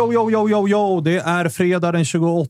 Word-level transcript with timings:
Yo, 0.00 0.12
yo, 0.12 0.30
yo, 0.30 0.48
yo, 0.48 0.68
yo! 0.68 1.00
Det 1.00 1.16
är 1.16 1.48
fredag 1.48 1.92
den 1.92 2.04
28 2.04 2.48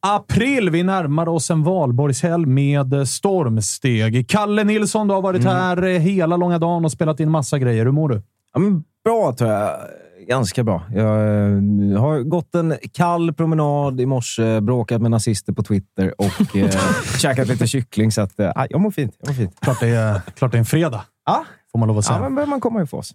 april. 0.00 0.70
Vi 0.70 0.82
närmar 0.82 1.28
oss 1.28 1.50
en 1.50 1.62
valborgshelg 1.62 2.46
med 2.46 3.08
stormsteg. 3.08 4.28
Kalle 4.28 4.64
Nilsson, 4.64 5.08
du 5.08 5.14
har 5.14 5.22
varit 5.22 5.44
här 5.44 5.98
hela 5.98 6.36
långa 6.36 6.58
dagen 6.58 6.84
och 6.84 6.92
spelat 6.92 7.20
in 7.20 7.30
massa 7.30 7.58
grejer. 7.58 7.84
Hur 7.84 7.92
mår 7.92 8.08
du? 8.08 8.22
Ja, 8.52 8.60
men 8.60 8.84
bra, 9.04 9.32
tror 9.32 9.50
jag. 9.50 9.70
Ganska 10.28 10.64
bra. 10.64 10.82
Jag 10.94 11.04
eh, 11.04 12.00
har 12.00 12.22
gått 12.22 12.54
en 12.54 12.74
kall 12.92 13.32
promenad 13.32 14.00
i 14.00 14.06
morse, 14.06 14.60
bråkat 14.60 15.02
med 15.02 15.10
nazister 15.10 15.52
på 15.52 15.62
Twitter 15.62 16.14
och 16.18 16.56
eh, 16.56 16.70
käkat 17.18 17.48
lite 17.48 17.66
kyckling. 17.66 18.12
Så 18.12 18.20
att, 18.20 18.40
eh, 18.40 18.52
jag 18.70 18.80
mår 18.80 18.90
fint. 18.90 19.16
Jag 19.18 19.28
mår 19.28 19.34
fint. 19.34 19.60
Klart 19.60 19.80
det 19.80 19.88
är, 19.88 20.20
klart 20.34 20.52
det 20.52 20.56
är 20.56 20.60
en 20.60 20.64
fredag, 20.64 21.04
Ja, 21.26 21.44
får 21.76 21.78
man 21.78 21.88
lov 21.88 21.98
att 21.98 22.04
ja 22.04 22.08
säga. 22.08 22.22
men 22.22 22.34
börjar 22.34 22.46
man 22.46 22.60
komma 22.60 22.82
ifrån 22.82 23.00
oss. 23.00 23.14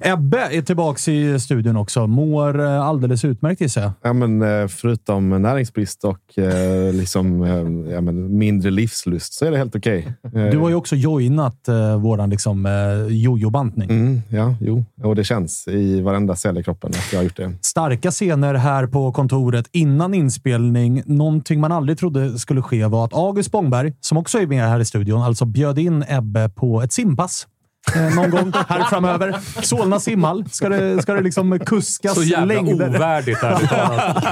Ebbe 0.00 0.38
är 0.38 0.62
tillbaka 0.62 1.10
i 1.10 1.40
studion 1.40 1.76
också. 1.76 2.06
Mår 2.06 2.60
eh, 2.60 2.80
alldeles 2.80 3.24
utmärkt 3.24 3.60
gissar 3.60 3.80
jag. 3.80 3.92
Ja, 4.02 4.12
men, 4.12 4.42
eh, 4.42 4.68
förutom 4.68 5.42
näringsbrist 5.42 6.04
och 6.04 6.38
eh, 6.38 6.92
liksom, 6.92 7.42
ja, 7.90 8.00
men, 8.00 8.38
mindre 8.38 8.70
livslust 8.70 9.32
så 9.34 9.44
är 9.44 9.50
det 9.50 9.58
helt 9.58 9.76
okej. 9.76 10.12
Eh, 10.24 10.30
Du 10.50 10.58
har 10.58 10.68
ju 10.68 10.74
också 10.74 10.96
joinat 10.96 11.68
eh, 11.68 11.96
våran 12.00 12.30
liksom, 12.30 12.68
jojo-bantning. 13.08 13.90
Mm, 13.90 14.22
ja, 14.28 14.54
jo. 14.60 14.84
Och 15.02 15.16
det 15.16 15.24
känns 15.24 15.68
i 15.68 16.00
varenda 16.00 16.36
cell 16.36 16.58
i 16.58 16.62
kroppen 16.62 16.90
att 16.90 17.12
jag 17.12 17.18
har 17.18 17.24
gjort 17.24 17.36
det. 17.36 17.52
Starka 17.60 18.10
scener 18.10 18.54
här 18.54 18.86
på 18.86 19.12
kontoret 19.12 19.66
innan 19.72 20.14
inspelning. 20.14 21.02
Någonting 21.06 21.60
man 21.60 21.72
aldrig 21.72 21.98
trodde 21.98 22.38
skulle 22.38 22.62
ske 22.62 22.86
var 22.86 23.04
att 23.04 23.14
August 23.14 23.48
Spångberg, 23.48 23.92
som 24.00 24.18
också 24.18 24.38
är 24.38 24.46
med 24.46 24.68
här 24.68 24.80
i 24.80 24.84
studion, 24.84 25.22
alltså 25.22 25.44
bjöd 25.44 25.78
in 25.78 26.04
Ebbe 26.08 26.48
på 26.48 26.82
ett 26.82 26.92
simpass. 26.92 27.46
Eh, 27.94 28.14
någon 28.14 28.30
gång 28.30 28.52
här 28.68 28.84
framöver. 28.84 29.38
Solna 29.62 30.00
simhall. 30.00 30.44
Ska 30.50 30.68
det, 30.68 31.02
ska 31.02 31.14
det 31.14 31.20
liksom 31.20 31.58
kuskas 31.58 32.14
Så 32.14 32.22
jävla 32.22 32.44
längder? 32.44 32.88
ovärdigt, 32.88 33.42
ärligt 33.42 33.68
talat. 33.70 34.24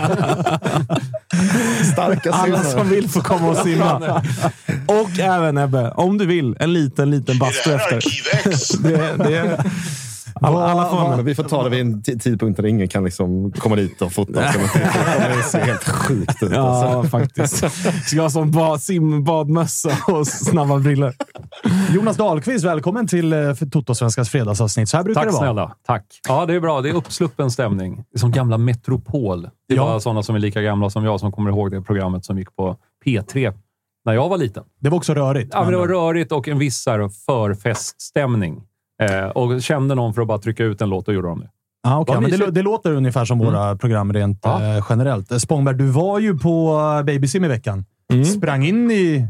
Starka 1.93 2.31
Alla 2.33 2.63
som 2.63 2.89
vill 2.89 3.09
får 3.09 3.21
komma 3.21 3.49
och 3.49 3.57
simma. 3.57 4.23
Och 4.87 5.19
även 5.19 5.59
Ebbe, 5.59 5.91
om 5.91 6.19
du 6.19 6.27
vill, 6.27 6.57
en 6.61 6.73
liten, 6.73 7.11
liten 7.11 7.39
bastu 7.39 7.73
efter. 7.75 8.03
det, 8.83 9.17
det, 9.25 9.65
alla, 10.41 10.65
alla 10.71 11.17
med. 11.17 11.25
vi 11.25 11.35
får 11.35 11.43
ta 11.45 11.63
det 11.65 11.71
vid 11.71 11.81
en 11.81 12.03
ti- 12.03 12.19
tidpunkt 12.21 12.57
där 12.57 12.67
ingen 12.67 12.89
kan 12.89 13.05
liksom 13.05 13.53
komma 13.53 13.77
dit 13.77 14.03
och 14.03 14.13
fota. 14.13 14.41
oss. 14.49 14.55
Det 15.37 15.43
ser 15.43 15.61
helt 15.61 15.85
sjukt 15.89 16.43
ut. 16.43 16.53
Alltså. 16.53 16.55
Ja, 16.55 17.05
faktiskt. 17.11 17.65
Ska 18.07 18.23
ha 18.23 18.31
som 18.31 18.51
bad, 18.51 18.83
simbadmössa 18.83 19.91
och 20.07 20.27
snabba 20.27 20.79
brillor. 20.79 21.15
Jonas 21.95 22.17
Dahlqvist, 22.17 22.65
välkommen 22.65 23.07
till 23.07 23.33
eh, 23.33 23.55
Toto-svenskans 23.73 24.29
fredagsavsnitt. 24.31 24.89
Så 24.89 24.97
här 24.97 25.05
brukar 25.05 25.21
Tack 25.21 25.29
det 25.31 25.33
vara. 25.37 25.45
snälla. 25.45 25.75
Tack. 25.87 26.05
Ja, 26.29 26.47
det 26.47 26.55
är 26.55 26.61
bra. 26.61 26.81
Det 26.81 26.89
är 26.89 26.95
uppsluppen 26.95 27.51
stämning. 27.51 27.97
Det 27.97 28.17
är 28.17 28.19
som 28.19 28.31
gamla 28.33 28.59
Metropol. 28.59 29.43
Det 29.69 29.75
Ja. 29.75 29.85
var 29.87 30.01
sådana 30.01 30.23
som 30.23 30.35
är 30.35 30.39
lika 30.39 30.63
gamla 30.63 30.91
som 30.91 31.05
jag 31.05 31.21
som 31.21 31.33
kommer 31.33 31.51
ihåg 31.51 31.71
det 31.71 31.83
programmet 31.83 32.25
som 32.25 32.39
gick 32.39 32.57
på 32.57 32.77
P3 33.05 33.53
när 34.05 34.13
jag 34.13 34.29
var 34.29 34.39
liten. 34.39 34.65
Det 34.81 34.89
var 34.89 34.97
också 34.97 35.15
rörigt. 35.15 35.51
Ja, 35.55 35.63
men 35.63 35.73
det 35.73 35.79
var 35.79 35.89
rörigt 35.89 36.33
och 36.33 36.49
en 36.49 36.59
viss 36.59 36.85
förfeststämning. 37.27 38.63
Eh, 39.03 39.25
och 39.29 39.63
kände 39.63 39.95
någon 39.95 40.15
för 40.15 40.23
att 40.23 40.29
bara 40.29 40.39
trycka 40.39 40.65
ut 40.65 40.81
en 40.81 40.89
låt 40.91 41.09
och 41.09 41.15
gjorde 41.15 41.29
de 41.29 41.41
det. 41.41 41.49
Ah, 41.83 42.01
okay. 42.01 42.21
Men 42.21 42.31
det, 42.31 42.51
det 42.51 42.63
låter 42.63 42.93
ungefär 42.93 43.25
som 43.25 43.39
våra 43.39 43.77
program 43.77 44.13
rent 44.13 44.41
Ja. 44.43 44.77
eh, 44.77 44.85
generellt. 44.91 45.33
Eh, 45.33 45.39
Spångberg, 45.39 45.77
du 45.77 45.87
var 45.87 46.19
ju 46.19 46.39
på 46.39 46.79
eh, 46.99 47.05
Babysim 47.05 47.45
i 47.45 47.49
veckan. 47.49 47.85
Sprang 48.37 48.65
in 48.67 48.91
i... 48.91 49.27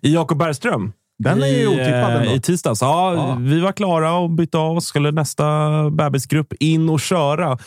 I 0.00 0.14
Jakob 0.14 0.38
Bergström. 0.38 0.92
Den 1.18 1.42
är 1.42 1.46
ju 1.46 1.66
otippad 1.66 2.12
eh, 2.12 2.20
ändå. 2.20 2.30
I 2.30 2.40
tisdags. 2.40 2.82
Ja, 2.82 3.14
Ja. 3.14 3.36
Vi 3.40 3.60
var 3.60 3.72
klara 3.72 4.14
och 4.14 4.30
bytte 4.30 4.58
av 4.58 4.76
oss. 4.76 4.86
Skulle 4.86 5.10
nästa 5.10 5.90
bebisgrupp 5.90 6.52
in 6.60 6.88
och 6.88 7.00
köra. 7.00 7.58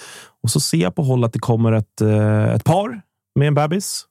Och 0.44 0.50
så 0.50 0.60
ser 0.60 0.78
jag 0.78 0.96
på 0.96 1.04
håll 1.04 1.24
att 1.24 1.34
det 1.34 1.40
kommer 1.40 1.72
ett, 1.72 2.02
eh, 2.02 2.54
ett 2.54 2.64
par 2.64 3.02
med 3.40 3.48
en 3.48 3.54
bebis. 3.54 4.06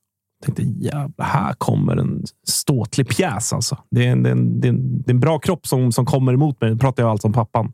Jag 0.46 0.56
tänkte, 0.56 0.84
jävlar, 0.84 1.26
här 1.26 1.52
kommer 1.52 1.96
en 1.96 2.24
ståtlig 2.48 3.08
pjäs. 3.08 3.52
Alltså. 3.52 3.78
Det, 3.90 4.06
är 4.06 4.12
en, 4.12 4.22
det, 4.22 4.28
är 4.28 4.32
en, 4.32 4.60
det, 4.60 4.68
är 4.68 4.72
en, 4.72 5.02
det 5.02 5.10
är 5.10 5.14
en 5.14 5.20
bra 5.20 5.38
kropp 5.38 5.66
som, 5.66 5.92
som 5.92 6.06
kommer 6.06 6.32
emot 6.32 6.60
mig. 6.60 6.70
Nu 6.70 6.76
pratar 6.78 7.02
jag 7.02 7.10
alltså 7.10 7.26
om 7.26 7.32
pappan. 7.32 7.72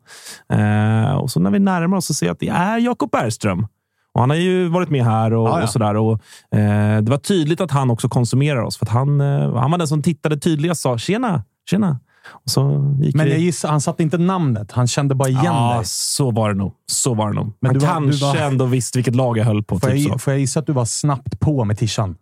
Eh, 0.53 1.15
och 1.15 1.31
så 1.31 1.39
när 1.39 1.51
vi 1.51 1.59
närmar 1.59 1.97
oss 1.97 2.05
så 2.05 2.13
ser 2.13 2.25
jag 2.25 2.33
att 2.33 2.39
det 2.39 2.49
är 2.49 2.77
Jakob 2.77 3.11
Bergström. 3.11 3.67
Och 4.13 4.21
han 4.21 4.29
har 4.29 4.37
ju 4.37 4.67
varit 4.67 4.89
med 4.89 5.05
här 5.05 5.33
och, 5.33 5.47
Ja, 5.47 5.57
ja. 5.57 5.63
och 5.63 5.69
sådär. 5.69 5.95
Och, 5.95 6.11
eh, 6.55 7.01
det 7.01 7.11
var 7.11 7.17
tydligt 7.17 7.61
att 7.61 7.71
han 7.71 7.91
också 7.91 8.09
konsumerar 8.09 8.61
oss. 8.61 8.77
För 8.77 8.85
att 8.85 8.91
han, 8.91 9.21
eh, 9.21 9.55
han 9.55 9.71
var 9.71 9.77
den 9.77 9.87
som 9.87 10.01
tittade 10.01 10.37
tydligast 10.37 10.85
och 10.85 10.91
sa 10.91 10.97
tjena, 10.97 11.43
tjena. 11.69 11.99
Och 12.31 12.49
så 12.51 12.95
gick 13.01 13.15
Men 13.15 13.27
jag 13.29 13.39
gissar, 13.39 13.69
han 13.69 13.81
satte 13.81 14.03
inte 14.03 14.17
namnet. 14.17 14.71
Han 14.71 14.87
kände 14.87 15.15
bara 15.15 15.29
igen 15.29 15.43
ja, 15.45 15.75
dig. 15.75 15.81
så 15.85 16.31
var 16.31 16.49
det 16.49 16.55
nog. 16.55 16.73
Så 16.91 17.13
var 17.13 17.27
det 17.29 17.35
nog. 17.35 17.53
Men 17.59 17.69
han 17.71 17.79
du 17.79 17.85
var- 17.85 17.93
kanske 17.93 18.25
du 18.33 18.39
var- 18.39 18.47
ändå 18.47 18.65
visste 18.65 18.97
vilket 18.97 19.15
lag 19.15 19.37
jag 19.37 19.45
höll 19.45 19.63
på. 19.63 19.79
Får 19.79 19.87
Typ 19.87 19.97
jag, 19.99 20.11
så. 20.13 20.19
får 20.19 20.33
jag 20.33 20.39
gissa 20.39 20.59
att 20.59 20.65
du 20.67 20.73
var 20.73 20.85
snabbt 20.85 21.39
på 21.39 21.63
med 21.65 21.77
tishan? 21.77 22.15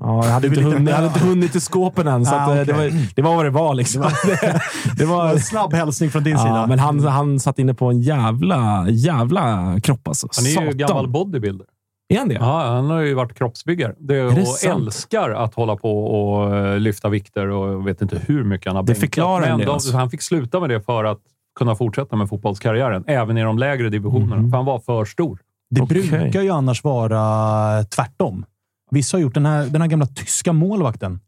Ja, 0.00 0.24
jag, 0.26 0.32
hade 0.32 0.48
Du 0.48 0.54
inte 0.54 0.70
hunnit, 0.74 0.88
jag 0.88 0.96
hade 0.96 1.06
inte 1.08 1.20
hunnit 1.20 1.52
till 1.52 1.60
skåpen 1.60 2.06
än, 2.06 2.26
så 2.26 2.34
Ah, 2.34 2.38
att, 2.40 2.48
eh, 2.58 2.60
det, 2.64 2.72
var, 2.72 3.14
det 3.16 3.22
var 3.22 3.36
vad 3.36 3.44
det 3.44 3.50
var. 3.50 3.74
Liksom. 3.74 4.02
det, 4.26 4.60
det 4.98 5.04
var 5.04 5.30
En 5.32 5.40
snabb 5.40 5.72
hälsning 5.74 6.10
från 6.10 6.24
din 6.24 6.32
ja, 6.32 6.38
sida. 6.42 6.66
men 6.66 6.78
han, 6.78 7.04
han 7.06 7.40
satt 7.40 7.58
inne 7.58 7.74
på 7.74 7.86
en 7.90 8.00
jävla, 8.00 8.86
jävla 8.90 9.74
kropp 9.80 10.08
alltså. 10.08 10.28
Han 10.36 10.44
är 10.46 10.48
ju 10.48 10.54
Satan. 10.54 10.76
gammal 10.78 11.08
bodybuilder. 11.08 11.66
Är 12.14 12.18
han 12.18 12.28
det? 12.28 12.34
Ja, 12.34 12.60
han 12.66 12.90
har 12.90 13.00
ju 13.00 13.14
varit 13.14 13.34
kroppsbyggare. 13.34 13.94
Det, 13.98 14.14
det 14.14 14.40
och 14.40 14.46
sant? 14.48 14.82
älskar 14.86 15.30
att 15.30 15.54
hålla 15.54 15.76
på 15.76 16.04
och 16.06 16.56
eh, 16.56 16.78
lyfta 16.78 17.08
vikter 17.08 17.48
och 17.48 17.86
vet 17.86 18.02
inte 18.02 18.20
hur 18.26 18.44
mycket 18.44 18.66
han 18.66 18.76
har 18.76 18.82
Det 18.82 18.94
förklarar 18.94 19.42
en 19.42 19.48
Men 19.50 19.58
del, 19.58 19.66
de, 19.66 19.72
alltså. 19.72 19.96
han 19.96 20.10
fick 20.10 20.22
sluta 20.22 20.60
med 20.60 20.70
det 20.70 20.80
för 20.80 21.04
att 21.04 21.20
kunna 21.58 21.76
fortsätta 21.76 22.16
med 22.16 22.28
fotbollskarriären, 22.28 23.04
även 23.06 23.38
i 23.38 23.42
de 23.42 23.58
lägre 23.58 23.88
divisionerna. 23.88 24.36
Mhm. 24.36 24.50
För 24.50 24.56
han 24.56 24.66
var 24.66 24.78
för 24.78 25.04
stor. 25.04 25.38
det 25.70 25.80
okej. 25.82 26.08
brukar 26.10 26.42
ju 26.42 26.50
annars 26.50 26.84
vara 26.84 27.84
tvärtom. 27.84 28.44
Vissa 28.90 29.16
har 29.16 29.22
gjort 29.22 29.34
den 29.34 29.46
här, 29.46 29.66
den 29.66 29.80
här 29.80 29.88
gamla 29.88 30.06
tyska 30.06 30.52
målvakten. 30.52 31.20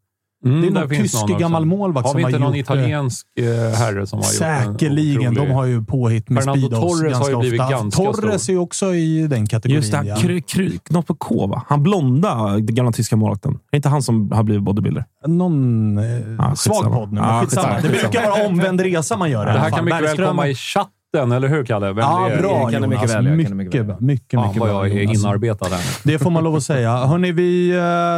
Mm, 0.44 0.60
det 0.60 0.66
är 0.66 0.70
någon 0.70 0.88
finns 0.88 1.12
tysk 1.12 1.28
någon 1.28 1.38
gammal 1.40 1.66
målvakt 1.66 2.06
Har 2.06 2.12
som 2.12 2.18
vi 2.18 2.22
inte 2.24 2.34
har 2.34 2.40
någon 2.40 2.58
gjort 2.58 2.66
det. 2.68 2.74
italiensk 2.74 3.26
eh, 3.40 3.44
herre 3.78 4.06
som 4.06 4.18
har 4.18 4.32
gjort 4.32 4.42
en 4.42 4.72
Säkerligen. 4.72 5.32
otrolig- 5.32 5.48
De 5.48 5.54
har 5.54 5.64
ju 5.64 5.84
påhitt 5.84 6.28
med 6.28 6.42
Fernando 6.44 6.66
Speedos 6.66 6.80
Torres 7.00 7.02
har 7.02 7.08
ganska 7.10 7.30
ju 7.32 7.38
blivit 7.38 7.60
ofta. 7.60 7.70
ganska 7.72 8.02
Torres 8.02 8.42
stor. 8.42 8.52
är 8.52 8.56
ju 8.56 8.58
också 8.62 8.94
i 8.94 9.26
den 9.26 9.46
kategorin. 9.46 9.76
Just 9.76 9.92
det, 9.92 10.02
ja. 10.04 10.14
här, 10.14 10.20
kry, 10.22 10.40
kry, 10.42 10.78
något 10.90 11.06
på 11.06 11.14
K, 11.14 11.46
va? 11.46 11.62
Han 11.68 11.82
blonda, 11.82 12.34
den 12.48 12.74
gamla 12.74 12.92
tyska 12.92 13.16
målvakten. 13.16 13.52
Är 13.52 13.58
det 13.70 13.76
inte 13.76 13.88
han 13.88 14.02
som 14.02 14.32
har 14.32 14.42
blivit 14.42 14.62
bodybuilder? 14.62 15.04
Någon 15.26 15.98
eh, 15.98 16.04
Ja, 16.38 16.54
svag 16.56 16.84
podd 16.92 17.12
nu. 17.12 17.20
Ja, 17.20 17.26
men 17.32 17.40
skitsamma. 17.40 17.68
skitsamma. 17.74 17.92
Det 17.94 18.00
brukar 18.10 18.30
vara 18.30 18.46
omvänd 18.46 18.80
resa 18.80 19.16
man 19.16 19.30
gör. 19.30 19.46
Det 19.46 19.52
här 19.58 19.70
kan 19.70 19.84
mycket 19.84 20.02
väl 20.18 20.26
komma 20.26 20.48
i 20.48 20.54
chatten, 20.54 21.32
eller 21.32 21.48
hur 21.48 21.64
Kalle? 21.64 21.86
Vem 21.86 21.98
Ja, 21.98 22.26
det 22.28 22.34
är? 22.34 22.40
bra 22.42 22.66
det 22.66 22.72
kan 22.72 22.82
det 22.82 22.88
mycket 22.88 23.02
Jonas. 23.02 23.14
väl 23.16 23.24
göra, 23.26 23.30
kan 23.30 23.36
mycket, 23.36 23.50
det 23.50 23.54
mycket 23.56 23.74
mycket, 23.74 23.86
väl. 23.86 23.96
mycket, 24.00 24.40
mycket 24.40 24.60
vad 24.60 24.68
bra, 24.68 24.88
jag 24.88 24.96
är 24.96 25.02
Jonas. 25.02 25.18
inarbetad 25.24 25.66
här. 25.70 25.80
Det 26.04 26.18
får 26.18 26.30
man 26.30 26.44
lov 26.44 26.56
att 26.56 26.62
säga. 26.62 26.96
Hörni, 26.96 27.32
vi 27.32 27.70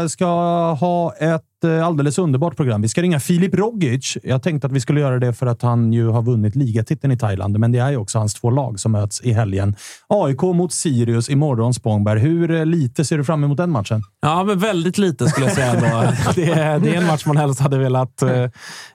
eh, 0.03 0.09
ska 0.09 0.27
ha 0.73 1.13
ett 1.15 1.43
eh, 1.65 1.87
alldeles 1.87 2.19
underbart 2.19 2.57
program. 2.57 2.83
Vi 2.83 2.89
ska 2.89 3.03
ringa 3.03 3.21
Filip 3.21 3.55
Rogic. 3.55 4.17
Jag 4.23 4.43
tänkte 4.43 4.67
att 4.67 4.73
vi 4.73 4.81
skulle 4.81 5.01
göra 5.01 5.19
det 5.19 5.33
för 5.33 5.47
att 5.47 5.63
han 5.63 5.93
ju 5.93 6.09
har 6.09 6.23
vunnit 6.23 6.57
ligatiteln 6.57 7.13
i 7.13 7.19
Thailand, 7.19 7.59
men 7.59 7.73
det 7.73 7.79
är 7.79 7.91
ju 7.91 7.97
också 7.97 8.19
hans 8.19 8.35
två 8.35 8.51
lag 8.51 8.81
som 8.81 8.93
möts 8.93 9.21
i 9.21 9.33
helgen. 9.33 9.77
AIK 10.09 10.43
mot 10.43 10.73
Sirius 10.73 11.31
imorgon, 11.31 11.75
Spångberg. 11.75 12.21
Hur 12.21 12.51
eh, 12.51 12.67
lite 12.67 13.05
ser 13.05 13.19
du 13.19 13.25
fram 13.25 13.45
emot 13.45 13.57
den 13.57 13.71
matchen? 13.71 14.03
Ja, 14.23 14.45
men 14.45 14.59
väldigt 14.59 14.99
lite 14.99 15.27
skulle 15.29 15.47
jag 15.47 15.55
säga. 15.55 15.75
Det, 16.35 16.45
är, 16.51 16.79
det 16.79 16.95
är 16.95 17.01
en 17.01 17.07
match 17.07 17.27
man 17.27 17.37
helst 17.37 17.61
hade 17.61 17.79
velat... 17.79 18.23
Eh, 18.23 18.31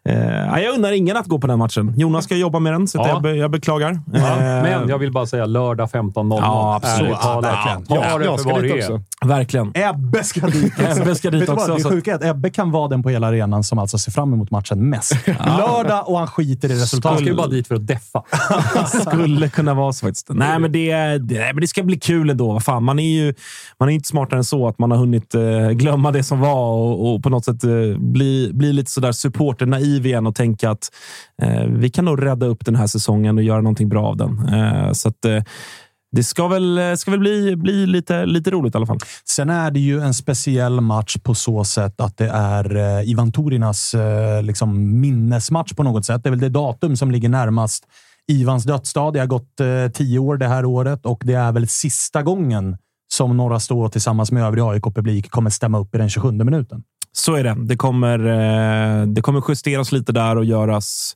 eh, 0.05 0.59
jag 0.63 0.75
undrar 0.75 0.91
ingen 0.91 1.17
att 1.17 1.25
gå 1.25 1.39
på 1.39 1.47
den 1.47 1.59
matchen. 1.59 1.93
Jonas 1.97 2.23
ska 2.25 2.35
jobba 2.35 2.59
med 2.59 2.73
den, 2.73 2.87
så 2.87 2.97
Ja. 2.97 3.07
jag, 3.07 3.21
be, 3.21 3.35
jag 3.35 3.51
beklagar. 3.51 3.99
Ja, 4.13 4.35
men 4.39 4.89
jag 4.89 4.97
vill 4.97 5.11
bara 5.11 5.25
säga 5.25 5.45
lördag 5.45 5.89
15.00. 5.89 6.37
Ja, 6.41 6.75
absolut. 6.75 7.17
Ja, 7.21 7.41
verkligen. 7.41 7.85
Ja, 7.89 8.17
det 8.17 8.25
jag 8.25 8.39
ska 8.39 8.59
dit 8.59 8.73
också. 8.73 9.01
Verkligen. 9.25 9.71
Ebbe 9.75 10.23
ska 10.23 10.47
dit 10.47 10.73
också. 10.79 11.01
Ebbe 11.01 11.15
ska 11.15 11.29
dit 11.31 11.49
också, 11.49 11.75
Det 11.75 11.83
sjuka 11.83 12.11
är 12.11 12.15
att 12.15 12.23
Ebbe 12.23 12.49
kan 12.59 12.71
vara 12.71 12.87
den 12.87 13.03
på 13.03 13.09
hela 13.09 13.27
arenan 13.27 13.63
som 13.63 13.79
alltså 13.79 13.97
ser 13.97 14.11
fram 14.11 14.33
emot 14.33 14.51
matchen 14.51 14.89
mest. 14.89 15.11
Lördag 15.27 16.09
och 16.09 16.17
han 16.17 16.27
skiter 16.27 16.69
i 16.69 16.71
Han 16.71 16.81
resultatet. 16.81 17.19
ska 17.19 17.27
ju 17.27 17.35
bara 17.35 17.47
dit 17.47 17.67
för 17.67 17.75
att 17.75 17.87
deffa. 17.87 18.23
Skulle 19.07 19.49
kunna 19.49 19.73
vara 19.73 19.93
så 19.93 20.05
faktiskt. 20.05 20.29
Nej, 20.29 20.59
men 20.59 20.71
det, 20.71 21.17
det, 21.17 21.53
men 21.53 21.61
det 21.61 21.67
ska 21.67 21.83
bli 21.83 21.99
kul 21.99 22.29
ändå. 22.29 22.59
Fan, 22.59 22.83
man 22.83 22.99
är 22.99 23.09
ju 23.09 23.33
man 23.79 23.89
är 23.89 23.93
inte 23.93 24.07
smartare 24.07 24.37
än 24.37 24.43
så 24.43 24.67
att 24.67 24.79
man 24.79 24.91
har 24.91 24.97
hunnit 24.97 25.35
eh, 25.35 25.69
glömma 25.69 26.11
det 26.11 26.23
som 26.23 26.39
var 26.39 26.71
och, 26.71 27.13
och 27.13 27.23
på 27.23 27.29
något 27.29 27.45
sätt 27.45 27.63
eh, 27.63 27.97
bli, 27.97 28.51
bli 28.53 28.73
lite 28.73 28.91
sådär 28.91 29.11
supporter-naiv 29.11 30.05
igen 30.05 30.27
och 30.27 30.35
tänka 30.35 30.71
att 30.71 30.91
eh, 31.41 31.63
vi 31.63 31.89
kan 31.89 32.05
nog 32.05 32.25
rädda 32.25 32.45
upp 32.45 32.65
den 32.65 32.75
här 32.75 32.87
säsongen 32.87 33.37
och 33.37 33.43
göra 33.43 33.61
någonting 33.61 33.89
bra 33.89 34.07
av 34.07 34.17
den. 34.17 34.49
Eh, 34.53 34.91
så 34.91 35.09
att, 35.09 35.25
eh, 35.25 35.43
det 36.11 36.23
ska 36.23 36.47
väl, 36.47 36.97
ska 36.97 37.11
väl 37.11 37.19
bli, 37.19 37.55
bli 37.55 37.85
lite, 37.85 38.25
lite 38.25 38.51
roligt 38.51 38.75
i 38.75 38.77
alla 38.77 38.85
fall. 38.85 38.99
Sen 39.25 39.49
är 39.49 39.71
det 39.71 39.79
ju 39.79 40.01
en 40.01 40.13
speciell 40.13 40.81
match 40.81 41.17
på 41.23 41.35
så 41.35 41.63
sätt 41.63 42.01
att 42.01 42.17
det 42.17 42.29
är 42.29 42.75
eh, 42.75 43.09
Ivan 43.09 43.31
Torinas 43.31 43.93
eh, 43.93 44.43
liksom 44.43 44.99
minnesmatch 44.99 45.73
på 45.73 45.83
något 45.83 46.05
sätt. 46.05 46.23
Det 46.23 46.29
är 46.29 46.31
väl 46.31 46.39
det 46.39 46.49
datum 46.49 46.97
som 46.97 47.11
ligger 47.11 47.29
närmast 47.29 47.83
Ivans 48.27 48.63
dödsdag. 48.63 49.13
Det 49.13 49.19
har 49.19 49.27
gått 49.27 49.59
eh, 49.59 49.91
tio 49.93 50.19
år 50.19 50.37
det 50.37 50.47
här 50.47 50.65
året 50.65 51.05
och 51.05 51.21
det 51.25 51.33
är 51.33 51.51
väl 51.51 51.67
sista 51.67 52.21
gången 52.21 52.77
som 53.13 53.37
Norra 53.37 53.59
Stå 53.59 53.89
tillsammans 53.89 54.31
med 54.31 54.43
övrig 54.43 54.61
AIK-publik 54.61 55.29
kommer 55.29 55.49
stämma 55.49 55.79
upp 55.79 55.95
i 55.95 55.97
den 55.97 56.09
27 56.09 56.31
minuten. 56.31 56.83
Så 57.11 57.35
är 57.35 57.43
det. 57.43 57.55
Det 57.59 57.77
kommer, 57.77 58.17
det 59.05 59.21
kommer 59.21 59.43
justeras 59.47 59.91
lite 59.91 60.11
där 60.11 60.35
och 60.35 60.45
göras 60.45 61.15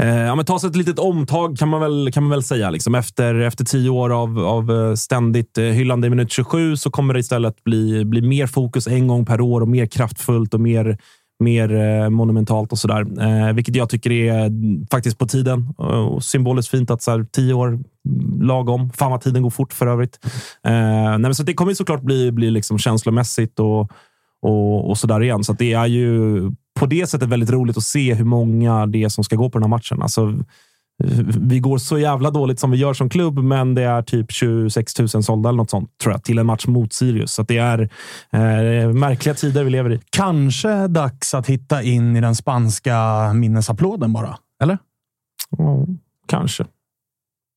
Eh, 0.00 0.16
ja, 0.16 0.34
men 0.34 0.44
ta 0.44 0.58
sig 0.58 0.70
ett 0.70 0.76
litet 0.76 0.98
omtag 0.98 1.58
kan 1.58 1.68
man 1.68 1.80
väl, 1.80 2.12
kan 2.12 2.22
man 2.22 2.30
väl 2.30 2.42
säga. 2.42 2.70
Liksom. 2.70 2.94
Efter, 2.94 3.34
efter 3.34 3.64
tio 3.64 3.90
år 3.90 4.10
av, 4.22 4.38
av 4.38 4.70
eh, 4.70 4.94
ständigt 4.94 5.58
eh, 5.58 5.64
hyllande 5.64 6.06
i 6.06 6.10
minut 6.10 6.32
27 6.32 6.76
så 6.76 6.90
kommer 6.90 7.14
det 7.14 7.20
istället 7.20 7.64
bli, 7.64 8.04
bli 8.04 8.22
mer 8.22 8.46
fokus 8.46 8.86
en 8.86 9.08
gång 9.08 9.26
per 9.26 9.40
år 9.40 9.60
och 9.60 9.68
mer 9.68 9.86
kraftfullt 9.86 10.54
och 10.54 10.60
mer, 10.60 10.98
mer 11.40 12.08
monumentalt 12.08 12.72
och 12.72 12.78
sådär. 12.78 13.06
Eh, 13.20 13.52
vilket 13.52 13.76
jag 13.76 13.88
tycker 13.88 14.10
är 14.12 14.50
faktiskt 14.90 15.18
på 15.18 15.26
tiden 15.26 15.68
och 15.76 16.24
symboliskt 16.24 16.70
fint 16.70 16.90
att 16.90 17.02
så 17.02 17.10
här, 17.10 17.26
tio 17.32 17.54
år 17.54 17.68
mm, 17.68 18.42
lagom. 18.42 18.90
Fan 18.90 19.10
vad 19.10 19.20
tiden 19.20 19.42
går 19.42 19.50
fort 19.50 19.72
för 19.72 19.86
övrigt. 19.86 20.18
Eh, 20.66 20.72
nej, 20.72 21.18
men 21.18 21.34
så 21.34 21.42
det 21.42 21.54
kommer 21.54 21.74
såklart 21.74 22.02
bli, 22.02 22.32
bli 22.32 22.50
liksom 22.50 22.78
känslomässigt 22.78 23.60
och, 23.60 23.90
och, 24.42 24.90
och 24.90 24.98
sådär 24.98 25.22
igen. 25.22 25.44
Så 25.44 25.52
att 25.52 25.58
det 25.58 25.72
är 25.72 25.86
ju 25.86 26.42
på 26.80 26.86
det 26.86 27.06
sättet 27.06 27.28
väldigt 27.28 27.50
roligt 27.50 27.76
att 27.76 27.82
se 27.82 28.14
hur 28.14 28.24
många 28.24 28.86
det 28.86 29.04
är 29.04 29.08
som 29.08 29.24
ska 29.24 29.36
gå 29.36 29.50
på 29.50 29.58
den 29.58 29.62
här 29.62 29.76
matchen. 29.76 30.02
Alltså, 30.02 30.34
vi 31.40 31.60
går 31.60 31.78
så 31.78 31.98
jävla 31.98 32.30
dåligt 32.30 32.60
som 32.60 32.70
vi 32.70 32.76
gör 32.76 32.94
som 32.94 33.08
klubb, 33.08 33.38
men 33.38 33.74
det 33.74 33.82
är 33.82 34.02
typ 34.02 34.32
26 34.32 34.98
000 34.98 35.08
sålda 35.08 35.48
eller 35.48 35.56
något 35.56 35.70
sånt 35.70 35.98
tror 36.02 36.14
jag, 36.14 36.24
till 36.24 36.38
en 36.38 36.46
match 36.46 36.66
mot 36.66 36.92
Sirius. 36.92 37.32
Så 37.32 37.42
att 37.42 37.48
det 37.48 37.58
är 37.58 37.80
eh, 38.32 38.92
märkliga 38.92 39.34
tider 39.34 39.64
vi 39.64 39.70
lever 39.70 39.92
i. 39.92 40.00
Kanske 40.10 40.86
dags 40.86 41.34
att 41.34 41.46
hitta 41.46 41.82
in 41.82 42.16
i 42.16 42.20
den 42.20 42.34
spanska 42.34 43.32
minnesapplåden 43.34 44.12
bara, 44.12 44.38
eller? 44.62 44.78
Ja, 45.58 45.86
kanske. 46.28 46.64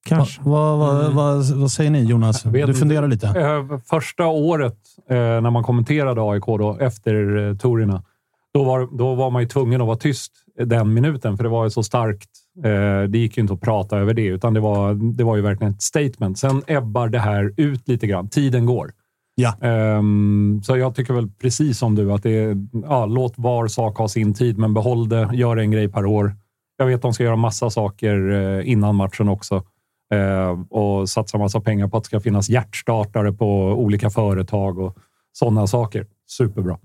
Kanske. 0.05 0.41
Vad, 0.43 0.79
vad, 0.79 1.13
vad, 1.13 1.45
vad 1.45 1.71
säger 1.71 1.91
ni 1.91 2.03
Jonas? 2.03 2.43
Du 2.43 2.73
funderar 2.73 3.07
lite. 3.07 3.27
Eh, 3.27 3.79
Första 3.89 4.25
året 4.25 4.77
eh, 5.09 5.15
när 5.15 5.49
man 5.49 5.63
kommenterade 5.63 6.21
AIK 6.21 6.45
då, 6.45 6.77
efter 6.79 7.37
eh, 7.37 7.57
Torina, 7.57 8.03
då 8.53 8.63
var, 8.63 8.97
då 8.97 9.15
var 9.15 9.31
man 9.31 9.41
ju 9.41 9.47
tvungen 9.47 9.81
att 9.81 9.87
vara 9.87 9.97
tyst 9.97 10.31
den 10.59 10.93
minuten, 10.93 11.37
för 11.37 11.43
det 11.43 11.49
var 11.49 11.63
ju 11.63 11.69
så 11.69 11.83
starkt. 11.83 12.29
Eh, 12.63 13.09
det 13.09 13.17
gick 13.17 13.37
ju 13.37 13.41
inte 13.41 13.53
att 13.53 13.61
prata 13.61 13.97
över 13.97 14.13
det, 14.13 14.25
utan 14.25 14.53
det 14.53 14.59
var, 14.59 14.93
det 14.93 15.23
var 15.23 15.35
ju 15.35 15.41
verkligen 15.41 15.73
ett 15.73 15.81
statement. 15.81 16.39
Sen 16.39 16.63
ebbar 16.67 17.07
det 17.07 17.19
här 17.19 17.53
ut 17.57 17.87
lite 17.87 18.07
grann. 18.07 18.29
Tiden 18.29 18.65
går. 18.65 18.91
Ja. 19.35 19.57
Ehm, 19.61 20.61
så 20.63 20.77
jag 20.77 20.95
tycker 20.95 21.13
väl 21.13 21.29
precis 21.41 21.77
som 21.77 21.95
du, 21.95 22.11
att 22.11 22.23
det 22.23 22.31
är, 22.31 22.57
ja, 22.83 23.05
låt 23.05 23.33
var 23.37 23.67
sak 23.67 23.97
ha 23.97 24.07
sin 24.07 24.33
tid, 24.33 24.57
men 24.57 24.73
behåll 24.73 25.09
det. 25.09 25.29
Gör 25.33 25.57
en 25.57 25.71
grej 25.71 25.87
per 25.87 26.05
år. 26.05 26.35
Jag 26.77 26.85
vet 26.85 26.95
att 26.95 27.01
de 27.01 27.13
ska 27.13 27.23
göra 27.23 27.35
massa 27.35 27.69
saker 27.69 28.31
eh, 28.31 28.71
innan 28.71 28.95
matchen 28.95 29.29
också 29.29 29.55
eh, 30.13 30.59
och 30.69 31.09
satsa 31.09 31.37
massa 31.37 31.61
pengar 31.61 31.87
på 31.87 31.97
att 31.97 32.03
det 32.03 32.07
ska 32.07 32.19
finnas 32.19 32.49
hjärtstartare 32.49 33.33
på 33.33 33.67
olika 33.67 34.09
företag 34.09 34.79
och 34.79 34.97
sådana 35.33 35.67
saker. 35.67 36.07
Superbra. 36.27 36.77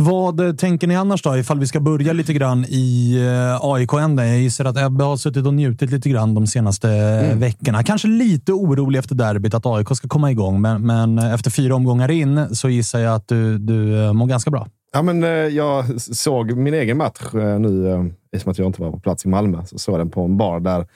Vad 0.00 0.58
tänker 0.58 0.86
ni 0.86 0.96
annars 0.96 1.22
då, 1.22 1.36
ifall 1.36 1.58
vi 1.58 1.66
ska 1.66 1.80
börja 1.80 2.12
lite 2.12 2.32
grann 2.32 2.64
i 2.64 3.16
eh, 3.26 3.64
AIK-änden? 3.64 4.28
Jag 4.28 4.38
gissar 4.38 4.64
att 4.64 4.76
Ebbe 4.76 5.04
har 5.04 5.16
suttit 5.16 5.46
och 5.46 5.54
njutit 5.54 5.90
lite 5.90 6.08
grann 6.08 6.34
de 6.34 6.46
senaste 6.46 6.90
eh, 6.90 7.38
veckorna. 7.38 7.82
Kanske 7.82 8.08
lite 8.08 8.52
orolig 8.52 8.98
efter 8.98 9.14
derbyt 9.14 9.54
att 9.54 9.66
AIK 9.66 9.96
ska 9.96 10.08
komma 10.08 10.30
igång, 10.30 10.60
men, 10.60 10.86
men 10.86 11.18
eh, 11.18 11.34
efter 11.34 11.50
fyra 11.50 11.74
omgångar 11.74 12.10
in 12.10 12.54
så 12.54 12.68
gissar 12.68 12.98
jag 12.98 13.14
att 13.14 13.28
du, 13.28 13.58
du 13.58 14.12
mår 14.12 14.26
ganska 14.26 14.50
bra. 14.50 14.66
Ja, 14.92 15.02
men, 15.02 15.22
jag 15.54 16.00
såg 16.00 16.56
min 16.56 16.74
egen 16.74 16.96
match 16.96 17.32
nu, 17.32 18.12
i 18.36 18.50
att 18.50 18.58
jag 18.58 18.66
inte 18.66 18.82
var 18.82 18.90
på 18.90 19.00
plats 19.00 19.24
i 19.24 19.28
Malmö. 19.28 19.64
Så 19.66 19.78
såg 19.78 19.92
jag 19.92 20.00
den 20.00 20.10
på 20.10 20.22
en 20.22 20.36
bar 20.36 20.60
där 20.60 20.86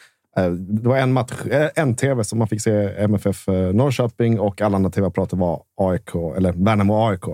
det 0.59 0.89
var 0.89 0.97
en, 0.97 1.13
match, 1.13 1.33
en 1.75 1.97
tv 1.97 2.25
som 2.25 2.39
man 2.39 2.49
fick 2.49 2.63
se 2.63 2.89
MFF 2.99 3.47
Norrköping 3.73 4.41
och 4.41 4.61
alla 4.61 4.77
andra 4.77 4.91
tv-apparater 4.91 5.37
var 5.37 5.63
AIK, 5.77 6.15
eller 6.37 6.53
Värnamo 6.53 7.09
AIK. 7.09 7.25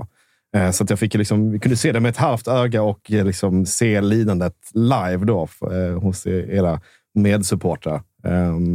Eh, 0.56 0.70
så 0.70 0.84
att 0.84 0.90
jag 0.90 0.98
fick 0.98 1.14
liksom, 1.14 1.50
vi 1.50 1.58
kunde 1.58 1.76
se 1.76 1.92
det 1.92 2.00
med 2.00 2.08
ett 2.08 2.16
halvt 2.16 2.48
öga 2.48 2.82
och 2.82 3.12
eh, 3.12 3.24
liksom 3.24 3.66
se 3.66 4.00
lidandet 4.00 4.54
live 4.74 5.24
då 5.24 5.48
eh, 5.62 6.00
hos 6.00 6.26
era 6.26 6.80
medsupportrar. 7.14 8.02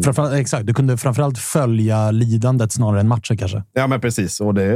Framförallt, 0.04 0.34
exakt, 0.34 0.68
du 0.68 0.74
kunde 0.74 0.98
framförallt 0.98 1.38
följa 1.38 2.12
lidandet 2.12 2.72
snarare 2.72 3.00
än 3.00 3.08
matchen 3.08 3.38
kanske. 3.38 3.64
Ja, 3.74 3.88
men 3.88 4.02
precis. 4.02 4.42
Och 4.42 4.54
det, 4.54 4.76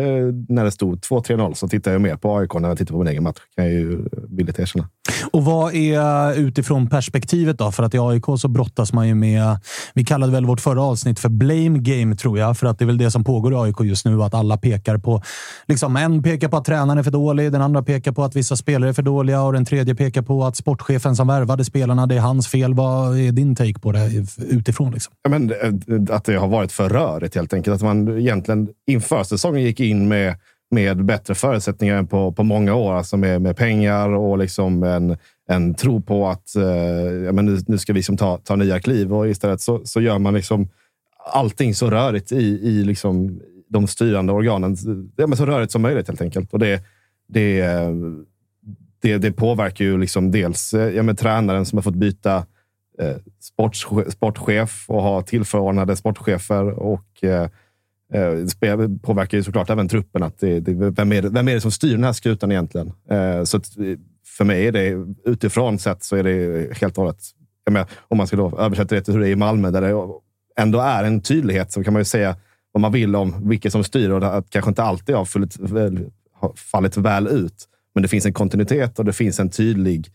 när 0.50 0.64
det 0.64 0.72
stod 0.72 1.00
2-3-0 1.00 1.54
så 1.54 1.68
tittade 1.68 1.94
jag 1.94 2.02
mer 2.02 2.16
på 2.16 2.38
AIK 2.38 2.54
när 2.54 2.70
jag 2.70 2.78
tittade 2.78 2.92
på 2.92 3.04
min 3.04 3.08
egen 3.08 3.24
match. 3.24 3.38
kan 3.56 3.66
jag 3.66 3.74
ju 3.74 4.06
villigt 4.30 4.60
erkänna. 4.60 4.90
Och 5.32 5.46
vad 5.46 5.76
är 5.76 6.34
utifrån 6.34 6.90
perspektivet 6.90 7.58
då? 7.58 7.72
För 7.72 7.84
att 7.84 7.94
i 7.94 8.00
AIK 8.00 8.24
så 8.38 8.48
brottas 8.48 8.94
man 8.94 9.08
ju 9.08 9.16
med, 9.16 9.60
vi 9.94 10.06
kallade 10.06 10.32
väl 10.32 10.46
vårt 10.46 10.62
förra 10.62 10.82
avsnitt 10.82 11.20
för 11.20 11.30
blame 11.30 11.80
game 11.80 12.16
tror 12.16 12.40
jag, 12.40 12.58
för 12.58 12.68
att 12.68 12.80
det 12.80 12.86
är 12.86 12.88
väl 12.88 12.98
det 12.98 13.12
som 13.12 13.24
pågår 13.24 13.54
i 13.54 13.56
AIK 13.56 13.76
just 13.82 14.06
nu, 14.06 14.24
att 14.24 14.34
alla 14.34 14.58
pekar 14.58 14.98
på, 14.98 15.22
liksom 15.68 15.96
en 15.96 16.24
pekar 16.24 16.48
på 16.48 16.58
att 16.58 16.66
tränaren 16.66 16.98
är 16.98 17.04
för 17.04 17.12
dålig, 17.12 17.52
den 17.52 17.62
andra 17.62 17.84
pekar 17.84 18.12
på 18.12 18.24
att 18.24 18.36
vissa 18.36 18.56
spelare 18.56 18.90
är 18.90 18.94
för 18.94 19.02
dåliga 19.02 19.42
och 19.42 19.54
den 19.54 19.66
tredje 19.66 19.96
pekar 19.96 20.22
på 20.22 20.46
att 20.46 20.56
sportchefen 20.56 21.16
som 21.16 21.28
värvade 21.28 21.66
spelarna, 21.66 22.06
det 22.06 22.16
är 22.16 22.20
hans 22.20 22.48
fel. 22.48 22.74
Vad 22.74 23.20
är 23.20 23.32
din 23.32 23.56
take 23.56 23.80
på 23.80 23.92
det 23.92 24.10
utifrån? 24.58 24.92
Liksom? 24.92 25.14
Ja, 25.22 25.30
men, 25.30 25.52
eh, 25.52 26.16
att 26.16 26.26
det 26.26 26.36
har 26.36 26.48
varit 26.48 26.72
för 26.72 26.90
rörigt 26.90 27.36
helt 27.36 27.54
enkelt. 27.54 27.76
Att 27.76 27.82
man 27.82 28.18
egentligen 28.18 28.70
inför 28.88 29.24
säsongen 29.24 29.64
gick 29.64 29.80
in 29.80 30.08
med, 30.08 30.36
med 30.72 31.06
bättre 31.06 31.36
förutsättningar 31.36 31.98
än 31.98 32.08
på, 32.08 32.32
på 32.32 32.44
många 32.44 32.76
år. 32.76 32.94
Alltså 32.94 33.18
med, 33.18 33.42
med 33.42 33.58
pengar 33.58 34.10
och 34.10 34.38
liksom 34.38 34.84
en, 34.84 35.18
en 35.50 35.74
tro 35.74 36.02
på 36.02 36.28
att 36.28 36.56
eh, 36.56 36.64
ja, 37.26 37.32
men 37.32 37.46
nu, 37.46 37.60
nu 37.68 37.78
ska 37.78 37.94
vi 37.94 38.00
liksom 38.00 38.18
ta, 38.18 38.38
ta 38.38 38.56
nya 38.56 38.80
kliv. 38.80 39.14
Och 39.14 39.30
istället 39.30 39.62
så, 39.62 39.82
så 39.86 40.02
gör 40.02 40.20
man 40.20 40.34
liksom 40.34 40.70
allting 41.34 41.76
så 41.76 41.90
rörigt 41.90 42.32
i, 42.32 42.60
i 42.64 42.84
liksom 42.84 43.42
de 43.70 43.88
styrande 43.88 44.34
organen. 44.34 44.76
Ja, 45.16 45.28
men 45.28 45.38
så 45.38 45.46
rörigt 45.46 45.72
som 45.72 45.82
möjligt 45.82 46.08
helt 46.08 46.22
enkelt. 46.22 46.54
Och 46.54 46.60
det, 46.60 46.84
det, 47.28 47.62
eh, 47.62 47.92
det, 49.02 49.18
det 49.18 49.32
påverkar 49.32 49.86
ju 49.86 49.98
liksom 49.98 50.32
dels 50.32 50.74
eh, 50.74 50.96
ja, 50.96 51.04
men 51.04 51.16
tränaren 51.16 51.66
som 51.66 51.78
har 51.78 51.84
fått 51.84 51.96
byta 51.96 52.46
eh, 53.00 53.16
sportche- 53.42 54.10
sportchef 54.10 54.86
och 54.88 55.04
ha 55.04 55.22
tillförordnade 55.22 55.96
sportchefer 55.96 56.70
och 56.70 57.24
eh, 57.24 57.50
eh 58.13 58.32
det 58.60 59.00
påverkar 59.01 59.38
ju 59.38 59.44
såklart 59.44 59.70
även 59.70 59.89
truppen. 59.89 60.24
Att 60.24 60.39
det, 60.39 60.60
det, 60.60 60.74
vem, 60.74 61.12
är 61.12 61.22
det, 61.22 61.30
vem 61.30 61.48
är 61.48 61.54
det 61.54 61.62
som 61.62 61.72
styr 61.72 61.92
den 61.92 62.04
här 62.04 62.13
skutan 62.13 62.51
egentligen? 62.51 62.92
Eh, 63.10 63.44
så 63.44 63.58
att, 63.58 63.77
eh, 63.77 63.84
för 64.38 64.46
mig 64.46 64.68
är 64.68 64.72
det 64.72 65.06
utifrån 65.25 65.80
sett 65.80 66.04
så 66.04 66.16
är 66.16 66.24
det 66.24 66.77
helt 66.77 66.98
och 66.98 67.04
hållet... 67.04 67.20
jag 67.66 67.74
menar, 67.74 67.88
Om 68.08 68.18
man 68.18 68.27
ska 68.27 68.38
då 68.38 68.60
översätta 68.60 68.96
det 68.96 69.01
till 69.01 69.13
hur 69.13 69.22
det 69.22 69.27
är 69.27 69.32
i 69.32 69.36
Malmö, 69.36 69.72
där 69.72 69.82
det 69.82 70.13
ändå 70.58 70.80
är 70.80 71.04
en 71.04 71.22
tydlighet, 71.22 71.72
så 71.72 71.84
kan 71.84 71.94
man 71.94 72.00
ju 72.00 72.06
säga 72.06 72.36
vad 72.72 72.82
man 72.82 72.92
vill 72.92 73.16
om 73.16 73.50
vilka 73.50 73.72
som 73.72 73.84
styr 73.84 74.10
och 74.10 74.38
att 74.38 74.50
kanske 74.50 74.70
inte 74.70 74.84
alltid 74.84 75.16
har, 75.16 75.25
fullit, 75.25 75.60
väl, 75.60 76.12
har 76.34 76.54
fallit 76.56 76.98
väl 76.98 77.27
ut. 77.27 77.68
Men 77.94 78.01
det 78.01 78.08
finns 78.08 78.25
en 78.25 78.34
kontinuitet 78.34 79.00
och 79.00 79.06
det 79.06 79.13
finns 79.13 79.39
en 79.39 79.50
tydlig 79.50 80.08
eh, 80.08 80.12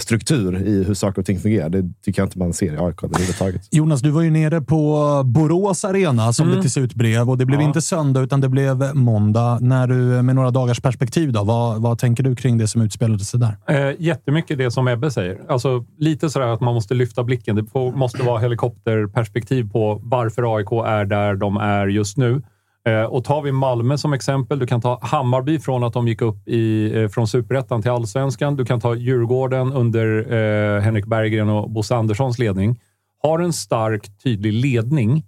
struktur 0.00 0.62
i 0.66 0.84
hur 0.84 0.94
saker 0.94 1.20
och 1.22 1.26
ting 1.26 1.38
fungerar. 1.38 1.68
Det 1.68 1.82
tycker 2.04 2.22
jag 2.22 2.26
inte 2.26 2.38
man 2.38 2.52
ser 2.52 2.74
i 2.74 2.78
AIK 2.78 3.02
överhuvudtaget. 3.04 3.68
Jonas, 3.70 4.00
du 4.00 4.10
var 4.10 4.22
ju 4.22 4.30
nere 4.30 4.60
på 4.60 5.22
Borås 5.24 5.84
Arena 5.84 6.32
som 6.32 6.44
Mm. 6.46 6.56
det 6.56 6.62
till 6.62 6.70
slut 6.70 6.94
blev 6.94 7.30
och 7.30 7.38
det 7.38 7.46
blev 7.46 7.60
Ja. 7.60 7.66
inte 7.66 7.82
söndag 7.82 8.20
utan 8.20 8.40
det 8.40 8.48
blev 8.48 8.94
måndag. 8.94 9.58
När 9.60 9.86
du, 9.86 9.94
med 10.22 10.34
några 10.34 10.50
dagars 10.50 10.80
perspektiv, 10.80 11.32
då, 11.32 11.44
vad, 11.44 11.82
vad 11.82 11.98
tänker 11.98 12.22
du 12.22 12.36
kring 12.36 12.58
det 12.58 12.68
som 12.68 12.82
utspelade 12.82 13.24
sig 13.24 13.40
där? 13.40 13.56
Eh, 13.90 13.94
jättemycket 13.98 14.58
det 14.58 14.70
som 14.70 14.88
Ebbe 14.88 15.10
säger. 15.10 15.38
Alltså, 15.48 15.84
lite 15.98 16.30
sådär 16.30 16.46
att 16.46 16.60
man 16.60 16.74
måste 16.74 16.94
lyfta 16.94 17.24
blicken. 17.24 17.56
Det 17.56 17.64
måste 17.94 18.22
vara 18.22 18.38
helikopterperspektiv 18.40 19.70
på 19.70 20.00
varför 20.04 20.56
AIK 20.56 20.72
är 20.86 21.04
där 21.04 21.34
de 21.34 21.56
är 21.56 21.86
just 21.86 22.16
nu. 22.16 22.42
Eh, 22.86 23.02
och 23.02 23.24
tar 23.24 23.42
vi 23.42 23.52
Malmö 23.52 23.98
som 23.98 24.12
exempel, 24.12 24.58
du 24.58 24.66
kan 24.66 24.80
ta 24.80 24.98
Hammarby 25.02 25.58
från 25.58 25.84
att 25.84 25.92
de 25.92 26.08
gick 26.08 26.22
upp 26.22 26.48
i, 26.48 26.92
eh, 26.98 27.08
från 27.08 27.28
superettan 27.28 27.82
till 27.82 27.90
allsvenskan. 27.90 28.56
Du 28.56 28.64
kan 28.64 28.80
ta 28.80 28.94
Djurgården 28.94 29.72
under 29.72 30.32
eh, 30.32 30.80
Henrik 30.80 31.06
Berggren 31.06 31.48
och 31.48 31.70
Bosse 31.70 31.96
Anderssons 31.96 32.38
ledning. 32.38 32.80
Har 33.22 33.38
en 33.38 33.52
stark, 33.52 34.18
tydlig 34.22 34.52
ledning 34.52 35.24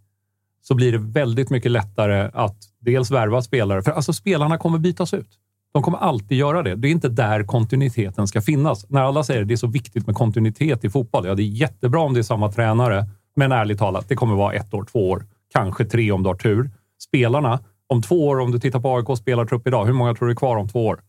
så 0.63 0.75
blir 0.75 0.93
det 0.93 0.99
väldigt 0.99 1.51
mycket 1.51 1.71
lättare 1.71 2.31
att 2.35 2.57
dels 2.81 3.11
värva 3.11 3.43
spelare. 3.43 3.83
För 3.83 3.93
alltså 3.93 4.13
spelarna 4.13 4.59
kommer 4.59 4.79
bytas 4.79 5.15
ut. 5.15 5.29
De 5.73 5.83
kommer 5.83 5.99
alltid 5.99 6.39
göra 6.39 6.63
det. 6.63 6.75
Det 6.75 6.89
är 6.89 6.93
inte 6.93 7.09
där 7.09 7.43
kontinuiteten 7.43 8.29
ska 8.29 8.41
finnas. 8.41 8.91
När 8.91 9.03
alla 9.03 9.25
säger 9.25 9.43
att 9.43 9.49
det 9.49 9.55
är 9.55 9.57
så 9.57 9.67
viktigt 9.67 10.07
med 10.07 10.17
kontinuitet 10.17 10.85
i 10.85 10.91
fotboll. 10.91 11.27
Ja, 11.27 11.35
det 11.35 11.43
är 11.43 11.47
jättebra 11.47 12.01
om 12.01 12.15
det 12.15 12.21
är 12.21 12.23
samma 12.23 12.53
tränare. 12.53 13.07
Men 13.37 13.53
ärligt 13.53 13.79
talat, 13.79 14.09
det 14.09 14.17
kommer 14.17 14.35
vara 14.35 14.53
ett 14.53 14.75
år, 14.75 14.85
två 14.93 15.11
år, 15.11 15.25
kanske 15.53 15.85
tre 15.85 16.13
om 16.13 16.23
du 16.23 16.29
har 16.29 16.35
tur. 16.35 16.71
Spelarna, 17.03 17.61
om 17.88 18.03
två 18.03 18.29
år, 18.29 18.38
om 18.41 18.50
du 18.50 18.59
tittar 18.59 18.81
på 18.81 18.97
AIKs 18.97 19.21
spelartrupp 19.21 19.67
idag, 19.69 19.87
hur 19.87 19.93
många 19.93 20.15
tror 20.15 20.26
du 20.29 20.33
är 20.33 20.37
kvar 20.37 20.57
om 20.57 20.69
två 20.69 20.87
år? 20.87 21.00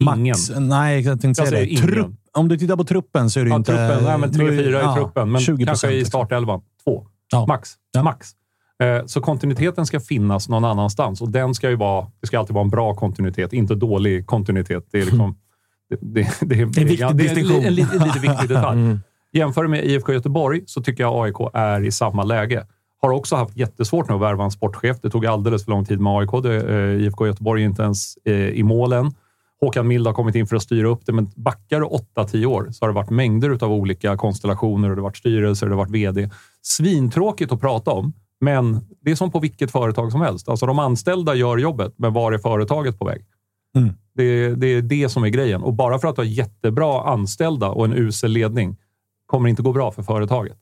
Ingen. 0.00 0.28
Max, 0.28 0.50
nej, 0.58 1.00
jag 1.00 1.20
tänkte 1.20 1.46
säga 1.46 1.60
det. 1.64 1.76
Trupp, 1.76 2.14
om 2.32 2.48
du 2.48 2.58
tittar 2.58 2.76
på 2.76 2.84
truppen 2.84 3.30
så 3.30 3.40
är 3.40 3.44
det 3.44 3.50
Ja, 3.50 3.56
inte... 3.56 3.72
truppen, 3.72 4.04
nej, 4.04 4.18
men 4.18 4.32
tre, 4.32 4.48
fyra 4.48 4.80
ja, 4.80 4.92
i 4.92 4.96
truppen, 4.96 5.32
men 5.32 5.40
20% 5.40 5.66
kanske 5.66 5.90
i 5.92 6.04
startelvan. 6.04 6.60
Två. 6.84 7.06
Ja. 7.32 7.46
Max. 7.48 7.70
Max. 8.04 8.28
Eh, 8.82 9.06
Så 9.06 9.20
kontinuiteten 9.20 9.86
ska 9.86 10.00
finnas 10.00 10.48
någon 10.48 10.64
annanstans 10.64 11.20
och 11.22 11.30
den 11.30 11.54
ska 11.54 11.70
ju 11.70 11.76
vara, 11.76 12.06
det 12.20 12.26
ska 12.26 12.38
alltid 12.38 12.54
vara 12.54 12.64
en 12.64 12.70
bra 12.70 12.94
kontinuitet, 12.94 13.52
inte 13.52 13.74
dålig 13.74 14.26
kontinuitet. 14.26 14.88
Det 14.92 14.98
är 14.98 15.04
liksom... 15.04 15.36
Det, 15.90 15.98
det, 16.00 16.28
det, 16.40 16.60
En 16.62 16.70
viktig 16.70 16.98
ja, 17.00 17.10
det 17.12 17.24
är 17.24 17.28
en, 17.28 17.34
distinktion. 17.34 17.64
en, 17.64 17.74
lite, 17.74 17.98
lite 18.04 18.18
viktig 18.18 18.48
detalj. 18.48 18.80
Mm. 18.82 18.98
Jämför 19.32 19.66
med 19.66 19.84
IFK 19.84 20.12
Göteborg 20.12 20.62
så 20.66 20.82
tycker 20.82 21.02
jag 21.04 21.24
AIK 21.26 21.50
är 21.54 21.84
i 21.84 21.90
samma 21.92 22.24
läge. 22.24 22.66
Har 23.00 23.10
också 23.10 23.36
haft 23.36 23.56
jättesvårt 23.56 24.08
nu 24.08 24.14
att 24.14 24.20
värva 24.20 24.44
en 24.44 24.50
sportchef. 24.50 24.96
Det 25.02 25.10
tog 25.10 25.26
alldeles 25.26 25.64
för 25.64 25.70
lång 25.70 25.84
tid 25.84 26.00
med 26.00 26.12
AIK. 26.12 26.30
Det, 26.42 26.74
eh, 26.74 27.04
IFK 27.04 27.26
Göteborg 27.26 27.62
är 27.62 27.66
inte 27.66 27.82
ens 27.82 28.16
eh, 28.24 28.34
i 28.34 28.62
målen. 28.62 29.12
Håkan 29.60 29.88
Mild 29.88 30.06
har 30.06 30.14
kommit 30.14 30.34
in 30.34 30.46
för 30.46 30.56
att 30.56 30.62
styra 30.62 30.88
upp 30.88 31.06
det, 31.06 31.12
men 31.12 31.30
backar 31.36 31.80
du 31.80 31.86
8-10 31.86 32.46
år 32.46 32.68
så 32.72 32.84
har 32.84 32.88
det 32.88 32.94
varit 32.94 33.10
mängder 33.10 33.64
av 33.64 33.72
olika 33.72 34.16
konstellationer. 34.16 34.90
och 34.90 34.96
Det 34.96 35.02
har 35.02 35.08
varit 35.08 35.16
styrelser, 35.16 35.66
det 35.66 35.72
har 35.72 35.78
varit 35.78 35.90
vd. 35.90 36.30
Svintråkigt 36.62 37.52
att 37.52 37.60
prata 37.60 37.90
om, 37.90 38.12
men 38.40 38.80
det 39.00 39.10
är 39.10 39.14
som 39.14 39.30
på 39.30 39.40
vilket 39.40 39.70
företag 39.70 40.12
som 40.12 40.20
helst. 40.20 40.48
Alltså 40.48 40.66
de 40.66 40.78
anställda 40.78 41.34
gör 41.34 41.58
jobbet, 41.58 41.94
men 41.96 42.12
var 42.12 42.32
är 42.32 42.38
företaget 42.38 42.98
på 42.98 43.04
väg? 43.04 43.24
Mm. 43.76 43.94
Det, 44.14 44.54
det 44.54 44.66
är 44.66 44.82
det 44.82 45.08
som 45.08 45.24
är 45.24 45.28
grejen. 45.28 45.62
Och 45.62 45.74
bara 45.74 45.98
för 45.98 46.08
att 46.08 46.16
du 46.16 46.22
har 46.22 46.26
jättebra 46.26 47.02
anställda 47.02 47.68
och 47.68 47.84
en 47.84 47.92
usel 47.92 48.30
ledning 48.30 48.76
kommer 49.26 49.48
inte 49.48 49.62
gå 49.62 49.72
bra 49.72 49.92
för 49.92 50.02
företaget. 50.02 50.58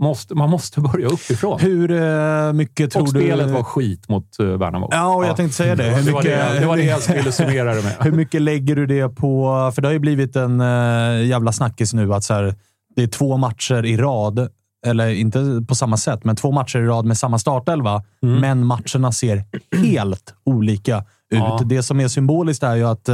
Måste, 0.00 0.34
man 0.34 0.50
måste 0.50 0.80
börja 0.80 1.06
uppifrån. 1.06 1.60
Hur 1.60 1.90
eh, 1.90 2.52
mycket 2.52 2.90
tror 2.90 3.02
och 3.02 3.12
du... 3.14 3.20
spelet 3.20 3.50
var 3.50 3.62
skit 3.62 4.08
mot 4.08 4.36
uh, 4.40 4.46
Värnamo. 4.58 4.88
Ja, 4.90 5.14
och 5.14 5.24
jag 5.24 5.36
tänkte 5.36 5.56
säga 5.56 5.76
det. 5.76 5.82
Hur 5.84 6.02
det, 6.04 6.12
var 6.12 6.22
mycket- 6.22 6.52
det, 6.52 6.60
det 6.60 6.66
var 6.66 6.76
det 6.76 6.84
jag 6.84 7.02
skulle 7.02 7.32
summera 7.32 7.74
det 7.74 7.82
med. 7.82 7.96
Hur 8.00 8.12
mycket 8.12 8.42
lägger 8.42 8.76
du 8.76 8.86
det 8.86 9.08
på... 9.08 9.44
För 9.74 9.82
det 9.82 9.88
har 9.88 9.92
ju 9.92 9.98
blivit 9.98 10.36
en 10.36 10.60
uh, 10.60 11.26
jävla 11.26 11.52
snackis 11.52 11.94
nu 11.94 12.14
att 12.14 12.24
så 12.24 12.34
här, 12.34 12.54
det 12.96 13.02
är 13.02 13.06
två 13.06 13.36
matcher 13.36 13.84
i 13.86 13.96
rad, 13.96 14.48
eller 14.86 15.08
inte 15.08 15.64
på 15.68 15.74
samma 15.74 15.96
sätt, 15.96 16.24
men 16.24 16.36
två 16.36 16.50
matcher 16.52 16.78
i 16.78 16.86
rad 16.86 17.04
med 17.04 17.18
samma 17.18 17.38
startelva, 17.38 18.02
Mm. 18.22 18.40
men 18.40 18.66
matcherna 18.66 19.12
ser 19.12 19.44
helt 19.76 20.34
olika 20.44 20.98
ut. 20.98 21.38
Ja. 21.38 21.60
Det 21.64 21.82
som 21.82 22.00
är 22.00 22.08
symboliskt 22.08 22.62
är 22.62 22.74
ju 22.76 22.84
att 22.84 23.08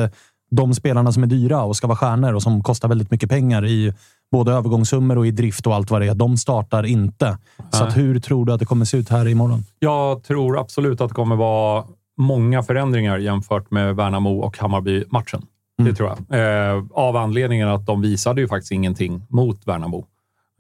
de 0.51 0.75
spelarna 0.75 1.13
som 1.13 1.23
är 1.23 1.27
dyra 1.27 1.63
och 1.63 1.77
ska 1.77 1.87
vara 1.87 1.97
stjärnor 1.99 2.33
och 2.35 2.43
som 2.43 2.63
kostar 2.63 2.89
väldigt 2.89 3.11
mycket 3.11 3.29
pengar 3.31 3.67
i 3.67 3.93
både 4.35 4.53
övergångssummor 4.53 5.19
och 5.19 5.27
i 5.27 5.31
drift 5.31 5.67
och 5.67 5.75
allt 5.75 5.91
vad 5.91 6.01
det 6.01 6.07
är, 6.07 6.15
de 6.15 6.37
startar 6.37 6.87
inte. 6.87 7.39
Så 7.57 7.79
Nej. 7.79 7.89
att 7.89 7.97
hur 7.97 8.21
tror 8.21 8.47
du 8.47 8.53
att 8.53 8.61
det 8.61 8.67
kommer 8.67 8.85
se 8.85 8.97
ut 8.97 9.09
här 9.09 9.29
imorgon? 9.29 9.65
Jag 9.79 10.23
tror 10.23 10.59
absolut 10.59 11.01
att 11.01 11.09
det 11.09 11.15
kommer 11.15 11.37
vara 11.37 11.85
många 12.17 12.63
förändringar 12.63 13.19
jämfört 13.19 13.71
med 13.71 13.97
Värnamo 13.97 14.41
och 14.41 14.59
Hammarby-matchen. 14.59 15.43
Mm. 15.79 15.91
Det 15.91 15.97
tror 15.97 16.09
jag. 16.29 16.75
Eh, 16.77 16.85
av 16.93 17.17
anledningen 17.17 17.69
att 17.69 17.87
de 17.87 18.01
visade 18.01 18.41
ju 18.41 18.49
faktiskt 18.49 18.73
ingenting 18.73 19.23
mot 19.29 19.67
Värnamo. 19.67 20.07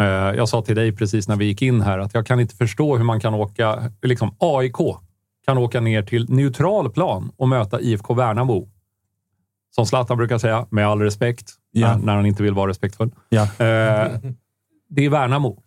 Eh, 0.00 0.07
jag 0.07 0.49
sa 0.49 0.62
till 0.62 0.76
dig 0.76 0.93
precis 0.93 1.28
när 1.28 1.37
vi 1.37 1.45
gick 1.45 1.62
in 1.62 1.81
här 1.81 1.99
att 1.99 2.14
jag 2.14 2.26
kan 2.26 2.40
inte 2.40 2.57
förstå 2.57 2.97
hur 2.97 3.04
man 3.04 3.21
kan 3.21 3.35
åka... 3.35 3.83
Liksom 4.02 4.35
AIK 4.38 4.76
kan 5.47 5.59
åka 5.59 5.81
ner 5.81 6.02
till 6.02 6.31
neutral 6.31 6.90
plan 6.90 7.31
och 7.37 7.49
möta 7.49 7.81
IFK 7.81 8.14
Värnamo. 8.14 8.69
Som 9.75 9.87
Zlatan 9.87 10.16
brukar 10.16 10.38
säga, 10.38 10.66
med 10.71 10.87
all 10.87 11.00
respekt, 11.00 11.50
Ja. 11.76 11.97
när, 11.97 12.16
han 12.16 12.26
inte 12.26 12.43
vill 12.43 12.54
vara 12.54 12.71
respektfull. 12.71 13.11
Ja. 13.28 13.43
Eh, 13.43 14.19
det 14.88 15.04
är 15.04 15.11
Värnamo. 15.11 15.62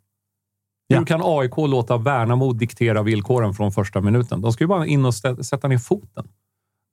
Ja. 0.88 0.98
Hur 0.98 1.06
kan 1.06 1.22
AIK 1.24 1.58
låta 1.58 1.98
Värnamo 1.98 2.54
diktera 2.54 3.04
villkoren 3.04 3.54
från 3.54 3.72
första 3.72 4.02
minuten? 4.02 4.42
De 4.42 4.54
ska 4.54 4.64
ju 4.64 4.68
bara 4.68 4.86
in 4.86 5.06
och 5.06 5.16
sätta 5.16 5.68
ner 5.68 5.78
foten. 5.78 6.28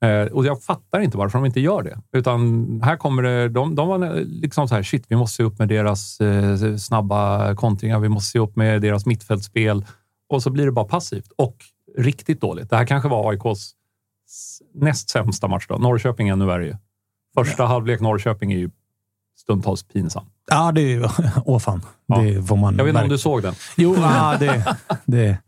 Eh, 0.05 0.33
och 0.33 0.47
jag 0.47 0.63
fattar 0.63 1.01
inte 1.01 1.19
varför 1.19 1.39
de 1.39 1.47
inte 1.47 1.61
gör 1.61 1.83
det. 1.83 1.99
Utan 2.13 2.81
här 2.85 2.97
kommer 2.97 3.23
det... 3.23 3.49
De, 3.49 3.75
de 3.75 3.89
var 3.89 4.25
liksom 4.25 4.69
så 4.69 4.75
här, 4.75 4.83
shit, 4.83 5.05
vi 5.09 5.17
måste 5.17 5.37
se 5.37 5.43
upp 5.43 5.59
med 5.59 5.69
deras 5.69 6.21
eh, 6.21 6.77
snabba 6.77 7.55
kontringar. 7.55 7.99
Vi 7.99 8.09
måste 8.09 8.31
se 8.31 8.39
upp 8.39 8.57
med 8.57 8.83
deras 8.83 9.07
mittfältspel. 9.07 9.85
Och 10.29 10.43
så 10.43 10.51
blir 10.51 10.65
det 10.65 10.73
bara 10.73 10.85
passivt 10.85 11.33
och 11.37 11.57
riktigt 11.97 12.41
dåligt. 12.41 12.71
Det 12.71 12.77
här 12.77 12.87
kanske 12.87 13.09
var 13.09 13.31
AIKs 13.31 13.75
näst 14.75 15.11
sämsta 15.11 15.49
match 15.49 15.67
då. 15.69 15.79
Norrköping 15.79 16.29
ännu 16.29 16.47
värre. 16.47 16.79
Första 17.35 17.67
halvlek 17.67 18.01
Norrköping 18.01 18.53
är 18.53 18.59
ju 18.59 18.71
stundtals 19.45 19.83
pinsam. 19.83 20.25
Ja, 20.51 20.73
det 20.73 20.93
är... 20.95 21.11
Åh 21.45 21.59
fan. 21.59 21.83
Ja. 22.07 22.19
Det 22.19 22.43
får 22.43 22.57
man 22.57 22.77
Jag 22.77 22.85
vet 22.85 22.91
inte 22.91 23.03
om 23.03 23.09
du 23.09 23.19
såg 23.19 23.43
den? 23.43 23.55
Jo, 23.77 23.97
ja, 23.99 24.37
det, 24.41 24.77
det 25.07 25.39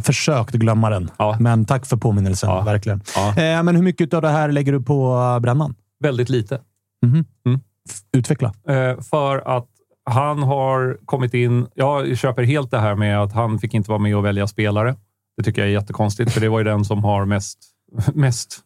försökt 0.00 0.54
glömma 0.54 0.90
den. 0.90 1.10
Ja. 1.18 1.36
Men 1.40 1.64
tack 1.64 1.86
för 1.86 1.96
påminnelsen, 1.96 2.50
Ja. 2.50 2.60
verkligen. 2.60 3.02
Ja. 3.16 3.28
Eh, 3.28 3.62
men 3.62 3.76
hur 3.76 3.82
mycket 3.82 4.14
av 4.14 4.22
det 4.22 4.28
här 4.28 4.52
lägger 4.52 4.72
du 4.72 4.80
på 4.82 5.16
eh, 5.16 5.38
brännan? 5.40 5.74
Väldigt 6.00 6.28
lite. 6.28 6.60
Mhm. 7.06 7.24
Mm. 7.46 7.60
F- 7.90 8.00
Utveckla. 8.12 8.52
Eh, 8.68 9.00
för 9.00 9.56
att 9.56 9.68
han 10.10 10.42
har 10.42 10.98
kommit 11.04 11.34
in... 11.34 11.66
Jag 11.74 12.18
köper 12.18 12.42
helt 12.42 12.70
det 12.70 12.78
här 12.78 12.94
med 12.94 13.22
att 13.22 13.32
han 13.32 13.58
fick 13.58 13.74
inte 13.74 13.90
vara 13.90 13.98
med 13.98 14.16
och 14.16 14.24
välja 14.24 14.46
spelare. 14.46 14.96
Det 15.36 15.42
tycker 15.42 15.62
jag 15.62 15.68
är 15.68 15.72
jättekonstigt, 15.72 16.32
för 16.32 16.40
det 16.40 16.48
var 16.48 16.58
ju 16.58 16.64
den 16.64 16.84
som 16.84 17.04
har 17.04 17.24
mest, 17.24 17.58
mest 18.14 18.60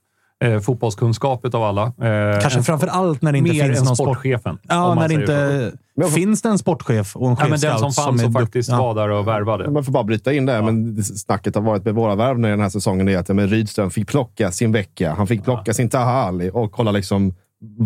eh, 0.44 0.60
fotbollskunskap 0.60 1.54
av 1.54 1.62
alla. 1.62 1.82
Eh, 1.82 2.40
Kanske 2.40 2.58
en- 2.58 2.64
framför 2.64 2.86
allt 2.86 3.22
när 3.22 3.32
det 3.32 3.38
inte 3.38 3.50
finns 3.50 3.84
någon 3.84 3.96
sport... 3.96 4.06
sportchefen. 4.06 4.58
Ja, 4.68 4.94
när 4.94 5.08
det 5.08 5.14
inte... 5.14 5.72
så. 6.02 6.08
Finns 6.08 6.42
det 6.42 6.48
en 6.48 6.58
sportchef 6.58 7.16
och 7.16 7.28
en 7.30 7.36
Ja, 7.38 7.48
men 7.48 7.50
den 7.50 7.58
chefscout 7.60 7.94
som 7.94 8.04
fanns 8.04 8.22
är 8.22 8.26
och 8.26 8.32
faktiskt 8.32 8.68
ja. 8.70 8.78
var 8.78 8.94
där 8.94 9.08
och 9.08 9.28
värvade. 9.28 9.70
Man 9.70 9.84
får 9.84 9.92
bara 9.92 10.04
bryta 10.04 10.32
in 10.32 10.46
där, 10.46 10.62
men 10.62 11.04
snacket 11.04 11.54
har 11.54 11.62
varit 11.62 11.84
med 11.84 11.94
våra 11.94 12.14
värvningar 12.14 12.50
den 12.50 12.60
här 12.60 12.68
säsongen 12.68 13.08
är 13.08 13.18
att 13.18 13.28
ja, 13.28 13.34
men 13.34 13.48
Rydström 13.48 13.90
fick 13.90 14.08
plocka 14.08 14.50
sin 14.50 14.72
vecka. 14.72 15.14
Han 15.14 15.26
fick 15.26 15.44
plocka 15.44 15.74
sin 15.74 15.88
Taha 15.88 16.22
Ali 16.22 16.50
och 16.52 16.72
kolla 16.72 16.90
liksom 16.90 17.34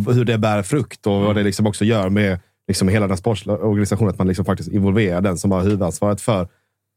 hur 0.08 0.24
det 0.24 0.38
bär 0.38 0.62
frukt 0.62 1.06
och 1.06 1.20
vad 1.20 1.36
det 1.36 1.42
liksom 1.42 1.66
också 1.66 1.84
gör 1.84 2.08
med 2.08 2.40
liksom 2.68 2.88
hela 2.88 3.08
den 3.08 3.16
sportsliga 3.16 3.56
organisationen. 3.56 4.10
Att 4.10 4.18
man 4.18 4.26
liksom 4.26 4.44
faktiskt 4.44 4.68
involverar 4.72 5.20
den 5.20 5.38
som 5.38 5.50
har 5.50 5.62
huvudansvaret 5.62 6.20
för 6.20 6.48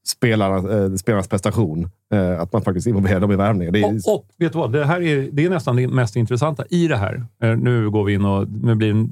spelarna, 0.07 0.55
eh, 0.83 0.93
spelarnas 0.93 1.27
prestation. 1.27 1.89
Eh, 2.13 2.39
att 2.41 2.53
man 2.53 2.61
faktiskt 2.61 2.87
involverar 2.87 3.19
dem 3.19 3.31
i 3.31 3.35
värvningen. 3.35 3.73
Det 3.73 3.81
är, 3.81 3.85
Och, 4.07 4.15
och 4.15 4.25
vet 4.37 4.51
du 4.53 4.59
vad? 4.59 4.71
Det 4.71 4.85
här 4.85 5.01
är, 5.01 5.29
det 5.31 5.45
är 5.45 5.49
nästan 5.49 5.75
det 5.75 5.87
mest 5.87 6.15
intressanta 6.15 6.65
i 6.69 6.87
det 6.87 6.97
här. 6.97 7.25
Eh, 7.43 7.55
Nu 7.57 7.89
går 7.89 8.03
vi 8.03 8.13
in 8.13 8.25
och 8.25 8.47
nu 8.49 8.75
blir 8.75 8.93
det 8.93 9.07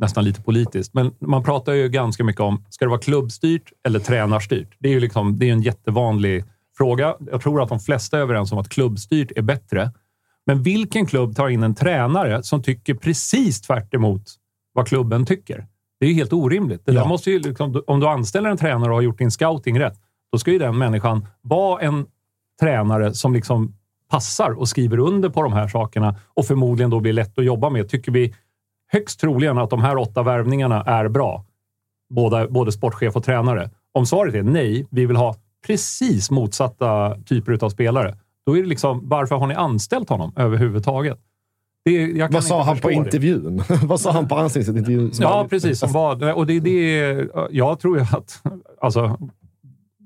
nästan 0.00 0.24
lite 0.24 0.42
politiskt, 0.42 0.94
men 0.94 1.10
man 1.18 1.42
pratar 1.42 1.72
ju 1.72 1.88
ganska 1.88 2.24
mycket 2.24 2.40
om, 2.40 2.64
ska 2.68 2.84
det 2.84 2.88
vara 2.88 3.00
klubbstyrt 3.00 3.72
eller 3.86 3.98
tränarstyrt? 3.98 4.68
Det 4.78 4.88
är 4.88 4.92
ju 4.92 5.00
liksom, 5.00 5.38
det 5.38 5.48
är 5.48 5.52
en 5.52 5.62
jättevanlig 5.62 6.44
fråga. 6.76 7.14
Jag 7.32 7.40
tror 7.40 7.62
att 7.62 7.68
de 7.68 7.80
flesta 7.80 8.16
är 8.16 8.20
överens 8.20 8.52
om 8.52 8.58
att 8.58 8.68
klubbstyrt 8.68 9.32
är 9.36 9.42
bättre. 9.42 9.90
Men 10.46 10.62
vilken 10.62 11.06
klubb 11.06 11.36
tar 11.36 11.48
in 11.48 11.62
en 11.62 11.74
tränare 11.74 12.42
som 12.42 12.62
tycker 12.62 12.94
precis 12.94 13.60
tvärt 13.60 13.94
emot 13.94 14.22
vad 14.72 14.88
klubben 14.88 15.26
tycker? 15.26 15.66
Det 16.00 16.06
är 16.06 16.10
ju 16.10 16.14
helt 16.16 16.32
orimligt. 16.32 16.82
Det 16.86 16.92
Ja. 16.92 17.08
måste 17.08 17.30
ju 17.30 17.38
liksom, 17.38 17.82
om 17.86 18.00
du 18.00 18.06
anställer 18.08 18.50
en 18.50 18.56
tränare 18.56 18.90
och 18.90 18.94
har 18.96 19.02
gjort 19.02 19.18
din 19.18 19.30
scouting 19.30 19.80
rätt, 19.80 19.94
då 20.36 20.40
ska 20.40 20.52
ju 20.52 20.58
den 20.58 20.78
människan 20.78 21.26
vara 21.42 21.80
en 21.80 22.06
tränare 22.60 23.14
som 23.14 23.34
liksom 23.34 23.74
passar 24.10 24.50
och 24.50 24.68
skriver 24.68 24.98
under 24.98 25.28
på 25.28 25.42
de 25.42 25.52
här 25.52 25.68
sakerna 25.68 26.16
och 26.34 26.46
förmodligen 26.46 26.90
då 26.90 27.00
blir 27.00 27.12
lätt 27.12 27.38
att 27.38 27.44
jobba 27.44 27.70
med. 27.70 27.88
Tycker 27.88 28.12
vi 28.12 28.34
högst 28.92 29.20
troligen 29.20 29.58
att 29.58 29.70
de 29.70 29.82
här 29.82 29.96
åtta 29.96 30.22
värvningarna 30.22 30.82
är 30.82 31.08
bra. 31.08 31.44
Båda, 32.10 32.48
både 32.48 32.72
sportchef 32.72 33.16
och 33.16 33.24
tränare. 33.24 33.70
Om 33.92 34.06
svaret 34.06 34.34
är 34.34 34.42
nej, 34.42 34.86
vi 34.90 35.06
vill 35.06 35.16
ha 35.16 35.34
precis 35.66 36.30
motsatta 36.30 37.16
typer 37.26 37.64
av 37.64 37.70
spelare. 37.70 38.18
Då 38.46 38.58
är 38.58 38.62
det 38.62 38.68
liksom, 38.68 39.08
varför 39.08 39.36
har 39.36 39.46
ni 39.46 39.54
anställt 39.54 40.08
honom 40.08 40.32
överhuvudtaget? 40.36 41.18
Det, 41.84 42.28
Vad 42.30 42.44
sa 42.44 42.62
han 42.62 42.78
på 42.78 42.88
det. 42.88 42.94
intervjun? 42.94 43.62
Vad 43.82 44.00
sa 44.00 44.10
han 44.10 44.28
på 44.28 44.34
ansiktsintervjun? 44.34 45.10
Ja, 45.18 45.46
precis. 45.50 45.78
Som 45.78 45.92
var, 45.92 46.32
och 46.32 46.46
det, 46.46 46.60
det, 46.60 47.28
jag 47.50 47.80
tror 47.80 47.98
ju 47.98 48.02
att... 48.02 48.42
Alltså, 48.80 49.18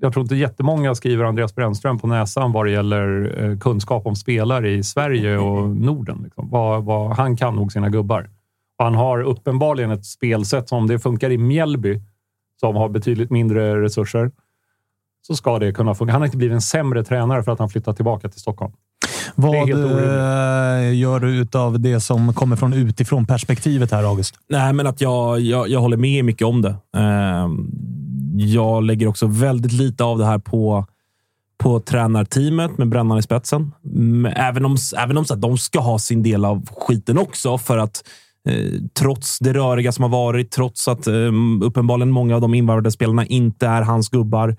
jag 0.01 0.13
tror 0.13 0.23
inte 0.23 0.35
jättemånga 0.35 0.95
skriver 0.95 1.23
Andreas 1.23 1.55
Brännström 1.55 1.99
på 1.99 2.07
näsan 2.07 2.51
vad 2.51 2.65
det 2.65 2.71
gäller 2.71 3.35
eh, 3.43 3.57
kunskap 3.57 4.05
om 4.05 4.15
spelare 4.15 4.71
i 4.71 4.83
Sverige 4.83 5.37
och 5.37 5.69
Norden. 5.69 6.21
Liksom. 6.23 6.49
Vad, 6.49 6.83
vad, 6.83 7.17
han 7.17 7.37
kan 7.37 7.55
nog 7.55 7.71
sina 7.71 7.89
gubbar. 7.89 8.29
Och 8.79 8.85
han 8.85 8.95
har 8.95 9.21
uppenbarligen 9.21 9.91
ett 9.91 10.05
spelsätt 10.05 10.69
som 10.69 10.77
om 10.77 10.87
det 10.87 10.99
funkar 10.99 11.29
i 11.29 11.37
Mjällby, 11.37 12.01
som 12.59 12.75
har 12.75 12.89
betydligt 12.89 13.29
mindre 13.31 13.81
resurser, 13.81 14.31
så 15.21 15.35
ska 15.35 15.59
det 15.59 15.71
kunna 15.71 15.95
funka. 15.95 16.11
Han 16.11 16.21
har 16.21 16.25
inte 16.25 16.37
blivit 16.37 16.55
en 16.55 16.61
sämre 16.61 17.03
tränare 17.03 17.43
för 17.43 17.51
att 17.51 17.59
han 17.59 17.69
flyttat 17.69 17.95
tillbaka 17.95 18.29
till 18.29 18.41
Stockholm. 18.41 18.73
Vad 19.35 19.69
eh, 19.69 20.95
gör 20.95 21.19
du 21.19 21.37
utav 21.37 21.79
det 21.79 21.99
som 21.99 22.33
kommer 22.33 22.55
från 22.55 22.73
utifrån 22.73 23.25
perspektivet 23.25 23.91
här, 23.91 24.03
August? 24.03 24.35
Nej, 24.49 24.73
men 24.73 24.87
att 24.87 25.01
jag, 25.01 25.39
jag, 25.39 25.69
jag 25.69 25.79
håller 25.79 25.97
med 25.97 26.25
mycket 26.25 26.47
om 26.47 26.61
det. 26.61 26.75
Ehm, 26.97 27.71
jag 28.35 28.83
lägger 28.83 29.07
också 29.07 29.27
väldigt 29.27 29.71
lite 29.71 30.03
av 30.03 30.17
det 30.17 30.25
här 30.25 30.39
på, 30.39 30.85
på 31.57 31.79
tränarteamet 31.79 32.77
med 32.77 32.89
Brännan 32.89 33.17
i 33.17 33.21
spetsen. 33.21 33.71
Även 34.35 34.65
om, 34.65 34.77
även 34.97 35.17
om 35.17 35.25
så 35.25 35.33
att 35.33 35.41
de 35.41 35.57
ska 35.57 35.79
ha 35.79 35.99
sin 35.99 36.23
del 36.23 36.45
av 36.45 36.69
skiten 36.71 37.17
också 37.17 37.57
för 37.57 37.77
att 37.77 38.03
eh, 38.49 38.81
trots 38.99 39.39
det 39.39 39.53
röriga 39.53 39.91
som 39.91 40.03
har 40.03 40.09
varit, 40.09 40.51
trots 40.51 40.87
att 40.87 41.07
eh, 41.07 41.31
uppenbarligen 41.63 42.11
många 42.11 42.35
av 42.35 42.41
de 42.41 42.53
invarvade 42.53 42.91
spelarna 42.91 43.25
inte 43.25 43.67
är 43.67 43.81
hans 43.81 44.09
gubbar, 44.09 44.55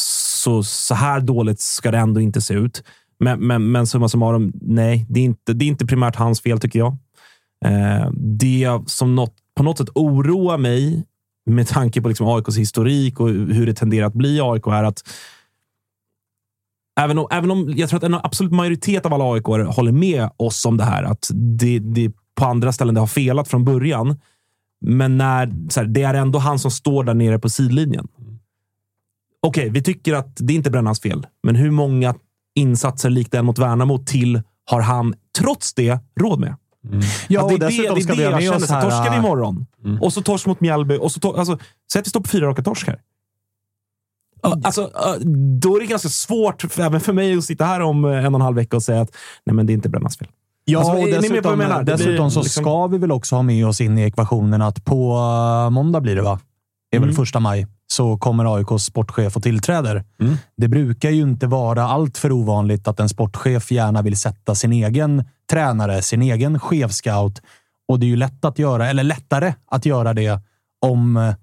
så, 0.00 0.62
så 0.62 0.94
här 0.94 1.20
dåligt 1.20 1.60
ska 1.60 1.90
det 1.90 1.98
ändå 1.98 2.20
inte 2.20 2.40
se 2.40 2.54
ut. 2.54 2.82
Men, 3.20 3.40
men, 3.46 3.70
men 3.70 3.86
summa 3.86 4.08
summarum, 4.08 4.52
nej, 4.54 5.06
det 5.08 5.20
är, 5.20 5.24
inte, 5.24 5.52
det 5.52 5.64
är 5.64 5.66
inte 5.66 5.86
primärt 5.86 6.16
hans 6.16 6.42
fel 6.42 6.60
tycker 6.60 6.78
jag. 6.78 6.96
Eh, 7.64 8.10
det 8.12 8.80
som 8.86 9.14
något, 9.14 9.34
på 9.56 9.62
något 9.62 9.78
sätt 9.78 9.88
oroar 9.94 10.58
mig 10.58 11.04
med 11.48 11.68
tanke 11.68 12.02
på 12.02 12.08
liksom 12.08 12.26
AIKs 12.26 12.56
historik 12.56 13.20
och 13.20 13.28
hur 13.28 13.66
det 13.66 13.74
tenderar 13.74 14.06
att 14.06 14.14
bli 14.14 14.40
AIK 14.40 14.66
här. 14.66 14.84
att 14.84 15.02
Även 17.00 17.18
om, 17.18 17.26
även 17.30 17.50
om 17.50 17.72
jag 17.76 17.88
tror 17.88 17.96
att 17.96 18.04
en 18.04 18.14
absolut 18.14 18.52
majoritet 18.52 19.06
av 19.06 19.14
alla 19.14 19.32
AIK 19.32 19.44
håller 19.46 19.92
med 19.92 20.30
oss 20.36 20.66
om 20.66 20.76
det 20.76 20.84
här, 20.84 21.02
att 21.02 21.30
det, 21.34 21.78
det 21.78 22.12
på 22.34 22.44
andra 22.44 22.72
ställen 22.72 22.94
det 22.94 23.00
har 23.00 23.06
felat 23.06 23.48
från 23.48 23.64
början. 23.64 24.16
Men 24.80 25.18
när, 25.18 25.70
så 25.70 25.80
här, 25.80 25.86
det 25.86 26.02
är 26.02 26.14
ändå 26.14 26.38
han 26.38 26.58
som 26.58 26.70
står 26.70 27.04
där 27.04 27.14
nere 27.14 27.38
på 27.38 27.48
sidlinjen. 27.48 28.08
Okej, 29.42 29.70
vi 29.70 29.82
tycker 29.82 30.14
att 30.14 30.36
det 30.36 30.52
är 30.52 30.56
inte 30.56 30.70
Brännans 30.70 31.00
fel, 31.00 31.26
men 31.42 31.54
hur 31.56 31.70
många 31.70 32.14
insatser 32.54 33.10
likt 33.10 33.32
den 33.32 33.44
mot 33.44 33.58
Värnamo 33.58 33.98
till 33.98 34.42
har 34.64 34.80
han 34.80 35.14
trots 35.38 35.74
det 35.74 35.98
råd 36.20 36.40
med? 36.40 36.56
Ja, 37.28 37.40
Alltså, 37.40 37.54
och 37.54 37.60
dessutom 37.60 37.94
det, 37.94 38.00
ska 38.02 38.14
det 38.14 38.14
är 38.14 38.16
vi 38.16 38.22
det 38.46 38.46
ha 38.46 38.52
med 38.56 38.62
oss 38.62 38.70
här... 38.70 38.82
torskar 38.82 39.10
vi 39.10 39.16
imorgon 39.16 39.66
och 40.00 40.12
så 40.12 40.22
torsk 40.22 40.46
mot 40.46 40.60
Mjällby. 40.60 40.96
Och 40.98 41.12
så 41.12 41.20
tor- 41.20 41.38
alltså, 41.38 41.58
säg 41.92 42.00
att 42.00 42.06
vi 42.06 42.10
står 42.10 42.20
på 42.20 42.28
fyra 42.28 42.46
raka 42.46 42.62
torsk 42.62 42.86
här. 42.86 43.00
Ja, 44.42 44.60
Alltså, 44.64 44.90
ja, 44.94 45.16
då 45.60 45.76
är 45.76 45.80
det 45.80 45.86
ganska 45.86 46.08
svårt, 46.08 46.62
för, 46.62 46.82
även 46.82 47.00
för 47.00 47.12
mig, 47.12 47.38
att 47.38 47.44
sitta 47.44 47.64
här 47.64 47.80
om 47.80 48.04
eh, 48.04 48.10
en 48.24 48.34
och 48.34 48.38
en 48.38 48.44
halv 48.44 48.56
vecka 48.56 48.76
och 48.76 48.82
säga 48.82 49.00
att 49.00 49.10
nej, 49.46 49.54
men 49.54 49.66
det 49.66 49.72
är 49.72 49.74
inte 49.74 49.88
Brännas 49.88 50.18
fel. 50.18 50.28
Ja, 50.64 50.78
Alltså, 50.78 50.92
och 50.92 51.06
dessutom? 51.08 51.58
Det 51.58 51.66
blir 51.66 51.82
dessutom 51.84 52.30
så 52.30 52.42
liksom- 52.42 52.62
ska 52.64 52.86
vi 52.86 52.98
väl 52.98 53.12
också 53.12 53.36
ha 53.36 53.42
med 53.42 53.66
oss 53.66 53.80
in 53.80 53.98
i 53.98 54.02
ekvationen 54.02 54.62
att 54.62 54.84
på 54.84 55.18
måndag 55.70 56.00
blir 56.00 56.16
det, 56.16 56.22
va? 56.22 56.40
Det 56.90 56.96
är 56.96 56.98
Mm. 56.98 57.08
väl 57.08 57.16
första 57.16 57.40
maj, 57.40 57.66
så 57.92 58.16
kommer 58.16 58.56
AIKs 58.56 58.84
sportchef 58.84 59.36
och 59.36 59.42
tillträder. 59.42 60.04
Mm. 60.20 60.36
Det 60.56 60.68
brukar 60.68 61.10
ju 61.10 61.22
inte 61.22 61.46
vara 61.46 61.82
allt 61.82 62.18
för 62.18 62.32
ovanligt 62.32 62.88
att 62.88 63.00
en 63.00 63.08
sportchef 63.08 63.70
gärna 63.70 64.02
vill 64.02 64.16
sätta 64.16 64.54
sin 64.54 64.72
egen 64.72 65.24
tränare, 65.50 66.02
sin 66.02 66.22
egen 66.22 66.60
chefscout. 66.60 67.42
Och 67.88 68.00
det 68.00 68.06
är 68.06 68.08
ju 68.08 68.16
lätt 68.16 68.44
att 68.44 68.58
göra, 68.58 68.88
eller 68.88 69.02
lättare 69.02 69.54
att 69.70 69.86
göra 69.86 70.14
det 70.14 70.40
om 70.86 71.34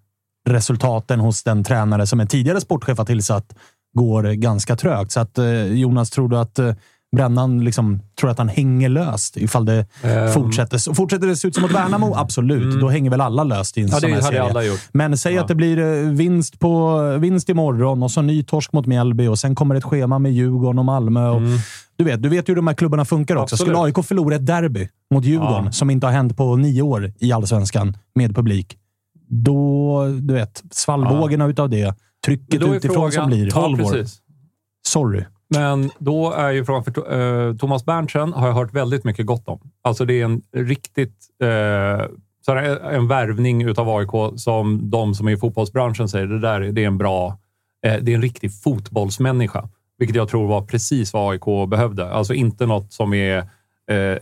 resultaten 0.49 1.19
hos 1.19 1.43
den 1.43 1.63
tränare 1.63 2.07
som 2.07 2.19
en 2.19 2.27
tidigare 2.27 2.61
sportchef 2.61 2.97
har 2.97 3.05
tillsatt 3.05 3.55
går 3.93 4.23
ganska 4.23 4.75
trögt. 4.75 5.11
Så 5.11 5.19
att, 5.19 5.37
eh, 5.37 5.65
Jonas, 5.65 6.09
tror 6.09 6.29
du 6.29 6.37
att 6.37 6.59
eh, 6.59 6.75
Brännan 7.15 7.63
liksom, 7.63 7.99
tror 8.19 8.29
att 8.29 8.37
han 8.37 8.49
hänger 8.49 8.89
löst 8.89 9.37
ifall 9.37 9.65
det 9.65 9.85
Ehm. 10.03 10.31
fortsätter? 10.33 10.93
Fortsätter 10.93 11.27
det 11.27 11.35
se 11.35 11.47
ut 11.47 11.55
som 11.55 11.61
mot 11.61 11.71
Värnamo? 11.71 12.13
Absolut. 12.15 12.79
Då 12.81 12.89
hänger 12.89 13.09
väl 13.09 13.21
alla 13.21 13.43
löst 13.43 13.77
i 13.77 13.81
en 13.81 13.87
Mm. 13.87 13.93
Ja, 13.95 13.99
sån 14.01 14.11
här 14.11 14.21
serie. 14.21 14.43
alla 14.43 14.63
gjort. 14.63 14.79
Men 14.91 15.17
säg 15.17 15.33
Ja. 15.33 15.41
att 15.41 15.47
det 15.47 15.55
blir 15.55 15.77
eh, 15.79 16.09
vinst, 16.11 16.59
på, 16.59 16.99
vinst 17.17 17.49
imorgon 17.49 18.03
och 18.03 18.11
så 18.11 18.21
ny 18.21 18.43
torsk 18.43 18.73
mot 18.73 18.85
Mjällby 18.85 19.27
och 19.27 19.39
sen 19.39 19.55
kommer 19.55 19.75
ett 19.75 19.83
schema 19.83 20.19
med 20.19 20.31
Djurgården 20.33 20.79
och 20.79 20.85
Malmö. 20.85 21.29
Och, 21.29 21.41
du, 21.97 22.03
vet, 22.03 22.21
du 22.23 22.29
vet 22.29 22.49
ju 22.49 22.51
hur 22.51 22.55
de 22.55 22.67
här 22.67 22.73
klubbarna 22.73 23.05
funkar 23.05 23.35
också. 23.35 23.53
Mm. 23.53 23.55
Absolut. 23.71 23.75
Skulle 23.77 24.01
AIK 24.01 24.05
förlora 24.07 24.35
ett 24.35 24.45
derby 24.45 24.87
mot 25.13 25.25
Djurgården, 25.25 25.65
Ja. 25.65 25.71
som 25.71 25.89
inte 25.89 26.07
har 26.07 26.13
hänt 26.13 26.37
på 26.37 26.55
nio 26.55 26.81
år 26.81 27.13
i 27.19 27.31
allsvenskan 27.31 27.97
med 28.15 28.35
publik, 28.35 28.77
då, 29.29 30.05
du 30.21 30.33
vet, 30.33 30.63
svallvågorna 30.71 31.45
utav 31.47 31.69
det, 31.69 31.95
trycket 32.25 32.61
utifrån 32.61 32.95
frågan- 32.95 33.11
som 33.11 33.27
blir. 33.27 33.45
Ja, 33.45 33.51
12 33.51 33.81
år. 33.85 34.05
Sorry. 34.87 35.23
Men 35.49 35.91
då 35.99 36.31
är 36.31 36.51
ju 36.51 36.65
frågan, 36.65 36.83
för 36.83 37.13
uh, 37.17 37.55
Thomas 37.57 37.85
Berntsen 37.85 38.33
har 38.33 38.47
jag 38.47 38.53
hört 38.53 38.73
väldigt 38.73 39.03
mycket 39.03 39.25
gott 39.25 39.47
om. 39.47 39.59
Alltså 39.81 40.05
det 40.05 40.21
är 40.21 40.25
en 40.25 40.41
riktigt 40.55 41.27
uh, 41.43 42.05
så 42.45 42.51
en 42.91 43.07
värvning 43.07 43.61
utav 43.61 43.89
AIK 43.89 44.39
som 44.39 44.89
de 44.89 45.15
som 45.15 45.27
är 45.27 45.31
i 45.31 45.37
fotbollsbranschen 45.37 46.09
säger, 46.09 46.27
det 46.27 46.39
där 46.39 46.61
är- 46.61 46.71
det 46.71 46.83
är 46.83 46.87
en 46.87 46.97
bra, 46.97 47.37
eh, 47.85 47.95
det 48.01 48.11
är 48.11 48.15
en 48.15 48.21
riktig 48.21 48.61
fotbollsmänniska. 48.63 49.69
Vilket 49.97 50.15
jag 50.15 50.29
tror 50.29 50.47
var 50.47 50.61
precis 50.61 51.13
vad 51.13 51.31
AIK 51.31 51.69
behövde. 51.69 52.11
Alltså 52.11 52.33
inte 52.33 52.65
något 52.65 52.93
som 52.93 53.13
är 53.13 53.49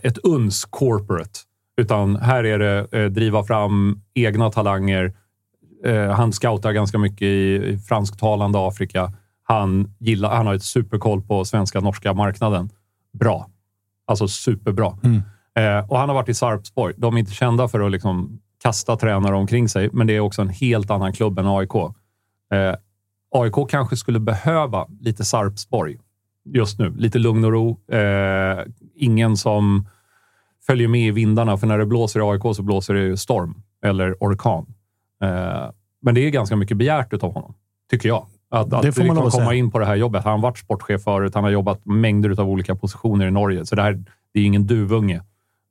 ett 0.02 0.18
uns 0.18 0.64
corporate, 0.64 1.40
utan 1.80 2.16
här 2.16 2.44
är 2.44 2.58
det 2.58 3.08
driva 3.08 3.44
fram 3.44 4.00
egna 4.14 4.50
talanger. 4.50 5.14
Han 6.16 6.32
scoutar 6.32 6.72
ganska 6.72 6.98
mycket 6.98 7.22
i, 7.22 7.54
i 7.66 7.78
fransktalande 7.88 8.58
Afrika. 8.68 9.12
Han, 9.46 9.94
gillar, 9.98 10.36
han 10.36 10.46
har 10.46 10.54
ett 10.54 10.62
superkoll 10.62 11.22
på 11.22 11.44
svenska 11.44 11.80
norska 11.80 12.14
marknaden. 12.14 12.70
Bra. 13.12 13.50
Alltså 14.06 14.28
superbra. 14.28 14.98
Eh, 15.56 15.90
och 15.90 15.98
han 15.98 16.08
har 16.08 16.14
varit 16.14 16.28
i 16.28 16.34
Sarpsborg. 16.34 16.94
De 16.96 17.14
är 17.14 17.18
inte 17.18 17.32
kända 17.32 17.68
för 17.68 17.80
att 17.80 17.90
liksom 17.90 18.40
kasta 18.62 18.96
tränare 18.96 19.36
omkring 19.36 19.68
sig, 19.68 19.90
men 19.92 20.06
det 20.06 20.16
är 20.16 20.20
också 20.20 20.42
en 20.42 20.48
helt 20.48 20.90
annan 20.90 21.12
klubb 21.12 21.38
än 21.38 21.46
AIK. 21.46 21.74
Eh, 22.52 22.74
AIK 23.30 23.70
kanske 23.70 23.96
skulle 23.96 24.20
behöva 24.20 24.86
lite 25.00 25.24
Sarpsborg 25.24 25.98
just 26.44 26.78
nu. 26.78 26.94
Lite 26.96 27.18
lugn 27.18 27.44
och 27.44 27.52
ro. 27.52 27.80
Eh, 27.88 28.64
ingen 28.94 29.36
som 29.36 29.88
följer 30.66 30.88
med 30.88 31.06
i 31.06 31.10
vindarna, 31.10 31.56
för 31.56 31.66
när 31.66 31.78
det 31.78 31.86
blåser 31.86 32.20
i 32.20 32.22
AIK 32.22 32.56
så 32.56 32.62
blåser 32.62 32.94
det 32.94 33.16
storm 33.16 33.62
eller 33.84 34.16
orkan. 34.20 34.74
Eh, 35.22 35.70
men 36.02 36.14
det 36.14 36.20
är 36.20 36.30
ganska 36.30 36.56
mycket 36.56 36.76
begärt 36.76 37.22
av 37.22 37.34
honom, 37.34 37.54
tycker 37.90 38.08
jag. 38.08 38.26
Att, 38.54 38.72
att 38.72 38.82
Det 38.82 38.92
får 38.92 39.04
man 39.04 39.16
komma 39.16 39.30
säga. 39.30 39.54
in 39.54 39.70
på 39.70 39.78
det 39.78 39.86
här 39.86 39.96
jobbet. 39.96 40.24
Han 40.24 40.32
har 40.32 40.38
varit 40.38 40.58
sportchef 40.58 41.02
förut. 41.02 41.34
Han 41.34 41.44
har 41.44 41.50
jobbat 41.50 41.80
mängder 41.84 42.40
av 42.40 42.48
olika 42.48 42.74
positioner 42.74 43.26
i 43.26 43.30
Norge, 43.30 43.66
så 43.66 43.74
det 43.74 43.82
här 43.82 44.04
det 44.34 44.40
är 44.40 44.44
ingen 44.44 44.66
duvunge. 44.66 45.22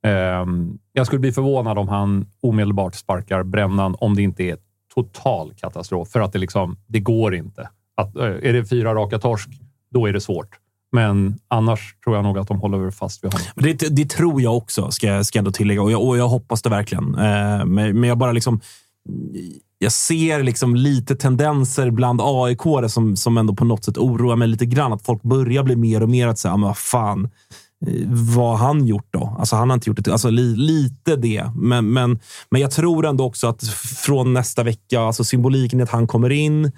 Ehm, 0.04 0.78
jag 0.92 1.06
skulle 1.06 1.20
bli 1.20 1.32
förvånad 1.32 1.78
om 1.78 1.88
han 1.88 2.26
omedelbart 2.40 2.94
sparkar 2.94 3.42
brännan 3.42 3.96
om 3.98 4.16
det 4.16 4.22
inte 4.22 4.42
är 4.42 4.56
total 4.94 5.52
katastrof. 5.56 6.08
För 6.08 6.20
att 6.20 6.32
det, 6.32 6.38
liksom, 6.38 6.76
det 6.86 7.00
går 7.00 7.34
inte. 7.34 7.68
Att, 7.96 8.16
är 8.16 8.52
det 8.52 8.64
fyra 8.64 8.94
raka 8.94 9.18
torsk, 9.18 9.48
då 9.90 10.06
är 10.06 10.12
det 10.12 10.20
svårt. 10.20 10.58
Men 10.92 11.34
annars 11.48 11.96
tror 12.04 12.16
jag 12.16 12.22
nog 12.24 12.38
att 12.38 12.48
de 12.48 12.60
håller 12.60 12.90
fast 12.90 13.24
vid 13.24 13.32
honom. 13.32 13.46
Det, 13.78 13.96
det 13.96 14.10
tror 14.10 14.42
jag 14.42 14.56
också, 14.56 14.90
ska, 14.90 15.24
ska 15.24 15.38
jag 15.38 15.40
ändå 15.40 15.50
tillägga. 15.52 15.82
Och 15.82 15.92
jag, 15.92 16.02
och 16.02 16.18
jag 16.18 16.28
hoppas 16.28 16.62
det 16.62 16.70
verkligen. 16.70 17.14
Eh, 17.14 17.64
men, 17.64 18.00
men 18.00 18.04
jag 18.04 18.18
bara 18.18 18.32
liksom... 18.32 18.60
Jag 19.78 19.92
ser 19.92 20.42
liksom 20.42 20.76
lite 20.76 21.16
tendenser 21.16 21.90
bland 21.90 22.20
aik 22.22 22.60
som, 22.88 23.16
som 23.16 23.38
ändå 23.38 23.54
på 23.54 23.64
något 23.64 23.84
sätt 23.84 23.98
oroar 23.98 24.36
mig 24.36 24.48
lite 24.48 24.66
grann. 24.66 24.92
Att 24.92 25.02
folk 25.02 25.22
börjar 25.22 25.62
bli 25.62 25.76
mer 25.76 26.02
och 26.02 26.08
mer 26.08 26.28
att 26.28 26.38
säga, 26.38 26.56
men 26.56 26.66
vad 26.66 26.78
fan, 26.78 27.28
eh, 27.86 28.08
vad 28.08 28.58
har 28.58 28.66
han 28.66 28.86
gjort 28.86 29.06
då? 29.10 29.36
Alltså 29.38 29.56
han 29.56 29.70
har 29.70 29.74
inte 29.74 29.90
gjort 29.90 30.04
det. 30.04 30.12
Alltså 30.12 30.30
li, 30.30 30.56
lite 30.56 31.16
det. 31.16 31.50
Men, 31.56 31.92
men, 31.92 32.18
men 32.50 32.60
jag 32.60 32.70
tror 32.70 33.06
ändå 33.06 33.24
också 33.24 33.46
att 33.46 33.64
från 34.06 34.32
nästa 34.32 34.62
vecka, 34.62 35.00
alltså 35.00 35.24
symboliken 35.24 35.80
att 35.80 35.90
han 35.90 36.06
kommer 36.06 36.30
in. 36.30 36.72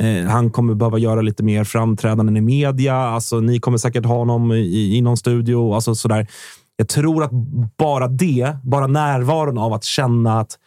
Eh, 0.00 0.24
han 0.24 0.50
kommer 0.50 0.74
behöva 0.74 0.98
göra 0.98 1.20
lite 1.20 1.42
mer 1.42 1.64
framträdanden 1.64 2.36
i 2.36 2.40
media. 2.40 2.96
Alltså, 2.96 3.40
ni 3.40 3.60
kommer 3.60 3.78
säkert 3.78 4.04
ha 4.04 4.16
honom 4.16 4.52
i, 4.52 4.96
i 4.96 5.00
någon 5.00 5.16
studio. 5.16 5.74
Alltså, 5.74 5.94
sådär. 5.94 6.26
Jag 6.76 6.88
tror 6.88 7.24
att 7.24 7.30
bara 7.76 8.08
det, 8.08 8.56
bara 8.62 8.86
närvaron 8.86 9.58
av 9.58 9.72
att 9.72 9.84
känna 9.84 10.40
att 10.40 10.58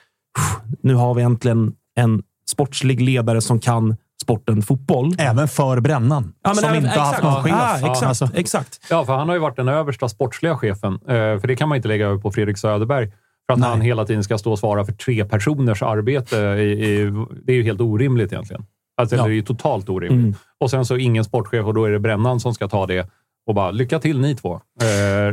nu 0.81 0.93
har 0.95 1.13
vi 1.13 1.21
äntligen 1.21 1.73
en 1.95 2.23
sportslig 2.51 3.01
ledare 3.01 3.41
som 3.41 3.59
kan 3.59 3.95
sporten 4.21 4.61
fotboll. 4.61 5.11
Även 5.17 5.47
för 5.47 5.79
brännan, 5.79 6.33
Ja, 6.43 6.49
men 6.49 6.55
som 6.55 6.69
även- 6.69 6.85
inte 6.85 6.99
har 6.99 7.05
haft 7.05 7.17
exakt. 7.19 7.33
någon 7.35 7.43
chef. 7.43 7.53
Ah, 7.55 7.75
exakt, 7.91 8.03
Alltså, 8.03 8.29
exakt. 8.33 8.79
Ja, 8.89 9.05
för 9.05 9.13
han 9.13 9.27
har 9.27 9.35
ju 9.35 9.41
varit 9.41 9.55
den 9.55 9.67
översta 9.67 10.09
sportsliga 10.09 10.57
chefen. 10.57 10.93
Eh, 10.93 11.07
för 11.39 11.47
det 11.47 11.55
kan 11.55 11.69
man 11.69 11.75
inte 11.75 11.87
lägga 11.87 12.05
över 12.07 12.17
på 12.17 12.31
Fredrik 12.31 12.57
Söderberg. 12.57 13.11
För 13.47 13.53
att 13.53 13.59
Nej. 13.59 13.69
han 13.69 13.81
hela 13.81 14.05
tiden 14.05 14.23
ska 14.23 14.37
stå 14.37 14.51
och 14.51 14.59
svara 14.59 14.85
för 14.85 14.93
tre 14.93 15.25
personers 15.25 15.81
arbete. 15.81 16.37
I, 16.37 16.71
i, 16.71 17.11
det 17.45 17.51
är 17.51 17.55
ju 17.55 17.63
helt 17.63 17.81
orimligt 17.81 18.31
egentligen. 18.31 18.65
Alltså, 18.97 19.15
Ja. 19.15 19.23
Det 19.23 19.29
är 19.29 19.33
ju 19.33 19.41
totalt 19.41 19.89
orimligt. 19.89 20.21
Mm. 20.25 20.35
Och 20.59 20.69
sen 20.71 20.85
så 20.85 20.97
ingen 20.97 21.23
sportchef 21.23 21.65
och 21.65 21.73
då 21.73 21.85
är 21.85 21.91
det 21.91 21.99
Brännan 21.99 22.39
som 22.39 22.53
ska 22.53 22.67
ta 22.67 22.85
det. 22.85 23.07
Och 23.47 23.55
bara, 23.55 23.71
lycka 23.71 23.99
till 23.99 24.19
ni 24.19 24.35
två. 24.35 24.53
Eh, 24.53 24.59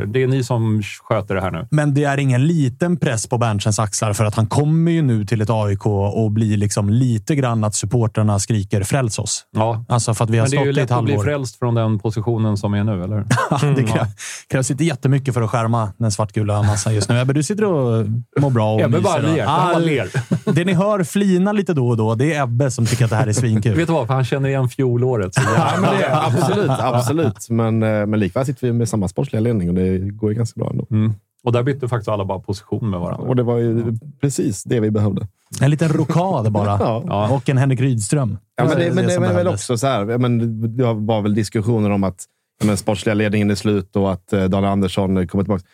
det 0.06 0.22
är 0.22 0.26
ni 0.26 0.44
som 0.44 0.82
sköter 1.02 1.34
det 1.34 1.40
här 1.40 1.50
nu. 1.50 1.66
Men 1.70 1.94
det 1.94 2.04
är 2.04 2.18
ingen 2.18 2.46
liten 2.46 2.96
press 2.96 3.26
på 3.26 3.38
Berntssons 3.38 3.78
axlar 3.78 4.12
för 4.12 4.24
att 4.24 4.34
han 4.34 4.46
kommer 4.46 4.90
ju 4.92 5.02
nu 5.02 5.24
till 5.24 5.40
ett 5.40 5.50
AIK 5.50 5.86
och 5.86 6.30
blir 6.30 6.56
liksom 6.56 6.90
lite 6.90 7.34
grann 7.34 7.64
att 7.64 7.74
supporterna 7.74 8.38
skriker 8.38 8.82
“fräls 8.82 9.18
oss”. 9.18 9.44
Ja. 9.50 9.84
Alltså 9.88 10.14
för 10.14 10.24
att 10.24 10.30
vi 10.30 10.38
har 10.38 10.44
Men 10.46 10.50
det 10.50 10.56
är 10.56 10.64
ju 10.64 10.72
lätt 10.72 10.90
att 10.90 11.04
bli 11.04 11.18
frälst 11.18 11.58
från 11.58 11.74
den 11.74 11.98
positionen 11.98 12.56
som 12.56 12.74
är 12.74 12.84
nu, 12.84 13.04
eller? 13.04 13.16
det 13.74 13.82
krä- 13.82 14.06
krävs 14.50 14.70
inte 14.70 14.84
jättemycket 14.84 15.34
för 15.34 15.42
att 15.42 15.50
skärma 15.50 15.92
den 15.98 16.10
svartgula 16.12 16.62
massan 16.62 16.94
just 16.94 17.08
nu. 17.08 17.20
Ebbe, 17.20 17.32
du 17.32 17.42
sitter 17.42 17.64
och 17.64 18.06
mår 18.40 18.50
bra 18.50 18.74
och 18.74 18.80
Ebbe 18.80 19.00
bara 19.00 19.18
ler. 19.18 19.46
Bara 19.46 19.78
ler. 19.78 20.08
Det 20.52 20.64
ni 20.64 20.72
hör 20.72 21.04
flina 21.04 21.52
lite 21.52 21.74
då 21.74 21.88
och 21.88 21.96
då, 21.96 22.14
det 22.14 22.34
är 22.34 22.42
Ebbe 22.42 22.70
som 22.70 22.86
tycker 22.86 23.04
att 23.04 23.10
det 23.10 23.16
här 23.16 23.26
är 23.26 23.32
svinkul. 23.32 23.74
Vet 23.76 23.86
du 23.86 23.92
vad? 23.92 24.06
För 24.06 24.14
han 24.14 24.24
känner 24.24 24.48
igen 24.48 24.68
fjolåret. 24.68 25.34
Så 25.34 25.40
Ja, 25.56 25.70
men 25.80 25.90
det, 25.98 26.04
är- 26.04 26.26
absolut, 26.26 26.70
absolut. 26.70 27.46
Men, 27.50 27.82
eh, 27.82 28.01
men 28.06 28.20
likväl 28.20 28.46
sitter 28.46 28.66
vi 28.66 28.72
med 28.72 28.88
samma 28.88 29.08
sportsliga 29.08 29.40
ledning 29.40 29.68
och 29.68 29.74
det 29.74 29.98
går 29.98 30.30
ju 30.30 30.36
ganska 30.36 30.60
bra 30.60 30.70
ändå. 30.70 30.86
Mm. 30.90 31.12
Och 31.44 31.52
där 31.52 31.62
bytte 31.62 31.88
faktiskt 31.88 32.08
alla 32.08 32.24
bara 32.24 32.38
position 32.38 32.90
med 32.90 33.00
varandra. 33.00 33.28
Och 33.28 33.36
det 33.36 33.42
var 33.42 33.58
ju 33.58 33.98
precis 34.20 34.64
det 34.64 34.80
vi 34.80 34.90
behövde. 34.90 35.26
En 35.60 35.70
liten 35.70 35.88
rokad 35.88 36.52
bara. 36.52 36.78
Ja. 37.06 37.36
Och 37.36 37.48
en 37.48 37.58
Henrik 37.58 37.80
Rydström. 37.80 38.38
Ja, 38.56 38.64
men 38.64 38.78
det, 38.78 38.94
men 38.94 39.04
det, 39.04 39.10
som 39.10 39.24
är 39.24 39.34
väl 39.34 39.48
också 39.48 39.78
så 39.78 39.86
här. 39.86 40.10
ja, 40.10 40.18
Men 40.18 40.60
det 40.76 40.84
var 40.84 41.22
väl 41.22 41.34
diskussioner 41.34 41.90
om 41.90 42.04
att 42.04 42.24
ja, 42.60 42.66
men 42.66 42.76
sportsliga 42.76 43.14
ledningen 43.14 43.50
är 43.50 43.54
slut 43.54 43.96
och 43.96 44.12
att 44.12 44.32
eh, 44.32 44.44
Daniel 44.44 44.72
Andersson 44.72 45.26
kommer 45.26 45.44
tillbaka. 45.44 45.64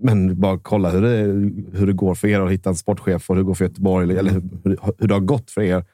Men 0.00 0.40
bara 0.40 0.58
kolla 0.58 0.90
hur 0.90 1.02
det, 1.02 1.16
hur 1.78 1.86
det 1.86 1.92
går 1.92 2.14
för 2.14 2.28
er 2.28 2.40
att 2.40 2.52
hitta 2.52 2.70
en 2.70 2.76
sportchef 2.76 3.30
och 3.30 3.36
hur 3.36 3.42
det 3.42 3.46
går 3.46 3.54
för 3.54 3.64
Göteborg, 3.64 4.18
eller 4.18 4.30
hur, 4.32 4.42
hur 4.98 5.08
det 5.08 5.14
har 5.14 5.20
gått 5.20 5.50
för 5.50 5.62
er. 5.62 5.84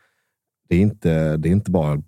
Det 0.71 0.77
är 0.77 0.81
inte, 0.81 1.37
det 1.37 1.49
är 1.49 1.53
inte 1.53 1.71
bara 1.71 2.03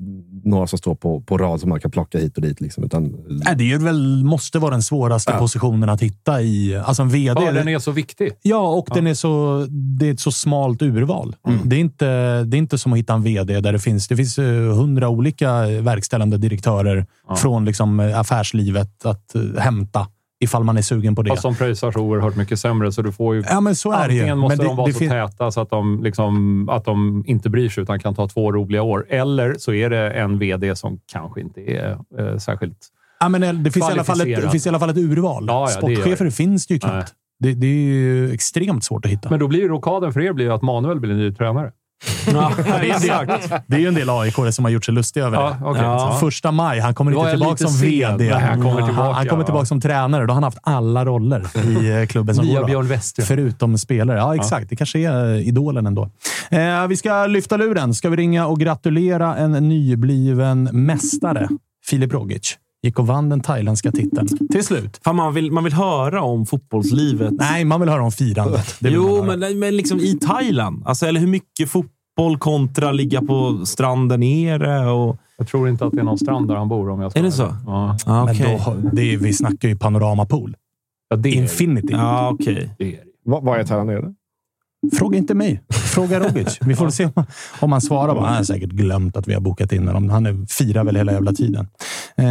några 0.44 0.66
som 0.66 0.79
står 0.79 0.94
på, 0.94 1.20
på 1.20 1.38
rad 1.38 1.61
som 1.61 1.68
man 1.68 1.81
kan 1.81 1.90
plocka 1.90 2.18
hit 2.18 2.37
och 2.37 2.42
dit. 2.42 2.61
Liksom, 2.61 2.85
utan, 2.85 3.16
Nej, 3.29 3.57
det 3.57 3.72
är 3.72 3.79
väl, 3.79 4.25
måste 4.25 4.59
vara 4.59 4.70
den 4.70 4.83
svåraste 4.83 5.33
Ja. 5.33 5.38
positionen 5.38 5.88
att 5.88 6.03
hitta 6.03 6.42
i. 6.42 6.77
Alltså 6.77 7.03
en 7.03 7.09
VD. 7.09 7.40
Ja, 7.44 7.53
den 7.53 7.68
är 7.68 7.79
så 7.79 7.90
viktig. 7.90 8.33
Ja, 8.42 8.68
och 8.68 8.88
Den 8.94 9.07
är 9.07 9.14
så, 9.14 9.66
det 9.70 10.09
är 10.09 10.12
ett 10.12 10.20
så 10.20 10.33
smalt 10.33 10.83
urval. 10.83 11.37
Mm. 11.48 11.61
Det, 11.64 11.77
är 11.77 11.81
inte, 11.81 12.07
det 12.44 12.57
är 12.57 12.59
inte 12.59 12.79
som 12.79 12.92
att 12.92 12.98
hitta 12.98 13.14
en 13.14 13.22
VD 13.22 13.61
där 13.61 13.72
det 13.72 13.79
finns 13.79 14.09
det 14.09 14.16
finns 14.16 14.38
eh, 14.38 14.75
hundra 14.75 15.09
olika 15.09 15.53
verkställande 15.66 16.38
direktörer 16.38 17.07
från 17.37 17.64
liksom 17.64 18.01
affärslivet 18.01 19.07
att 19.07 19.35
eh, 19.35 19.42
hämta 19.59 20.07
ifall 20.42 20.64
man 20.64 20.76
är 20.76 20.83
sugen 20.83 21.14
på 21.14 21.22
det. 21.22 21.31
Fast 21.31 21.42
de 21.42 21.55
pröjsar 21.55 21.92
så 21.92 22.00
oerhört 22.00 22.37
mycket 22.37 22.61
sämre, 22.61 22.92
så 22.92 23.02
du 23.02 23.12
får 23.12 23.35
ju... 23.35 23.42
Ja, 23.50 23.61
men 23.61 23.74
så 23.76 23.92
är 23.92 24.09
det 24.09 24.14
ju. 24.14 24.20
Antingen 24.20 24.38
måste 24.38 24.57
Men 24.57 24.64
det- 24.66 24.70
de 24.70 24.76
vara 24.76 24.87
det 24.87 24.92
så 24.92 24.98
täta 24.98 25.50
så 25.50 25.61
att 25.61 25.70
de, 25.70 26.02
liksom, 26.02 26.68
att 26.68 26.85
de 26.85 27.24
inte 27.26 27.50
bryr 27.50 27.68
sig 27.68 27.83
utan 27.83 27.98
kan 28.00 28.14
ta 28.14 28.28
två 28.28 28.52
roliga 28.52 28.83
år. 28.83 29.07
Eller 29.09 29.55
så 29.59 29.72
är 29.72 29.90
det 29.90 30.11
en 30.11 30.38
VD 30.38 30.76
som 30.76 31.00
kanske 31.12 31.40
inte 31.40 31.61
är 31.61 31.98
eh, 32.18 32.37
särskilt... 32.38 32.78
Ja, 33.20 33.28
men 33.28 33.42
eh, 33.42 33.52
det, 33.52 33.70
finns 33.70 33.88
i 33.88 33.92
alla 33.92 34.05
fall 34.05 34.20
ett, 34.20 34.42
det 34.42 34.50
finns 34.50 34.66
i 34.66 34.68
alla 34.68 34.78
fall 34.78 34.90
ett 34.90 34.96
urval. 34.96 35.44
Ja, 35.48 35.61
ja, 35.61 35.66
det 35.66 35.72
Sportchefer 35.94 36.24
det. 36.24 36.31
finns 36.31 36.66
det 36.66 36.74
ju 36.74 36.81
knappt. 36.81 37.12
Det, 37.38 37.52
det 37.55 37.66
är 37.66 37.70
ju 37.70 38.33
extremt 38.33 38.85
svårt 38.85 39.05
att 39.05 39.11
hitta. 39.11 39.31
Men 39.31 39.38
då 39.40 39.48
blir 39.48 39.61
ju 39.61 39.68
rokaden 39.68 40.12
för 40.12 40.20
er 40.20 40.33
blir 40.33 40.55
att 40.55 40.62
Manuel 40.62 41.00
blir 41.00 41.14
ny 41.14 41.35
tränare. 41.35 41.72
Ja, 42.26 42.52
det, 42.56 42.62
är 42.90 43.00
del, 43.00 43.60
det 43.66 43.76
är 43.76 43.80
ju 43.80 43.88
en 43.88 43.94
del 43.94 44.10
aik 44.10 44.34
som 44.50 44.64
har 44.64 44.72
gjort 44.72 44.84
sig 44.84 44.94
lustiga 44.94 45.26
över 45.26 45.36
Ja, 45.36 45.56
det. 45.60 45.66
okej. 45.66 45.82
Ja. 45.82 46.16
Första 46.20 46.50
maj. 46.50 46.80
Han 46.80 46.94
kommer 46.94 47.12
inte 47.12 47.30
tillbaka 47.30 47.56
som. 47.56 47.80
VD. 47.80 48.30
Han 48.30 48.62
kommer 48.62 48.86
tillbaka, 48.86 49.12
han 49.12 49.26
kommer 49.26 49.42
ja. 49.42 49.46
tillbaka 49.46 49.66
som 49.66 49.80
tränare. 49.80 50.26
Då 50.26 50.30
har 50.30 50.34
han 50.34 50.42
haft 50.42 50.58
alla 50.62 51.04
roller 51.04 51.46
i 51.66 52.00
eh, 52.00 52.06
klubben 52.06 52.34
som 52.34 52.44
Nya 52.44 52.60
går. 52.60 52.66
Björn 52.66 52.86
Westra. 52.86 53.24
Förutom 53.24 53.78
spelare. 53.78 54.18
Ja, 54.18 54.34
exakt. 54.34 54.68
Det 54.70 54.76
kanske 54.76 54.98
är 54.98 55.34
eh, 55.34 55.48
idolen 55.48 55.86
ändå. 55.86 56.10
Eh, 56.50 56.86
vi 56.86 56.96
ska 56.96 57.26
lyfta 57.26 57.56
luren. 57.56 57.94
Ska 57.94 58.08
vi 58.08 58.16
ringa 58.16 58.46
och 58.46 58.60
gratulera 58.60 59.36
en 59.36 59.52
nybliven 59.52 60.68
mästare? 60.72 61.48
Filip 61.86 62.12
Rogic. 62.12 62.56
Gick 62.83 62.99
och 62.99 63.07
vann 63.07 63.29
den 63.29 63.40
thailändska 63.40 63.92
titeln. 63.92 64.29
Till 64.53 64.64
slut. 64.64 65.01
Fan, 65.05 65.16
man, 65.16 65.35
vill, 65.35 65.53
man 65.53 65.64
vill 65.64 65.73
höra 65.73 66.23
om 66.23 66.47
fotbollslivet. 66.47 67.33
Nej, 67.33 67.64
man 67.64 67.81
vill 67.81 67.88
höra 67.88 68.03
om 68.03 68.12
firandet. 68.12 68.77
Jo, 68.81 69.25
men, 69.25 69.59
men 69.59 69.77
liksom 69.77 70.01
i 70.01 70.18
Thailand. 70.18 70.83
Alltså, 70.87 71.07
eller 71.07 71.21
hur 71.21 71.27
mycket 71.27 71.68
fotboll 71.71 72.38
kontra 72.38 72.92
ligga 72.92 73.23
på 73.23 73.66
stranden 73.66 74.21
nere. 74.21 74.90
Och... 74.90 75.16
Jag 75.38 75.49
tror 75.49 75.68
inte 75.68 75.87
att 75.87 75.92
det 75.92 76.01
är 76.01 76.05
någon 76.05 76.18
strand 76.18 76.49
där 76.49 76.55
han 76.55 76.68
bor 76.68 76.90
om 76.90 77.01
jag 77.01 77.11
ska 77.11 77.21
Är 77.21 77.25
det 77.25 77.33
så? 77.33 77.55
Ja, 77.66 77.97
Ah, 78.07 78.25
Men 78.25 78.35
okej. 78.35 78.61
då, 78.66 78.77
det 78.92 79.12
är, 79.14 79.16
vi 79.16 79.33
snackar 79.33 79.68
ju 79.68 79.77
panoramapool. 79.79 80.57
ja 81.09 81.16
det 81.16 81.29
är. 81.29 81.33
Infinity. 81.42 81.88
Ja, 81.92 82.31
okej. 82.33 82.71
Det 82.79 82.95
är 82.95 83.01
vad 83.25 83.61
är 83.61 83.64
Thailand 83.64 83.90
nere? 83.90 84.14
Fråga 84.99 85.18
inte 85.18 85.35
mig. 85.35 85.62
Fråga 85.73 86.21
Rogic. 86.21 86.59
Vi 86.61 86.75
får 86.77 86.90
se 86.90 87.09
om- 87.61 87.71
han 87.73 87.81
svarar. 87.81 88.14
Han 88.21 88.35
har 88.35 88.42
säkert 88.42 88.71
glömt 88.71 89.16
att 89.16 89.29
vi 89.29 89.35
har 89.35 89.40
bokat 89.40 89.73
in 89.73 89.87
honom. 89.88 90.11
Han 90.11 90.27
är, 90.27 90.47
firar 90.49 90.85
väl 90.85 90.97
hela 90.97 91.12
jävla 91.12 91.33
tiden. 91.33 91.68
Eh, 92.16 92.25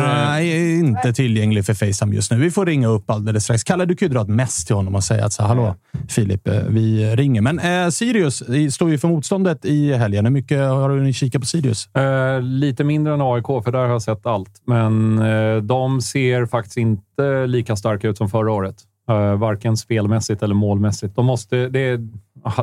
nej, 0.00 0.78
inte 0.78 1.12
tillgänglig 1.12 1.66
för 1.66 1.74
Facetime 1.74 2.14
just 2.14 2.30
nu. 2.30 2.38
Vi 2.38 2.50
får 2.50 2.66
ringa 2.66 2.88
upp 2.88 3.10
alldeles 3.10 3.44
strax. 3.44 3.64
Kalle, 3.64 3.84
du 3.84 3.96
kan 3.96 4.08
ju 4.08 4.14
dra 4.14 4.20
ett 4.22 4.28
mess 4.28 4.64
till 4.64 4.76
honom 4.76 4.94
och 4.94 5.04
säga 5.04 5.24
att 5.24 5.32
så, 5.32 5.42
hallå 5.42 5.74
Filip, 6.08 6.48
eh, 6.48 6.54
vi 6.68 7.16
ringer. 7.16 7.40
Men 7.42 7.58
eh, 7.58 7.88
Sirius 7.90 8.42
står 8.74 8.90
ju 8.90 8.98
för 8.98 9.08
motståndet 9.08 9.64
i 9.64 9.92
helgen. 9.92 10.24
Hur 10.24 10.32
mycket 10.32 10.58
har 10.58 10.88
du 10.90 11.12
kikat 11.12 11.40
på 11.42 11.46
Sirius? 11.46 11.88
Eh, 11.94 12.40
lite 12.42 12.84
mindre 12.84 13.14
än 13.14 13.20
AIK, 13.22 13.46
för 13.46 13.72
där 13.72 13.78
har 13.78 13.88
jag 13.88 14.02
sett 14.02 14.26
allt. 14.26 14.50
Men 14.66 15.18
eh, 15.18 15.56
de 15.62 16.00
ser 16.02 16.46
faktiskt 16.46 16.76
inte 16.76 17.46
lika 17.46 17.76
starka 17.76 18.08
ut 18.08 18.16
som 18.18 18.28
förra 18.28 18.52
året. 18.52 18.76
Eh, 19.10 19.36
varken 19.36 19.76
spelmässigt 19.76 20.42
eller 20.42 20.54
målmässigt. 20.54 21.16
De 21.16 21.26
måste, 21.26 21.68
det 21.68 21.80
är, 21.80 22.08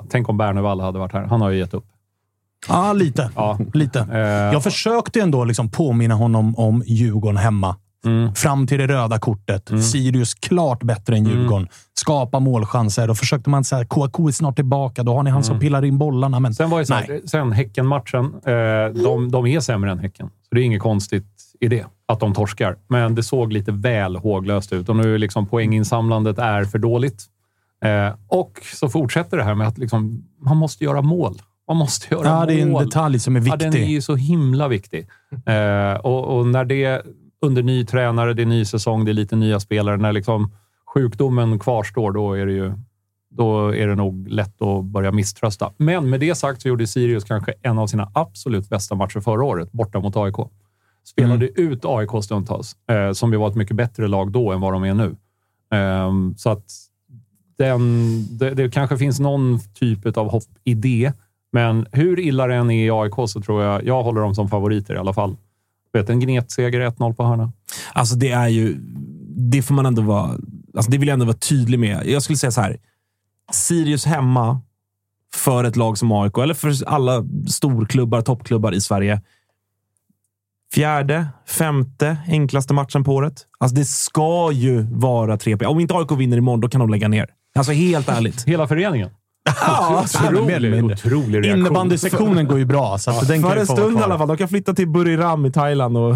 tänk 0.10 0.30
om 0.30 0.38
Bernevall 0.38 0.80
hade 0.80 1.00
varit 1.00 1.14
här. 1.14 1.26
Han 1.26 1.42
har 1.42 1.50
ju 1.50 1.58
gett 1.58 1.74
upp. 1.74 1.86
Ja, 2.70 2.94
lite. 2.94 3.30
Ja. 3.36 3.60
lite. 3.74 4.00
Eh, 4.00 4.20
Jag 4.54 4.64
försökte 4.64 5.20
ändå 5.22 5.44
liksom 5.44 5.70
påminna 5.70 6.16
honom 6.16 6.56
om 6.58 6.84
Djurgården 6.86 7.38
hemma. 7.38 7.76
mm. 8.06 8.36
Fram 8.36 8.68
till 8.68 8.78
det 8.80 8.88
röda 8.88 9.20
kortet. 9.20 9.70
Sirius 9.92 10.34
klart 10.34 10.84
bättre 10.84 11.16
än 11.18 11.26
Djurgården. 11.26 11.68
Skapa 11.94 12.40
målchanser. 12.40 13.08
Då 13.08 13.16
försökte 13.16 13.50
man 13.50 13.64
säga 13.64 13.86
KK 13.86 14.28
är 14.28 14.32
snart 14.32 14.56
tillbaka. 14.56 15.04
Då 15.04 15.14
har 15.16 15.24
ni 15.24 15.30
han 15.30 15.44
som 15.44 15.60
pillar 15.60 15.86
in 15.86 15.98
bollarna. 15.98 16.40
Men 16.40 16.54
Sen 16.54 16.70
var 16.70 16.80
det 16.80 16.86
så 16.86 16.94
här, 16.94 17.22
sen 17.26 17.52
Häcken-matchen. 17.52 18.26
Eh, 18.46 19.04
de, 19.04 19.32
de 19.32 19.46
är 19.48 19.60
sämre 19.60 19.92
än 19.92 20.00
Häcken, 20.00 20.30
så 20.50 20.56
det 20.56 20.62
är 20.62 20.66
inget 20.66 20.82
konstigt 20.82 21.26
i 21.60 21.68
det. 21.68 21.86
Att 22.06 22.20
de 22.20 22.34
torskar. 22.34 22.78
Men 22.88 23.16
det 23.16 23.24
såg 23.24 23.54
lite 23.54 23.72
väl 23.72 24.16
håglöst 24.16 24.74
ut 24.74 24.90
och 24.90 24.96
nu 24.96 25.16
är 25.16 25.18
liksom 25.20 25.46
poänginsamlandet 25.48 26.40
är 26.40 26.64
för 26.66 26.80
dåligt. 26.80 27.26
Eh, 27.86 28.16
och 28.28 28.60
så 28.64 28.90
fortsätter 28.90 29.38
det 29.38 29.44
här 29.44 29.56
med 29.56 29.68
att 29.68 29.78
liksom, 29.78 30.24
man 30.42 30.58
måste 30.58 30.84
göra 30.84 31.02
mål. 31.02 31.42
Man 31.68 31.78
måste 31.78 32.14
göra 32.16 32.28
Ja, 32.28 32.36
mål. 32.40 32.48
det 32.48 32.54
är 32.54 32.62
en 32.62 32.74
detalj 32.74 33.20
som 33.20 33.36
är 33.36 33.40
Ja, 33.40 33.44
viktig. 33.44 33.60
den 33.72 33.82
är 33.82 33.88
ju 33.88 34.02
så 34.02 34.16
himla 34.16 34.68
viktig. 34.68 35.08
Eh, 35.46 35.94
och, 36.00 36.38
och 36.38 36.48
när 36.48 36.66
det 36.66 37.02
under 37.42 37.64
ny 37.64 37.86
tränare, 37.86 38.34
det 38.34 38.42
är 38.42 38.46
ny 38.46 38.66
säsong, 38.66 39.06
det 39.06 39.12
är 39.12 39.14
lite 39.14 39.36
nya 39.36 39.60
spelare. 39.60 39.98
När 39.98 40.12
liksom 40.14 40.52
sjukdomen 40.94 41.60
kvarstår, 41.60 42.12
då 42.12 42.34
är 42.34 42.46
det 42.46 42.52
ju 42.54 42.74
då 43.38 43.76
är 43.76 43.88
det 43.88 43.96
nog 43.96 44.28
lätt 44.28 44.62
att 44.62 44.86
börja 44.86 45.12
misströsta. 45.12 45.72
Men 45.78 46.10
med 46.10 46.20
det 46.20 46.36
sagt 46.36 46.62
så 46.62 46.68
gjorde 46.68 46.88
Sirius 46.88 47.24
kanske 47.24 47.54
en 47.62 47.78
av 47.78 47.88
sina 47.88 48.12
absolut 48.14 48.70
bästa 48.70 48.96
matcher 48.96 49.20
förra 49.20 49.44
året, 49.44 49.72
borta 49.72 50.00
mot 50.00 50.18
AIK. 50.18 50.36
Spelade 51.06 51.62
ut 51.62 51.86
AIK 51.86 52.24
stundtals, 52.24 52.76
eh, 52.90 53.12
som 53.12 53.34
ju 53.34 53.40
var 53.40 53.50
ett 53.50 53.56
mycket 53.56 53.76
bättre 53.76 54.08
lag 54.08 54.32
då 54.32 54.52
än 54.52 54.62
vad 54.62 54.74
de 54.74 54.84
är 54.84 54.94
nu. 54.94 55.16
Ehm, 55.72 56.36
så 56.38 56.50
att 56.50 56.64
den, 57.58 58.26
det, 58.38 58.54
det 58.54 58.70
kanske 58.70 58.98
finns 58.98 59.20
någon 59.20 59.60
typ 59.74 60.18
av 60.18 60.30
hopp 60.30 60.44
i 60.64 60.74
det. 60.74 61.14
Men 61.52 61.88
hur 61.92 62.20
illa 62.20 62.48
det 62.48 62.56
än 62.56 62.72
är 62.72 62.86
i 62.86 62.92
AIK 62.92 63.30
så 63.30 63.42
tror 63.42 63.64
jag, 63.64 63.86
jag 63.86 64.04
håller 64.04 64.22
dem 64.22 64.36
som 64.36 64.50
favoriter 64.50 64.96
i 64.96 64.98
alla 64.98 65.14
fall. 65.14 65.38
Vet, 65.94 66.10
en 66.10 66.20
gnetseger 66.20 66.90
1-0 66.90 67.14
på 67.14 67.24
hörna. 67.24 67.52
Alltså 67.94 68.16
det 68.16 68.32
är 68.32 68.48
ju... 68.48 68.76
Det 69.40 69.62
får 69.62 69.74
man 69.74 69.86
ändå 69.86 70.02
vara... 70.02 70.38
Alltså 70.74 70.92
det 70.92 70.98
vill 70.98 71.08
jag 71.08 71.14
ändå 71.14 71.26
vara 71.26 71.38
tydlig 71.38 71.80
med. 71.80 72.08
Jag 72.08 72.24
skulle 72.24 72.38
säga 72.38 72.52
så 72.52 72.62
här. 72.62 72.78
Sirius 73.52 74.06
hemma 74.06 74.62
för 75.34 75.64
ett 75.64 75.76
lag 75.76 75.98
som 75.98 76.12
AIK, 76.12 76.38
eller 76.38 76.54
för 76.54 76.88
alla 76.88 77.24
storklubbar, 77.50 78.22
toppklubbar 78.22 78.72
i 78.72 78.82
Sverige. 78.82 79.22
Fjärde, 80.74 81.28
femte 81.48 82.18
enklaste 82.28 82.74
matchen 82.74 83.04
på 83.04 83.14
året. 83.16 83.46
Alltså 83.60 83.76
det 83.76 83.86
ska 83.86 84.52
ju 84.52 84.82
vara 84.82 85.38
tre 85.38 85.58
poäng. 85.58 85.70
Om 85.70 85.80
inte 85.80 85.94
AIK 85.94 86.12
vinner 86.12 86.38
imorgon, 86.38 86.62
då 86.62 86.70
kan 86.70 86.80
de 86.80 86.90
lägga 86.90 87.08
ner. 87.08 87.30
Alltså 87.56 87.72
helt 87.72 88.10
ärligt. 88.10 88.44
Hela 88.48 88.68
föreningen. 88.68 89.10
Ja, 89.62 90.06
mindre. 90.32 90.84
otrolig 90.84 91.46
reaktion. 91.46 91.60
Innebandysektionen 91.60 92.48
går 92.48 92.60
ju 92.60 92.66
bra, 92.66 92.98
så 92.98 93.12
att 93.12 93.28
den 93.28 93.42
kan 93.42 93.52
För 93.52 93.58
en 93.58 93.68
stund 93.68 94.00
i 94.00 94.04
alla 94.04 94.18
fall. 94.18 94.28
De 94.28 94.38
kan 94.38 94.48
flytta 94.48 94.74
till 94.74 94.88
Buriram 94.88 95.46
i 95.46 95.52
Thailand 95.52 95.98
och 95.98 96.16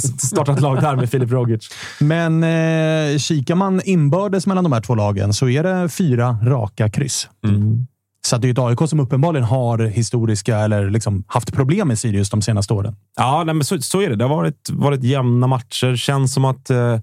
starta 0.00 0.52
ett 0.52 0.60
lag 0.60 0.80
där 0.80 0.96
med 0.96 1.10
Filip 1.10 1.30
Rogic. 1.30 1.70
Men 1.98 2.44
eh, 2.44 3.18
kikar 3.18 3.54
man 3.54 3.80
inbördes 3.84 4.46
mellan 4.46 4.64
de 4.64 4.72
här 4.72 4.80
två 4.80 4.94
lagen 4.94 5.32
så 5.32 5.48
är 5.48 5.62
det 5.62 5.88
fyra 5.88 6.38
raka 6.42 6.90
kryss. 6.90 7.28
Mm. 7.46 7.86
Så 8.26 8.36
att 8.36 8.42
det 8.42 8.48
är 8.48 8.52
ett 8.52 8.58
AIK 8.58 8.88
som 8.90 9.00
uppenbarligen 9.00 9.44
har 9.44 9.78
historiska, 9.78 10.58
eller 10.58 10.90
liksom 10.90 11.24
haft 11.26 11.52
problem 11.52 11.88
med 11.88 11.98
Sirius 11.98 12.30
de 12.30 12.42
senaste 12.42 12.74
åren. 12.74 12.96
Ja, 13.16 13.42
nej, 13.46 13.54
men 13.54 13.64
så, 13.64 13.80
så 13.80 14.00
är 14.00 14.10
det. 14.10 14.16
Det 14.16 14.24
har 14.24 14.36
varit, 14.36 14.70
varit 14.72 15.04
jämna 15.04 15.46
matcher. 15.46 15.96
Känns 15.96 16.34
som 16.34 16.44
att 16.44 16.70
eh, 16.70 16.98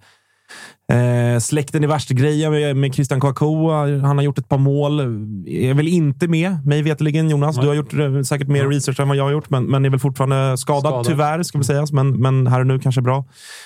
eh, 0.91 1.39
släkten 1.39 1.83
är 1.83 1.87
värst-grejen 1.87 2.51
med, 2.51 2.77
med 2.77 2.93
Christian 2.93 3.19
Kouakou. 3.19 3.71
Han 4.01 4.17
har 4.17 4.23
gjort 4.23 4.37
ett 4.37 4.49
par 4.49 4.57
mål. 4.57 4.99
Är 5.47 5.73
väl 5.73 5.87
inte 5.87 6.27
med, 6.27 6.67
mig 6.67 6.81
veterligen, 6.81 7.29
Jonas. 7.29 7.55
Du 7.55 7.67
har 7.67 7.73
gjort 7.73 7.93
eh, 7.93 8.21
säkert 8.21 8.47
mer 8.47 8.67
research 8.67 8.99
än 8.99 9.07
vad 9.07 9.17
jag 9.17 9.23
har 9.23 9.31
gjort, 9.31 9.49
men, 9.49 9.65
men 9.65 9.85
är 9.85 9.89
väl 9.89 9.99
fortfarande 9.99 10.57
skadad, 10.57 10.81
Skadad. 10.81 11.05
tyvärr, 11.05 11.43
ska 11.43 11.57
vi 11.57 11.63
säga. 11.63 11.85
Men, 11.91 12.21
men 12.21 12.47
här 12.47 12.59
och 12.59 12.67
nu 12.67 12.79
kanske 12.79 13.01
bra. 13.01 13.17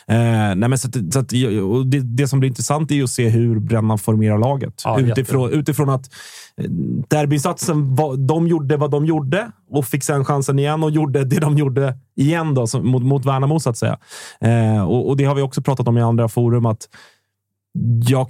Eh, 0.07 0.17
nej, 0.55 0.55
men 0.55 0.77
så 0.77 0.89
så 1.11 1.19
att, 1.19 1.29
det, 1.85 1.99
det 1.99 2.27
som 2.27 2.39
blir 2.39 2.49
intressant 2.49 2.91
är 2.91 2.95
ju 2.95 3.03
att 3.03 3.09
se 3.09 3.29
hur 3.29 3.59
Brännan 3.59 3.97
formerar 3.97 4.37
laget. 4.37 4.81
Ja, 4.85 4.99
utifrån, 4.99 5.51
utifrån 5.51 5.89
att 5.89 6.09
derbyinsatsen, 7.09 7.95
var- 7.95 8.17
de 8.17 8.47
gjorde 8.47 8.77
vad 8.77 8.91
de 8.91 9.05
gjorde 9.05 9.51
och 9.71 9.85
fick 9.85 10.03
sen 10.03 10.25
chansen 10.25 10.59
igen 10.59 10.83
och 10.83 10.91
gjorde 10.91 11.23
det 11.23 11.39
de 11.39 11.57
gjorde 11.57 11.97
igen 12.15 12.53
då, 12.53 12.67
mot, 12.81 13.03
mot 13.03 13.25
Värnamo, 13.25 13.59
så 13.59 13.69
att 13.69 13.77
säga. 13.77 13.97
Eh, 14.41 14.83
och, 14.83 15.09
och 15.09 15.17
Det 15.17 15.23
har 15.25 15.35
vi 15.35 15.41
också 15.41 15.61
pratat 15.61 15.87
om 15.87 15.97
i 15.97 16.01
andra 16.01 16.27
forum, 16.27 16.65
att 16.65 16.87
jag, 18.07 18.27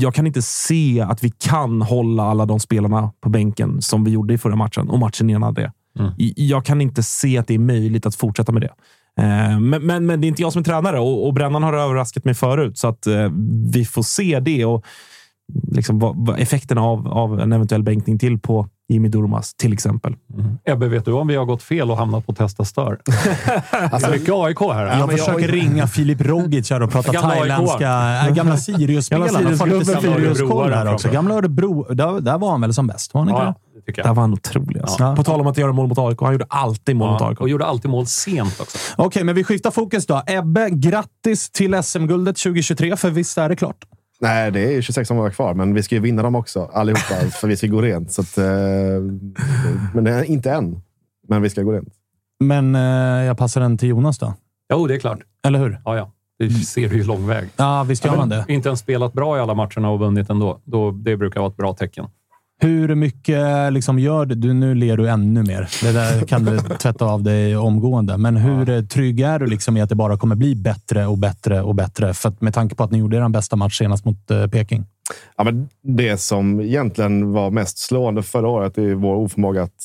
jag 0.00 0.14
kan 0.14 0.26
inte 0.26 0.42
se 0.42 1.00
att 1.08 1.24
vi 1.24 1.30
kan 1.30 1.82
hålla 1.82 2.22
alla 2.22 2.46
de 2.46 2.60
spelarna 2.60 3.12
på 3.20 3.28
bänken 3.28 3.82
som 3.82 4.04
vi 4.04 4.10
gjorde 4.10 4.34
i 4.34 4.38
förra 4.38 4.56
matchen 4.56 4.90
och 4.90 4.98
matchen 4.98 5.30
innan 5.30 5.54
det. 5.54 5.72
I- 6.18 6.48
Jag 6.50 6.64
kan 6.64 6.80
inte 6.80 7.02
se 7.02 7.38
att 7.38 7.46
det 7.46 7.54
är 7.54 7.58
möjligt 7.58 8.06
att 8.06 8.14
fortsätta 8.14 8.52
med 8.52 8.62
det. 8.62 8.72
Eh, 9.22 9.60
Men, 9.60 9.86
men, 9.86 10.06
men 10.06 10.20
det 10.20 10.26
är 10.26 10.28
inte 10.28 10.42
jag 10.42 10.52
som 10.52 10.60
är 10.60 10.64
tränare 10.64 11.00
och, 11.00 11.26
och 11.26 11.34
Brännan 11.34 11.62
har 11.62 11.72
överraskat 11.72 12.24
mig 12.24 12.34
förut, 12.34 12.78
så 12.78 12.88
att 12.88 13.06
eh, 13.06 13.28
vi 13.72 13.84
får 13.84 14.02
se 14.02 14.40
det. 14.40 14.64
Och 14.64 14.84
liksom 15.72 15.98
vad, 15.98 16.26
vad 16.26 16.40
effekterna 16.40 16.80
av, 16.82 17.08
av 17.08 17.40
en 17.40 17.52
eventuell 17.52 17.82
bänkning 17.82 18.18
till 18.18 18.38
på 18.38 18.68
Jimmy 18.88 19.08
Durmaz 19.08 19.54
till 19.54 19.72
exempel. 19.72 20.14
Ebbe, 20.64 20.88
vet 20.88 21.04
du 21.04 21.12
om 21.12 21.26
vi 21.26 21.36
har 21.36 21.44
gått 21.44 21.62
fel 21.62 21.90
och 21.90 21.96
hamnat 21.96 22.26
på 22.26 22.32
testa 22.32 22.64
stör? 22.64 23.00
alltså, 23.70 24.10
mycket 24.10 24.34
AIK 24.34 24.60
här. 24.60 24.98
jag 24.98 25.10
försöker 25.10 25.48
ringa 25.48 25.86
Filip 25.86 26.20
Rogic 26.20 26.70
här 26.70 26.82
och 26.82 26.90
prata 26.90 27.12
Gamla 27.12 27.30
thailändska. 27.30 27.88
Äh, 28.26 28.34
gamla 28.34 28.56
Sirius-spelaren. 28.56 29.32
Gamla 29.32 30.84
Jag 30.84 30.94
också. 30.94 31.08
Örebro. 31.08 31.94
Där, 31.94 32.20
där 32.20 32.38
var 32.38 32.50
han 32.50 32.60
väl 32.60 32.74
som 32.74 32.86
bäst? 32.86 33.14
Var 33.14 33.20
han 33.20 33.28
inte 33.28 33.42
Ja, 33.42 33.54
det? 33.86 33.92
Där 33.92 34.08
jag. 34.08 34.14
var 34.14 34.20
han 34.22 34.32
otrolig. 34.32 34.80
Alltså. 34.80 35.02
Ja. 35.02 35.16
På 35.16 35.24
tal 35.24 35.40
om 35.40 35.46
att 35.46 35.58
göra 35.58 35.72
mål 35.72 35.88
mot 35.88 35.98
AIK. 35.98 36.20
Han 36.20 36.32
gjorde 36.32 36.46
alltid 36.48 36.96
mål 36.96 37.10
mot 37.10 37.20
Ja, 37.20 37.28
AIK. 37.28 37.40
och 37.40 37.48
gjorde 37.48 37.66
alltid 37.66 37.90
mål 37.90 38.06
sent 38.06 38.60
också. 38.60 38.78
Okej, 38.96 39.24
men 39.24 39.34
vi 39.34 39.44
skiftar 39.44 39.70
fokus 39.70 40.06
då. 40.06 40.22
Ebbe, 40.26 40.68
grattis 40.70 41.50
till 41.50 41.82
SM-guldet 41.82 42.36
2023, 42.36 42.96
för 42.96 43.10
visst 43.10 43.38
är 43.38 43.48
det 43.48 43.56
klart? 43.56 43.84
Nej, 44.22 44.50
det 44.50 44.60
är 44.60 44.70
ju 44.70 44.82
26 44.82 45.10
omgångar 45.10 45.30
kvar, 45.30 45.54
men 45.54 45.74
vi 45.74 45.82
ska 45.82 45.94
ju 45.94 46.00
vinna 46.00 46.22
dem 46.22 46.34
också 46.34 46.70
allihopa, 46.72 47.14
för 47.40 47.48
vi 47.48 47.56
ska 47.56 47.66
gå 47.66 47.82
rent. 47.82 48.12
Så 48.12 48.20
att, 48.20 48.38
eh, 48.38 48.44
men 49.94 50.04
det 50.04 50.10
är 50.10 50.24
inte 50.24 50.50
än, 50.50 50.82
men 51.28 51.42
vi 51.42 51.50
ska 51.50 51.62
gå 51.62 51.72
rent. 51.72 51.94
Men 52.40 52.74
eh, 52.74 53.26
jag 53.26 53.38
passar 53.38 53.60
den 53.60 53.78
till 53.78 53.88
Jonas 53.88 54.18
då. 54.18 54.34
Jo, 54.72 54.86
det 54.86 54.94
är 54.94 54.98
klart. 54.98 55.18
Eller 55.46 55.58
hur? 55.58 55.80
Ja, 55.84 55.96
ja. 55.96 56.12
Det 56.38 56.50
ser 56.50 56.88
du 56.88 56.96
ju 56.96 57.04
lång 57.04 57.26
väg. 57.26 57.48
Ja, 57.56 57.84
visst 57.88 58.04
gör 58.04 58.16
man 58.16 58.28
det. 58.28 58.44
Inte 58.48 58.68
ens 58.68 58.80
spelat 58.80 59.12
bra 59.12 59.36
i 59.36 59.40
alla 59.40 59.54
matcherna 59.54 59.90
och 59.90 59.98
vunnit 59.98 60.30
ändå. 60.30 60.60
Då, 60.64 60.90
det 60.90 61.16
brukar 61.16 61.40
vara 61.40 61.50
ett 61.50 61.56
bra 61.56 61.74
tecken. 61.74 62.06
Hur 62.62 62.94
mycket 62.94 63.72
liksom 63.72 63.98
gör? 63.98 64.26
Du, 64.26 64.52
nu 64.52 64.74
ler 64.74 64.96
du 64.96 65.08
ännu 65.08 65.42
mer. 65.42 65.68
Det 65.82 65.92
där 65.92 66.26
kan 66.26 66.44
du 66.44 66.58
tvätta 66.78 67.04
av 67.04 67.22
dig 67.22 67.56
omgående. 67.56 68.18
Men 68.18 68.36
hur 68.36 68.70
eh, 68.70 68.82
trygg 68.82 69.20
är 69.20 69.38
du 69.38 69.46
liksom 69.46 69.76
i 69.76 69.80
att 69.80 69.88
det 69.88 69.94
bara 69.94 70.16
kommer 70.16 70.36
bli 70.36 70.54
bättre 70.54 71.06
och 71.06 71.18
bättre 71.18 71.62
och 71.62 71.74
bättre? 71.74 72.14
För 72.14 72.32
med 72.38 72.54
tanke 72.54 72.74
på 72.74 72.84
att 72.84 72.90
ni 72.90 72.98
gjorde 72.98 73.16
er 73.16 73.28
bästa 73.28 73.56
match 73.56 73.78
senast 73.78 74.04
mot 74.04 74.30
eh, 74.30 74.46
Peking. 74.46 74.84
Ja, 75.36 75.44
men 75.44 75.68
det 75.82 76.16
som 76.16 76.60
egentligen 76.60 77.32
var 77.32 77.50
mest 77.50 77.78
slående 77.78 78.22
förra 78.22 78.48
året 78.48 78.78
är 78.78 78.94
vår 78.94 79.14
oförmåga 79.14 79.62
att 79.62 79.82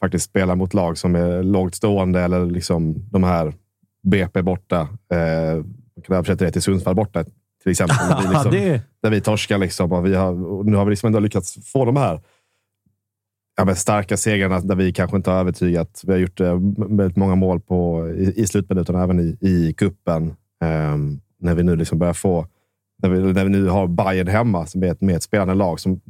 faktiskt 0.00 0.24
spela 0.24 0.54
mot 0.54 0.74
lag 0.74 0.98
som 0.98 1.14
är 1.14 1.42
lågt 1.42 1.74
stående 1.74 2.20
eller 2.20 2.46
liksom 2.46 2.94
de 3.10 3.24
här 3.24 3.54
BP 4.02 4.42
borta. 4.42 4.80
Eh, 5.12 5.64
kan 6.06 6.36
det 6.36 6.50
till 6.50 6.62
Sundsvall 6.62 6.94
borta 6.94 7.24
till 7.64 7.70
exempel. 7.70 7.96
Där 8.08 8.22
vi, 8.22 8.28
liksom, 8.34 8.50
det, 8.52 8.82
där 9.02 9.10
vi 9.10 9.20
torskar. 9.20 9.58
Liksom, 9.58 9.92
och 9.92 10.06
vi 10.06 10.14
har, 10.14 10.44
och 10.46 10.66
nu 10.66 10.76
har 10.76 10.84
vi 10.84 10.90
liksom 10.90 11.06
ändå 11.06 11.18
lyckats 11.18 11.72
få 11.72 11.84
de 11.84 11.96
här 11.96 12.20
ja, 13.56 13.64
men 13.64 13.76
starka 13.76 14.16
segrarna 14.16 14.60
där 14.60 14.74
vi 14.74 14.92
kanske 14.92 15.16
inte 15.16 15.30
har 15.30 15.38
övertygat. 15.38 16.02
Vi 16.04 16.12
har 16.12 16.18
gjort 16.18 16.40
eh, 16.40 16.58
väldigt 16.76 17.16
många 17.16 17.34
mål 17.34 17.60
på, 17.60 18.08
i, 18.08 18.32
i 18.42 18.46
slutminuterna, 18.46 19.02
även 19.02 19.20
i, 19.20 19.36
i 19.40 19.74
kuppen. 19.76 20.34
Ehm, 20.64 21.20
när 21.38 21.54
vi 21.54 21.62
nu 21.62 21.76
liksom 21.76 21.98
börjar 21.98 22.14
få 22.14 22.46
när 23.02 23.10
vi, 23.10 23.32
när 23.32 23.44
vi 23.44 23.50
nu 23.50 23.68
har 23.68 23.86
Bayern 23.86 24.28
hemma, 24.28 24.66
som 24.66 24.82
är 24.82 24.86
ett 24.86 25.00
mer 25.00 25.16
ett 25.16 25.22
spelande 25.22 25.54
lag 25.54 25.80
som 25.80 26.00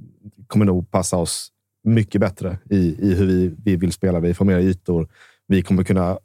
kommer 0.47 0.65
nog 0.65 0.91
passa 0.91 1.17
oss 1.17 1.49
mycket 1.85 2.21
bättre 2.21 2.59
i, 2.71 3.11
i 3.11 3.15
hur 3.15 3.27
vi, 3.27 3.55
vi 3.65 3.77
vill 3.77 3.93
spela. 3.93 4.21
Vi 4.21 4.35
får 4.35 4.45
mer 4.45 4.59
ytor. 4.59 5.09
Vi 5.47 5.63
kommer 5.63 5.85
kunna... 5.85 6.19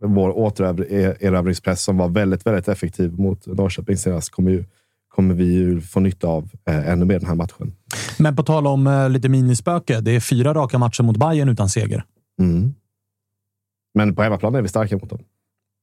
Vår 0.00 0.30
återerövringspress 0.38 1.82
som 1.82 1.96
var 1.96 2.08
väldigt, 2.08 2.46
väldigt 2.46 2.68
effektiv 2.68 3.18
mot 3.18 3.46
Norrköping 3.46 3.96
senast 3.96 4.30
kommer, 4.30 4.50
ju, 4.50 4.64
kommer 5.08 5.34
vi 5.34 5.44
ju 5.44 5.80
få 5.80 6.00
nytta 6.00 6.28
av 6.28 6.50
eh, 6.68 6.88
ännu 6.88 7.04
mer 7.04 7.18
den 7.18 7.28
här 7.28 7.34
matchen. 7.34 7.74
men 8.18 8.36
på 8.36 8.42
tal 8.42 8.66
om 8.66 8.86
eh, 8.86 9.10
lite 9.10 9.28
minispöke. 9.28 10.00
Det 10.00 10.10
är 10.10 10.20
fyra 10.20 10.54
raka 10.54 10.78
matcher 10.78 11.02
mot 11.02 11.16
Bayern 11.16 11.48
utan 11.48 11.68
seger. 11.68 12.04
Mm. 12.40 12.74
Men 13.94 14.14
på 14.14 14.22
hemmaplan 14.22 14.54
är 14.54 14.62
vi 14.62 14.68
starka 14.68 14.96
mot 14.96 15.10
dem. 15.10 15.18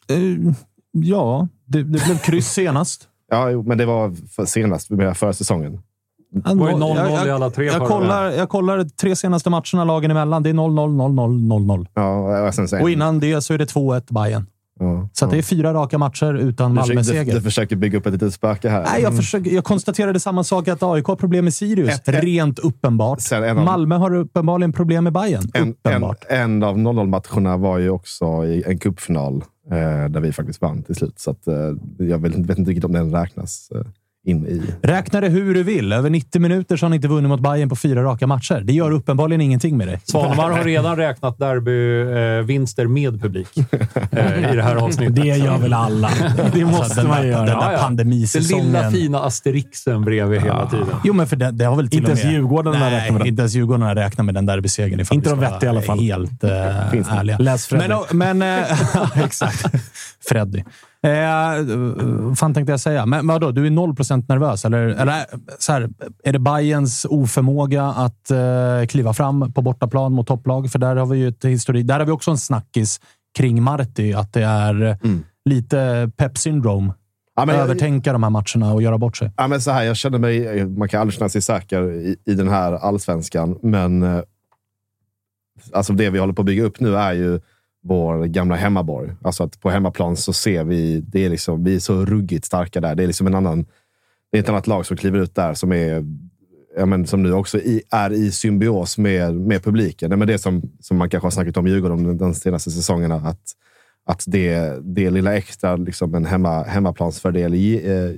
Eh, 0.07 0.53
ja, 0.91 1.47
det, 1.65 1.77
det 1.77 2.05
blev 2.05 2.17
kryss 2.17 2.47
senast. 2.53 3.09
Ja, 3.29 3.61
men 3.61 3.77
det 3.77 3.85
var 3.85 4.15
för 4.29 4.45
senast, 4.45 4.87
förra 5.15 5.33
säsongen. 5.33 5.81
Det 6.43 6.55
var 6.55 6.69
ju 6.69 6.75
0-0 6.75 7.27
i 7.27 7.31
alla 7.31 7.49
tre 7.49 7.65
jag, 7.65 7.87
kollar, 7.87 8.31
jag 8.31 8.49
kollar 8.49 8.83
tre 8.83 9.15
senaste 9.15 9.49
matcherna 9.49 9.83
lagen 9.83 10.11
emellan. 10.11 10.43
Det 10.43 10.49
är 10.49 10.53
0-0, 10.53 10.89
0-0, 10.89 11.47
0-0. 11.67 11.87
Ja, 11.93 12.81
och, 12.81 12.89
innan 12.89 13.19
det 13.19 13.41
så 13.41 13.53
är 13.53 13.57
det 13.57 13.65
2-1 13.73 14.13
Bayern. 14.13 14.45
ja, 14.79 15.09
Så 15.13 15.25
att 15.25 15.31
det 15.31 15.37
är 15.37 15.41
fyra 15.41 15.73
raka 15.73 15.97
matcher 15.97 16.33
utan 16.33 16.75
försöker, 16.75 16.89
du, 16.89 16.95
Malmö-seger. 16.95 17.33
du 17.35 17.41
försöker 17.41 17.75
bygga 17.75 17.97
upp 17.97 18.05
ett 18.05 18.13
litet 18.13 18.33
spöke 18.33 18.69
här. 18.69 18.83
Nej, 18.93 19.01
jag, 19.01 19.15
försöker, 19.15 19.51
jag 19.51 19.63
konstaterade 19.63 20.19
samma 20.19 20.43
sak, 20.43 20.67
att 20.67 20.83
AIK 20.83 21.05
har 21.05 21.15
problem 21.15 21.43
med 21.43 21.53
Sirius. 21.53 21.89
Ett- 21.89 22.07
ett- 22.07 22.23
Rent 22.23 22.59
uppenbart. 22.59 23.21
Sen 23.21 23.43
en 23.43 23.57
av- 23.57 23.65
Malmö 23.65 23.95
har 23.95 24.13
uppenbarligen 24.15 24.73
problem 24.73 25.03
med 25.03 25.13
Bayern. 25.13 25.43
En, 25.53 25.61
en, 25.63 25.69
Uppenbart. 25.69 26.25
en 26.29 26.63
av 26.63 26.77
0-0-matcherna 26.77 27.57
var 27.57 27.77
ju 27.77 27.89
också 27.89 28.45
i 28.45 28.63
en 28.67 28.77
cupfinal 28.79 29.43
eh, 29.71 30.09
där 30.09 30.19
vi 30.19 30.31
faktiskt 30.31 30.61
vann 30.61 30.83
till 30.83 30.95
slut. 30.95 31.19
Så 31.19 31.31
att, 31.31 31.47
eh, 31.47 31.55
jag 31.97 32.17
vet, 32.17 32.35
vet 32.35 32.57
inte 32.57 32.71
riktigt 32.71 32.85
om 32.85 32.91
den 32.93 33.11
räknas 33.11 33.69
eh, 33.75 33.81
in 34.25 34.45
i... 34.47 34.61
Räkna 34.81 35.21
det 35.21 35.29
hur 35.29 35.53
du 35.53 35.63
vill. 35.63 35.93
Över 35.93 36.09
90 36.09 36.41
minuter 36.41 36.77
så 36.77 36.85
har 36.85 36.89
ni 36.89 36.95
inte 36.95 37.07
vunnit 37.07 37.29
mot 37.29 37.39
Bayern 37.39 37.69
på 37.69 37.75
fyra 37.75 38.03
raka 38.03 38.27
matcher. 38.27 38.61
Det 38.63 38.73
gör 38.73 38.91
uppenbarligen 38.91 39.41
ingenting 39.41 39.77
med 39.77 39.87
dig. 39.87 40.01
Svanemar 40.03 40.51
har 40.51 40.63
redan 40.63 40.95
räknat 40.95 41.39
derbyvinster 41.39 42.87
med 42.87 43.21
publik 43.21 43.47
eh, 44.11 44.51
i 44.51 44.55
det 44.55 44.63
här 44.63 44.75
avsnittet. 44.75 45.15
Det 45.15 45.25
gör 45.25 45.57
väl 45.57 45.73
alla. 45.73 46.09
Det 46.53 46.65
måste 46.65 47.01
den 47.01 47.07
man 47.07 47.27
göra. 47.27 47.37
Den 47.37 47.45
där 47.45 47.53
Ja, 47.53 47.63
ja. 47.63 47.71
Den 47.71 47.79
pandemisäsongen. 47.79 48.65
lilla 48.65 48.91
fina 48.91 49.19
asterixen 49.19 50.01
bredvid 50.05 50.41
hela 50.41 50.69
tiden. 50.69 50.87
Jo, 51.03 51.13
men 51.13 51.27
för 51.27 51.35
det, 51.35 51.51
det 51.51 51.65
har 51.65 51.75
väl 51.75 51.89
till 51.89 51.97
Inte 51.99 52.11
och 52.11 52.17
ens 52.17 52.23
med... 52.23 52.33
Djurgården 52.33 52.73
Nej, 52.79 52.93
räknat 52.95 53.11
med 53.11 53.21
den. 53.21 53.27
inte 53.27 53.41
ens 53.41 53.53
Djurgården 53.55 53.81
har 53.81 53.95
räknat 53.95 54.25
med 54.25 54.35
den 54.35 54.45
derbysegern. 54.45 54.99
Inte 55.11 55.29
de 55.29 55.39
vettiga 55.39 55.65
i 55.65 55.69
alla 55.69 55.81
fall. 55.81 55.99
Helt 55.99 56.41
det. 56.41 56.85
ärliga. 57.09 57.37
Läs 57.37 57.67
Freddy. 57.67 57.93
Men, 58.11 58.37
men 58.37 58.59
äh, 58.59 58.67
exakt. 59.25 59.65
Freddy. 60.29 60.63
Eh, 61.05 61.65
vad 62.17 62.37
fan 62.37 62.53
tänkte 62.53 62.73
jag 62.73 62.79
säga? 62.79 63.05
Men 63.05 63.27
vadå, 63.27 63.51
du 63.51 63.65
är 63.65 63.69
0% 63.69 64.25
nervös? 64.27 64.65
Eller, 64.65 64.87
eller 64.87 65.25
så 65.59 65.71
här, 65.71 65.89
är 66.23 66.33
det 66.33 66.39
Bayerns 66.39 67.05
oförmåga 67.09 67.83
att 67.85 68.31
eh, 68.31 68.87
kliva 68.87 69.13
fram 69.13 69.53
på 69.53 69.61
bortaplan 69.61 70.13
mot 70.13 70.27
topplag? 70.27 70.71
För 70.71 70.79
där 70.79 70.95
har 70.95 71.05
vi 71.05 71.17
ju 71.17 71.27
ett 71.27 71.45
histori. 71.45 71.83
Där 71.83 71.99
har 71.99 72.05
vi 72.05 72.11
också 72.11 72.31
en 72.31 72.37
snackis 72.37 72.99
kring 73.37 73.63
Marti, 73.63 74.13
att 74.13 74.33
det 74.33 74.43
är 74.43 74.83
eh, 74.83 74.95
lite 75.45 76.11
pep 76.17 76.37
syndrome. 76.37 76.93
Ja, 77.35 77.45
men 77.45 77.55
Övertänka 77.55 78.13
de 78.13 78.23
här 78.23 78.29
matcherna 78.29 78.73
och 78.73 78.81
göra 78.81 78.97
bort 78.97 79.17
sig. 79.17 79.31
Ja, 79.37 79.47
men 79.47 79.61
så 79.61 79.71
här, 79.71 79.83
jag 79.83 79.97
känner 79.97 80.19
mig... 80.19 80.65
Man 80.65 80.89
kan 80.89 81.01
aldrig 81.01 81.17
känna 81.17 81.29
sig 81.29 81.41
säker 81.41 81.91
i, 81.91 82.15
i 82.25 82.33
den 82.33 82.49
här 82.49 82.73
allsvenskan, 82.73 83.59
men 83.61 84.03
eh, 84.03 84.21
alltså 85.73 85.93
det 85.93 86.09
vi 86.09 86.19
håller 86.19 86.33
på 86.33 86.41
att 86.41 86.45
bygga 86.45 86.63
upp 86.63 86.79
nu 86.79 86.95
är 86.95 87.13
ju 87.13 87.39
vår 87.87 88.25
gamla 88.25 88.55
hemmaborg. 88.55 89.11
Alltså 89.21 89.43
att 89.43 89.61
på 89.61 89.69
hemmaplan 89.69 90.17
så 90.17 90.33
ser 90.33 90.63
vi, 90.63 91.01
det 91.01 91.25
är 91.25 91.29
liksom, 91.29 91.63
vi 91.63 91.75
är 91.75 91.79
så 91.79 92.05
ruggigt 92.05 92.45
starka 92.45 92.81
där. 92.81 92.95
Det 92.95 93.03
är 93.03 93.07
liksom 93.07 93.27
en 93.27 93.35
annan, 93.35 93.65
det 94.31 94.37
är 94.37 94.43
ett 94.43 94.49
annat 94.49 94.67
lag 94.67 94.85
som 94.85 94.97
kliver 94.97 95.19
ut 95.19 95.35
där 95.35 95.53
som 95.53 95.71
är 95.71 96.05
ja, 96.77 96.85
men 96.85 97.07
som 97.07 97.23
nu 97.23 97.33
också 97.33 97.57
i, 97.57 97.81
är 97.91 98.13
i 98.13 98.31
symbios 98.31 98.97
med, 98.97 99.35
med 99.35 99.63
publiken. 99.63 100.09
Nej, 100.09 100.17
men 100.17 100.27
det 100.27 100.37
som, 100.37 100.61
som 100.79 100.97
man 100.97 101.09
kanske 101.09 101.25
har 101.25 101.31
snackat 101.31 101.57
om 101.57 101.67
i 101.67 101.69
Djurgården 101.69 102.03
de, 102.03 102.17
de 102.17 102.33
senaste 102.33 102.71
säsongerna. 102.71 103.15
Att, 103.15 103.51
att 104.05 104.23
det, 104.27 104.79
det 104.83 105.09
lilla 105.09 105.35
extra 105.35 105.75
liksom 105.75 106.15
en 106.15 106.25
hemma, 106.25 106.63
hemmaplansfördel 106.63 107.55
ge, 107.55 107.91
eh, 107.91 108.11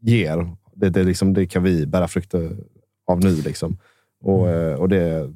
ger, 0.00 0.56
det, 0.74 0.90
det, 0.90 1.04
liksom, 1.04 1.34
det 1.34 1.46
kan 1.46 1.62
vi 1.62 1.86
bära 1.86 2.08
frukter 2.08 2.56
av 3.06 3.20
nu. 3.20 3.34
Liksom. 3.34 3.78
Och, 4.20 4.48
eh, 4.48 4.74
och 4.74 4.88
det, 4.88 5.32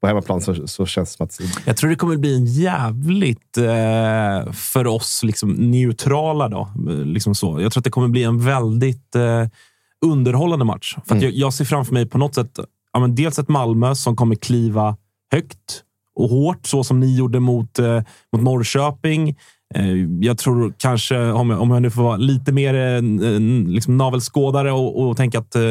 på 0.00 0.06
hemmaplan 0.06 0.40
så, 0.40 0.66
så 0.66 0.86
känns 0.86 1.16
det 1.16 1.16
som 1.16 1.24
att... 1.26 1.66
Jag 1.66 1.76
tror 1.76 1.90
det 1.90 1.96
kommer 1.96 2.16
bli 2.16 2.34
en 2.36 2.46
jävligt, 2.46 3.58
eh, 3.58 4.52
för 4.52 4.86
oss 4.86 5.22
liksom, 5.22 5.52
neutrala, 5.52 6.48
då, 6.48 6.72
liksom 7.04 7.34
så. 7.34 7.60
jag 7.60 7.72
tror 7.72 7.80
att 7.80 7.84
det 7.84 7.90
kommer 7.90 8.08
bli 8.08 8.24
en 8.24 8.44
väldigt 8.44 9.16
eh, 9.16 9.46
underhållande 10.06 10.64
match. 10.64 10.96
För 11.06 11.16
att 11.16 11.22
jag, 11.22 11.32
jag 11.32 11.54
ser 11.54 11.64
framför 11.64 11.94
mig 11.94 12.06
på 12.06 12.18
något 12.18 12.34
sätt 12.34 12.58
ja, 12.92 13.00
men 13.00 13.14
dels 13.14 13.38
ett 13.38 13.48
Malmö 13.48 13.94
som 13.94 14.16
kommer 14.16 14.34
kliva 14.34 14.96
högt 15.32 15.82
och 16.14 16.28
hårt, 16.28 16.66
så 16.66 16.84
som 16.84 17.00
ni 17.00 17.16
gjorde 17.16 17.40
mot, 17.40 17.78
eh, 17.78 18.02
mot 18.32 18.42
Norrköping. 18.42 19.36
Eh, 19.74 19.94
jag 20.20 20.38
tror 20.38 20.74
kanske, 20.78 21.30
om 21.30 21.50
jag, 21.50 21.60
om 21.60 21.70
jag 21.70 21.82
nu 21.82 21.90
får 21.90 22.02
vara 22.02 22.16
lite 22.16 22.52
mer 22.52 22.74
eh, 22.74 23.02
liksom 23.68 23.96
navelskådare 23.96 24.72
och, 24.72 25.08
och 25.08 25.16
tänka 25.16 25.38
att 25.38 25.56
eh, 25.56 25.62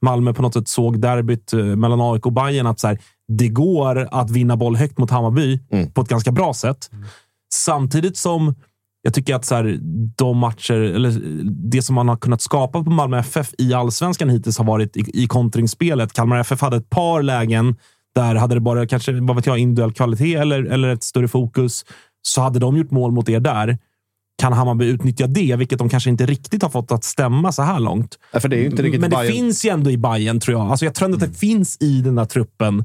Malmö 0.00 0.32
på 0.32 0.42
något 0.42 0.54
sätt 0.54 0.68
såg 0.68 1.00
derbyt 1.00 1.52
mellan 1.52 2.00
AIK 2.00 2.26
och 2.26 2.32
Bayern 2.32 2.66
att 2.66 2.80
så 2.80 2.88
här, 2.88 2.98
det 3.28 3.48
går 3.48 4.08
att 4.10 4.30
vinna 4.30 4.56
boll 4.56 4.76
högt 4.76 4.98
mot 4.98 5.10
Hammarby 5.10 5.60
på 5.94 6.00
ett 6.00 6.08
ganska 6.08 6.32
bra 6.32 6.54
sätt. 6.54 6.90
Samtidigt 7.54 8.16
som 8.16 8.54
jag 9.02 9.14
tycker 9.14 9.34
att 9.34 9.44
så 9.44 9.54
här, 9.54 9.78
de 10.16 10.38
matcher, 10.38 10.74
eller 10.74 11.20
det 11.70 11.82
som 11.82 11.94
man 11.94 12.08
har 12.08 12.16
kunnat 12.16 12.42
skapa 12.42 12.84
på 12.84 12.90
Malmö 12.90 13.18
FF 13.18 13.50
i 13.58 13.74
allsvenskan 13.74 14.28
hittills 14.28 14.58
har 14.58 14.64
varit 14.64 14.96
i, 14.96 15.22
i 15.22 15.26
kontringsspelet. 15.26 16.12
Kalmar 16.12 16.38
FF 16.40 16.60
hade 16.60 16.76
ett 16.76 16.90
par 16.90 17.22
lägen 17.22 17.76
där 18.14 18.34
hade 18.34 18.54
det 18.54 18.60
bara 18.60 18.86
kanske, 18.86 19.20
vad 19.20 19.36
vet 19.36 19.46
jag, 19.46 19.58
individuell 19.58 19.92
kvalitet 19.92 20.34
eller, 20.34 20.64
eller 20.64 20.88
ett 20.88 21.02
större 21.02 21.28
fokus, 21.28 21.84
så 22.22 22.40
hade 22.40 22.58
de 22.58 22.76
gjort 22.76 22.90
mål 22.90 23.12
mot 23.12 23.28
er 23.28 23.40
där. 23.40 23.78
Kan 24.42 24.52
Hammarby 24.52 24.84
utnyttja 24.84 25.26
det, 25.26 25.56
vilket 25.56 25.78
de 25.78 25.88
kanske 25.88 26.10
inte 26.10 26.26
riktigt 26.26 26.62
har 26.62 26.70
fått 26.70 26.92
att 26.92 27.04
stämma 27.04 27.52
så 27.52 27.62
här 27.62 27.80
långt? 27.80 28.18
Ja, 28.32 28.40
för 28.40 28.48
det 28.48 28.56
är 28.56 28.60
ju 28.60 28.66
inte 28.66 28.82
riktigt 28.82 29.00
Men 29.00 29.10
det 29.10 29.16
Bayern. 29.16 29.32
finns 29.32 29.64
ju 29.64 29.70
ändå 29.70 29.90
i 29.90 29.98
Bayern 29.98 30.40
tror 30.40 30.58
jag. 30.58 30.70
Alltså 30.70 30.84
jag 30.84 30.94
tror 30.94 31.06
ändå 31.06 31.16
att 31.16 31.32
det 31.32 31.38
finns 31.38 31.76
i 31.80 32.00
den 32.00 32.14
där 32.14 32.24
truppen 32.24 32.84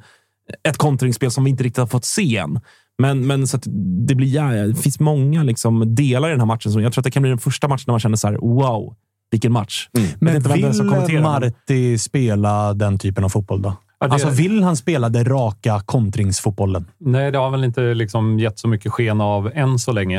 ett 0.68 0.78
kontringsspel 0.78 1.32
som 1.32 1.44
vi 1.44 1.50
inte 1.50 1.64
riktigt 1.64 1.78
har 1.80 1.88
fått 1.88 2.06
se 2.06 2.38
än. 2.38 2.60
Men, 2.98 3.28
men 3.28 3.48
så 3.48 3.58
att 3.58 3.64
det, 4.08 4.16
blir, 4.16 4.28
ja, 4.36 4.44
det 4.68 4.76
finns 4.76 5.00
många 5.00 5.44
liksom 5.44 5.96
delar 5.96 6.28
i 6.28 6.32
den 6.32 6.40
här 6.40 6.48
matchen. 6.48 6.72
Som 6.72 6.82
jag 6.82 6.94
tror 6.94 7.02
att 7.02 7.06
det 7.06 7.12
kan 7.12 7.22
bli 7.22 7.30
den 7.30 7.40
första 7.40 7.68
matchen 7.68 7.84
när 7.88 7.94
man 7.94 8.00
känner 8.00 8.16
så 8.18 8.28
här, 8.28 8.36
wow, 8.36 8.96
vilken 9.32 9.52
match. 9.52 9.90
Vet 9.94 10.22
Men 10.22 10.36
inte 10.36 10.50
som 10.74 10.90
vill 11.08 11.14
men- 11.14 11.24
Marti 11.24 11.98
spela 12.00 12.74
den 12.74 12.98
typen 13.00 13.24
av 13.24 13.30
fotboll 13.30 13.62
då? 13.62 13.74
Ja, 14.00 14.08
det- 14.08 14.14
Alltså, 14.14 14.30
vill 14.30 14.64
han 14.64 14.76
spela 14.78 15.10
den 15.10 15.26
raka 15.26 15.80
kontringsfotbollen? 15.86 16.86
Nej, 17.00 17.32
det 17.32 17.38
har 17.38 17.50
väl 17.50 17.64
inte 17.64 17.94
liksom 17.94 18.40
gett 18.40 18.60
så 18.60 18.68
mycket 18.68 18.92
sken 18.92 19.22
av 19.22 19.52
än 19.54 19.80
så 19.80 19.92
länge. 19.92 20.18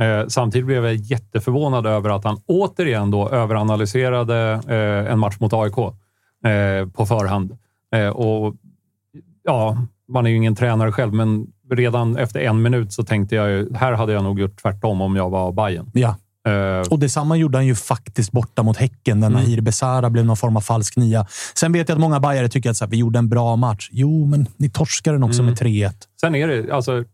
Eh, 0.00 0.26
samtidigt 0.28 0.66
blev 0.66 0.84
jag 0.84 0.94
jätteförvånad 0.94 1.86
över 1.86 2.10
att 2.10 2.24
han 2.24 2.36
återigen 2.46 3.10
då 3.10 3.28
överanalyserade 3.28 4.60
eh, 4.68 5.12
en 5.12 5.18
match 5.18 5.36
mot 5.40 5.52
AIK 5.52 5.78
eh, 5.78 6.88
på 6.88 7.06
förhand. 7.06 7.56
Eh, 7.94 8.08
och 8.08 8.54
ja, 9.44 9.78
man 10.08 10.26
är 10.26 10.30
ju 10.30 10.36
ingen 10.36 10.54
tränare 10.54 10.92
själv, 10.92 11.12
men 11.14 11.46
redan 11.70 12.16
efter 12.16 12.40
en 12.40 12.62
minut 12.62 12.92
så 12.92 13.02
tänkte 13.04 13.34
jag 13.34 13.48
ju, 13.50 13.74
här 13.74 13.92
hade 13.92 14.12
jag 14.12 14.24
nog 14.24 14.40
gjort 14.40 14.62
tvärtom 14.62 15.00
om 15.00 15.16
jag 15.16 15.30
var 15.30 15.52
Bayern. 15.52 15.90
Ja. 15.94 16.16
Eh, 16.46 16.88
Och 16.90 16.98
detsamma 16.98 17.36
gjorde 17.36 17.58
han 17.58 17.66
ju 17.66 17.74
faktiskt 17.74 18.32
borta 18.32 18.62
mot 18.62 18.76
Häcken, 18.76 19.20
när 19.20 19.30
Nahir 19.30 19.60
Besara 19.60 20.10
blev 20.10 20.24
någon 20.24 20.36
form 20.36 20.56
av 20.56 20.60
falsk 20.60 20.96
nia. 20.96 21.26
Sen 21.54 21.72
vet 21.72 21.88
jag 21.88 21.96
att 21.96 22.00
många 22.00 22.20
bajare 22.20 22.48
tycker 22.48 22.70
att 22.70 22.76
så 22.76 22.84
här, 22.84 22.90
vi 22.90 22.96
gjorde 22.96 23.18
en 23.18 23.28
bra 23.28 23.56
match. 23.56 23.88
Jo, 23.92 24.26
men 24.26 24.46
ni 24.56 24.70
torskade 24.70 25.14
den 25.16 25.22
också 25.24 25.42
med 25.42 25.54
3-1. 25.54 25.92
Sen 26.20 26.34
är 26.34 26.48
det, 26.48 26.72
alltså, 26.72 27.04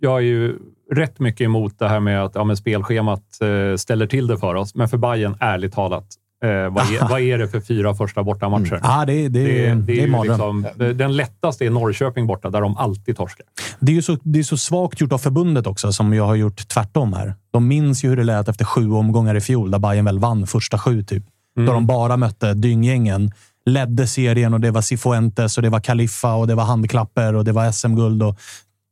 jag 0.00 0.16
är 0.16 0.20
ju 0.24 0.58
rätt 0.92 1.18
mycket 1.20 1.40
emot 1.44 1.78
det 1.78 1.88
här 1.88 2.00
med 2.00 2.24
att 2.24 2.34
ja, 2.34 2.44
men 2.44 2.56
spelschemat 2.56 3.22
eh, 3.42 3.76
ställer 3.76 4.06
till 4.06 4.26
det 4.26 4.38
för 4.38 4.54
oss. 4.54 4.74
Men 4.74 4.88
för 4.88 4.96
Bayern, 4.98 5.36
ärligt 5.40 5.72
talat, 5.72 6.06
eh, 6.44 6.50
vad, 6.50 6.84
är, 6.84 7.08
vad 7.10 7.20
är 7.20 7.38
det 7.38 7.48
för 7.48 7.60
fyra 7.60 7.94
första 7.94 8.22
bortamatcher? 8.22 8.80
Ja, 8.82 9.04
det, 9.06 9.28
det, 9.28 9.28
det, 9.28 9.74
Det, 9.74 9.74
det 9.74 10.02
är 10.02 10.08
är 10.08 10.22
liksom, 10.22 10.66
den 10.76 11.16
lättaste 11.16 11.66
är 11.66 11.70
Norrköping 11.70 12.26
borta, 12.26 12.50
där 12.50 12.60
de 12.60 12.76
alltid 12.76 13.16
torskar. 13.16 13.46
Det 13.80 13.92
är 13.92 13.96
ju 13.96 14.02
så, 14.02 14.18
det 14.22 14.38
är 14.38 14.42
så 14.42 14.56
svagt 14.56 15.00
gjort 15.00 15.12
av 15.12 15.18
förbundet 15.18 15.66
också, 15.66 15.92
som 15.92 16.14
jag 16.14 16.26
har 16.26 16.34
gjort 16.34 16.68
tvärtom 16.68 17.12
här. 17.12 17.34
De 17.50 17.68
minns 17.68 18.04
ju 18.04 18.08
hur 18.08 18.16
det 18.16 18.24
lät 18.24 18.48
efter 18.48 18.64
sju 18.64 18.90
omgångar 18.90 19.34
i 19.34 19.40
fjol, 19.40 19.70
där 19.70 19.78
Bayern 19.78 20.04
väl 20.04 20.18
vann 20.18 20.46
första 20.46 20.78
sju. 20.78 21.02
Typ. 21.02 21.24
Då 21.56 21.72
de 21.72 21.86
bara 21.86 22.16
mötte 22.16 22.54
dynggängen. 22.54 23.32
Ledde 23.66 24.06
serien 24.06 24.54
och 24.54 24.60
det 24.60 24.70
var 24.70 24.82
Cifuentes 24.82 25.56
och 25.56 25.62
det 25.62 25.68
var 25.70 25.80
Kaliffa 25.80 26.34
och 26.34 26.46
det 26.46 26.54
var 26.54 26.64
handklapper 26.64 27.34
och 27.34 27.44
det 27.44 27.52
var 27.52 27.72
SM-guld 27.72 28.22
och 28.22 28.38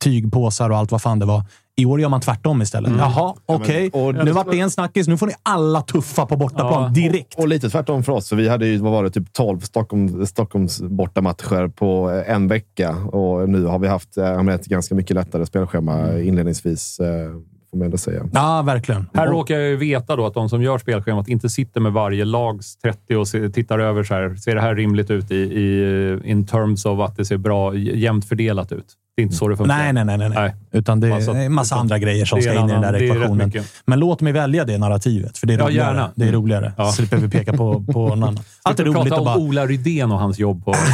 tygpåsar 0.05 0.71
och 0.71 0.77
allt 0.77 0.93
vad 0.93 1.03
fan 1.03 1.19
det 1.19 1.27
var. 1.27 1.43
I 1.77 1.87
år 1.87 2.01
gör 2.01 2.09
man 2.09 2.21
tvärtom 2.21 2.63
istället. 2.63 2.93
Jaha, 2.99 3.35
okej. 3.47 3.91
och- 3.93 4.15
Nu 4.15 4.33
vart 4.33 4.51
det 4.51 4.61
en 4.61 4.71
snackis. 4.71 5.09
Nu 5.09 5.17
får 5.17 5.27
ni 5.27 5.33
alla 5.43 5.83
tuffa 5.83 6.27
på 6.27 6.37
bortaplan 6.37 6.83
Ja. 6.83 6.89
direkt. 6.89 7.35
Och 7.39 7.49
lite 7.49 7.71
tvärtom 7.71 8.03
för 8.03 8.13
oss, 8.13 8.29
för 8.29 8.37
vi 8.37 8.49
hade 8.49 8.67
ju, 8.67 8.79
vad 8.79 8.93
var 8.93 9.03
det, 9.05 9.11
typ 9.11 9.33
12 9.33 9.61
Stockholm, 9.61 10.27
Stockholms 10.27 10.81
bortamatcher 10.83 11.69
på 11.69 12.11
eh, 12.11 12.35
en 12.35 12.49
vecka. 12.49 12.91
Och 12.97 13.49
nu 13.49 13.65
har 13.65 13.79
vi 13.79 13.89
haft 13.89 14.17
eh, 14.17 14.43
med 14.43 14.55
ett 14.55 14.67
ganska 14.67 14.95
mycket 14.95 15.15
lättare 15.15 15.47
spelschema 15.47 16.19
inledningsvis, 16.21 17.01
eh, 17.01 17.31
får 17.71 17.79
man 17.79 17.85
ändå 17.85 17.97
säga. 17.99 18.29
Ja, 18.33 18.63
verkligen. 18.63 19.07
Här 19.15 19.27
råkar 19.27 19.55
jag 19.55 19.69
ju 19.71 19.77
veta 19.77 20.17
då 20.17 20.27
att 20.27 20.35
de 20.35 20.49
som 20.49 20.63
gör 20.63 20.79
spelschemat 20.79 21.29
inte 21.29 21.49
sitter 21.49 21.81
med 21.81 21.93
varje 21.93 22.25
lags 22.25 22.77
30 22.77 23.17
och 23.17 23.27
tittar 23.55 23.79
över 23.79 24.03
så 24.05 24.15
här. 24.15 24.35
Ser 24.37 24.55
det 24.55 24.61
här 24.61 24.75
rimligt 24.75 25.11
ut 25.11 25.31
i, 25.31 25.35
i 25.37 26.21
in 26.25 26.47
terms 26.47 26.85
of 26.87 27.01
att 27.01 27.17
det 27.17 27.25
ser 27.25 27.37
bra, 27.37 27.75
jämnt 27.75 28.25
fördelat 28.29 28.73
ut? 28.73 28.87
Det 29.17 29.23
är 29.23 29.25
inte 29.25 29.37
så 29.37 29.49
det 29.49 29.57
funkar. 29.57 29.77
Nej, 29.77 29.93
nej, 29.93 30.05
nej. 30.05 30.19
nej, 30.19 30.29
nej. 30.29 30.55
Utan 30.73 31.01
det 31.01 31.09
är 31.09 31.35
en 31.35 31.53
massa 31.53 31.77
andra 31.77 31.99
grejer 31.99 32.25
som 32.25 32.41
ska 32.43 32.55
in 32.55 32.69
i 32.69 32.73
den 32.73 32.83
där 32.83 33.03
ekvationen. 33.03 33.53
Men 33.87 33.99
låt 33.99 34.21
mig 34.21 34.33
välja 34.33 34.65
det 34.65 34.79
narrativet, 34.79 35.39
för 35.39 35.47
det 35.47 35.55
är 35.55 35.59
Ja, 35.59 35.67
roligare. 35.67 35.87
gärna. 35.97 36.11
Det 36.15 36.29
är 36.29 36.33
roligare. 36.33 36.73
Ja. 36.77 36.93
Slipper 36.93 37.17
vi 37.17 37.29
peka 37.31 37.53
på, 37.53 37.85
på 37.85 38.09
någon 38.09 38.23
annan. 38.23 38.39
Allt 38.63 38.81
är 38.81 38.85
roligt 38.85 38.97
prata 39.03 39.15
att 39.15 39.19
om 39.21 39.25
bara... 39.25 39.37
Ola 39.37 39.67
Rydén 39.67 40.13
och 40.13 40.19
hans 40.19 40.39
jobb 40.39 40.65
på... 40.65 40.75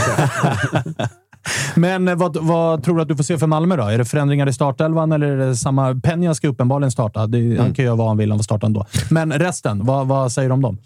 Men 1.75 2.09
eh, 2.09 2.15
vad, 2.15 2.37
vad 2.37 2.85
tror 2.85 2.97
du 2.97 3.03
att 3.03 3.09
du 3.09 3.17
får 3.17 3.25
se 3.25 3.39
för 3.39 3.47
Malmö 3.47 3.77
då? 3.77 3.83
Är 3.85 3.99
det 3.99 4.05
förändringar 4.05 4.49
i 4.49 4.53
startelvan 4.53 5.13
eller 5.13 5.27
är 5.27 5.37
det 5.37 5.57
samma... 5.57 6.01
Penja 6.03 6.35
ska 6.35 6.49
uppenbarligen 6.49 6.91
starta. 6.91 7.27
Det, 7.27 7.39
Mm. 7.41 7.59
Han 7.59 7.75
kan 7.75 7.85
göra 7.85 7.95
vad 7.97 8.09
han 8.09 8.17
vill, 8.17 8.31
han 8.31 8.39
får 8.39 8.45
starta 8.45 8.67
ändå. 8.67 8.87
Men 9.11 9.33
resten, 9.33 9.85
vad, 9.85 10.07
vad 10.07 10.33
säger 10.33 10.49
du 10.49 10.53
om 10.53 10.63
dem? 10.63 10.79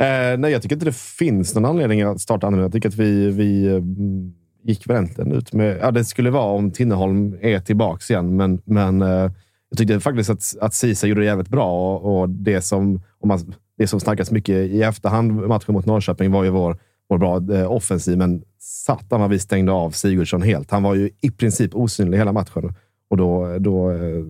Eh, 0.00 0.38
nej, 0.38 0.52
jag 0.52 0.62
tycker 0.62 0.76
inte 0.76 0.86
det 0.86 0.96
finns 0.96 1.54
någon 1.54 1.64
anledning 1.64 2.02
att 2.02 2.20
starta 2.20 2.46
annorlunda. 2.46 2.66
Jag 2.66 2.72
tycker 2.72 2.88
att 2.88 2.94
vi, 2.94 3.30
vi 3.30 3.68
mm, 3.68 4.32
gick 4.68 4.88
väl 4.88 4.96
egentligen 4.96 5.32
ut 5.32 5.52
med... 5.52 5.78
Ja, 5.82 5.90
det 5.90 6.04
skulle 6.04 6.30
vara 6.30 6.52
om 6.52 6.70
Tinneholm 6.70 7.36
är 7.40 7.60
tillbaka 7.60 8.14
igen, 8.14 8.36
men, 8.36 8.60
men 8.64 9.02
eh, 9.02 9.30
jag 9.68 9.78
tyckte 9.78 10.00
faktiskt 10.00 10.30
att, 10.30 10.56
att 10.60 10.74
Sisa 10.74 11.06
gjorde 11.06 11.20
det 11.20 11.26
jävligt 11.26 11.48
bra. 11.48 11.96
Och, 11.96 12.20
och 12.20 12.28
det, 12.28 12.62
som, 12.62 13.02
om 13.18 13.28
man, 13.28 13.54
det 13.78 13.86
som 13.86 14.00
snackas 14.00 14.30
mycket 14.30 14.54
i 14.54 14.82
efterhand, 14.82 15.32
matchen 15.32 15.74
mot 15.74 15.86
Norrköping, 15.86 16.30
var 16.30 16.44
ju 16.44 16.50
vår, 16.50 16.78
vår 17.08 17.18
bra 17.18 17.56
eh, 17.56 17.72
offensiv. 17.72 18.18
Men 18.18 18.42
satan 18.58 19.20
vad 19.20 19.30
vi 19.30 19.38
stängde 19.38 19.72
av 19.72 19.90
Sigurdsson 19.90 20.42
helt. 20.42 20.70
Han 20.70 20.82
var 20.82 20.94
ju 20.94 21.10
i 21.20 21.30
princip 21.30 21.74
osynlig 21.74 22.18
hela 22.18 22.32
matchen. 22.32 22.74
Och 23.10 23.16
då, 23.16 23.58
då 23.58 23.90
eh, 23.90 24.24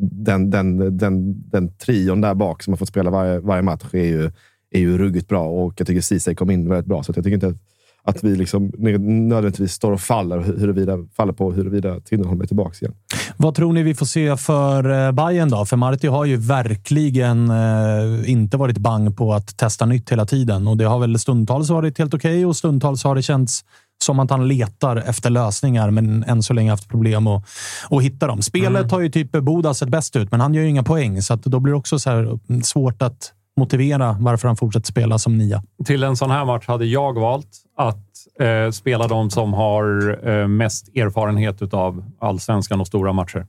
den, 0.00 0.50
den, 0.50 0.98
den, 0.98 1.42
den 1.50 1.72
trion 1.76 2.20
där 2.20 2.34
bak 2.34 2.62
som 2.62 2.72
har 2.72 2.78
fått 2.78 2.88
spela 2.88 3.10
varje, 3.10 3.40
varje 3.40 3.62
match 3.62 3.84
är 3.92 4.04
ju, 4.04 4.30
är 4.70 4.80
ju 4.80 4.98
ruggigt 4.98 5.28
bra 5.28 5.48
och 5.48 5.74
jag 5.76 5.86
tycker 5.86 6.00
Ceesay 6.00 6.34
kom 6.34 6.50
in 6.50 6.68
väldigt 6.68 6.86
bra. 6.86 7.02
Så 7.02 7.12
jag 7.16 7.24
tycker 7.24 7.34
inte 7.34 7.46
att, 7.46 7.56
att 8.04 8.24
vi 8.24 8.36
liksom 8.36 8.72
nödvändigtvis 8.78 9.72
står 9.72 9.92
och 9.92 10.00
faller, 10.00 10.40
huruvida, 10.40 10.98
faller 11.16 11.32
på 11.32 11.52
huruvida 11.52 12.00
Tinnerholm 12.00 12.40
är 12.40 12.46
tillbaka 12.46 12.76
igen. 12.80 12.94
Vad 13.36 13.54
tror 13.54 13.72
ni 13.72 13.82
vi 13.82 13.94
får 13.94 14.06
se 14.06 14.36
för 14.36 15.06
eh, 15.06 15.12
Bayern 15.12 15.50
då? 15.50 15.64
För 15.64 15.76
Marti 15.76 16.06
har 16.06 16.24
ju 16.24 16.36
verkligen 16.36 17.50
eh, 17.50 18.30
inte 18.30 18.56
varit 18.56 18.78
bang 18.78 19.16
på 19.16 19.34
att 19.34 19.56
testa 19.56 19.86
nytt 19.86 20.12
hela 20.12 20.26
tiden. 20.26 20.68
Och 20.68 20.76
Det 20.76 20.84
har 20.84 20.98
väl 20.98 21.18
stundtals 21.18 21.70
varit 21.70 21.98
helt 21.98 22.14
okej 22.14 22.46
och 22.46 22.56
stundtals 22.56 23.04
har 23.04 23.14
det 23.14 23.22
känts 23.22 23.64
som 24.04 24.20
att 24.20 24.30
han 24.30 24.48
letar 24.48 24.96
efter 24.96 25.30
lösningar, 25.30 25.90
men 25.90 26.24
än 26.24 26.42
så 26.42 26.52
länge 26.52 26.70
haft 26.70 26.88
problem 26.88 27.26
att, 27.26 27.44
att 27.90 28.02
hitta 28.02 28.26
dem. 28.26 28.42
Spelet 28.42 28.90
har 28.90 29.00
ju 29.00 29.10
typ 29.10 29.32
Boda 29.32 29.74
sett 29.74 29.88
bäst 29.88 30.16
ut, 30.16 30.30
men 30.30 30.40
han 30.40 30.54
gör 30.54 30.62
ju 30.62 30.68
inga 30.68 30.82
poäng, 30.82 31.22
så 31.22 31.34
då 31.34 31.60
blir 31.60 31.72
det 31.72 31.78
också 31.78 31.98
så 31.98 32.10
här 32.10 32.38
svårt 32.62 33.02
att 33.02 33.32
motivera 33.56 34.16
varför 34.20 34.48
han 34.48 34.56
fortsätter 34.56 34.86
spela 34.86 35.18
som 35.18 35.38
nia. 35.38 35.62
Till 35.84 36.02
en 36.02 36.16
sån 36.16 36.30
här 36.30 36.44
match 36.44 36.66
hade 36.66 36.84
jag 36.86 37.20
valt 37.20 37.48
att 37.76 38.06
eh, 38.40 38.70
spela 38.70 39.06
de 39.06 39.30
som 39.30 39.52
har 39.54 40.18
eh, 40.28 40.48
mest 40.48 40.88
erfarenhet 40.96 41.74
av 41.74 42.04
allsvenskan 42.20 42.80
och 42.80 42.86
stora 42.86 43.12
matcher. 43.12 43.46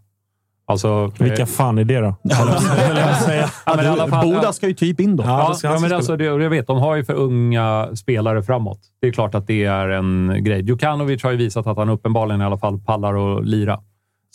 Alltså, 0.66 1.12
eh, 1.20 1.24
Vilka 1.24 1.46
fan 1.46 1.78
är 1.78 1.84
det 1.84 2.00
då? 2.00 2.16
Boda 4.24 4.54
ska 4.54 4.68
ju 4.68 4.74
typ 4.74 5.00
in 5.00 5.16
då. 5.16 5.24
Ja, 5.24 5.56
ja, 5.64 5.80
men 5.80 5.94
alltså, 5.94 6.18
det, 6.18 6.24
jag 6.24 6.50
vet, 6.50 6.68
de 6.68 6.78
har 6.78 6.96
ju 6.96 7.04
för 7.06 7.14
unga 7.14 7.96
spelare 7.96 8.44
framåt. 8.44 8.80
Det 9.02 9.08
är 9.08 9.12
klart 9.12 9.36
att 9.36 9.48
det 9.48 9.64
är 9.64 9.90
en 9.90 10.38
grej. 10.44 10.62
Djukanovic 10.62 11.24
har 11.24 11.32
ju 11.32 11.38
visat 11.38 11.68
att 11.68 11.78
han 11.78 11.90
uppenbarligen 11.90 12.42
i 12.42 12.46
alla 12.46 12.58
fall 12.58 12.80
pallar 12.80 13.38
att 13.38 13.46
lira. 13.46 13.80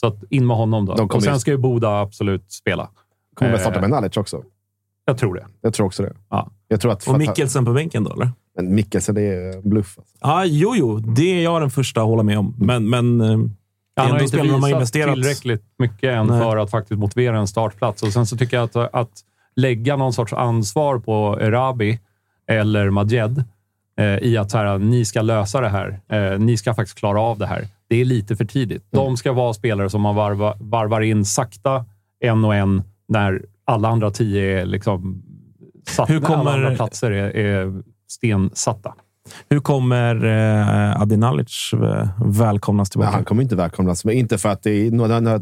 Så 0.01 0.07
att 0.07 0.17
in 0.31 0.47
med 0.47 0.57
honom 0.57 0.87
då. 0.87 0.93
Och 0.93 1.23
sen 1.23 1.41
ska 1.41 1.51
ju 1.51 1.57
Boda 1.59 2.01
absolut 2.01 2.53
spela. 2.53 2.89
Kommer 3.37 3.51
väl 3.51 3.61
Eh, 3.61 3.65
starta 3.65 3.81
med 3.81 3.91
Nalic 3.91 4.17
också? 4.17 4.43
Jag 5.09 5.19
tror 5.19 5.35
det. 5.35 5.47
Jag 5.61 5.75
tror 5.75 5.87
också 5.87 6.03
det. 6.03 6.13
Ja. 6.31 6.51
Jag 6.69 6.81
tror 6.81 6.93
att 6.93 7.09
Och 7.09 7.19
Mikkelsen 7.19 7.65
på 7.65 7.73
bänken 7.73 8.05
då, 8.05 8.13
eller? 8.13 8.31
Men 8.57 8.75
Mikkelsen, 8.75 9.15
det 9.15 9.23
är 9.23 9.69
bluff. 9.69 9.99
Alltså. 9.99 10.17
Ja, 10.21 10.45
jo, 10.45 10.75
jo. 10.77 10.99
Det 10.99 11.23
är 11.39 11.43
jag 11.45 11.63
den 11.63 11.71
första 11.71 12.01
att 12.01 12.07
hålla 12.07 12.23
med 12.23 12.39
om. 12.39 12.55
Men, 12.59 12.91
men 12.91 13.21
eh, 13.21 13.27
Han 13.97 14.11
har 14.11 14.23
inte 14.23 14.37
de 14.37 14.49
har 14.51 14.57
visat 14.57 14.71
investerat. 14.71 15.15
tillräckligt 15.15 15.65
mycket 15.79 16.15
än 16.15 16.27
Nej. 16.27 16.41
för 16.41 16.57
att 16.57 16.71
faktiskt 16.71 16.99
motivera 16.99 17.39
en 17.39 17.47
startplats. 17.49 18.03
Och 18.03 18.13
sen 18.13 18.27
så 18.27 18.37
tycker 18.37 18.57
jag 18.57 18.65
att, 18.65 18.77
att 18.95 19.11
lägga 19.57 19.97
någon 19.97 20.13
sorts 20.13 20.33
ansvar 20.33 20.99
på 20.99 21.39
Erabi 21.41 21.99
eller 22.49 22.91
Majed 22.91 23.45
eh, 23.99 24.19
i 24.19 24.37
att 24.37 24.51
så 24.51 24.59
här, 24.59 24.79
ni 24.79 25.05
ska 25.05 25.23
lösa 25.23 25.61
det 25.61 25.69
här. 25.69 26.01
Eh, 26.09 26.39
ni 26.39 26.57
ska 26.57 26.75
faktiskt 26.75 26.99
klara 26.99 27.21
av 27.21 27.39
det 27.39 27.47
här. 27.47 27.69
Det 27.89 28.01
är 28.01 28.05
lite 28.05 28.37
för 28.37 28.45
tidigt. 28.45 28.85
De 28.91 29.17
ska 29.17 29.33
vara 29.33 29.55
spelare 29.55 29.91
som 29.91 30.01
man 30.01 30.15
varvar, 30.15 30.57
varvar 30.61 31.01
in 31.01 31.25
sakta, 31.25 31.85
en 32.21 32.45
och 32.45 32.55
en, 32.55 32.83
när 33.09 33.43
alla 33.69 33.89
andra 33.89 34.11
tio 34.11 34.61
är 34.61 34.67
liksom 34.67 35.23
satt, 35.89 36.11
Hur 36.11 36.21
när 36.21 36.27
alla 36.29 36.37
kommer- 36.37 36.51
andra 36.53 36.75
platser 36.75 37.11
är, 37.11 37.37
är 37.37 37.83
stensatta. 38.09 38.95
Hur 39.51 39.61
kommer 39.61 40.25
eh, 40.25 41.01
Adi 41.03 41.17
Nalic 41.17 41.71
eh, 41.73 42.09
välkomnas 42.25 42.91
tillbaka? 42.91 43.11
Men 43.11 43.15
han 43.15 43.25
kommer 43.25 43.43
inte 43.43 43.57
välkomnas. 43.57 44.05
Men 44.05 44.15
inte 44.15 44.39
för 44.39 44.49
att 44.49 44.63
det 44.63 44.91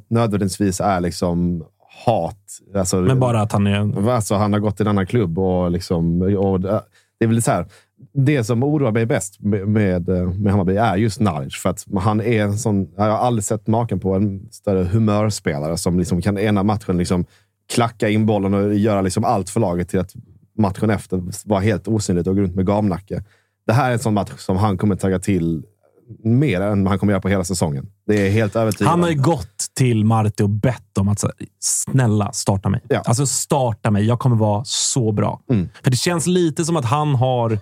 nödvändigtvis 0.08 0.80
är 0.80 1.00
liksom 1.00 1.64
hat. 2.06 2.38
Alltså, 2.74 2.96
Men 3.00 3.20
bara 3.20 3.40
att 3.40 3.52
han 3.52 3.66
är... 3.66 4.10
Alltså, 4.10 4.34
han 4.34 4.52
har 4.52 4.60
gått 4.60 4.76
till 4.76 4.86
en 4.86 4.90
annan 4.90 5.06
klubb 5.06 5.38
och, 5.38 5.70
liksom, 5.70 6.22
och 6.22 6.60
det 6.60 6.80
det 7.18 7.24
är 7.24 7.28
väl 7.28 7.42
så 7.42 7.50
här. 7.50 7.66
Det 8.14 8.44
som 8.44 8.62
oroar 8.62 8.92
mig 8.92 9.06
bäst 9.06 9.40
med, 9.40 9.68
med, 9.68 10.08
med 10.08 10.52
Hammarby 10.52 10.76
är 10.76 10.96
just 10.96 11.20
Nalic. 11.20 11.54
För 11.56 11.70
att 11.70 11.84
han 12.00 12.20
är 12.20 12.42
en 12.42 12.58
sån... 12.58 12.88
Jag 12.96 13.04
har 13.04 13.10
aldrig 13.10 13.44
sett 13.44 13.66
maken 13.66 14.00
på 14.00 14.14
en 14.14 14.48
större 14.50 14.84
humörspelare 14.84 15.76
som 15.76 15.98
liksom 15.98 16.22
kan 16.22 16.38
ena 16.38 16.62
matchen 16.62 16.98
liksom 16.98 17.24
klacka 17.68 18.08
in 18.08 18.26
bollen 18.26 18.54
och 18.54 18.74
göra 18.74 19.00
liksom 19.02 19.24
allt 19.24 19.50
för 19.50 19.60
laget 19.60 19.88
till 19.88 20.00
att 20.00 20.14
matchen 20.58 20.90
efter 20.90 21.22
vara 21.48 21.60
helt 21.60 21.88
osynligt 21.88 22.26
och 22.26 22.36
gå 22.36 22.42
runt 22.42 22.54
med 22.54 22.66
gamnacke. 22.66 23.24
Det 23.66 23.72
här 23.72 23.88
är 23.88 23.92
en 23.92 23.98
sån 23.98 24.14
match 24.14 24.32
som 24.38 24.56
han 24.56 24.78
kommer 24.78 24.96
tagga 24.96 25.18
till 25.18 25.62
mer 26.24 26.60
än 26.60 26.86
han 26.86 26.98
kommer 26.98 27.12
göra 27.12 27.20
på 27.20 27.28
hela 27.28 27.44
säsongen. 27.44 27.86
Det 28.06 28.26
är 28.26 28.30
helt 28.30 28.56
övertygande. 28.56 28.90
Han 28.90 29.02
har 29.02 29.10
ju 29.10 29.22
gått 29.22 29.64
till 29.76 30.04
Marti 30.04 30.42
och 30.42 30.50
bett 30.50 30.98
om 30.98 31.08
att 31.08 31.24
snälla 31.60 32.32
starta 32.32 32.68
mig. 32.68 32.80
Ja. 32.88 33.02
Alltså 33.04 33.26
starta 33.26 33.90
mig. 33.90 34.04
Jag 34.04 34.18
kommer 34.18 34.36
vara 34.36 34.64
så 34.64 35.12
bra. 35.12 35.40
Mm. 35.50 35.68
För 35.82 35.90
det 35.90 35.96
känns 35.96 36.26
lite 36.26 36.64
som 36.64 36.76
att 36.76 36.84
han 36.84 37.14
har 37.14 37.58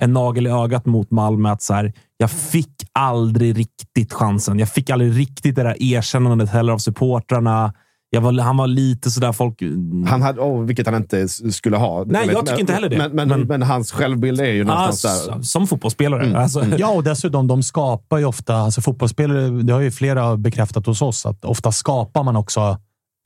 en 0.00 0.12
nagel 0.12 0.46
i 0.46 0.50
ögat 0.50 0.86
mot 0.86 1.10
Malmö. 1.10 1.50
Att 1.50 1.62
så 1.62 1.74
här, 1.74 1.92
jag 2.16 2.30
fick 2.30 2.74
aldrig 2.92 3.58
riktigt 3.58 4.12
chansen. 4.12 4.58
Jag 4.58 4.68
fick 4.68 4.90
aldrig 4.90 5.18
riktigt 5.18 5.56
det 5.56 5.62
där 5.62 5.82
erkännandet 5.82 6.48
heller 6.48 6.72
av 6.72 6.78
supportrarna. 6.78 7.72
Jag 8.10 8.20
var, 8.20 8.32
han 8.40 8.56
var 8.56 8.66
lite 8.66 9.10
sådär 9.10 9.32
folk... 9.32 9.62
Han 10.06 10.22
hade, 10.22 10.40
oh, 10.40 10.64
vilket 10.64 10.86
han 10.86 10.96
inte 10.96 11.28
skulle 11.28 11.76
ha. 11.76 12.04
Nej, 12.06 12.28
jag 12.32 12.46
tycker 12.46 12.60
inte 12.60 12.72
heller 12.72 12.88
det. 12.88 12.98
Men, 12.98 13.12
men, 13.12 13.28
Men- 13.28 13.40
men, 13.46 13.62
hans 13.62 13.92
självbild 13.92 14.40
är 14.40 14.44
ju 14.52 14.62
Ah, 14.62 14.64
någonstans 14.64 15.26
där. 15.26 15.40
s- 15.40 15.50
som 15.50 15.66
fotbollsspelare. 15.66 16.22
Mm. 16.24 16.36
Alltså, 16.36 16.64
Ja, 16.78 16.88
och 16.90 17.04
dessutom, 17.04 17.46
de 17.46 17.62
skapar 17.62 18.18
ju 18.18 18.24
ofta... 18.24 18.56
Alltså 18.56 18.80
fotbollsspelare, 18.80 19.62
det 19.62 19.72
har 19.72 19.80
ju 19.80 19.90
flera 19.90 20.36
bekräftat 20.36 20.86
hos 20.86 21.02
oss, 21.02 21.26
att 21.26 21.44
ofta 21.44 21.72
skapar 21.72 22.22
man 22.22 22.36
också 22.36 22.78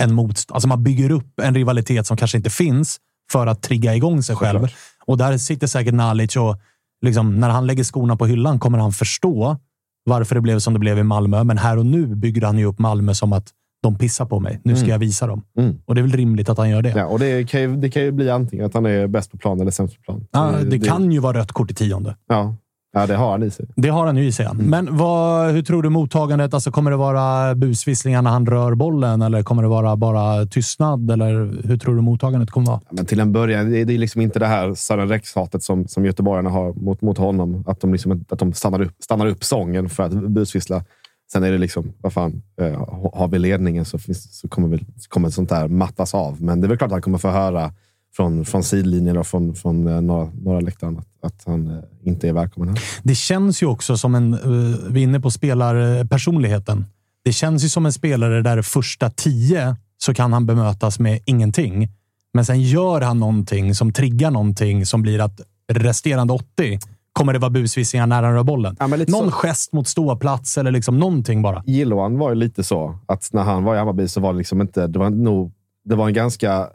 en 0.02 0.14
motstånd. 0.14 0.54
Alltså 0.56 0.68
man 0.68 0.82
bygger 0.82 1.10
upp 1.10 1.40
en 1.42 1.54
rivalitet 1.54 2.06
som 2.06 2.16
kanske 2.16 2.36
inte 2.36 2.50
finns 2.50 2.96
för 3.32 3.46
att 3.46 3.62
trigga 3.62 3.94
igång 3.96 4.22
sig 4.22 4.36
själv. 4.36 4.58
Såklart. 4.58 4.74
Och 5.06 5.18
där 5.18 5.38
sitter 5.38 5.66
säkert 5.66 5.94
Nalic 5.94 6.36
och 6.36 6.56
liksom, 7.04 7.40
när 7.40 7.48
han 7.50 7.66
lägger 7.66 7.84
skorna 7.84 8.16
på 8.16 8.26
hyllan 8.26 8.58
kommer 8.58 8.78
han 8.78 8.92
förstå 8.92 9.56
varför 10.04 10.34
det 10.34 10.40
blev 10.40 10.58
som 10.58 10.72
det 10.72 10.78
blev 10.78 10.98
i 10.98 11.02
Malmö. 11.02 11.44
Men 11.44 11.58
här 11.58 11.76
och 11.78 11.86
nu 11.86 12.06
bygger 12.06 12.42
han 12.42 12.58
ju 12.58 12.64
upp 12.64 12.78
Malmö 12.78 13.14
som 13.14 13.32
att 13.32 13.48
de 13.82 13.94
pissar 13.94 14.24
på 14.24 14.40
mig. 14.40 14.60
Nu 14.64 14.76
ska 14.76 14.88
jag 14.88 14.98
visa 14.98 15.26
dem. 15.26 15.42
Mm. 15.58 15.78
Och 15.84 15.94
det 15.94 16.00
är 16.00 16.02
väl 16.02 16.12
rimligt 16.12 16.48
att 16.48 16.58
han 16.58 16.70
gör 16.70 16.82
det. 16.82 16.92
Ja, 16.96 17.06
och 17.06 17.18
det 17.18 17.48
kan, 17.50 17.60
ju, 17.60 17.76
det 17.76 17.90
kan 17.90 18.02
ju 18.02 18.12
bli 18.12 18.30
antingen 18.30 18.66
att 18.66 18.74
han 18.74 18.86
är 18.86 19.06
bäst 19.06 19.30
på 19.30 19.38
plan 19.38 19.60
eller 19.60 19.70
sämst 19.70 19.96
på 19.96 20.02
plan. 20.02 20.26
Ja, 20.32 20.52
det 20.70 20.78
kan 20.78 21.12
ju 21.12 21.18
vara 21.18 21.38
rött 21.38 21.52
kort 21.52 21.70
i 21.70 21.74
tionde. 21.74 22.16
Ja, 22.28 22.56
ja 22.92 23.06
det 23.06 23.16
har 23.16 23.30
han 23.30 23.42
i 23.42 23.50
sig. 23.50 23.66
Det 23.76 23.88
har 23.88 24.06
han 24.06 24.16
ju 24.16 24.24
i 24.24 24.32
sig. 24.32 24.46
Mm. 24.46 24.66
Men 24.66 24.96
vad, 24.96 25.50
hur 25.50 25.62
tror 25.62 25.82
du 25.82 25.88
mottagandet? 25.88 26.54
Alltså, 26.54 26.70
kommer 26.70 26.90
det 26.90 26.96
vara 26.96 27.54
busvisslingar 27.54 28.22
när 28.22 28.30
han 28.30 28.46
rör 28.46 28.74
bollen 28.74 29.22
eller 29.22 29.42
kommer 29.42 29.62
det 29.62 29.68
vara 29.68 29.96
bara 29.96 30.46
tystnad? 30.46 31.10
Eller 31.10 31.66
hur 31.68 31.76
tror 31.76 31.94
du 31.94 32.00
mottagandet 32.00 32.50
kommer 32.50 32.66
vara? 32.66 32.80
Men 32.90 33.06
till 33.06 33.20
en 33.20 33.32
början, 33.32 33.70
det 33.70 33.78
är, 33.78 33.84
det 33.84 33.94
är 33.94 33.98
liksom 33.98 34.20
inte 34.20 34.38
det 34.38 34.46
här 34.46 34.74
Sören 34.74 35.08
Rex-hatet 35.08 35.62
som, 35.62 35.88
som 35.88 36.04
göteborgarna 36.04 36.50
har 36.50 36.72
mot, 36.72 37.02
mot 37.02 37.18
honom. 37.18 37.64
Att 37.66 37.80
de, 37.80 37.92
liksom, 37.92 38.24
att 38.28 38.38
de 38.38 38.52
stannar, 38.52 38.82
upp, 38.82 38.94
stannar 39.00 39.26
upp 39.26 39.44
sången 39.44 39.88
för 39.88 40.02
att 40.02 40.12
busvissla. 40.12 40.84
Sen 41.32 41.44
är 41.44 41.52
det 41.52 41.58
liksom, 41.58 41.92
vad 42.00 42.12
fan, 42.12 42.42
eh, 42.60 43.00
har 43.12 43.28
vi 43.28 43.38
ledningen 43.38 43.84
så, 43.84 43.98
finns, 43.98 44.38
så 44.38 44.48
kommer, 44.48 44.68
väl, 44.68 44.84
så 44.96 45.08
kommer 45.08 45.30
sånt 45.30 45.48
där 45.48 45.68
mattas 45.68 46.14
av. 46.14 46.42
Men 46.42 46.60
det 46.60 46.66
är 46.66 46.68
väl 46.68 46.78
klart 46.78 46.88
att 46.88 46.92
han 46.92 47.02
kommer 47.02 47.18
få 47.18 47.30
höra 47.30 47.72
från, 48.16 48.44
från 48.44 48.64
sidlinjen 48.64 49.16
och 49.16 49.26
från, 49.26 49.54
från 49.54 49.86
eh, 49.86 50.00
några 50.00 50.00
norra, 50.00 50.30
norra 50.42 50.60
läktaren 50.60 50.98
att, 50.98 51.06
att 51.22 51.42
han 51.46 51.70
eh, 51.70 51.82
inte 52.02 52.28
är 52.28 52.32
välkommen 52.32 52.68
här. 52.68 52.84
Det 53.02 53.14
känns 53.14 53.62
ju 53.62 53.66
också 53.66 53.96
som 53.96 54.14
en... 54.14 54.34
Eh, 54.34 54.90
vi 54.90 55.00
är 55.00 55.04
inne 55.04 55.20
på 55.20 55.30
spelarpersonligheten. 55.30 56.86
Det 57.24 57.32
känns 57.32 57.64
ju 57.64 57.68
som 57.68 57.86
en 57.86 57.92
spelare 57.92 58.42
där 58.42 58.62
första 58.62 59.10
tio 59.10 59.76
så 59.98 60.14
kan 60.14 60.32
han 60.32 60.46
bemötas 60.46 60.98
med 60.98 61.20
ingenting. 61.24 61.88
Men 62.34 62.44
sen 62.44 62.62
gör 62.62 63.00
han 63.00 63.18
någonting 63.18 63.74
som 63.74 63.92
triggar 63.92 64.30
någonting 64.30 64.86
som 64.86 65.02
blir 65.02 65.20
att 65.20 65.40
resterande 65.72 66.32
80 66.32 66.78
kommer 67.12 67.32
det 67.32 67.38
vara 67.38 67.50
busvisslingar 67.50 68.06
när 68.06 68.22
han 68.22 68.34
rör 68.34 68.42
bollen. 68.42 68.76
Ja, 68.80 68.86
Någon 68.86 69.06
så. 69.06 69.30
gest 69.30 69.72
mot 69.72 69.88
ståplats 69.88 70.58
eller 70.58 70.70
liksom 70.70 70.98
någonting 70.98 71.42
bara. 71.42 71.62
Gilloan 71.66 72.18
var 72.18 72.28
ju 72.28 72.34
lite 72.34 72.64
så 72.64 72.98
att 73.06 73.32
när 73.32 73.42
han 73.42 73.64
var 73.64 73.74
i 73.74 73.78
Hammarby 73.78 74.08
så 74.08 74.20
var 74.20 74.32
det 74.32 74.38
liksom 74.38 74.60
inte... 74.60 74.86
Det 74.86 74.98
var, 74.98 75.10
nog, 75.10 75.52
det 75.84 75.94
var 75.94 76.08
en 76.08 76.14
ganska 76.14 76.68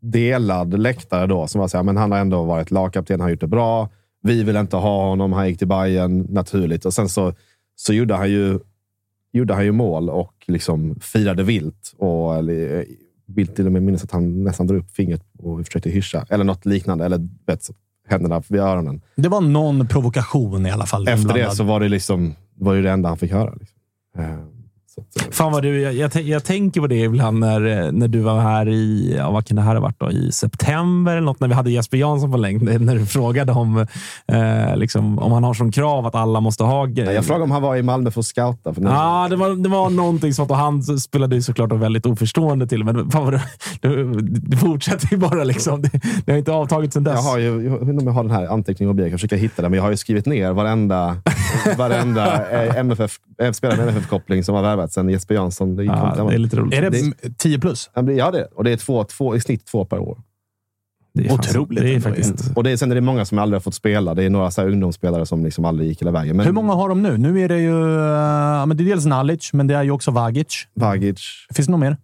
delad 0.00 0.78
läktare 0.80 1.26
då 1.26 1.46
som 1.46 1.60
var 1.60 1.68
så 1.68 1.76
här, 1.76 1.84
men 1.84 1.96
han 1.96 2.12
har 2.12 2.18
ändå 2.18 2.42
varit 2.44 2.70
lagkapten, 2.70 3.20
han 3.20 3.24
har 3.24 3.30
gjort 3.30 3.40
det 3.40 3.46
bra. 3.46 3.88
Vi 4.22 4.42
vill 4.42 4.56
inte 4.56 4.76
ha 4.76 5.08
honom, 5.08 5.32
han 5.32 5.48
gick 5.48 5.58
till 5.58 5.68
Bayern 5.68 6.26
naturligt. 6.30 6.84
Och 6.84 6.94
sen 6.94 7.08
så, 7.08 7.32
så 7.76 7.92
gjorde, 7.92 8.14
han 8.14 8.30
ju, 8.30 8.58
gjorde 9.32 9.54
han 9.54 9.64
ju 9.64 9.72
mål 9.72 10.10
och 10.10 10.34
liksom 10.46 10.94
firade 11.00 11.42
vilt. 11.42 11.94
Och 11.98 12.36
eller, 12.36 12.84
vill 13.26 13.46
till 13.46 13.66
och 13.66 13.72
med 13.72 13.82
minnas 13.82 14.04
att 14.04 14.10
han 14.10 14.44
nästan 14.44 14.66
drog 14.66 14.80
upp 14.80 14.90
fingret 14.90 15.22
och 15.38 15.66
försökte 15.66 15.90
hyscha. 15.90 16.26
Eller 16.30 16.44
något 16.44 16.66
liknande. 16.66 17.04
Eller 17.04 17.28
vet, 17.46 17.70
händerna 18.06 18.42
vid 18.48 18.60
öronen. 18.60 19.02
Det 19.16 19.28
var 19.28 19.40
någon 19.40 19.88
provokation 19.88 20.66
i 20.66 20.70
alla 20.70 20.86
fall. 20.86 21.08
Efter 21.08 21.34
det 21.34 21.50
så 21.50 21.64
var 21.64 21.80
det 21.80 21.88
liksom 21.88 22.34
var 22.54 22.74
det, 22.74 22.82
det 22.82 22.90
enda 22.90 23.08
han 23.08 23.18
fick 23.18 23.32
höra. 23.32 23.54
Liksom. 23.54 23.78
Eh, 24.98 25.02
att, 25.02 25.26
eh, 25.26 25.30
Fan 25.30 25.52
vad 25.52 25.62
du, 25.62 25.80
jag, 25.80 25.94
jag, 25.94 26.22
jag 26.22 26.44
tänker 26.44 26.80
på 26.80 26.86
det 26.86 27.00
ibland 27.00 27.38
när, 27.38 27.92
när 27.92 28.08
du 28.08 28.20
var 28.20 28.40
här 28.40 28.68
i, 28.68 29.14
ja, 29.18 29.30
vad 29.30 29.46
kan 29.46 29.56
det 29.56 29.62
här 29.62 29.74
ha 29.74 29.82
varit 29.82 30.00
då? 30.00 30.10
I 30.10 30.32
september 30.32 31.12
eller 31.12 31.26
något, 31.26 31.40
när 31.40 31.48
vi 31.48 31.54
hade 31.54 31.70
Jesper 31.70 31.96
Jansson 31.96 32.32
på 32.32 32.38
länk. 32.38 32.62
När 32.80 32.94
du 32.94 33.06
frågade 33.06 33.52
om, 33.52 33.86
eh, 34.28 34.76
liksom, 34.76 35.18
om 35.18 35.32
han 35.32 35.44
har 35.44 35.54
som 35.54 35.72
krav 35.72 36.06
att 36.06 36.14
alla 36.14 36.40
måste 36.40 36.64
ha... 36.64 36.86
Nej, 36.86 37.14
Jag 37.14 37.24
frågade 37.24 37.44
om 37.44 37.50
han 37.50 37.62
var 37.62 37.76
i 37.76 37.82
Malmö 37.82 38.10
för 38.10 38.20
att 38.20 38.26
scouta. 38.26 38.74
För 38.74 38.82
Ja, 38.82 39.26
det 39.30 39.36
var, 39.36 39.50
det 39.50 39.68
var 39.68 39.90
någonting 39.90 40.34
sånt 40.34 40.50
och 40.50 40.56
han 40.56 40.82
spelade 40.82 41.36
ju 41.36 41.42
såklart 41.42 41.72
väldigt 41.72 42.06
oförstående 42.06 42.66
till. 42.66 42.84
Men 42.84 43.10
fan 43.10 43.24
vad 43.24 43.32
du, 43.32 43.40
du, 43.80 44.20
du 44.20 44.56
fortsätter 44.56 45.08
ju 45.10 45.16
bara. 45.16 45.44
Liksom. 45.44 45.82
Det, 45.82 46.00
det 46.26 46.32
har 46.32 46.38
inte 46.38 46.52
avtagit 46.52 46.92
sedan 46.92 47.04
dess. 47.04 47.14
jag, 47.14 47.22
har 47.22 47.38
ju, 47.38 47.64
jag 47.64 47.86
vet 47.86 48.02
jag 48.02 48.12
har 48.12 48.22
den 48.22 48.32
här 48.32 48.46
anteckningen 48.46 48.88
mobil. 48.88 49.04
Jag 49.04 49.12
kan 49.12 49.18
försöka 49.18 49.36
hitta 49.36 49.62
den, 49.62 49.70
men 49.70 49.76
jag 49.76 49.84
har 49.84 49.90
ju 49.90 49.96
skrivit 49.96 50.26
ner 50.26 50.52
varenda, 50.52 51.16
varenda 51.76 52.50
eh, 52.50 52.76
MFF, 52.76 53.16
eh, 53.42 53.52
spelare 53.52 53.78
med 53.78 53.88
MFF-koppling 53.88 54.44
som 54.44 54.54
har 54.54 54.62
värvat 54.62 54.85
sen 54.92 55.08
Jesper 55.08 55.34
Jansson. 55.34 55.76
Det 55.76 55.82
gick 55.82 55.92
ja, 55.92 56.24
det 56.28 56.34
är 56.34 56.38
lite 56.38 56.56
roligt. 56.56 56.74
Är 56.74 56.82
det 56.82 56.90
Det- 56.90 57.38
10 57.38 57.58
plus? 57.58 57.90
Ja, 57.94 58.02
det- 58.02 58.12
det. 58.30 58.48
Och 58.54 58.64
det 58.64 58.70
är 58.70 58.76
två, 58.76 59.04
två, 59.04 59.36
i 59.36 59.40
snitt 59.40 59.66
två 59.66 59.84
per 59.84 59.98
år. 59.98 60.18
Det 61.14 61.26
är 61.26 61.32
Otroligt. 61.32 61.82
Det 61.82 61.94
är 61.94 62.00
faktiskt... 62.00 62.52
Och 62.56 62.64
det 62.64 62.70
är, 62.70 62.76
sen 62.76 62.90
är 62.90 62.94
det 62.94 63.00
många 63.00 63.24
som 63.24 63.38
aldrig 63.38 63.54
har 63.56 63.60
fått 63.62 63.74
spela. 63.74 64.14
Det 64.14 64.24
är 64.24 64.30
några 64.30 64.50
så 64.50 64.60
här 64.60 64.68
ungdomsspelare 64.68 65.26
som 65.26 65.44
liksom 65.44 65.64
aldrig 65.64 65.88
gick 65.88 66.02
hela 66.02 66.10
vägen. 66.10 66.36
Men 66.36 66.46
Hur 66.46 66.52
många 66.52 66.72
har 66.74 66.88
de 66.88 67.02
nu? 67.02 67.18
Nu 67.18 67.40
är 67.40 67.48
det 67.48 67.58
ju... 67.60 67.94
eh, 67.96 68.66
men 68.66 68.76
det 68.76 68.82
är 68.82 68.84
dels 68.84 69.06
Nalic, 69.06 69.52
men 69.52 69.66
det 69.66 69.74
är 69.74 69.82
ju 69.82 69.90
också 69.90 70.10
Vagic. 70.10 70.66
Vagic? 70.74 71.46
Finns 71.54 71.66
det 71.66 71.70
något 71.72 71.80
mer? 71.80 71.96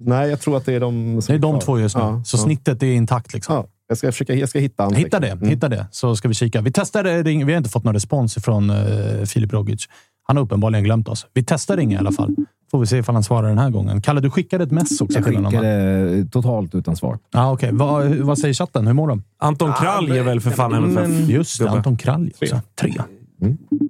Nej, 0.00 0.30
jag 0.30 0.40
tror 0.40 0.56
att 0.56 0.64
det 0.66 0.74
är 0.74 0.80
de 0.80 1.22
som 1.22 1.32
Det 1.32 1.36
är 1.38 1.52
de 1.52 1.60
två 1.60 1.78
just 1.78 1.96
nu. 1.96 2.02
Ja, 2.02 2.22
så 2.24 2.36
ja. 2.36 2.40
snittet 2.42 2.82
är 2.82 2.86
intakt. 2.86 3.34
Liksom. 3.34 3.54
Ja, 3.54 3.66
jag, 3.88 3.98
ska 3.98 4.12
försöka, 4.12 4.34
jag 4.34 4.48
ska 4.48 4.58
hitta 4.58 4.88
Hitta 4.88 5.20
det, 5.20 5.28
Mm. 5.30 5.48
hitta 5.48 5.68
det, 5.68 5.86
så 5.90 6.16
ska 6.16 6.28
vi 6.28 6.34
kika. 6.34 6.60
Vi 6.60 6.70
testar 6.72 7.02
det. 7.04 7.22
ring- 7.22 7.46
Vi 7.46 7.52
har 7.52 7.58
inte 7.58 7.70
fått 7.70 7.84
någon 7.84 7.94
respons 7.94 8.34
från 8.34 8.70
uh, 8.70 9.24
Filip 9.24 9.52
Rogic. 9.52 9.88
Han 10.26 10.36
har 10.36 10.44
uppenbarligen 10.44 10.84
glömt 10.84 11.08
oss. 11.08 11.26
Vi 11.34 11.44
testar 11.46 11.76
ringa 11.76 11.96
i 11.96 11.98
alla 11.98 12.12
fall. 12.12 12.34
Får 12.70 12.80
vi 12.80 12.86
se 12.86 12.96
ifall 12.98 13.14
han 13.14 13.24
svarar 13.24 13.48
den 13.48 13.58
här 13.58 13.70
gången. 13.70 14.02
Kalle, 14.02 14.20
du 14.20 14.30
skickade 14.30 14.64
ett 14.64 14.70
mess 14.70 15.00
också 15.00 15.18
Jag 15.18 15.32
va? 15.42 15.50
skickade 15.50 16.26
totalt 16.32 16.74
utan 16.74 16.96
svar. 16.96 17.18
Ah, 17.32 17.52
okay. 17.52 17.70
vad, 17.72 18.06
vad 18.14 18.38
säger 18.38 18.54
chatten? 18.54 18.86
Hur 18.86 18.94
mår 18.94 19.08
de? 19.08 19.22
Anton 19.38 19.72
Kralj 19.72 20.18
är 20.18 20.22
väl 20.22 20.40
för 20.40 20.50
fan 20.50 20.74
MFF. 20.74 21.28
Just 21.28 21.58
det. 21.60 21.70
Anton 21.70 21.96
Kralj 21.96 22.32
också. 22.42 22.60
Tre. 22.80 22.94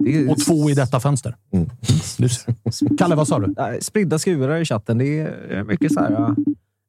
Är- 0.07 0.30
Och 0.30 0.39
två 0.39 0.70
i 0.70 0.74
detta 0.74 1.01
fönster. 1.01 1.37
Mm. 1.53 1.70
Kalle, 2.99 3.14
vad 3.14 3.28
sa 3.28 3.39
du? 3.39 3.55
Spridda 3.80 4.18
skurar 4.18 4.57
i 4.61 4.64
chatten. 4.64 4.99
Det 4.99 5.18
är 5.18 5.64
mycket 5.64 5.93
så 5.93 6.01
här... 6.01 6.11
ja, 6.11 6.34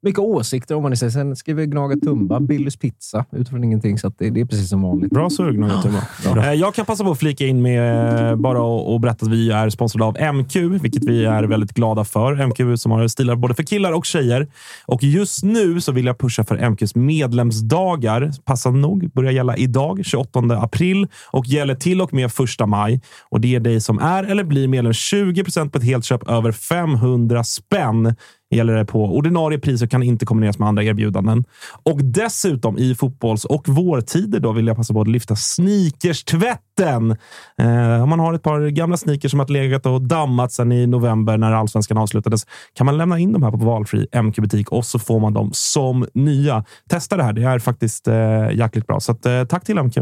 Mycket 0.02 0.18
åsikter 0.18 0.74
om 0.74 0.82
man 0.82 0.96
säger. 0.96 1.10
Sen 1.10 1.36
skriver 1.36 1.64
Gnaget 1.64 2.02
Tumba, 2.02 2.40
Billys 2.40 2.76
pizza, 2.76 3.24
utifrån 3.32 3.64
ingenting. 3.64 3.98
Så 3.98 4.06
att 4.06 4.18
det, 4.18 4.30
det 4.30 4.40
är 4.40 4.44
precis 4.44 4.68
som 4.68 4.82
vanligt. 4.82 5.10
Bra 5.10 5.30
surr, 5.30 5.52
Gnaget 5.52 5.82
Tumba. 5.82 6.46
Eh, 6.46 6.52
Jag 6.52 6.74
kan 6.74 6.86
passa 6.86 7.04
på 7.04 7.10
att 7.10 7.18
flika 7.18 7.46
in 7.46 7.62
med 7.62 8.30
eh, 8.30 8.36
bara 8.36 8.62
och 8.62 8.94
och 8.94 9.00
berätta 9.00 9.26
att 9.26 9.32
vi 9.32 9.50
är 9.50 9.70
sponsrade 9.70 10.04
av 10.04 10.34
MQ, 10.34 10.56
vilket 10.56 11.04
vi 11.04 11.24
är 11.24 11.44
väldigt 11.44 11.72
glada 11.72 12.04
för. 12.04 12.46
MQ 12.46 12.80
som 12.80 12.92
har 12.92 13.08
stilar 13.08 13.36
både 13.36 13.54
för 13.54 13.62
killar 13.62 13.92
och 13.92 14.04
tjejer. 14.06 14.48
Och 14.86 15.02
just 15.02 15.42
nu 15.44 15.80
så 15.80 15.92
vill 15.92 16.06
jag 16.06 16.18
pusha 16.18 16.44
för 16.44 16.70
MQs 16.70 16.94
medlemsdagar. 16.94 18.32
Passande 18.44 18.78
nog 18.78 19.10
börjar 19.12 19.32
gälla 19.32 19.56
idag, 19.56 20.00
28 20.04 20.40
april 20.40 21.06
och 21.30 21.46
gäller 21.46 21.74
till 21.74 22.00
och 22.00 22.14
med 22.14 22.24
1 22.26 22.32
maj. 22.68 23.00
Och 23.30 23.40
det 23.40 23.54
är 23.54 23.60
dig 23.60 23.80
som 23.80 23.98
är 23.98 24.24
eller 24.24 24.44
blir 24.44 24.68
medlem 24.68 24.92
20 24.92 25.44
på 25.44 25.78
ett 25.78 25.84
helt 25.84 26.04
köp 26.04 26.28
över 26.28 26.52
500 26.52 27.44
spänn 27.44 28.14
gäller 28.50 28.74
det 28.74 28.84
på 28.84 29.04
ordinarie 29.04 29.58
pris 29.58 29.82
och 29.82 29.90
kan 29.90 30.02
inte 30.02 30.26
kombineras 30.26 30.58
med 30.58 30.68
andra 30.68 30.82
erbjudanden. 30.82 31.44
Och 31.82 32.04
dessutom 32.04 32.78
i 32.78 32.94
fotbolls 32.94 33.44
och 33.44 33.68
vårtider 33.68 34.40
då 34.40 34.52
vill 34.52 34.66
jag 34.66 34.76
passa 34.76 34.94
på 34.94 35.00
att 35.00 35.08
lyfta 35.08 35.36
sneakerstvätten. 35.36 37.10
Eh, 37.58 38.02
om 38.02 38.08
man 38.08 38.20
har 38.20 38.34
ett 38.34 38.42
par 38.42 38.68
gamla 38.68 38.96
sneakers 38.96 39.30
som 39.30 39.40
har 39.40 39.48
legat 39.48 39.86
och 39.86 40.02
dammat 40.02 40.52
sedan 40.52 40.72
i 40.72 40.86
november 40.86 41.36
när 41.36 41.52
allsvenskan 41.52 41.98
avslutades 41.98 42.46
kan 42.74 42.86
man 42.86 42.98
lämna 42.98 43.18
in 43.18 43.32
dem 43.32 43.42
här 43.42 43.50
på 43.50 43.56
valfri 43.56 44.06
MQ-butik 44.22 44.72
och 44.72 44.84
så 44.84 44.98
får 44.98 45.20
man 45.20 45.32
dem 45.32 45.50
som 45.52 46.06
nya. 46.14 46.64
Testa 46.90 47.16
det 47.16 47.22
här. 47.22 47.32
Det 47.32 47.42
är 47.42 47.58
faktiskt 47.58 48.08
eh, 48.08 48.50
jäkligt 48.52 48.86
bra. 48.86 49.00
Så 49.00 49.12
att, 49.12 49.26
eh, 49.26 49.44
tack 49.44 49.64
till 49.64 49.78
MQ. 49.78 49.98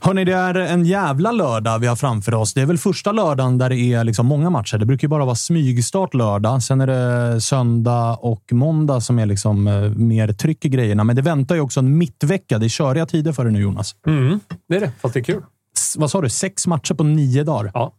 Hörni, 0.00 0.24
det 0.24 0.32
är 0.32 0.54
en 0.54 0.84
jävla 0.84 1.32
lördag 1.32 1.78
vi 1.78 1.86
har 1.86 1.96
framför 1.96 2.34
oss. 2.34 2.54
Det 2.54 2.60
är 2.60 2.66
väl 2.66 2.78
första 2.78 3.12
lördagen 3.12 3.58
där 3.58 3.68
det 3.68 3.76
är 3.76 4.04
liksom 4.04 4.26
många 4.26 4.50
matcher. 4.50 4.78
Det 4.78 4.86
brukar 4.86 5.04
ju 5.04 5.10
bara 5.10 5.24
vara 5.24 5.34
smygstart 5.34 6.14
lördag. 6.14 6.62
Sen 6.62 6.80
är 6.80 6.86
det 6.86 7.40
söndag 7.40 8.16
och 8.20 8.52
måndag 8.52 9.00
som 9.00 9.18
är 9.18 9.26
liksom 9.26 9.66
eh, 9.66 9.74
mer 9.90 10.32
tryck 10.32 10.64
i 10.64 10.68
grejerna. 10.68 11.04
Men 11.04 11.16
det 11.16 11.22
väntar 11.22 11.54
ju 11.54 11.60
också 11.60 11.80
en 11.80 11.98
mittvecka. 11.98 12.58
Det 12.58 12.66
är 12.66 12.68
köriga 12.68 13.06
tider 13.06 13.32
för 13.32 13.44
det 13.44 13.50
nu, 13.50 13.60
Jonas. 13.60 13.94
Mm, 14.06 14.40
det 14.68 14.76
är 14.76 14.80
det, 14.80 14.92
fast 15.00 15.14
det 15.14 15.20
är 15.20 15.24
kul. 15.24 15.42
S- 15.76 15.94
vad 15.98 16.10
sa 16.10 16.20
du? 16.20 16.28
Sex 16.28 16.66
matcher 16.66 16.94
på 16.94 17.04
nio 17.04 17.44
dagar? 17.44 17.70
Ja, 17.74 17.92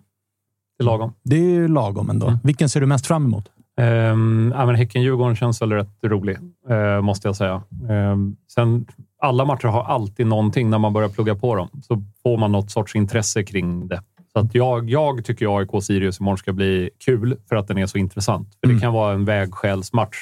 det 0.77 0.83
är 0.83 0.85
lagom. 0.85 1.13
Det 1.23 1.35
är 1.35 1.39
ju 1.49 1.67
lagom 1.67 2.09
ändå. 2.09 2.39
Vilken 2.43 2.69
ser 2.69 2.79
du 2.81 2.85
mest 2.85 3.07
fram 3.07 3.25
emot? 3.25 3.45
Um, 3.81 4.51
Häcken-Djurgården 4.75 5.35
känns 5.35 5.61
väl 5.61 5.71
rätt 5.71 5.89
rolig, 6.05 6.37
eh, 6.69 7.01
måste 7.01 7.27
jag 7.27 7.35
säga. 7.35 7.61
Ehm, 7.89 8.35
sen, 8.53 8.85
alla 9.25 9.45
matcher 9.45 9.67
har 9.67 9.83
alltid 9.83 10.27
någonting 10.27 10.69
när 10.69 10.77
man 10.77 10.93
börjar 10.93 11.09
plugga 11.09 11.35
på 11.35 11.55
dem. 11.55 11.69
Så 11.83 12.03
får 12.23 12.37
man 12.37 12.51
något 12.51 12.71
sorts 12.71 12.95
intresse 12.95 13.43
kring 13.43 13.87
det. 13.87 14.01
Så 14.33 14.39
att 14.39 14.55
jag, 14.55 14.89
jag 14.89 15.25
tycker 15.25 15.57
AIK-Sirius 15.59 16.21
imorgon 16.21 16.37
ska 16.37 16.53
bli 16.53 16.89
kul 17.05 17.37
för 17.49 17.55
att 17.55 17.67
den 17.67 17.77
är 17.77 17.85
så 17.85 17.97
intressant. 17.97 18.47
För 18.61 18.73
Det 18.73 18.79
kan 18.79 18.93
vara 18.93 19.13
en 19.13 19.25
vägskälsmatch. 19.25 20.17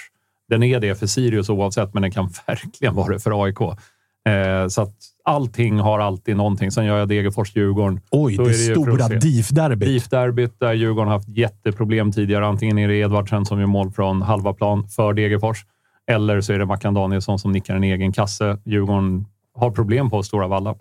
Den 0.50 0.64
är 0.64 0.80
det 0.80 0.96
för 0.96 1.08
Sirius 1.08 1.50
oavsett, 1.50 1.94
men 1.94 2.02
den 2.02 2.12
kan 2.12 2.30
verkligen 2.48 2.96
vara 2.96 3.14
det 3.14 3.20
för 3.20 3.44
AIK. 3.44 3.62
Eh, 3.62 4.68
så 4.68 4.82
att 4.82 4.96
allting 5.24 5.80
har 5.80 6.00
alltid 6.00 6.38
någonting. 6.38 6.72
Sen 6.72 6.86
gör 6.86 6.98
jag 6.98 7.10
Degerfors-Djurgården. 7.10 8.02
Oj, 8.12 8.38
det 8.38 8.46
för 8.46 8.54
stora. 8.54 9.08
DIF-derbyt. 9.08 9.88
DIF-derbyt 9.88 10.60
där 10.60 10.74
Djurgården 10.74 11.08
har 11.08 11.18
haft 11.18 11.30
jätteproblem 11.30 12.12
tidigare. 12.12 12.48
Antingen 12.48 12.78
är 12.78 12.88
det 12.88 12.96
Edvardsen 12.96 13.46
som 13.46 13.60
gör 13.60 13.68
mål 13.68 13.92
från 13.92 14.22
halva 14.22 14.54
plan 14.54 14.88
för 14.88 15.14
Degerfors 15.14 15.66
eller 16.12 16.42
så 16.42 16.54
är 16.54 16.60
det 16.60 16.66
Mackan 16.66 16.94
Danielsson 16.94 17.40
som 17.40 17.52
nickar 17.52 17.76
en 17.76 17.84
egen 17.84 18.12
kasse. 18.12 18.58
Djurgården 18.66 19.26
har 19.56 19.72
problem 19.72 20.10
på 20.10 20.24
Stora 20.24 20.48
Valla. 20.48 20.76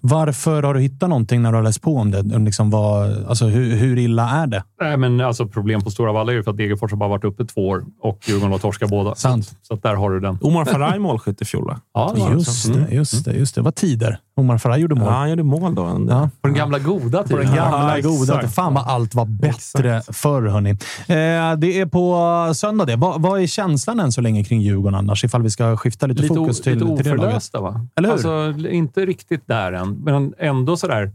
Varför 0.00 0.62
har 0.62 0.74
du 0.74 0.80
hittat 0.80 1.08
någonting 1.08 1.42
när 1.42 1.52
du 1.52 1.58
har 1.58 1.62
läst 1.62 1.82
på 1.82 1.96
om 1.96 2.10
det? 2.10 2.20
Om 2.36 2.44
Liksom 2.44 2.70
vad, 2.70 3.24
alltså, 3.26 3.46
hur, 3.46 3.76
hur 3.76 3.98
illa 3.98 4.30
är 4.30 4.46
det? 4.46 4.64
Nej, 4.80 4.96
men 4.96 5.20
alltså 5.20 5.46
problem 5.46 5.80
på 5.80 5.90
Stora 5.90 6.12
Valla 6.12 6.32
är 6.32 6.36
ju 6.36 6.42
för 6.42 6.50
att 6.50 6.56
Degerfors 6.56 6.90
har 6.90 6.98
bara 6.98 7.08
varit 7.08 7.24
uppe 7.24 7.44
två 7.44 7.68
år 7.68 7.84
och 8.00 8.18
Djurgården 8.28 8.52
har 8.52 8.58
torskat 8.58 8.90
båda. 8.90 9.14
Sant. 9.14 9.58
Så 9.62 9.74
att 9.74 9.82
där 9.82 9.94
har 9.94 10.10
du 10.10 10.20
den. 10.20 10.38
Omar 10.40 10.64
Faraj 10.64 10.98
målskytt 10.98 11.42
i 11.42 11.44
fjol. 11.44 11.74
Ja, 11.94 12.12
det. 12.16 12.32
Just 12.32 12.74
det, 12.74 12.94
just 12.94 13.24
det, 13.24 13.32
just 13.32 13.54
det. 13.54 13.62
Vad 13.62 13.74
tider. 13.74 14.18
Omar 14.40 14.58
Faraj 14.58 14.80
gjorde 14.80 14.94
mål. 14.94 15.04
Ja, 15.04 15.10
han 15.12 15.30
gjorde 15.30 15.42
mål 15.42 15.74
då. 15.74 16.06
Ja. 16.08 16.30
På 16.40 16.48
den 16.48 16.54
gamla 16.56 16.78
goda 16.78 17.22
På 17.22 17.28
tiden. 17.28 17.46
den 17.46 17.54
gamla 17.56 17.98
Ja, 17.98 18.02
goda. 18.08 18.34
exakt. 18.38 18.54
Fan 18.54 18.74
vad 18.74 18.86
allt 18.86 19.14
var 19.14 19.24
bättre 19.24 19.96
Exakt. 19.96 20.16
förr, 20.16 20.42
hörni. 20.42 20.70
Eh, 20.70 21.58
det 21.58 21.80
är 21.80 21.86
på 21.86 22.54
söndag 22.54 22.84
det. 22.84 22.96
Vad, 22.96 23.22
vad 23.22 23.40
är 23.42 23.46
känslan 23.46 24.00
än 24.00 24.12
så 24.12 24.20
länge 24.20 24.44
kring 24.44 24.60
Djurgården 24.60 24.94
annars? 24.98 25.24
Ifall 25.24 25.42
vi 25.42 25.50
ska 25.50 25.76
skifta 25.76 26.06
lite, 26.06 26.22
Lite, 26.22 26.34
fokus 26.34 26.60
till, 26.60 26.78
lite 26.78 27.02
till 27.02 27.12
det 27.12 27.16
laget. 27.16 27.50
va? 27.52 27.86
Eller 27.96 28.08
hur? 28.08 28.14
Alltså, 28.14 28.68
inte 28.68 29.06
riktigt 29.06 29.46
där 29.46 29.72
än, 29.72 29.94
men 30.04 30.34
ändå 30.38 30.76
sådär 30.76 31.12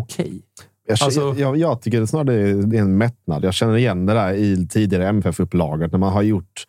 okej. 0.00 0.42
Jag, 0.88 0.98
Alltså- 1.02 1.34
jag, 1.38 1.56
jag 1.56 1.82
tycker 1.82 2.00
det 2.00 2.06
snarare 2.06 2.34
är 2.50 2.54
det 2.54 2.76
är 2.76 2.80
en 2.80 2.98
mättnad. 2.98 3.44
Jag 3.44 3.54
känner 3.54 3.76
igen 3.76 4.06
det 4.06 4.12
där 4.14 4.32
i 4.32 4.66
tidigare 4.70 5.08
MFF-upplaget 5.08 5.92
när 5.92 5.98
man 5.98 6.12
har 6.12 6.22
gjort 6.22 6.64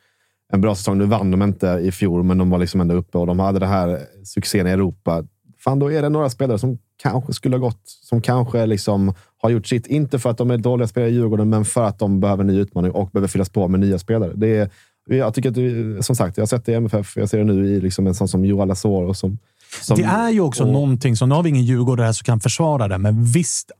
en 0.53 0.61
bra 0.61 0.75
säsong. 0.75 0.97
Nu 0.97 1.05
vann 1.05 1.31
de 1.31 1.41
inte 1.41 1.67
i 1.67 1.91
fjol, 1.91 2.23
men 2.23 2.37
de 2.37 2.49
var 2.49 2.57
liksom 2.57 2.81
ändå 2.81 2.95
uppe 2.95 3.17
och 3.17 3.27
de 3.27 3.39
hade 3.39 3.59
det 3.59 3.65
här 3.67 3.99
succén 4.23 4.67
i 4.67 4.69
Europa. 4.69 5.23
Fan, 5.59 5.79
då 5.79 5.91
är 5.91 6.01
det 6.01 6.09
några 6.09 6.29
spelare 6.29 6.59
som 6.59 6.77
kanske 7.03 7.33
skulle 7.33 7.55
ha 7.55 7.61
gått, 7.61 7.81
som 7.85 8.21
kanske 8.21 8.65
liksom 8.65 9.13
har 9.41 9.49
gjort 9.49 9.67
sitt. 9.67 9.87
Inte 9.87 10.19
för 10.19 10.29
att 10.29 10.37
de 10.37 10.51
är 10.51 10.57
dåliga 10.57 10.87
spelare 10.87 11.09
i 11.09 11.13
Djurgården, 11.13 11.49
men 11.49 11.65
för 11.65 11.83
att 11.83 11.99
de 11.99 12.19
behöver 12.19 12.43
en 12.43 12.47
ny 12.47 12.59
utmaning 12.59 12.91
och 12.91 13.09
behöver 13.09 13.27
fyllas 13.27 13.49
på 13.49 13.67
med 13.67 13.79
nya 13.79 13.99
spelare. 13.99 14.31
Det 14.35 14.57
är, 14.57 14.69
jag 15.09 15.33
tycker 15.33 15.49
att, 15.49 15.55
det- 15.55 16.03
som 16.05 16.15
sagt, 16.15 16.37
jag 16.37 16.41
har 16.41 16.47
sett 16.47 16.65
det 16.65 16.71
i 16.71 16.75
MFF. 16.75 17.17
Jag 17.17 17.29
ser 17.29 17.37
det 17.37 17.43
nu 17.43 17.67
i 17.67 17.81
liksom 17.81 18.07
en 18.07 18.15
sån 18.15 18.27
som 18.27 18.45
Johan 18.45 18.67
Lasor. 18.67 19.03
Och 19.03 19.17
som, 19.17 19.37
som, 19.81 19.97
Det 19.97 20.03
är 20.03 20.29
ju 20.29 20.41
också 20.41 20.63
och- 20.63 20.73
någonting 20.73 21.15
som, 21.15 21.29
nu 21.29 21.35
har 21.35 21.43
vi 21.43 21.49
ingen 21.49 21.63
djurgårdare 21.65 22.05
här 22.05 22.13
som 22.13 22.23
kan 22.25 22.39
försvara 22.39 22.87
det, 22.87 22.97
men 22.97 23.23
visst 23.23 23.71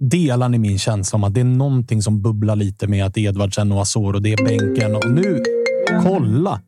delar 0.00 0.48
ni 0.48 0.58
min 0.58 0.78
känsla 0.78 1.16
om 1.16 1.24
att 1.24 1.34
det 1.34 1.40
är 1.40 1.44
någonting 1.44 2.02
som 2.02 2.22
bubblar 2.22 2.56
lite 2.56 2.86
med 2.86 3.04
att 3.06 3.18
Edvardsen 3.18 3.72
och 3.72 3.80
Azor 3.80 4.14
och 4.14 4.22
det 4.22 4.32
är 4.32 4.44
bänken. 4.44 4.96
Och 4.96 5.10
nu, 5.10 5.42
kolla! 6.02 6.60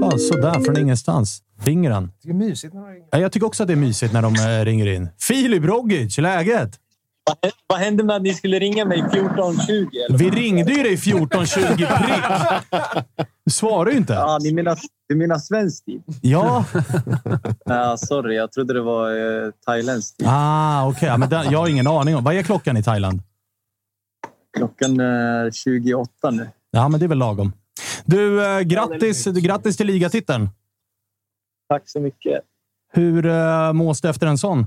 Bara 0.00 0.18
sådär 0.18 0.60
från 0.64 0.78
ingenstans. 0.78 1.42
Ringer 1.62 1.90
han. 1.90 2.12
Det 2.22 2.30
är 2.30 2.34
mysigt 2.34 2.74
när 2.74 2.80
de 2.80 2.88
ringer. 2.90 3.06
Ja, 3.10 3.18
Jag 3.18 3.32
tycker 3.32 3.46
också 3.46 3.62
att 3.62 3.66
det 3.66 3.72
är 3.74 3.76
mysigt 3.76 4.12
när 4.12 4.22
de 4.22 4.34
eh, 4.34 4.64
ringer 4.64 4.86
in. 4.86 5.08
Filip 5.20 5.64
Rogic, 5.64 6.18
läget? 6.18 6.78
Vad- 7.42 7.52
Vad 7.66 7.78
hände 7.78 8.04
med 8.04 8.16
att 8.16 8.22
ni 8.22 8.34
skulle 8.34 8.58
ringa 8.58 8.84
mig 8.84 9.02
14.20? 9.02 9.88
eller? 10.08 10.18
Vi 10.18 10.30
ringde 10.30 10.72
ju 10.72 10.82
dig 10.82 10.96
14.20 10.96 11.76
prick. 11.76 13.04
Du 13.44 13.50
svarar 13.50 13.90
ju 13.90 13.96
inte. 13.96 14.12
Ja, 14.12 14.38
ni 14.42 14.52
menar, 14.52 14.78
du 15.08 15.14
menar 15.16 15.38
svensk 15.38 15.84
tid? 15.84 16.02
Ja. 16.22 16.64
Ja, 17.64 17.96
sorry, 17.96 18.36
jag 18.36 18.52
trodde 18.52 18.74
det 18.74 18.80
var 18.82 19.10
eh, 19.46 19.50
thailändsk 19.66 20.16
tid. 20.16 20.26
Ah, 20.30 20.88
okej. 20.88 21.08
Ja, 21.08 21.16
men 21.16 21.28
den- 21.28 21.50
jag 21.52 21.58
har 21.58 21.68
ingen 21.68 21.86
aning 21.86 22.16
om. 22.16 22.24
Vad 22.24 22.34
är 22.34 22.42
klockan 22.42 22.76
i 22.76 22.82
Thailand? 22.82 23.22
Klockan 24.56 25.00
är 25.00 25.50
28 25.50 26.30
nu. 26.30 26.48
Ja, 26.70 26.88
men 26.88 27.00
det 27.00 27.06
är 27.06 27.08
väl 27.08 27.18
lagom. 27.18 27.52
Du, 28.04 28.46
eh, 28.46 28.60
grattis, 28.60 29.24
grattis 29.24 29.76
till 29.76 29.86
ligatiteln. 29.86 30.48
Tack 31.68 31.88
så 31.88 32.00
mycket. 32.00 32.44
Hur 32.92 33.26
eh, 33.26 33.72
mås 33.72 34.00
det 34.00 34.08
efter 34.08 34.26
en 34.26 34.38
sån? 34.38 34.58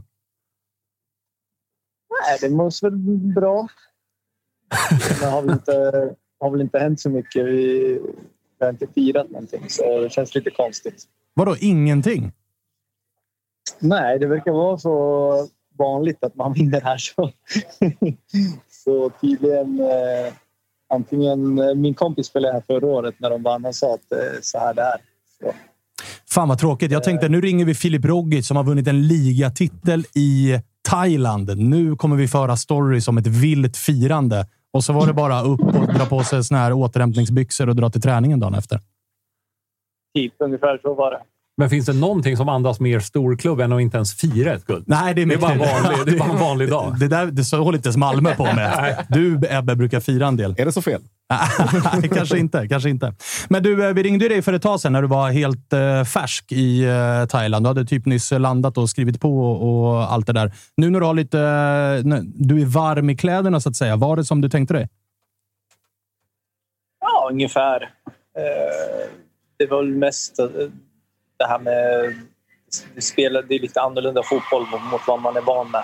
Nej, 2.27 2.37
det 2.41 2.49
måste 2.49 2.85
väl 2.85 2.97
bra. 3.35 3.67
Det 5.19 5.25
har 5.25 5.41
väl 5.41 5.51
inte, 5.51 6.15
har 6.39 6.51
väl 6.51 6.61
inte 6.61 6.79
hänt 6.79 6.99
så 6.99 7.09
mycket. 7.09 7.45
Vi, 7.45 7.99
vi 8.59 8.65
har 8.65 8.69
inte 8.69 8.87
firat 8.87 9.29
någonting, 9.29 9.69
så 9.69 9.99
det 9.99 10.09
känns 10.09 10.35
lite 10.35 10.49
konstigt. 10.49 11.03
Vadå, 11.33 11.55
ingenting? 11.59 12.31
Nej, 13.79 14.19
det 14.19 14.27
verkar 14.27 14.51
vara 14.51 14.77
så 14.77 15.47
vanligt 15.77 16.23
att 16.23 16.35
man 16.35 16.53
vinner 16.53 16.81
här. 16.81 16.97
Så, 16.97 17.31
så 18.69 19.09
tydligen... 19.09 19.79
Eh, 19.79 20.33
antingen... 20.89 21.59
eh, 21.59 21.75
Min 21.75 21.93
kompis 21.93 22.27
spelade 22.27 22.53
här 22.53 22.61
förra 22.67 22.85
året 22.85 23.15
när 23.19 23.29
de 23.29 23.43
vann. 23.43 23.63
Han 23.63 23.73
sa 23.73 23.93
att 23.93 24.11
eh, 24.11 24.39
så 24.41 24.59
här 24.59 24.73
det 24.73 24.81
är. 24.81 25.01
Så, 25.39 25.53
Fan 26.29 26.47
vad 26.49 26.59
tråkigt. 26.59 26.91
Jag 26.91 27.03
tänkte 27.03 27.29
nu 27.29 27.41
ringer 27.41 27.65
vi 27.65 27.73
Filip 27.73 28.05
Rogic 28.05 28.47
som 28.47 28.57
har 28.57 28.63
vunnit 28.63 28.87
en 28.87 29.07
ligatitel 29.07 30.05
i 30.15 30.59
Thailand. 30.89 31.57
Nu 31.57 31.95
kommer 31.95 32.15
vi 32.15 32.27
föra 32.27 32.57
stories 32.57 33.07
om 33.07 33.17
ett 33.17 33.27
vilt 33.27 33.77
firande. 33.77 34.47
Och 34.73 34.83
så 34.83 34.93
var 34.93 35.07
det 35.07 35.13
bara 35.13 35.41
upp 35.41 35.59
och 35.59 35.93
dra 35.93 36.05
på 36.05 36.23
sig 36.23 36.43
såna 36.43 36.59
här 36.59 36.73
återhämtningsbyxor 36.73 37.69
och 37.69 37.75
dra 37.75 37.89
till 37.89 38.01
träningen 38.01 38.39
dagen 38.39 38.53
efter. 38.53 38.79
typ 40.15 40.33
ungefär 40.39 40.79
så 40.81 40.93
var 40.93 41.11
det. 41.11 41.21
Men 41.61 41.69
finns 41.69 41.85
det 41.85 41.93
någonting 41.93 42.37
som 42.37 42.49
andas 42.49 42.79
mer 42.79 42.99
storklubb 42.99 43.59
än 43.59 43.71
att 43.71 43.81
inte 43.81 43.97
ens 43.97 44.13
fira 44.13 44.53
ett 44.53 44.65
guld? 44.65 44.83
Nej, 44.87 45.13
det 45.13 45.21
är, 45.21 45.25
Det 45.25 45.33
är 45.33 45.37
bara 45.37 45.51
en 45.51 45.59
vanlig, 45.59 46.05
det 46.05 46.11
är 46.11 46.19
bara 46.19 46.29
en 46.29 46.39
vanlig 46.39 46.69
dag. 46.69 46.99
Det, 46.99 47.07
där, 47.07 47.25
det 47.25 47.43
så 47.43 47.57
håller 47.57 47.77
inte 47.77 47.87
ens 47.87 47.97
Malmö 47.97 48.35
på 48.35 48.43
med. 48.43 49.05
Du, 49.09 49.39
Ebbe, 49.49 49.75
brukar 49.75 49.99
fira 49.99 50.27
en 50.27 50.37
del. 50.37 50.55
Är 50.57 50.65
det 50.65 50.71
så 50.71 50.81
fel? 50.81 51.01
Nej, 51.29 52.09
kanske 52.13 52.37
inte. 52.37 52.67
Kanske 52.67 52.89
inte. 52.89 53.13
Men 53.49 53.63
du, 53.63 53.87
eh, 53.87 53.93
vi 53.93 54.03
ringde 54.03 54.25
ju 54.25 54.29
dig 54.29 54.41
för 54.41 54.53
ett 54.53 54.61
tag 54.61 54.79
sedan 54.79 54.93
när 54.93 55.01
du 55.01 55.07
var 55.07 55.31
helt 55.31 55.73
eh, 55.73 56.03
färsk 56.03 56.51
i 56.51 56.83
eh, 56.83 57.25
Thailand. 57.25 57.65
Du 57.65 57.67
hade 57.67 57.85
typ 57.85 58.05
nyss 58.05 58.31
landat 58.31 58.77
och 58.77 58.89
skrivit 58.89 59.21
på 59.21 59.51
och 59.51 60.13
allt 60.13 60.27
det 60.27 60.33
där. 60.33 60.53
Nu 60.77 60.89
när 60.89 60.99
du 60.99 61.05
har 61.05 61.13
lite... 61.13 61.39
eh, 61.39 62.23
du 62.23 62.61
är 62.61 62.65
varm 62.65 63.09
i 63.09 63.17
kläderna, 63.17 63.59
så 63.59 63.69
att 63.69 63.75
säga. 63.75 63.95
Var 63.95 64.15
det 64.15 64.25
som 64.25 64.41
du 64.41 64.49
tänkte 64.49 64.73
dig? 64.73 64.89
Ja, 67.01 67.29
ungefär. 67.31 67.89
Det 69.59 69.65
var 69.65 69.83
väl 69.83 69.95
mest 69.95 70.39
det 71.41 71.47
här 71.47 71.59
med... 71.59 72.15
Det, 72.95 73.01
spelar, 73.01 73.41
det 73.41 73.55
är 73.55 73.59
lite 73.59 73.81
annorlunda 73.81 74.23
fotboll 74.23 74.61
mot, 74.91 75.01
vad 75.07 75.21
man 75.21 75.37
är 75.37 75.41
van 75.41 75.71
med. 75.71 75.83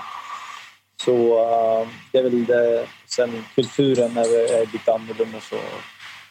Så 1.03 1.11
eh, 1.11 1.87
det 2.11 2.17
är 2.17 2.23
väl 2.23 2.45
det. 2.45 2.87
Sen 3.07 3.43
kulturen 3.55 4.17
är, 4.17 4.61
är 4.61 4.73
lite 4.73 4.93
annorlunda. 4.93 5.39
Så 5.39 5.55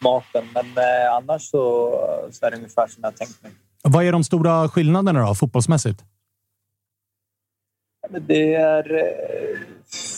maten. 0.01 0.49
Men 0.55 0.67
eh, 0.67 1.15
annars 1.15 1.43
så, 1.43 1.91
så 2.33 2.47
är 2.47 2.51
det 2.51 2.57
ungefär 2.57 2.87
som 2.87 3.03
jag 3.03 3.17
tänkt 3.17 3.43
mig. 3.43 3.53
Vad 3.83 4.05
är 4.05 4.13
de 4.13 4.25
stora 4.25 4.69
skillnaderna 4.69 5.27
då, 5.27 5.35
fotbollsmässigt? 5.35 6.05
Det 8.21 8.55
är 8.55 8.95
eh, 8.95 9.59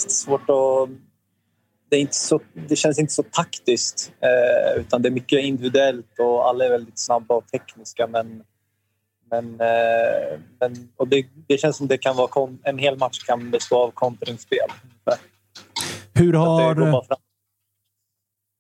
svårt 0.08 0.50
att... 0.50 0.88
Det, 1.90 1.96
är 1.96 2.00
inte 2.00 2.14
så, 2.14 2.40
det 2.68 2.76
känns 2.76 2.98
inte 2.98 3.12
så 3.12 3.22
taktiskt, 3.22 4.12
utan 4.76 5.02
det 5.02 5.08
är 5.08 5.10
mycket 5.10 5.44
individuellt 5.44 6.18
och 6.18 6.48
alla 6.48 6.64
är 6.64 6.70
väldigt 6.70 6.98
snabba 6.98 7.34
och 7.34 7.46
tekniska. 7.46 8.06
Men, 8.06 8.44
men, 9.30 9.60
eh, 9.60 10.40
men, 10.60 10.88
och 10.96 11.08
det, 11.08 11.26
det 11.46 11.58
känns 11.58 11.76
som 11.76 11.86
det 11.86 11.98
kan 11.98 12.16
vara 12.16 12.28
kon, 12.28 12.58
en 12.62 12.78
hel 12.78 12.98
match 12.98 13.18
kan 13.18 13.50
bestå 13.50 13.82
av 13.82 13.90
kontringsspel. 13.90 14.68
Hur 16.14 16.32
har... 16.32 17.04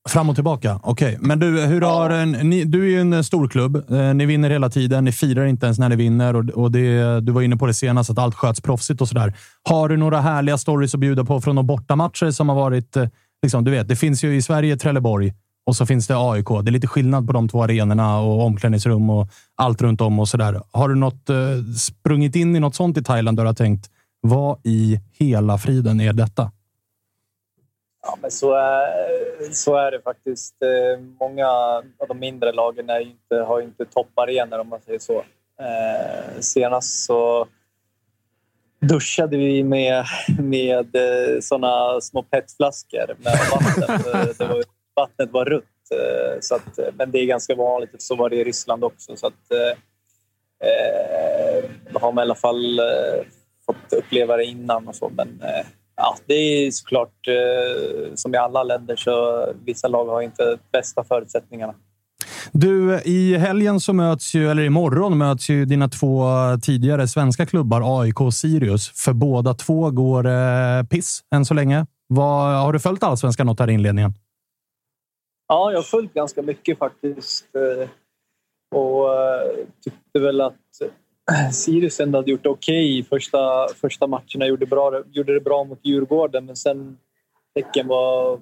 fram. 0.08 0.28
Och 0.28 0.34
tillbaka. 0.34 0.80
Okej, 0.82 1.18
men 1.20 1.38
du, 1.38 1.60
hur 1.60 1.80
har 1.80 2.26
ni, 2.44 2.64
du 2.64 2.82
är 2.82 2.88
ju 2.88 3.00
en 3.00 3.24
stor 3.24 3.48
klubb. 3.48 3.90
Eh, 3.90 4.14
ni 4.14 4.26
vinner 4.26 4.50
hela 4.50 4.70
tiden. 4.70 5.04
Ni 5.04 5.12
firar 5.12 5.46
inte 5.46 5.66
ens 5.66 5.78
när 5.78 5.88
ni 5.88 5.96
vinner. 5.96 6.36
Och, 6.36 6.44
och 6.44 6.72
det, 6.72 7.20
du 7.20 7.32
var 7.32 7.42
inne 7.42 7.56
på 7.56 7.66
det 7.66 7.74
senast, 7.74 8.10
att 8.10 8.18
allt 8.18 8.34
sköts 8.34 8.60
proffsigt 8.60 9.00
och 9.00 9.08
sådär. 9.08 9.34
Har 9.62 9.88
du 9.88 9.96
några 9.96 10.20
härliga 10.20 10.58
stories 10.58 10.94
att 10.94 11.00
bjuda 11.00 11.24
på 11.24 11.40
från 11.40 11.56
de 11.56 11.66
bortamatcher 11.66 12.30
som 12.30 12.48
har 12.48 12.56
varit... 12.56 12.96
eh, 12.96 13.08
Liksom, 13.42 13.64
du 13.64 13.70
vet, 13.70 13.88
det 13.88 13.96
finns 13.96 14.24
ju 14.24 14.36
i 14.36 14.42
Sverige 14.42 14.76
Trelleborg 14.76 15.34
och 15.68 15.76
så 15.76 15.86
finns 15.86 16.06
det 16.06 16.14
AIK. 16.16 16.46
Det 16.48 16.70
är 16.70 16.72
lite 16.72 16.86
skillnad 16.86 17.26
på 17.26 17.32
de 17.32 17.48
två 17.48 17.62
arenorna 17.62 18.20
och 18.20 18.44
omklädningsrum 18.44 19.10
och 19.10 19.28
allt 19.54 19.82
runt 19.82 20.00
om 20.00 20.18
och 20.18 20.28
sådär. 20.28 20.62
Har 20.72 20.88
du 20.88 20.94
något, 20.94 21.28
eh, 21.30 21.36
sprungit 21.78 22.36
in 22.36 22.56
i 22.56 22.60
något 22.60 22.74
sånt 22.74 22.96
i 22.96 23.04
Thailand 23.04 23.36
där 23.36 23.44
du 23.44 23.48
har 23.48 23.54
tänkt 23.54 23.90
Vad 24.20 24.60
i 24.64 25.00
hela 25.18 25.58
friden 25.58 26.00
är 26.00 26.12
detta? 26.12 26.52
Ja, 28.02 28.18
men 28.22 28.30
så 28.30 28.54
är, 28.54 29.52
så 29.52 29.76
är 29.76 29.90
det 29.90 30.00
faktiskt. 30.02 30.54
Eh, 30.62 31.04
många 31.20 31.48
av 31.98 32.08
de 32.08 32.18
mindre 32.18 32.52
lagen 32.52 32.90
är 32.90 33.00
ju 33.00 33.10
inte, 33.10 33.34
har 33.48 33.60
ju 33.60 33.64
inte 33.64 33.84
topparenor 33.84 34.58
om 34.58 34.68
man 34.68 34.80
säger 34.80 34.98
så. 34.98 35.18
Eh, 35.60 36.40
senast 36.40 37.04
så 37.04 37.46
duschade 38.80 39.36
vi 39.36 39.62
med, 39.62 40.04
med 40.38 40.96
eh, 40.96 41.40
såna 41.40 42.00
små 42.00 42.22
petflaskor 42.22 43.16
med 43.18 43.38
vatten. 43.52 44.00
Det 44.38 44.44
var, 44.44 44.77
vattnet 45.00 45.32
var 45.32 45.44
rött. 45.44 45.64
eh, 45.94 46.38
Så 46.40 46.54
att, 46.54 46.78
eh, 46.78 46.84
men 46.98 47.10
det 47.10 47.18
är 47.18 47.26
ganska 47.26 47.54
vanligt. 47.54 48.02
Så 48.02 48.16
var 48.16 48.30
det 48.30 48.36
i 48.36 48.44
Ryssland 48.44 48.84
också. 48.84 49.16
Så 49.16 49.26
att, 49.26 49.52
eh, 49.52 49.74
eh, 50.68 51.70
då 51.92 51.98
har 51.98 52.12
man 52.12 52.22
i 52.22 52.26
alla 52.26 52.34
fall 52.34 52.78
eh, 52.78 53.24
fått 53.66 53.92
uppleva 53.92 54.36
det 54.36 54.44
innan 54.44 54.88
och 54.88 54.94
så. 54.94 55.10
Men 55.16 55.28
eh, 55.28 55.66
ja, 55.96 56.16
det 56.26 56.34
är 56.34 56.70
såklart 56.70 57.28
eh, 57.28 58.14
som 58.14 58.34
i 58.34 58.38
alla 58.38 58.62
länder 58.62 58.96
så 58.96 59.46
vissa 59.64 59.88
lag 59.88 60.06
har 60.06 60.22
inte 60.22 60.58
bästa 60.72 61.04
förutsättningarna. 61.04 61.74
Du, 62.52 63.00
i 63.04 63.36
helgen 63.36 63.80
så 63.80 63.92
möts 63.92 64.34
ju, 64.34 64.50
eller 64.50 64.62
imorgon 64.62 65.18
möts 65.18 65.48
ju 65.50 65.64
dina 65.64 65.88
två 65.88 66.24
tidigare 66.62 67.08
svenska 67.08 67.46
klubbar 67.46 68.00
AIK 68.02 68.20
och 68.20 68.34
Sirius. 68.34 68.88
För 69.04 69.12
båda 69.12 69.54
två 69.54 69.90
går 69.90 70.26
eh, 70.26 70.82
piss 70.90 71.20
än 71.34 71.44
så 71.44 71.54
länge. 71.54 71.86
Vad, 72.06 72.60
har 72.62 72.72
du 72.72 72.78
följt 72.78 73.02
allsvenskan 73.02 73.46
något 73.46 73.60
här 73.60 73.70
i 73.70 73.72
inledningen? 73.72 74.14
Ja, 75.48 75.70
jag 75.70 75.78
har 75.78 75.82
följt 75.82 76.14
ganska 76.14 76.42
mycket 76.42 76.78
faktiskt. 76.78 77.46
Eh, 77.56 77.88
och 78.78 79.14
eh, 79.14 79.50
tyckte 79.84 80.18
väl 80.18 80.40
att 80.40 80.54
eh, 80.82 81.50
Sirius 81.50 82.00
ändå 82.00 82.18
hade 82.18 82.30
gjort 82.30 82.42
det 82.42 82.48
okej 82.48 83.00
okay. 83.00 83.08
första, 83.08 83.68
första 83.80 84.06
matcherna. 84.06 84.46
Gjorde, 84.46 84.66
bra, 84.66 85.02
gjorde 85.12 85.34
det 85.34 85.40
bra 85.40 85.64
mot 85.64 85.78
Djurgården, 85.82 86.46
men 86.46 86.56
sen 86.56 86.98
tecken 87.54 87.88
var, 87.88 88.40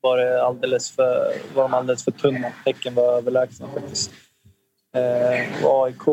var, 0.00 0.18
det 0.18 0.42
alldeles 0.42 0.90
för, 0.90 1.32
var 1.54 1.62
de 1.62 1.74
alldeles 1.74 2.04
för 2.04 2.10
tunna. 2.10 2.52
Häcken 2.66 2.94
var 2.94 3.18
överlägsna 3.18 3.66
faktiskt. 3.74 4.10
Eh, 4.94 5.66
och 5.66 5.86
AIK 5.86 6.06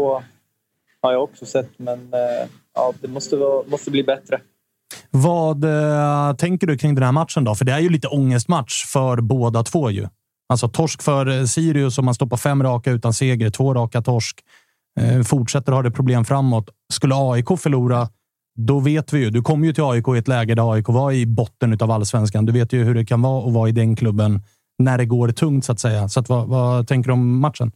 har 1.01 1.11
jag 1.11 1.23
också 1.23 1.45
sett, 1.45 1.79
men 1.79 2.13
eh, 2.13 2.49
ja, 2.73 2.93
det 3.01 3.07
måste, 3.07 3.35
vara, 3.35 3.63
måste 3.67 3.91
bli 3.91 4.03
bättre. 4.03 4.41
Vad 5.11 5.63
eh, 5.63 6.35
tänker 6.35 6.67
du 6.67 6.77
kring 6.77 6.95
den 6.95 7.03
här 7.03 7.11
matchen 7.11 7.43
då? 7.43 7.55
För 7.55 7.65
det 7.65 7.71
är 7.71 7.79
ju 7.79 7.89
lite 7.89 8.07
ångestmatch 8.07 8.85
för 8.85 9.21
båda 9.21 9.63
två 9.63 9.91
ju. 9.91 10.07
Alltså 10.49 10.67
torsk 10.67 11.01
för 11.01 11.39
eh, 11.39 11.45
Sirius 11.45 11.97
om 11.97 12.05
man 12.05 12.13
stoppar 12.13 12.37
fem 12.37 12.63
raka 12.63 12.91
utan 12.91 13.13
seger, 13.13 13.49
två 13.49 13.73
raka 13.73 14.01
torsk. 14.01 14.39
Eh, 14.99 15.23
fortsätter 15.23 15.71
ha 15.71 15.81
det 15.81 15.91
problem 15.91 16.25
framåt. 16.25 16.69
Skulle 16.93 17.15
AIK 17.15 17.47
förlora, 17.59 18.09
då 18.55 18.79
vet 18.79 19.13
vi 19.13 19.19
ju. 19.19 19.29
Du 19.29 19.41
kommer 19.41 19.67
ju 19.67 19.73
till 19.73 19.83
AIK 19.83 20.07
i 20.07 20.17
ett 20.17 20.27
läge 20.27 20.55
där 20.55 20.73
AIK 20.73 20.87
var 20.87 21.11
i 21.11 21.25
botten 21.25 21.77
av 21.81 21.91
allsvenskan. 21.91 22.45
Du 22.45 22.51
vet 22.51 22.73
ju 22.73 22.83
hur 22.83 22.95
det 22.95 23.05
kan 23.05 23.21
vara 23.21 23.47
att 23.47 23.53
vara 23.53 23.69
i 23.69 23.71
den 23.71 23.95
klubben 23.95 24.41
när 24.77 24.97
det 24.97 25.05
går 25.05 25.29
tungt 25.29 25.65
så 25.65 25.71
att 25.71 25.79
säga. 25.79 26.09
Så 26.09 26.19
att, 26.19 26.29
vad, 26.29 26.47
vad 26.47 26.87
tänker 26.87 27.07
du 27.07 27.13
om 27.13 27.39
matchen? 27.39 27.71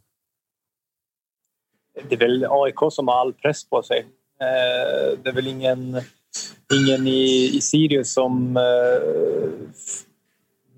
det 2.10 2.16
är 2.16 2.20
väl 2.20 2.46
AIK 2.50 2.92
som 2.92 3.08
har 3.08 3.16
all 3.16 3.34
press 3.34 3.70
på 3.70 3.84
sig. 3.84 4.00
Eh, 4.42 5.20
det 5.24 5.30
är 5.30 5.34
väl 5.34 5.48
ingen, 5.48 6.02
ingen 6.74 7.08
i, 7.08 7.52
i 7.54 7.62
Sirius 7.62 8.14
som 8.14 8.58
eh, 8.58 8.64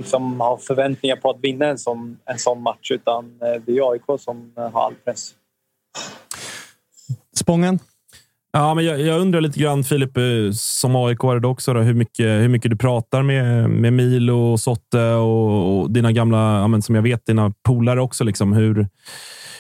liksom 0.01 0.39
har 0.39 0.57
förväntningar 0.57 1.15
på 1.15 1.29
att 1.29 1.39
vinna 1.41 1.65
en 1.65 1.77
sån, 1.77 2.17
en 2.25 2.39
sån 2.39 2.61
match 2.61 2.91
utan 2.91 3.25
eh, 3.25 3.61
det 3.65 3.77
är 3.77 3.91
AIK 3.91 4.21
som 4.21 4.51
eh, 4.57 4.71
har 4.71 4.85
all 4.85 4.95
press. 5.05 5.33
Spången? 7.35 7.79
Ja, 8.53 8.73
men 8.73 8.85
jag, 8.85 9.01
jag 9.01 9.21
undrar 9.21 9.41
lite 9.41 9.59
grann, 9.59 9.83
Filip, 9.83 10.17
eh, 10.17 10.23
som 10.53 10.95
aik 10.95 11.23
är 11.23 11.39
det 11.39 11.47
också, 11.47 11.73
då, 11.73 11.79
hur, 11.79 11.93
mycket, 11.93 12.25
hur 12.25 12.47
mycket 12.47 12.71
du 12.71 12.77
pratar 12.77 13.21
med, 13.23 13.69
med 13.69 13.93
Milo 13.93 14.51
och 14.51 14.59
Sotte 14.59 15.13
och, 15.13 15.81
och 15.81 15.91
dina 15.91 16.11
gamla, 16.11 16.59
ja, 16.59 16.67
men 16.67 16.81
som 16.81 16.95
jag 16.95 17.01
vet, 17.01 17.25
dina 17.25 17.53
polare 17.63 18.01
också. 18.01 18.23
Liksom, 18.23 18.53
hur, 18.53 18.87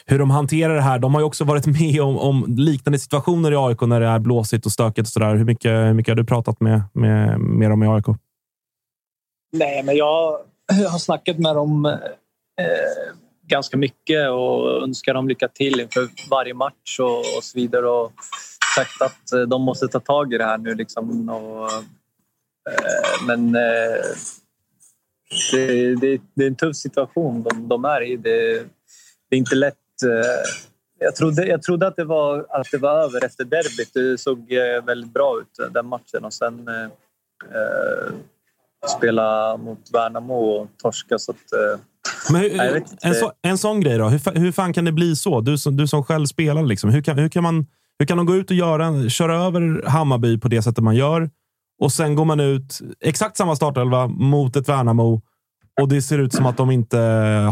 hur 0.05 0.19
de 0.19 0.29
hanterar 0.29 0.75
det 0.75 0.81
här. 0.81 0.99
De 0.99 1.13
har 1.13 1.21
ju 1.21 1.25
också 1.25 1.43
varit 1.43 1.65
med 1.65 2.01
om, 2.01 2.17
om 2.17 2.45
liknande 2.47 2.99
situationer 2.99 3.51
i 3.51 3.55
AIK 3.55 3.81
när 3.81 3.99
det 3.99 4.07
är 4.07 4.19
blåsigt 4.19 4.65
och 4.65 4.71
stökigt. 4.71 5.07
Och 5.07 5.11
så 5.11 5.19
där. 5.19 5.35
Hur, 5.35 5.45
mycket, 5.45 5.71
hur 5.71 5.93
mycket 5.93 6.11
har 6.11 6.15
du 6.15 6.25
pratat 6.25 6.61
med, 6.61 6.81
med, 6.93 7.39
med 7.39 7.69
dem 7.69 7.83
i 7.83 7.87
AIK? 7.87 8.05
Nej, 9.51 9.83
men 9.83 9.95
jag 9.95 10.39
har 10.67 10.99
snackat 10.99 11.39
med 11.39 11.55
dem 11.55 11.85
eh, 11.85 13.13
ganska 13.47 13.77
mycket 13.77 14.29
och 14.29 14.83
önskar 14.83 15.13
dem 15.13 15.27
lycka 15.27 15.47
till 15.47 15.79
inför 15.79 16.09
varje 16.29 16.53
match 16.53 16.99
och, 16.99 17.19
och 17.19 17.43
så 17.43 17.59
vidare. 17.59 17.89
Och 17.89 18.11
sagt 18.75 19.01
att 19.01 19.33
eh, 19.33 19.41
de 19.41 19.61
måste 19.61 19.87
ta 19.87 19.99
tag 19.99 20.33
i 20.33 20.37
det 20.37 20.45
här 20.45 20.57
nu. 20.57 20.75
Liksom, 20.75 21.29
och, 21.29 21.71
eh, 21.71 23.25
men 23.27 23.55
eh, 23.55 24.03
det, 25.51 25.95
det, 25.95 26.21
det 26.33 26.43
är 26.43 26.47
en 26.47 26.55
tuff 26.55 26.75
situation 26.75 27.43
de, 27.43 27.67
de 27.67 27.85
är 27.85 28.01
i. 28.01 28.17
Det, 28.17 28.53
det 29.29 29.35
är 29.35 29.37
inte 29.37 29.55
lätt. 29.55 30.03
eh, 30.05 30.51
Jag 30.99 31.15
trodde, 31.15 31.45
jag 31.45 31.63
trodde 31.63 31.87
att, 31.87 31.95
det 31.95 32.03
var, 32.03 32.45
att 32.49 32.71
det 32.71 32.77
var 32.77 33.03
över 33.03 33.25
efter 33.25 33.43
derbyt. 33.43 33.93
Det 33.93 34.17
såg 34.17 34.51
eh, 34.51 34.85
väldigt 34.85 35.13
bra 35.13 35.39
ut, 35.39 35.73
den 35.73 35.85
matchen. 35.85 36.25
Och 36.25 36.33
sen 36.33 36.67
eh, 36.67 36.85
eh 37.55 38.13
spela 38.87 39.57
mot 39.57 39.79
Värnamo 39.93 40.33
och 40.35 40.67
torska. 40.77 41.19
Så 41.19 41.31
att, 41.31 41.37
eh, 41.53 41.79
Men 42.31 42.41
hur, 42.41 42.57
Nej, 42.57 42.83
en, 43.01 43.13
så, 43.15 43.31
en 43.41 43.57
sån 43.57 43.81
grej 43.81 43.97
då. 43.97 44.09
Hur, 44.09 44.39
hur 44.39 44.51
fan 44.51 44.73
kan 44.73 44.85
det 44.85 44.91
bli 44.91 45.15
så? 45.15 45.41
Du 45.41 45.57
som, 45.57 45.77
du 45.77 45.87
som 45.87 46.03
själv 46.03 46.25
spelar, 46.25 46.63
liksom. 46.63 46.89
hur, 46.89 47.01
kan, 47.01 47.17
hur, 47.17 47.29
kan 47.29 47.43
man, 47.43 47.65
hur 47.99 48.05
kan 48.05 48.17
de 48.17 48.25
gå 48.25 48.35
ut 48.35 48.49
och 48.49 48.55
göra, 48.55 49.09
köra 49.09 49.35
över 49.35 49.83
Hammarby 49.87 50.39
på 50.39 50.47
det 50.47 50.61
sättet 50.61 50.83
man 50.83 50.95
gör? 50.95 51.29
Och 51.81 51.91
sen 51.91 52.15
går 52.15 52.25
man 52.25 52.39
ut 52.39 52.79
exakt 52.99 53.37
samma 53.37 53.55
startelva 53.55 54.07
mot 54.07 54.55
ett 54.55 54.69
Värnamo 54.69 55.21
och 55.81 55.87
det 55.89 56.01
ser 56.01 56.19
ut 56.19 56.33
som 56.33 56.45
att 56.45 56.57
de 56.57 56.71
inte 56.71 56.97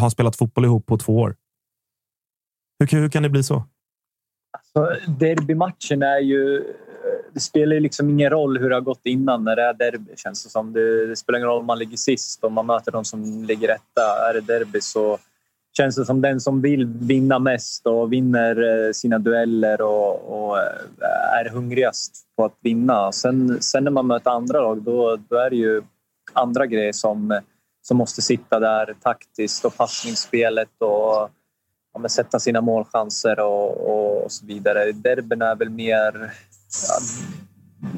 har 0.01 0.09
spelat 0.09 0.35
fotboll 0.35 0.65
ihop 0.65 0.85
på 0.85 0.97
två 0.97 1.17
år. 1.19 1.35
Hur, 2.79 2.87
kan- 2.87 2.99
hur 2.99 3.09
kan 3.09 3.23
det 3.23 3.29
bli 3.29 3.43
så? 3.43 3.63
Så 4.73 4.95
derbymatchen 5.19 6.01
är 6.03 6.19
ju... 6.19 6.63
Det 7.33 7.39
spelar 7.39 7.73
ju 7.73 7.79
liksom 7.79 8.09
ingen 8.09 8.29
roll 8.29 8.57
hur 8.57 8.69
det 8.69 8.75
har 8.75 8.81
gått 8.81 9.01
innan 9.03 9.43
när 9.43 9.55
det 9.55 9.61
är 9.63 9.73
derby. 9.73 10.15
Känns 10.15 10.43
det, 10.43 10.49
som. 10.49 10.73
Det, 10.73 11.07
det 11.07 11.15
spelar 11.15 11.39
ingen 11.39 11.49
roll 11.49 11.59
om 11.59 11.65
man 11.65 11.79
ligger 11.79 11.97
sist 11.97 12.43
och 12.43 12.51
man 12.51 12.65
möter 12.65 12.91
de 12.91 13.05
som 13.05 13.43
ligger 13.43 13.69
etta. 13.69 14.29
Är 14.29 14.33
det 14.33 14.41
derby 14.41 14.81
så 14.81 15.17
känns 15.77 15.95
det 15.95 16.05
som 16.05 16.21
den 16.21 16.39
som 16.39 16.61
vill 16.61 16.85
vinna 16.85 17.39
mest 17.39 17.85
och 17.85 18.13
vinner 18.13 18.87
eh, 18.87 18.91
sina 18.91 19.19
dueller 19.19 19.81
och, 19.81 20.49
och 20.49 20.57
eh, 20.57 21.39
är 21.39 21.49
hungrigast 21.49 22.23
på 22.35 22.45
att 22.45 22.57
vinna. 22.61 23.11
Sen, 23.11 23.61
sen 23.61 23.83
när 23.83 23.91
man 23.91 24.07
möter 24.07 24.31
andra 24.31 24.61
lag 24.61 24.81
då, 24.81 25.17
då 25.29 25.35
är 25.37 25.49
det 25.49 25.55
ju 25.55 25.81
andra 26.33 26.65
grejer 26.65 26.93
som, 26.93 27.39
som 27.81 27.97
måste 27.97 28.21
sitta 28.21 28.59
där 28.59 28.95
taktiskt 29.01 29.65
och 29.65 29.77
passningsspelet 29.77 30.69
och 30.79 31.29
ja, 31.93 32.09
sätta 32.09 32.39
sina 32.39 32.61
målchanser 32.61 33.39
och, 33.39 33.89
och, 33.89 34.23
och 34.23 34.31
så 34.31 34.45
vidare. 34.45 34.91
Derbyn 34.91 35.41
är 35.41 35.55
väl 35.55 35.69
mer... 35.69 36.31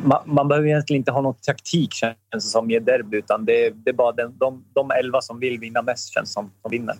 Man, 0.03 0.19
man 0.25 0.47
behöver 0.47 0.67
egentligen 0.67 0.99
inte 1.01 1.11
ha 1.11 1.21
någon 1.21 1.35
taktik 1.41 1.93
känns 1.93 2.15
det 2.31 2.39
som 2.41 2.71
i 2.71 2.75
ett 2.75 2.85
derby 2.85 3.17
utan 3.17 3.45
det, 3.45 3.69
det 3.69 3.89
är 3.89 3.93
bara 3.93 4.11
den, 4.11 4.37
de, 4.37 4.63
de 4.73 4.91
elva 4.91 5.21
som 5.21 5.39
vill 5.39 5.59
vinna 5.59 5.81
mest 5.81 6.13
känns 6.13 6.33
som, 6.33 6.51
som 6.61 6.71
vinner. 6.71 6.95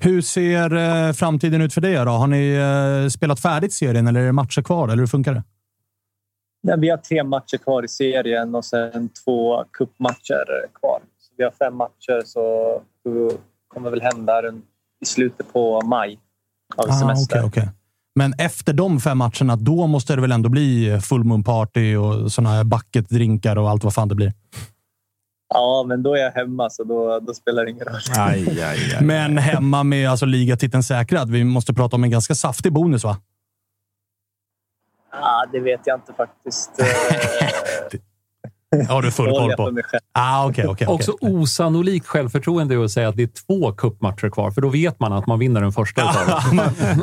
Hur 0.00 0.20
ser 0.22 0.74
eh, 0.76 1.12
framtiden 1.12 1.60
ut 1.60 1.74
för 1.74 1.80
dig? 1.80 1.94
Då? 1.94 2.10
Har 2.10 2.26
ni 2.26 2.54
eh, 2.54 3.08
spelat 3.08 3.40
färdigt 3.40 3.72
serien 3.72 4.06
eller 4.06 4.20
är 4.20 4.26
det 4.26 4.32
matcher 4.32 4.62
kvar? 4.62 4.88
Eller 4.88 5.00
hur 5.00 5.06
funkar 5.06 5.34
det? 5.34 5.42
Ja, 6.66 6.76
vi 6.76 6.90
har 6.90 6.96
tre 6.96 7.24
matcher 7.24 7.56
kvar 7.56 7.84
i 7.84 7.88
serien 7.88 8.54
och 8.54 8.64
sen 8.64 9.08
två 9.24 9.64
cupmatcher 9.72 10.66
kvar. 10.80 11.00
Så 11.18 11.32
vi 11.36 11.44
har 11.44 11.50
fem 11.50 11.76
matcher 11.76 12.22
så 12.24 12.82
vi 13.04 13.30
kommer 13.68 13.90
väl 13.90 14.02
hem 14.02 14.26
där 14.26 14.52
i 15.02 15.06
slutet 15.06 15.52
på 15.52 15.80
maj 15.80 16.18
av 16.76 16.90
Ah, 16.90 17.00
semester. 17.00 17.38
okej, 17.38 17.46
okej. 17.46 17.68
Men 18.14 18.34
efter 18.38 18.72
de 18.72 19.00
fem 19.00 19.18
matcherna, 19.18 19.56
då 19.56 19.86
måste 19.86 20.14
det 20.14 20.20
väl 20.20 20.32
ändå 20.32 20.48
bli 20.48 21.00
full 21.02 21.24
moon 21.24 21.44
party 21.44 21.96
och 21.96 22.32
såna 22.32 22.48
här 22.50 22.64
bucket-drinkar 22.64 23.58
och 23.58 23.70
allt 23.70 23.84
vad 23.84 23.94
fan 23.94 24.08
det 24.08 24.14
blir. 24.14 24.32
Ja, 25.48 25.84
men 25.88 26.02
då 26.02 26.14
är 26.14 26.20
jag 26.20 26.32
hemma 26.32 26.70
så 26.70 26.84
då, 26.84 27.20
då 27.20 27.34
spelar 27.34 27.64
det 27.64 27.70
ingen 27.70 27.84
roll. 27.84 28.00
Aj, 28.16 28.48
aj, 28.48 28.94
aj. 28.98 29.04
Men 29.04 29.38
hemma 29.38 29.82
med 29.82 30.10
alltså, 30.10 30.26
ligatiteln 30.26 30.82
säkrad. 30.82 31.30
Vi 31.30 31.44
måste 31.44 31.74
prata 31.74 31.96
om 31.96 32.04
en 32.04 32.10
ganska 32.10 32.34
saftig 32.34 32.72
bonus, 32.72 33.04
va? 33.04 33.16
Ah, 35.10 35.46
det 35.52 35.60
vet 35.60 35.80
jag 35.84 35.98
inte 35.98 36.12
faktiskt. 36.12 36.70
Har 38.88 39.02
du 39.02 39.10
full 39.10 39.26
det 39.26 39.32
koll 39.32 39.50
jag 39.50 39.56
på? 39.56 39.80
Ah, 40.12 40.48
okay, 40.48 40.66
okay, 40.66 40.86
okay. 40.86 40.94
Också 40.94 41.12
osannolikt 41.20 42.06
självförtroende 42.06 42.84
att 42.84 42.90
säga 42.90 43.08
att 43.08 43.16
det 43.16 43.22
är 43.22 43.30
två 43.46 43.72
cupmatcher 43.72 44.30
kvar, 44.30 44.50
för 44.50 44.60
då 44.60 44.68
vet 44.68 45.00
man 45.00 45.12
att 45.12 45.26
man 45.26 45.38
vinner 45.38 45.60
den 45.60 45.72
första. 45.72 46.02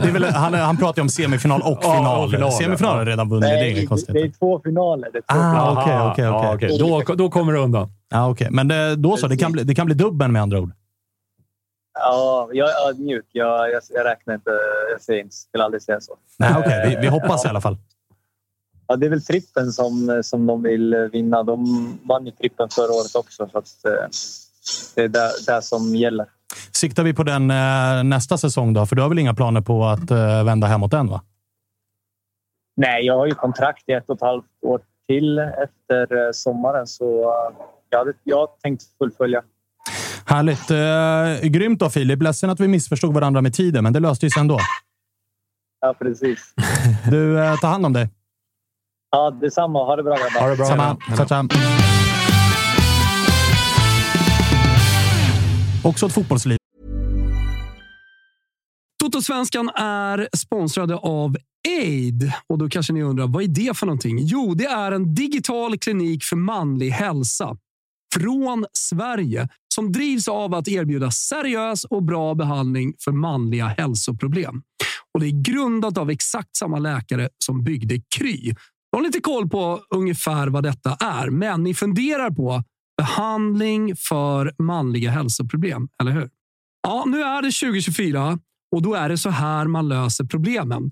det 0.03 0.11
väl, 0.11 0.24
han, 0.24 0.53
han 0.53 0.78
pratar 0.78 0.99
ju 0.99 1.01
om 1.01 1.09
semifinal 1.09 1.61
och 1.61 1.80
Ja, 1.82 1.95
final. 1.97 2.26
och 2.26 2.32
final, 2.32 2.51
Semifinal 2.51 2.93
ja. 2.93 2.97
har 2.97 3.05
redan 3.05 3.30
vunnit. 3.30 3.41
det 3.49 3.55
är 3.55 3.74
Nej, 3.74 3.88
det, 4.07 4.13
det 4.13 4.19
är 4.19 4.32
två 4.39 4.61
finaler. 4.63 5.09
Det 5.13 5.17
är 5.17 5.22
två 5.22 5.39
Ah, 5.39 5.84
finaler. 5.86 5.97
ja, 5.97 6.11
okej. 6.11 6.69
okej. 6.69 6.78
Då, 7.07 7.15
då 7.15 7.30
kommer 7.30 7.53
du 7.53 7.59
undan. 7.59 7.89
Ah, 8.13 8.30
okay. 8.30 8.47
Men 8.51 8.67
det, 8.67 8.95
då 8.95 9.17
så, 9.17 9.28
det 9.28 9.38
kan, 9.38 9.51
bli, 9.51 9.63
det 9.63 9.76
kan 9.76 9.86
bli 9.86 9.95
dubbeln 9.95 10.32
med 10.34 10.41
andra 10.41 10.59
ord. 10.59 10.72
Ja, 11.99 12.49
jag 12.53 12.69
är 12.69 12.89
ödmjuk. 12.89 13.26
Jag, 13.32 13.72
jag, 13.72 13.82
jag 13.89 14.05
räknar 14.05 14.34
inte. 14.34 14.51
Jag 14.91 15.01
säger 15.01 15.24
inte, 15.24 15.36
skulle 15.36 15.63
aldrig 15.63 15.82
säga 15.82 16.01
så. 16.01 16.13
Nej, 16.39 16.55
okay. 16.59 16.89
vi, 16.89 16.95
vi 17.01 17.07
hoppas 17.07 17.45
i 17.45 17.47
alla 17.47 17.61
fall. 17.61 17.78
Ja, 18.91 18.95
det 18.97 19.05
är 19.05 19.09
väl 19.09 19.21
trippen 19.21 19.71
som, 19.71 20.21
som 20.23 20.47
de 20.47 20.63
vill 20.63 21.09
vinna. 21.11 21.43
De 21.43 21.59
vann 22.03 22.25
ju 22.25 22.31
trippen 22.31 22.69
förra 22.69 22.91
året 22.93 23.15
också. 23.15 23.49
Så 23.51 23.57
att, 23.57 23.85
eh, 23.85 24.07
det 24.95 25.01
är 25.01 25.07
det, 25.07 25.31
det 25.47 25.61
som 25.61 25.95
gäller. 25.95 26.25
Siktar 26.71 27.03
vi 27.03 27.13
på 27.13 27.23
den 27.23 27.51
eh, 27.51 28.03
nästa 28.03 28.37
säsong 28.37 28.73
då? 28.73 28.85
För 28.85 28.95
du 28.95 29.01
har 29.01 29.09
väl 29.09 29.19
inga 29.19 29.33
planer 29.33 29.61
på 29.61 29.85
att 29.85 30.11
eh, 30.11 30.43
vända 30.43 30.67
hemåt 30.67 30.93
än? 30.93 31.07
va? 31.07 31.21
Nej, 32.75 33.05
jag 33.05 33.17
har 33.17 33.25
ju 33.25 33.33
kontrakt 33.33 33.89
i 33.89 33.91
ett 33.91 34.09
och 34.09 34.15
ett 34.15 34.21
halvt 34.21 34.45
år 34.61 34.81
till 35.07 35.39
efter 35.39 36.25
eh, 36.25 36.31
sommaren. 36.33 36.87
Så 36.87 37.21
eh, 37.21 37.65
jag, 37.89 37.99
hade, 37.99 38.13
jag 38.23 38.37
har 38.37 38.47
tänkt 38.63 38.83
fullfölja. 38.97 39.41
Härligt. 40.25 40.71
Eh, 40.71 41.49
grymt 41.49 41.79
då, 41.79 41.89
Filip. 41.89 42.23
Ledsen 42.23 42.49
att 42.49 42.59
vi 42.59 42.67
missförstod 42.67 43.13
varandra 43.13 43.41
med 43.41 43.53
tiden, 43.53 43.83
men 43.83 43.93
det 43.93 43.99
löste 43.99 44.29
sig 44.29 44.41
ändå. 44.41 44.59
Ja, 45.81 45.95
precis. 45.99 46.53
Du, 47.11 47.39
eh, 47.39 47.55
ta 47.55 47.67
hand 47.67 47.85
om 47.85 47.93
dig. 47.93 48.09
Ja, 49.12 49.32
detsamma. 49.41 49.86
Ha 49.86 49.95
det 49.95 50.03
bra, 50.03 50.16
grabbar. 50.16 50.41
Ha 50.41 50.49
det 50.49 50.55
bra. 50.55 50.66
Samma. 50.66 50.97
Tja. 51.28 51.47
Också 55.84 56.05
ett 56.05 56.14
fotbollsliv. 56.14 56.57
Totosvenskan 59.03 59.70
är 59.76 60.30
sponsrade 60.38 60.95
av 60.95 61.36
Aid. 61.68 62.32
Och 62.49 62.57
då 62.57 62.70
kanske 62.70 62.93
ni 62.93 63.03
undrar, 63.03 63.28
vad 63.28 63.43
är 63.43 63.47
det 63.47 63.78
för 63.78 63.86
någonting? 63.86 64.18
Jo, 64.22 64.53
det 64.53 64.66
är 64.66 64.91
en 64.91 65.16
digital 65.16 65.78
klinik 65.78 66.24
för 66.24 66.36
manlig 66.36 66.89
hälsa 66.89 67.57
från 68.16 68.66
Sverige 68.74 69.47
som 69.76 69.91
drivs 69.91 70.28
av 70.28 70.55
att 70.55 70.68
erbjuda 70.68 71.12
seriös 71.12 71.86
och 71.86 72.03
bra 72.03 72.36
behandling 72.36 72.93
för 73.03 73.12
manliga 73.12 73.66
hälsoproblem. 73.66 74.62
Och 75.14 75.20
Det 75.20 75.26
är 75.26 75.43
grundat 75.43 75.97
av 75.97 76.09
exakt 76.09 76.55
samma 76.55 76.80
läkare 76.80 77.30
som 77.45 77.64
byggde 77.64 78.01
Kry. 78.18 78.53
Jag 78.91 78.99
har 78.99 79.03
lite 79.03 79.21
koll 79.21 79.49
på 79.49 79.81
ungefär 79.89 80.47
vad 80.47 80.63
detta 80.63 80.95
är, 80.99 81.29
men 81.29 81.63
ni 81.63 81.73
funderar 81.73 82.31
på 82.31 82.63
behandling 82.97 83.95
för 83.95 84.53
manliga 84.63 85.11
hälsoproblem, 85.11 85.87
eller 86.01 86.11
hur? 86.11 86.29
Ja, 86.83 87.03
nu 87.07 87.21
är 87.21 87.41
det 87.41 87.51
2024 87.51 88.39
och 88.75 88.81
då 88.81 88.93
är 88.93 89.09
det 89.09 89.17
så 89.17 89.29
här 89.29 89.67
man 89.67 89.89
löser 89.89 90.25
problemen. 90.25 90.91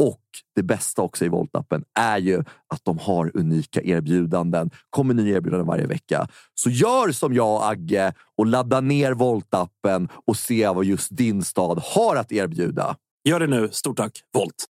Och 0.00 0.20
det 0.54 0.62
bästa 0.62 1.02
också 1.02 1.24
i 1.24 1.28
Volt-appen 1.28 1.84
är 1.98 2.18
ju 2.18 2.38
att 2.68 2.84
de 2.84 2.98
har 2.98 3.30
unika 3.34 3.82
erbjudanden. 3.82 4.70
kommer 4.90 5.14
nya 5.14 5.36
erbjudanden 5.36 5.66
varje 5.66 5.86
vecka. 5.86 6.28
Så 6.54 6.70
gör 6.70 7.12
som 7.12 7.34
jag 7.34 7.70
Agge 7.70 8.12
och 8.36 8.46
ladda 8.46 8.80
ner 8.80 9.14
Volt-appen 9.14 10.08
och 10.26 10.36
se 10.36 10.68
vad 10.68 10.84
just 10.84 11.16
din 11.16 11.44
stad 11.44 11.82
har 11.94 12.16
att 12.16 12.32
erbjuda. 12.32 12.96
Gör 13.24 13.40
det 13.40 13.46
nu. 13.46 13.68
Stort 13.72 13.96
tack, 13.96 14.12
Volt! 14.32 14.66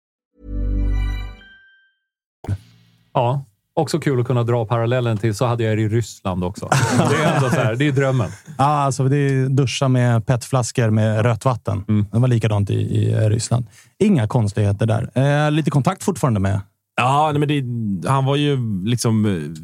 Ja, 3.12 3.44
också 3.76 4.00
kul 4.00 4.20
att 4.20 4.26
kunna 4.26 4.42
dra 4.42 4.66
parallellen 4.66 5.18
till 5.18 5.34
så 5.34 5.46
hade 5.46 5.64
jag 5.64 5.78
det 5.78 5.82
i 5.82 5.88
Ryssland 5.88 6.44
också. 6.44 6.68
Det 7.10 7.24
är 7.24 7.34
ändå 7.36 7.50
så 7.50 7.56
här, 7.56 7.76
det 7.76 7.86
är 7.86 7.92
drömmen. 7.92 8.30
Ja, 8.58 8.64
alltså 8.64 9.04
det 9.04 9.16
är 9.16 9.48
duscha 9.48 9.88
med 9.88 10.26
petflaskor 10.26 10.90
med 10.90 11.22
rött 11.22 11.44
vatten. 11.44 11.84
Det 12.12 12.18
var 12.18 12.28
likadant 12.28 12.70
i, 12.70 12.74
i 12.74 13.14
Ryssland. 13.14 13.66
Inga 13.98 14.28
konstigheter 14.28 14.86
där. 14.86 15.10
Eh, 15.46 15.50
lite 15.50 15.70
kontakt 15.70 16.04
fortfarande 16.04 16.40
med. 16.40 16.60
Ja, 16.96 17.30
nej, 17.32 17.40
men 17.40 17.48
det, 17.48 18.08
han 18.08 18.24
var 18.24 18.36
ju 18.36 18.84
liksom 18.84 19.24
eh, 19.26 19.62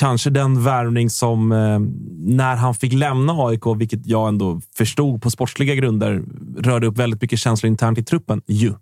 kanske 0.00 0.30
den 0.30 0.64
värvning 0.64 1.10
som 1.10 1.52
eh, 1.52 1.78
när 2.36 2.56
han 2.56 2.74
fick 2.74 2.92
lämna 2.92 3.32
AIK, 3.32 3.66
vilket 3.76 4.06
jag 4.06 4.28
ändå 4.28 4.60
förstod 4.76 5.22
på 5.22 5.30
sportsliga 5.30 5.74
grunder, 5.74 6.22
rörde 6.58 6.86
upp 6.86 6.98
väldigt 6.98 7.22
mycket 7.22 7.38
känslor 7.38 7.68
internt 7.68 7.98
i 7.98 8.04
truppen. 8.04 8.42
Ju. 8.46 8.74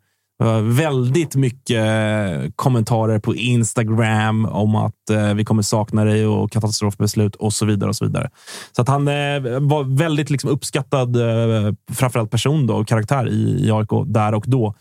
Väldigt 0.63 1.37
mycket 1.37 1.77
eh, 1.77 2.51
kommentarer 2.57 3.19
på 3.19 3.35
Instagram 3.35 4.47
om 4.47 4.77
att 4.77 5.11
eh, 5.11 5.35
vi 5.35 5.45
kommer 5.45 5.63
sakna 5.63 6.05
dig 6.05 6.27
och 6.27 6.53
katastrofbeslut 6.53 7.37
och 7.37 7.53
så 7.53 7.67
vidare. 7.67 7.89
och 7.91 7.97
Så 7.97 8.05
vidare. 8.05 8.31
Så 8.73 8.83
att 8.83 8.89
han 8.89 9.09
eh, 9.09 9.41
var 9.61 9.97
väldigt 9.97 10.31
liksom, 10.31 10.51
uppskattad, 10.51 11.17
framförallt 11.93 12.31
person 12.31 12.67
då, 12.67 12.75
och 12.75 12.89
karaktär 12.89 13.29
i, 13.29 13.71
AIK 13.73 13.89
där 14.07 14.35
och 14.35 14.45
då. 14.47 14.75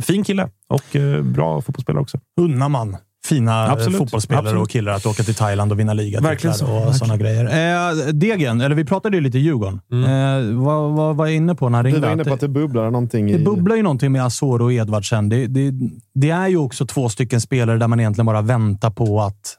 Fin 0.00 0.24
kille 0.24 0.48
och 0.68 0.96
bra 1.22 1.60
fotbollsspelare 1.60 2.02
också. 2.02 2.18
Unnar 2.40 2.68
man 2.68 2.96
fina 3.26 3.66
Absolut. 3.66 3.94
eh, 3.94 3.98
fotbollsspelare 3.98 4.42
Absolut. 4.42 4.62
och 4.62 4.70
killar 4.70 4.92
att 4.92 5.06
åka 5.06 5.22
till 5.22 5.34
Thailand 5.34 5.72
och 5.72 5.78
vinna 5.80 5.92
liga 5.92 6.20
Verkligen 6.20 6.54
så. 6.54 6.64
och 6.66 6.72
Verkligen. 6.72 6.94
sådana 6.94 7.16
grejer. 7.16 7.44
Eh, 7.90 8.12
Degen, 8.12 8.60
eller 8.60 8.76
vi 8.76 8.84
pratade 8.84 9.16
ju 9.16 9.20
lite 9.22 9.38
Djurgården. 9.38 9.80
Eh, 9.92 10.56
vad, 10.64 10.92
vad 10.92 11.16
var 11.16 11.26
jag 11.26 11.34
inne 11.34 11.54
på 11.54 11.68
när 11.68 11.78
jag 11.78 11.84
Du 11.84 11.90
ringde? 11.90 12.06
var 12.06 12.12
inne 12.14 12.24
på 12.24 12.34
att 12.34 12.40
det 12.40 12.48
bubblar 12.48 12.90
någonting 12.90 13.26
Det 13.26 13.32
i... 13.32 13.44
bubblar 13.44 13.76
ju 13.76 13.82
någonting 13.82 14.12
med 14.12 14.24
Asoro 14.24 14.64
och 14.64 14.72
Edvardsen. 14.72 15.28
Det, 15.28 15.46
det, 15.46 15.72
det 16.14 16.30
är 16.30 16.48
ju 16.48 16.56
också 16.56 16.86
två 16.86 17.08
stycken 17.08 17.40
spelare 17.40 17.78
där 17.78 17.88
man 17.88 18.00
egentligen 18.00 18.26
bara 18.26 18.42
väntar 18.42 18.90
på 18.90 19.20
att 19.20 19.56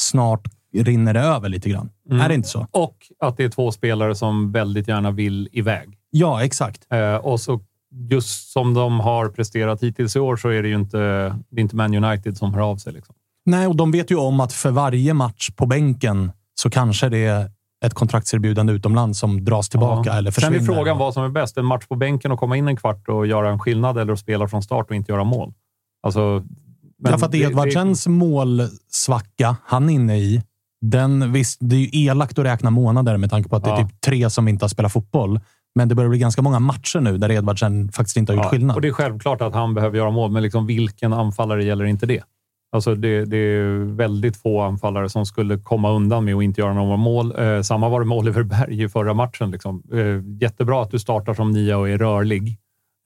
snart 0.00 0.42
rinner 0.76 1.14
det 1.14 1.20
över 1.20 1.48
lite 1.48 1.70
grann. 1.70 1.90
Mm. 2.10 2.20
Är 2.20 2.28
det 2.28 2.34
inte 2.34 2.48
så? 2.48 2.66
Och 2.70 2.96
att 3.20 3.36
det 3.36 3.44
är 3.44 3.48
två 3.48 3.72
spelare 3.72 4.14
som 4.14 4.52
väldigt 4.52 4.88
gärna 4.88 5.10
vill 5.10 5.48
iväg. 5.52 5.88
Ja, 6.10 6.44
exakt. 6.44 6.92
Eh, 6.92 7.14
och 7.14 7.40
så 7.40 7.60
just 8.10 8.52
som 8.52 8.74
de 8.74 9.00
har 9.00 9.28
presterat 9.28 9.82
hittills 9.82 10.16
i 10.16 10.20
år 10.20 10.36
så 10.36 10.48
är 10.48 10.62
det 10.62 10.68
ju 10.68 10.74
inte, 10.74 10.98
det 11.50 11.60
inte 11.60 11.76
Man 11.76 12.04
United 12.04 12.36
som 12.36 12.54
hör 12.54 12.60
av 12.60 12.76
sig. 12.76 12.92
Liksom. 12.92 13.14
Nej, 13.46 13.66
och 13.66 13.76
de 13.76 13.90
vet 13.90 14.10
ju 14.10 14.16
om 14.16 14.40
att 14.40 14.52
för 14.52 14.70
varje 14.70 15.14
match 15.14 15.50
på 15.56 15.66
bänken 15.66 16.32
så 16.54 16.70
kanske 16.70 17.08
det 17.08 17.18
är 17.26 17.50
ett 17.84 17.94
kontraktserbjudande 17.94 18.72
utomlands 18.72 19.18
som 19.18 19.44
dras 19.44 19.68
tillbaka 19.68 20.12
eller 20.12 20.30
Sen 20.30 20.42
försvinner. 20.42 20.72
är 20.72 20.74
frågan 20.76 20.98
vad 20.98 21.14
som 21.14 21.24
är 21.24 21.28
bäst. 21.28 21.56
En 21.56 21.64
match 21.64 21.86
på 21.86 21.96
bänken 21.96 22.32
och 22.32 22.38
komma 22.38 22.56
in 22.56 22.68
en 22.68 22.76
kvart 22.76 23.08
och 23.08 23.26
göra 23.26 23.50
en 23.50 23.58
skillnad 23.58 23.98
eller 23.98 24.12
att 24.12 24.18
spela 24.18 24.48
från 24.48 24.62
start 24.62 24.90
och 24.90 24.96
inte 24.96 25.12
göra 25.12 25.24
mål. 25.24 25.52
Alltså, 26.02 26.44
men 26.98 27.12
ja, 27.12 27.18
för 27.18 27.26
att 27.26 27.32
det- 27.32 27.38
det- 27.38 27.44
Edvardsens 27.44 28.06
målsvacka 28.06 29.56
han 29.64 29.88
är 29.90 29.94
inne 29.94 30.16
i, 30.18 30.42
den, 30.80 31.32
visst, 31.32 31.58
det 31.60 31.76
är 31.76 31.80
ju 31.80 32.04
elakt 32.04 32.38
att 32.38 32.44
räkna 32.44 32.70
månader 32.70 33.16
med 33.16 33.30
tanke 33.30 33.48
på 33.48 33.56
att 33.56 33.64
det 33.64 33.70
är 33.70 33.80
Ja. 33.80 33.88
typ 33.88 34.00
tre 34.00 34.30
som 34.30 34.48
inte 34.48 34.64
har 34.64 34.68
spelat 34.68 34.92
fotboll. 34.92 35.40
Men 35.78 35.88
det 35.88 35.94
börjar 35.94 36.10
bli 36.10 36.18
ganska 36.18 36.42
många 36.42 36.58
matcher 36.58 37.00
nu 37.00 37.18
där 37.18 37.30
Edvardsen 37.30 37.92
faktiskt 37.92 38.16
inte 38.16 38.32
har 38.32 38.36
gjort 38.36 38.44
Ja, 38.44 38.50
skillnad. 38.50 38.76
Och 38.76 38.82
det 38.82 38.88
är 38.88 38.92
självklart 38.92 39.40
att 39.40 39.54
han 39.54 39.74
behöver 39.74 39.98
göra 39.98 40.10
mål, 40.10 40.30
men 40.30 40.42
liksom 40.42 40.66
vilken 40.66 41.12
anfallare 41.12 41.64
gäller 41.64 41.84
inte 41.84 42.06
det? 42.06 42.22
Alltså 42.72 42.94
det, 42.94 43.24
det 43.24 43.36
är 43.36 43.96
väldigt 43.96 44.36
få 44.36 44.60
anfallare 44.60 45.08
som 45.08 45.26
skulle 45.26 45.58
komma 45.58 45.90
undan 45.92 46.24
med 46.24 46.34
att 46.34 46.42
inte 46.42 46.60
göra 46.60 46.74
några 46.74 46.96
mål. 46.96 47.34
Eh, 47.38 47.62
samma 47.62 47.88
var 47.88 48.00
det 48.00 48.06
med 48.06 48.18
Oliver 48.18 48.42
Berg 48.42 48.82
i 48.82 48.88
förra 48.88 49.14
matchen. 49.14 49.50
Liksom. 49.50 49.82
Eh, 49.92 50.42
jättebra 50.42 50.82
att 50.82 50.90
du 50.90 50.98
startar 50.98 51.34
som 51.34 51.50
nia 51.50 51.78
och 51.78 51.88
är 51.88 51.98
rörlig 51.98 52.58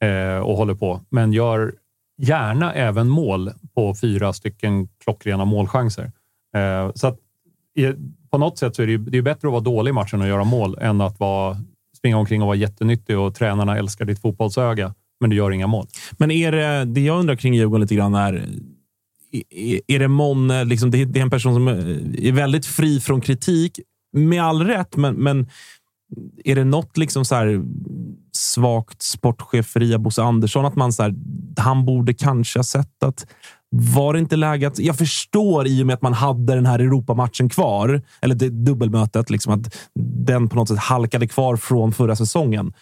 eh, 0.03 0.43
och 0.43 0.57
håller 0.57 0.75
på, 0.75 1.01
men 1.09 1.33
gör 1.33 1.75
gärna 2.19 2.73
även 2.73 3.09
mål 3.09 3.51
på 3.75 3.95
fyra 3.95 4.33
stycken 4.33 4.89
klockrena 5.05 5.45
målchanser. 5.45 6.13
Eh, 6.57 6.93
så 6.95 7.07
att, 7.07 7.19
på 8.31 8.39
något 8.39 8.59
sätt 8.59 8.77
så 8.77 8.83
är 8.83 8.87
det, 8.87 8.93
ju, 8.93 8.99
det 8.99 9.19
är 9.19 9.23
bättre 9.23 9.49
att 9.49 9.53
vara 9.53 9.61
dålig 9.61 9.91
i 9.91 9.93
matchen 9.93 10.21
och 10.21 10.29
göra 10.29 10.45
mål 10.45 10.79
än 10.81 11.01
att 11.01 11.21
vara, 11.21 11.57
springa 12.03 12.17
omkring 12.17 12.43
och 12.43 12.47
vara 12.47 12.57
jättenyttig 12.57 13.19
och 13.19 13.35
tränarna 13.35 13.79
älskar 13.79 14.05
ditt 14.05 14.21
fotbollsöga, 14.21 14.95
men 15.21 15.31
du 15.31 15.37
gör 15.37 15.51
inga 15.51 15.67
mål. 15.67 15.87
Men 16.19 16.31
är 16.31 16.53
det, 16.53 16.85
det 16.85 17.01
jag 17.01 17.19
undrar 17.21 17.37
kring 17.37 17.55
Djurgården 17.55 17.81
lite 17.81 17.95
grann 17.95 18.15
är, 18.15 18.49
är, 19.87 19.99
det 19.99 20.09
Mån, 20.09 20.69
liksom, 20.69 20.91
det, 20.91 21.05
det 21.05 21.21
är 21.21 21.23
en 21.23 21.31
person 21.31 21.55
som 21.55 21.69
eh, 21.69 22.29
är 22.29 22.33
väldigt 22.33 22.67
fri 22.67 23.01
från 23.01 23.21
kritik, 23.21 23.81
med 24.17 24.43
all 24.43 24.67
rätt, 24.67 24.97
men, 24.97 25.15
men 25.15 25.47
är 26.45 26.55
det 26.55 26.65
något 26.65 26.97
liksom 26.97 27.25
så 27.25 27.35
här 27.35 27.63
svagt 28.33 29.03
sportcheferi 29.03 29.95
av 29.95 30.01
Bosse 30.01 30.23
Andersson? 30.23 30.65
Att 30.65 30.77
man 30.77 30.93
så 30.93 31.03
här, 31.03 31.15
han 31.57 31.85
borde 31.85 32.15
kanske 32.15 32.59
ha 32.59 32.65
sett 32.65 33.03
att 33.03 33.27
var 33.75 34.13
det 34.13 34.19
inte 34.19 34.37
läge 34.37 34.67
att... 34.69 34.79
Jag 34.79 34.99
förstår 34.99 35.67
i 35.67 35.83
och 35.83 35.87
med 35.87 35.95
att 35.95 36.03
man 36.03 36.13
hade 36.13 36.55
den 36.55 36.67
här 36.67 36.79
Europamatchen 36.79 37.49
kvar, 37.49 38.03
eller 38.21 38.35
det 38.35 38.49
dubbelmötet, 38.49 39.31
liksom 39.31 39.53
att 39.53 39.75
den 40.27 40.49
på 40.49 40.57
något 40.57 40.69
sätt 40.69 40.79
halkade 40.79 41.29
kvar 41.29 41.57
från 41.57 41.93
förra 41.93 42.17
säsongen. 42.17 42.73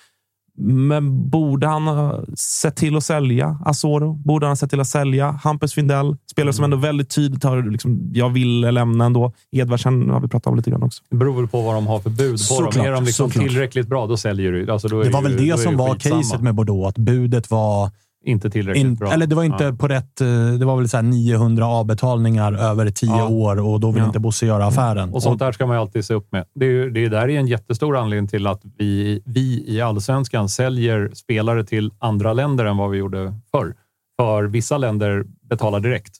Men 0.62 1.30
borde 1.30 1.66
han 1.66 1.86
ha 1.86 2.24
sett 2.36 2.76
till 2.76 2.96
att 2.96 3.04
sälja 3.04 3.58
Asoro? 3.64 4.12
Borde 4.14 4.46
han 4.46 4.50
ha 4.50 4.56
sett 4.56 4.70
till 4.70 4.80
att 4.80 4.88
sälja 4.88 5.30
Hampus 5.30 5.74
Findell? 5.74 6.16
Spelare 6.30 6.52
som 6.52 6.64
ändå 6.64 6.76
väldigt 6.76 7.10
tydligt 7.10 7.44
har 7.44 7.70
liksom, 7.70 8.10
jag 8.12 8.28
vill 8.30 8.60
lämna 8.60 9.04
ändå. 9.04 9.32
Edvardsen 9.52 10.10
har 10.10 10.20
vi 10.20 10.28
pratat 10.28 10.46
om 10.46 10.56
lite 10.56 10.70
grann 10.70 10.82
också. 10.82 11.02
Det 11.10 11.16
beror 11.16 11.36
väl 11.36 11.48
på 11.48 11.60
vad 11.62 11.74
de 11.74 11.86
har 11.86 11.98
för 12.00 12.10
bud 12.10 12.32
på 12.32 12.38
Såklart, 12.38 12.74
dem. 12.74 12.86
Är 12.86 12.92
de 12.92 13.04
liksom 13.04 13.30
såklart. 13.30 13.48
tillräckligt 13.48 13.88
bra, 13.88 14.06
då 14.06 14.16
säljer 14.16 14.52
du. 14.52 14.70
Alltså, 14.72 14.88
då 14.88 15.02
det 15.02 15.10
var 15.10 15.22
ju- 15.22 15.28
väl 15.28 15.46
det 15.46 15.58
som 15.58 15.76
var 15.76 15.94
skitsamma. 15.94 16.22
caset 16.22 16.40
med 16.40 16.54
Bordeaux, 16.54 16.88
att 16.88 16.98
budet 16.98 17.50
var 17.50 17.90
Inte 18.24 18.50
tillräckligt 18.50 18.84
in, 18.84 18.94
bra. 18.94 19.12
Eller 19.12 19.26
det 19.26 19.34
var 19.34 19.44
inte 19.44 19.64
Ja. 19.64 19.72
på 19.72 19.88
rätt... 19.88 20.20
eh, 20.20 20.26
Det 20.58 20.64
var 20.66 20.76
väl 20.76 20.88
så 20.88 20.96
här 20.96 21.04
900 21.04 21.66
avbetalningar 21.66 22.52
över 22.52 22.90
tio 22.90 23.10
Ja. 23.18 23.28
år 23.28 23.60
och 23.60 23.80
då 23.80 23.90
vill 23.90 24.00
Ja. 24.02 24.06
inte 24.06 24.18
Bosse 24.18 24.46
göra 24.46 24.66
affären. 24.66 25.12
Och 25.12 25.22
sånt 25.22 25.38
där 25.38 25.52
ska 25.52 25.66
man 25.66 25.76
ju 25.76 25.80
alltid 25.80 26.04
se 26.04 26.14
upp 26.14 26.32
med. 26.32 26.44
Det 26.54 26.66
är, 26.66 26.90
det 26.90 27.04
är 27.04 27.10
där 27.10 27.22
är 27.22 27.38
en 27.38 27.46
jättestor 27.46 27.96
anledning 27.96 28.28
till 28.28 28.46
att 28.46 28.60
vi, 28.78 29.22
vi 29.26 29.64
i 29.68 29.80
allsvenskan 29.80 30.48
säljer 30.48 31.10
spelare 31.14 31.64
till 31.64 31.90
andra 31.98 32.32
länder 32.32 32.64
än 32.64 32.76
vad 32.76 32.90
vi 32.90 32.98
gjorde 32.98 33.34
förr. 33.50 33.74
För 34.20 34.44
vissa 34.44 34.78
länder 34.78 35.24
betalar 35.48 35.80
direkt. 35.80 36.16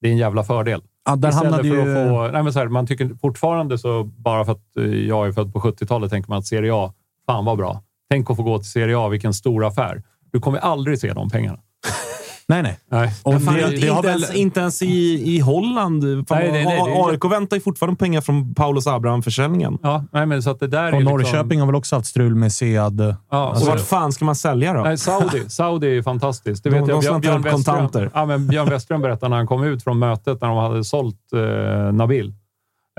Det 0.00 0.08
är 0.08 0.12
en 0.12 0.18
jävla 0.18 0.44
fördel. 0.44 0.82
ja, 1.06 1.16
där 1.16 1.28
Istället 1.28 1.52
hamnade 1.52 1.68
för 1.68 1.86
ju... 1.86 1.98
att 1.98 2.08
få, 2.08 2.28
nej 2.32 2.42
men 2.42 2.52
så 2.52 2.58
här, 2.58 2.68
man 2.68 2.86
tycker 2.86 3.10
fortfarande 3.20 3.78
så, 3.78 4.04
bara 4.04 4.44
för 4.44 4.52
att 4.52 4.76
eh, 4.76 4.84
jag 4.84 5.26
är 5.28 5.32
född 5.32 5.52
på 5.52 5.60
70-talet, 5.60 6.10
tänker 6.10 6.30
man 6.30 6.38
att 6.38 6.46
Serie 6.46 6.70
A, 6.74 6.92
fan 7.26 7.44
vad 7.44 7.58
bra. 7.58 7.82
Tänk 8.10 8.30
att 8.30 8.36
få 8.36 8.42
gå 8.42 8.58
till 8.58 8.70
Serie 8.70 8.98
A, 8.98 9.08
vilken 9.08 9.34
stor 9.34 9.64
affär. 9.66 10.02
Du 10.34 10.40
kommer 10.40 10.58
aldrig 10.58 10.98
se 11.00 11.12
de 11.12 11.30
pengarna. 11.30 11.58
Nej, 12.48 12.62
nej. 12.62 12.78
Nej. 12.90 13.10
Och 13.22 13.42
fan, 13.42 13.54
det, 13.54 13.60
inte, 13.62 13.76
det 13.76 13.88
har 13.92 14.02
väl... 14.02 14.10
ens, 14.10 14.34
inte 14.34 14.60
ens 14.60 14.82
i, 14.82 15.22
i 15.36 15.40
Holland. 15.40 16.02
Fan, 16.28 16.38
Nej, 16.38 16.52
nej, 16.52 16.64
nej, 16.64 16.82
det 16.86 16.92
är- 16.92 17.08
AIK 17.10 17.24
väntar 17.24 17.56
ju 17.56 17.60
fortfarande 17.60 17.96
pengar 17.98 18.20
från 18.20 18.54
Paulus 18.54 18.86
Abraham-försäljningen. 18.86 19.78
Ja, 19.82 20.04
nej, 20.12 20.26
men 20.26 20.42
så 20.42 20.50
att 20.50 20.60
det 20.60 20.66
där 20.66 20.84
är 20.84 20.92
Och 20.94 20.98
ju 21.00 21.04
Norrköping 21.04 21.60
har 21.60 21.66
väl 21.66 21.74
också 21.74 21.96
haft 21.96 22.06
strul 22.08 22.34
med 22.34 22.52
Sead. 22.52 23.16
Ja, 23.30 23.54
Så 23.56 23.62
och- 23.62 23.68
vart 23.68 23.80
fan 23.80 24.12
ska 24.12 24.24
man 24.24 24.36
sälja 24.36 24.72
då? 24.72 24.80
Nej, 24.82 24.98
Saudi. 24.98 25.42
Saudi 25.48 25.98
är 25.98 26.02
fantastiskt. 26.02 26.64
Det 26.64 26.70
De- 26.70 26.76
vet 26.76 26.86
de 26.86 26.90
jag. 26.92 27.20
Björn, 27.20 27.42
Björn, 27.42 27.54
kontanter. 27.54 28.10
ja, 28.14 28.24
men 28.26 28.46
Björn 28.48 28.68
Westström 28.70 29.02
berättade 29.02 29.30
när 29.30 29.36
han 29.36 29.46
kom 29.46 29.64
ut 29.64 29.84
från 29.84 29.98
mötet 29.98 30.40
när 30.40 30.48
de 30.48 30.56
hade 30.58 30.84
sålt 30.84 31.16
eh, 31.34 31.92
Nabil. 31.92 32.32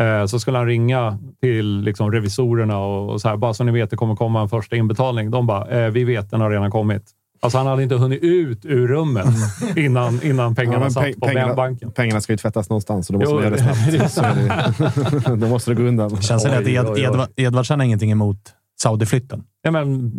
Eh, 0.01 0.25
så 0.25 0.39
skulle 0.39 0.57
han 0.57 0.67
ringa 0.67 1.17
till 1.41 1.81
liksom, 1.81 2.11
revisorerna 2.11 2.77
och, 2.79 3.09
och 3.09 3.21
så 3.21 3.29
här, 3.29 3.37
bara 3.37 3.53
så 3.53 3.63
ni 3.63 3.71
vet, 3.71 3.89
det 3.89 3.95
kommer 3.95 4.15
komma 4.15 4.41
en 4.41 4.49
första 4.49 4.75
inbetalning. 4.75 5.31
De 5.31 5.47
bara, 5.47 5.67
eh, 5.85 5.91
vi 5.91 6.03
vet, 6.03 6.31
den 6.31 6.41
har 6.41 6.49
redan 6.51 6.71
kommit. 6.71 7.03
Alltså 7.39 7.57
han 7.57 7.67
hade 7.67 7.83
inte 7.83 7.95
hunnit 7.95 8.23
ut 8.23 8.65
ur 8.65 8.87
rummet 8.87 9.27
innan, 9.75 10.23
innan 10.23 10.55
pengarna 10.55 10.83
Ja, 10.85 10.89
satt 10.89 11.03
peng- 11.03 11.19
på 11.19 11.27
pengarna, 11.27 11.53
banken. 11.53 11.91
pengarna 11.91 12.21
ska 12.21 12.33
ju 12.33 12.37
tvättas 12.37 12.69
någonstans, 12.69 13.07
så 13.07 13.13
då 13.13 13.19
måste 13.19 13.31
Jo, 13.31 13.41
man 13.41 13.43
göra 13.43 14.01
det 14.01 14.09
snabbt. 14.09 15.25
Då 15.41 15.47
måste 15.47 15.71
det 15.71 15.75
gå 15.75 15.83
undan. 15.83 16.21
Känns 16.21 16.43
det 16.43 16.57
att 16.57 16.67
Ed. 16.67 16.97
Edvard, 16.97 17.29
Edvardsen 17.35 17.79
har 17.79 17.85
ingenting 17.85 18.11
emot 18.11 18.53
Saudi-flytten? 18.81 19.43
Ja, 19.61 19.71
men, 19.71 20.11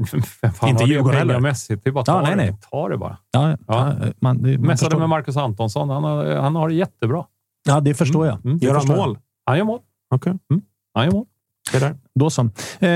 fan 0.55 0.69
Inte 0.71 0.85
Djurgården 0.85 1.19
heller. 1.19 1.41
Det 1.69 1.87
är 1.87 1.93
bara 1.93 2.01
att 2.01 2.07
ta 2.07 2.13
Ja, 2.13 2.21
nej, 2.23 2.31
det. 2.31 2.37
nej. 2.37 2.57
Ta 2.71 2.89
det 2.89 2.97
bara. 2.99 3.17
Ja, 3.31 3.57
ja. 3.67 3.95
Man, 4.21 4.43
det, 4.43 4.59
man 4.59 4.61
Mässade 4.67 4.77
förstår. 4.79 4.99
med 4.99 5.09
Marcus 5.09 5.37
Antonsson. 5.37 5.91
Han 5.91 6.05
har, 6.05 6.25
han 6.37 6.57
har 6.57 6.69
det 6.69 6.75
jättebra. 6.75 7.25
Ja, 7.69 7.81
det 7.81 7.95
förstår 7.95 8.27
jag. 8.27 8.45
Mm. 8.45 8.59
Det 8.59 8.67
Gör 8.67 8.75
han 8.75 8.87
mål? 8.97 9.19
Han 9.45 9.59
gör 9.59 9.65
mål. 9.65 9.81
Okej. 10.15 10.33
Han 10.95 11.05
gör 11.05 11.13
mål. 11.13 11.27
Det 11.73 11.79
där. 11.79 11.97
Då 12.15 12.31
så. 12.31 12.51
Eh, 12.79 12.89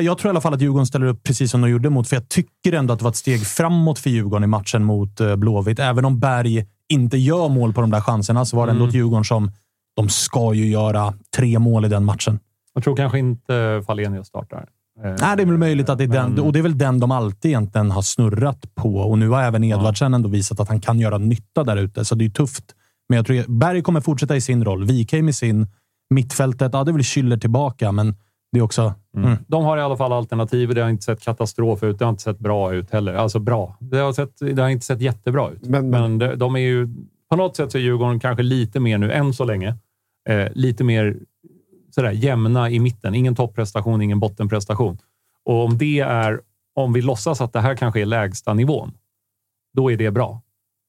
jag 0.00 0.18
tror 0.18 0.28
i 0.28 0.30
alla 0.30 0.40
fall 0.40 0.54
att 0.54 0.60
Djurgården 0.60 0.86
ställer 0.86 1.06
upp 1.06 1.22
precis 1.22 1.50
som 1.50 1.60
de 1.60 1.70
gjorde 1.70 1.90
mot, 1.90 2.08
för 2.08 2.16
jag 2.16 2.28
tycker 2.28 2.72
ändå 2.72 2.92
att 2.92 2.98
det 2.98 3.02
var 3.04 3.10
ett 3.10 3.16
steg 3.16 3.46
framåt 3.46 3.98
för 3.98 4.10
Djurgården 4.10 4.44
i 4.44 4.46
matchen 4.46 4.84
mot 4.84 5.20
eh, 5.20 5.36
Blåvitt. 5.36 5.78
Även 5.78 6.04
om 6.04 6.20
Berg 6.20 6.66
inte 6.88 7.16
gör 7.18 7.48
mål 7.48 7.72
på 7.72 7.80
de 7.80 7.90
där 7.90 8.00
chanserna 8.00 8.44
så 8.44 8.56
var 8.56 8.66
det 8.66 8.70
ändå 8.70 8.82
Mm. 8.84 8.88
ett 8.88 8.94
Djurgården 8.94 9.24
som 9.24 9.52
de 9.96 10.08
ska 10.08 10.54
ju 10.54 10.66
göra 10.68 11.14
tre 11.36 11.58
mål 11.58 11.84
i 11.84 11.88
den 11.88 12.04
matchen. 12.04 12.38
Jag 12.74 12.84
tror 12.84 12.96
kanske 12.96 13.18
inte 13.18 13.82
Falenius 13.86 14.26
startar. 14.26 14.66
Eh, 15.04 15.14
Nej, 15.20 15.36
det 15.36 15.42
är 15.42 15.46
väl 15.46 15.58
möjligt 15.58 15.88
att 15.88 15.98
det 15.98 16.04
är 16.04 16.08
den, 16.08 16.30
men- 16.32 16.44
och 16.44 16.52
det 16.52 16.58
är 16.58 16.62
väl 16.62 16.78
den 16.78 17.00
de 17.00 17.10
alltid 17.10 17.48
egentligen 17.48 17.90
har 17.90 18.02
snurrat 18.02 18.74
på. 18.74 18.96
Och 18.96 19.18
nu 19.18 19.28
har 19.28 19.42
även 19.42 19.64
Edvardsen 19.64 20.14
ändå 20.14 20.28
visat 20.28 20.60
att 20.60 20.68
han 20.68 20.80
kan 20.80 21.00
göra 21.00 21.18
nytta 21.18 21.64
där 21.64 21.76
ute, 21.76 22.04
så 22.04 22.14
det 22.14 22.24
är 22.24 22.28
tufft. 22.30 22.64
Men 23.08 23.16
jag 23.16 23.26
tror 23.26 23.58
Berg 23.58 23.82
kommer 23.82 24.00
fortsätta 24.00 24.36
i 24.36 24.40
sin 24.40 24.64
roll. 24.64 24.84
Wikheim 24.84 25.28
i 25.28 25.32
sin. 25.32 25.66
Mittfältet, 26.14 26.70
ja, 26.74 26.84
det 26.84 26.90
är 26.90 26.92
väl 26.92 27.02
Schüller 27.02 27.36
tillbaka, 27.38 27.92
men 27.92 28.16
det 28.52 28.58
är 28.58 28.62
också... 28.62 28.94
Mm. 29.16 29.36
De 29.48 29.64
har 29.64 29.76
i 29.78 29.80
alla 29.80 29.96
fall 29.96 30.12
alternativ. 30.12 30.74
Det 30.74 30.80
har 30.82 30.88
inte 30.90 31.04
sett 31.04 31.20
katastrof 31.22 31.82
ut. 31.82 31.98
Det 31.98 32.04
har 32.04 32.10
inte 32.10 32.22
sett 32.22 32.38
bra 32.38 32.74
ut 32.74 32.90
heller. 32.90 33.14
Alltså 33.14 33.38
bra. 33.38 33.76
Det 33.80 33.98
har, 33.98 34.12
sett, 34.12 34.36
det 34.38 34.62
har 34.62 34.68
inte 34.68 34.86
sett 34.86 35.00
jättebra 35.00 35.50
ut. 35.50 35.66
Men- 35.66 35.90
Men, 35.90 36.00
men- 36.02 36.18
de, 36.18 36.34
de 36.36 36.56
är 36.56 36.60
ju... 36.60 36.88
På 37.30 37.36
något 37.36 37.56
sätt 37.56 37.72
så 37.72 37.78
är 37.78 37.82
Djurgården 37.82 38.20
kanske 38.20 38.42
lite 38.42 38.80
mer 38.80 38.98
nu, 38.98 39.12
än 39.12 39.32
så 39.34 39.44
länge, 39.44 39.74
eh, 40.28 40.48
lite 40.54 40.84
mer 40.84 41.16
sådär, 41.94 42.10
jämna 42.10 42.70
i 42.70 42.78
mitten. 42.78 43.14
Ingen 43.14 43.34
topprestation, 43.34 44.02
ingen 44.02 44.20
bottenprestation. 44.20 44.98
Och 45.44 45.64
om 45.64 45.78
det 45.78 46.00
är... 46.00 46.40
Om 46.74 46.92
vi 46.92 47.02
låtsas 47.02 47.40
att 47.40 47.52
det 47.52 47.60
här 47.60 47.76
kanske 47.76 48.00
är 48.00 48.06
lägsta 48.06 48.54
nivån, 48.54 48.92
då 49.74 49.90
är 49.92 49.96
det 49.96 50.10
bra. 50.10 50.42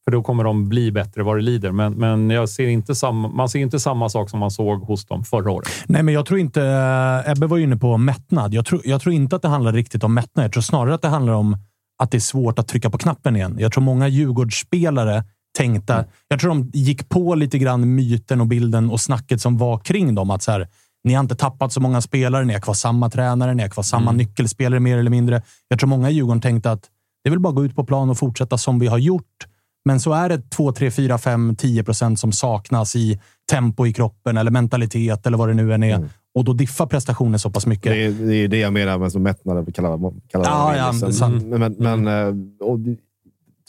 För 0.06 0.12
då 0.12 0.24
kommer 0.24 0.44
de 0.44 0.70
bli 0.70 0.92
bättre 0.92 1.24
vad 1.24 1.38
det 1.38 1.42
lider. 1.42 1.72
Men, 1.72 1.94
men 1.94 2.30
jag 2.30 2.50
ser 2.50 2.68
inte 2.68 2.96
samma, 2.96 3.28
man 3.28 3.50
ser 3.50 3.60
inte 3.60 3.80
samma 3.80 4.10
sak 4.10 4.30
som 4.30 4.40
man 4.40 4.52
såg 4.52 4.84
hos 4.84 5.06
dem 5.06 5.24
förra 5.24 5.52
året. 5.52 5.68
Nej, 5.86 6.04
men 6.04 6.14
jag 6.14 6.26
tror 6.26 6.40
inte... 6.40 6.62
eh, 6.62 7.32
Ebbe 7.32 7.48
var 7.48 7.58
inne 7.58 7.78
på 7.78 7.98
mättnad. 7.98 8.54
Jag 8.54 8.66
tror, 8.66 8.82
jag 8.86 9.02
tror 9.02 9.16
inte 9.16 9.36
att 9.36 9.42
det 9.42 9.48
handlar 9.48 9.74
riktigt 9.74 10.04
om 10.04 10.14
mättnad. 10.14 10.46
Jag 10.46 10.52
tror 10.52 10.62
snarare 10.62 10.94
att 10.94 11.02
det 11.02 11.08
handlar 11.08 11.34
om 11.34 11.58
att 12.04 12.12
det 12.12 12.18
är 12.18 12.20
svårt 12.20 12.60
att 12.60 12.68
trycka 12.68 12.90
på 12.90 12.98
knappen 12.98 13.36
igen. 13.36 13.58
Jag 13.60 13.72
tror 13.72 13.84
många 13.84 14.08
Djurgårdsspelare 14.08 15.24
tänkte... 15.58 16.06
Jag 16.28 16.40
tror 16.40 16.50
de 16.50 16.72
gick 16.74 17.10
på 17.10 17.36
lite 17.36 17.58
grann 17.58 17.96
myten 17.96 18.42
och 18.42 18.48
bilden 18.48 18.90
och 18.90 19.02
snacket 19.02 19.42
som 19.42 19.58
var 19.58 19.78
kring 19.78 20.16
dem. 20.16 20.32
Att 20.32 20.44
så 20.44 20.52
här, 20.52 20.68
ni 21.04 21.14
har 21.14 21.20
inte 21.20 21.36
tappat 21.36 21.74
så 21.74 21.82
många 21.82 22.02
spelare, 22.02 22.46
ni 22.46 22.54
har 22.54 22.62
kvar 22.62 22.74
samma 22.74 23.10
tränare, 23.10 23.54
ni 23.54 23.62
har 23.62 23.70
kvar 23.70 23.84
samma 23.84 24.12
nyckelspelare 24.12 24.80
mer 24.80 24.98
eller 24.98 25.12
mindre. 25.12 25.42
Jag 25.68 25.80
tror 25.80 25.90
många 25.90 26.10
i 26.10 26.14
Djurgården 26.14 26.42
tänkte 26.42 26.72
att 26.72 26.82
det 27.24 27.30
är 27.30 27.32
väl 27.32 27.40
bara 27.40 27.50
att 27.50 27.56
gå 27.56 27.66
ut 27.66 27.76
på 27.76 27.84
plan 27.84 28.10
och 28.10 28.18
fortsätta 28.18 28.58
som 28.58 28.80
vi 28.80 28.88
har 28.88 28.98
gjort. 28.98 29.48
Men 29.86 30.00
så 30.00 30.14
är 30.14 30.30
det 30.30 30.50
2, 30.50 30.72
3, 30.72 30.92
4, 30.92 31.18
5, 31.18 31.56
10 31.56 31.84
procent 31.84 32.20
som 32.20 32.32
saknas 32.32 32.96
i 32.96 33.20
tempo 33.52 33.86
i 33.88 33.94
kroppen 33.94 34.38
eller 34.38 34.52
mentalitet 34.52 35.26
eller 35.28 35.38
vad 35.38 35.48
det 35.50 35.54
nu 35.54 35.74
än 35.74 35.84
är. 35.84 36.10
Och 36.36 36.44
då 36.44 36.54
diffar 36.54 36.86
prestationen 36.86 37.40
så 37.40 37.50
pass 37.50 37.66
mycket. 37.66 37.92
Det 37.92 38.04
är, 38.06 38.12
det 38.12 38.36
är 38.36 38.48
det 38.48 38.58
jag 38.58 38.74
menar 38.74 38.98
med 38.98 39.12
som 39.12 39.24
mättnad. 39.24 39.66
vi 39.66 39.72
Kallar, 39.72 39.98
kallar 40.32 40.46
Ja, 40.46 40.72
det. 40.72 40.78
ja, 40.78 40.92
det 41.02 41.08
är 41.08 41.12
sant. 41.12 41.44
Men, 41.46 41.60
men, 41.80 42.04
men, 42.04 42.58
och, 42.60 42.80
det- 42.80 42.98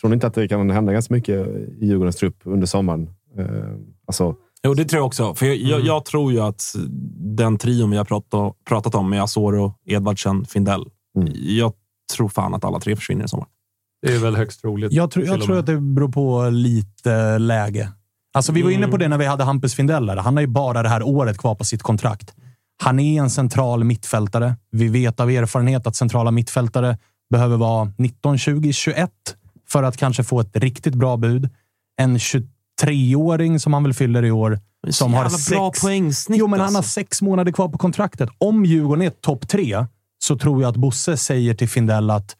tror 0.00 0.08
ni 0.10 0.14
inte 0.14 0.26
att 0.26 0.34
det 0.34 0.48
kan 0.48 0.70
hända 0.70 0.92
ganska 0.92 1.14
mycket 1.14 1.46
i 1.80 1.86
Djurgårdens 1.86 2.16
trupp 2.16 2.36
under 2.44 2.66
sommaren? 2.66 3.10
Eh, 3.38 3.46
alltså, 4.06 4.34
Jo, 4.62 4.74
det 4.74 4.84
tror 4.84 4.98
jag 4.98 5.06
också. 5.06 5.34
För 5.34 5.46
jag, 5.46 5.56
jag, 5.56 5.80
jag 5.80 6.04
tror 6.04 6.32
ju 6.32 6.40
att 6.40 6.62
den 7.36 7.58
trion 7.58 7.90
vi 7.90 7.96
har 7.96 8.04
pratat, 8.04 8.54
pratat 8.68 8.94
om 8.94 9.10
med 9.10 9.22
Asoro, 9.22 9.74
Edvardsen, 9.86 10.44
Findell. 10.44 10.84
Jag 11.34 11.72
tror 12.16 12.28
fan 12.28 12.54
att 12.54 12.64
alla 12.64 12.80
tre 12.80 12.96
försvinner 12.96 13.24
i 13.24 13.28
sommar. 13.28 13.46
Det 14.04 14.14
är 14.14 14.18
väl 14.18 14.36
högst 14.36 14.60
troligt. 14.60 14.92
Jag, 14.92 15.10
tror, 15.10 15.26
jag 15.26 15.42
tror 15.42 15.58
att 15.58 15.66
det 15.66 15.80
beror 15.80 16.08
på 16.08 16.48
lite 16.50 17.38
läge. 17.38 17.92
Alltså, 18.34 18.52
vi 18.52 18.62
var 18.62 18.70
inne 18.70 18.88
på 18.88 18.96
det 18.96 19.08
när 19.08 19.18
vi 19.18 19.26
hade 19.26 19.44
Hampus 19.44 19.74
Findell. 19.74 20.06
där. 20.06 20.16
Han 20.16 20.34
har 20.36 20.40
ju 20.40 20.46
bara 20.46 20.82
det 20.82 20.88
här 20.88 21.02
året 21.02 21.38
kvar 21.38 21.54
på 21.54 21.64
sitt 21.64 21.82
kontrakt. 21.82 22.34
Han 22.82 22.98
är 22.98 23.20
en 23.20 23.30
central 23.30 23.84
mittfältare. 23.84 24.56
Vi 24.70 24.88
vet 24.88 25.20
av 25.20 25.30
erfarenhet 25.30 25.86
att 25.86 25.96
centrala 25.96 26.30
mittfältare 26.30 26.98
behöver 27.30 27.56
vara 27.56 27.92
19, 27.98 28.38
20, 28.38 28.72
21 28.72 29.10
för 29.68 29.82
att 29.82 29.96
kanske 29.96 30.24
få 30.24 30.40
ett 30.40 30.56
riktigt 30.56 30.94
bra 30.94 31.16
bud. 31.16 31.48
En 31.96 32.18
23-åring 32.18 33.60
som 33.60 33.72
han 33.72 33.82
väl 33.82 33.94
fyller 33.94 34.24
i 34.24 34.30
år. 34.30 34.60
Som 34.90 35.14
har 35.14 35.22
jävla 35.22 35.38
bra 35.50 35.70
sex, 35.72 35.82
poängsnitt, 35.82 36.38
Jo, 36.38 36.46
men 36.46 36.60
han 36.60 36.74
har 36.74 36.78
alltså. 36.78 36.92
sex 36.92 37.22
månader 37.22 37.52
kvar 37.52 37.68
på 37.68 37.78
kontraktet. 37.78 38.28
Om 38.38 38.64
Djurgården 38.64 39.02
är 39.02 39.10
topp 39.10 39.48
tre 39.48 39.86
så 40.18 40.38
tror 40.38 40.62
jag 40.62 40.68
att 40.68 40.76
Bosse 40.76 41.16
säger 41.16 41.54
till 41.54 41.68
Findell 41.68 42.10
att 42.10 42.36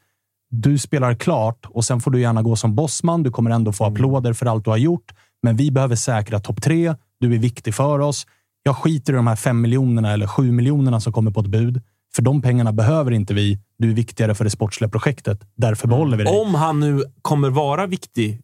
du 0.61 0.77
spelar 0.77 1.15
klart 1.15 1.65
och 1.65 1.85
sen 1.85 2.01
får 2.01 2.11
du 2.11 2.21
gärna 2.21 2.41
gå 2.41 2.55
som 2.55 2.75
bossman. 2.75 3.23
Du 3.23 3.31
kommer 3.31 3.49
ändå 3.51 3.71
få 3.71 3.85
applåder 3.85 4.33
för 4.33 4.45
allt 4.45 4.63
du 4.63 4.69
har 4.69 4.77
gjort, 4.77 5.13
men 5.43 5.55
vi 5.55 5.71
behöver 5.71 5.95
säkra 5.95 6.39
topp 6.39 6.61
tre. 6.61 6.95
Du 7.19 7.33
är 7.33 7.39
viktig 7.39 7.75
för 7.75 7.99
oss. 7.99 8.27
Jag 8.63 8.75
skiter 8.75 9.13
i 9.13 9.15
de 9.15 9.27
här 9.27 9.35
fem 9.35 9.61
miljonerna 9.61 10.13
eller 10.13 10.27
sju 10.27 10.51
miljonerna 10.51 10.99
som 10.99 11.13
kommer 11.13 11.31
på 11.31 11.39
ett 11.39 11.47
bud. 11.47 11.81
För 12.15 12.21
de 12.21 12.41
pengarna 12.41 12.73
behöver 12.73 13.11
inte 13.11 13.33
vi. 13.33 13.59
Du 13.77 13.89
är 13.89 13.93
viktigare 13.93 14.35
för 14.35 14.43
det 14.43 14.49
sportsliga 14.49 14.89
projektet. 14.89 15.39
Därför 15.57 15.87
behåller 15.87 16.17
vi 16.17 16.23
dig. 16.23 16.39
Om 16.41 16.55
han 16.55 16.79
nu 16.79 17.03
kommer 17.21 17.49
vara 17.49 17.87
viktig, 17.87 18.41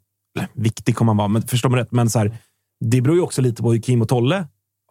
viktig 0.53 0.95
kommer 0.95 1.09
han 1.09 1.18
vara, 1.18 1.28
men 1.28 1.41
förstå 1.41 1.70
mig 1.70 1.82
rätt, 1.82 1.91
men 1.91 2.09
så 2.09 2.20
här, 2.20 2.38
det 2.86 3.01
beror 3.01 3.16
ju 3.16 3.22
också 3.22 3.41
lite 3.41 3.64
på 3.64 3.72
hur 3.72 3.82
Kim 3.82 4.01
och 4.01 4.09
Tolle 4.09 4.47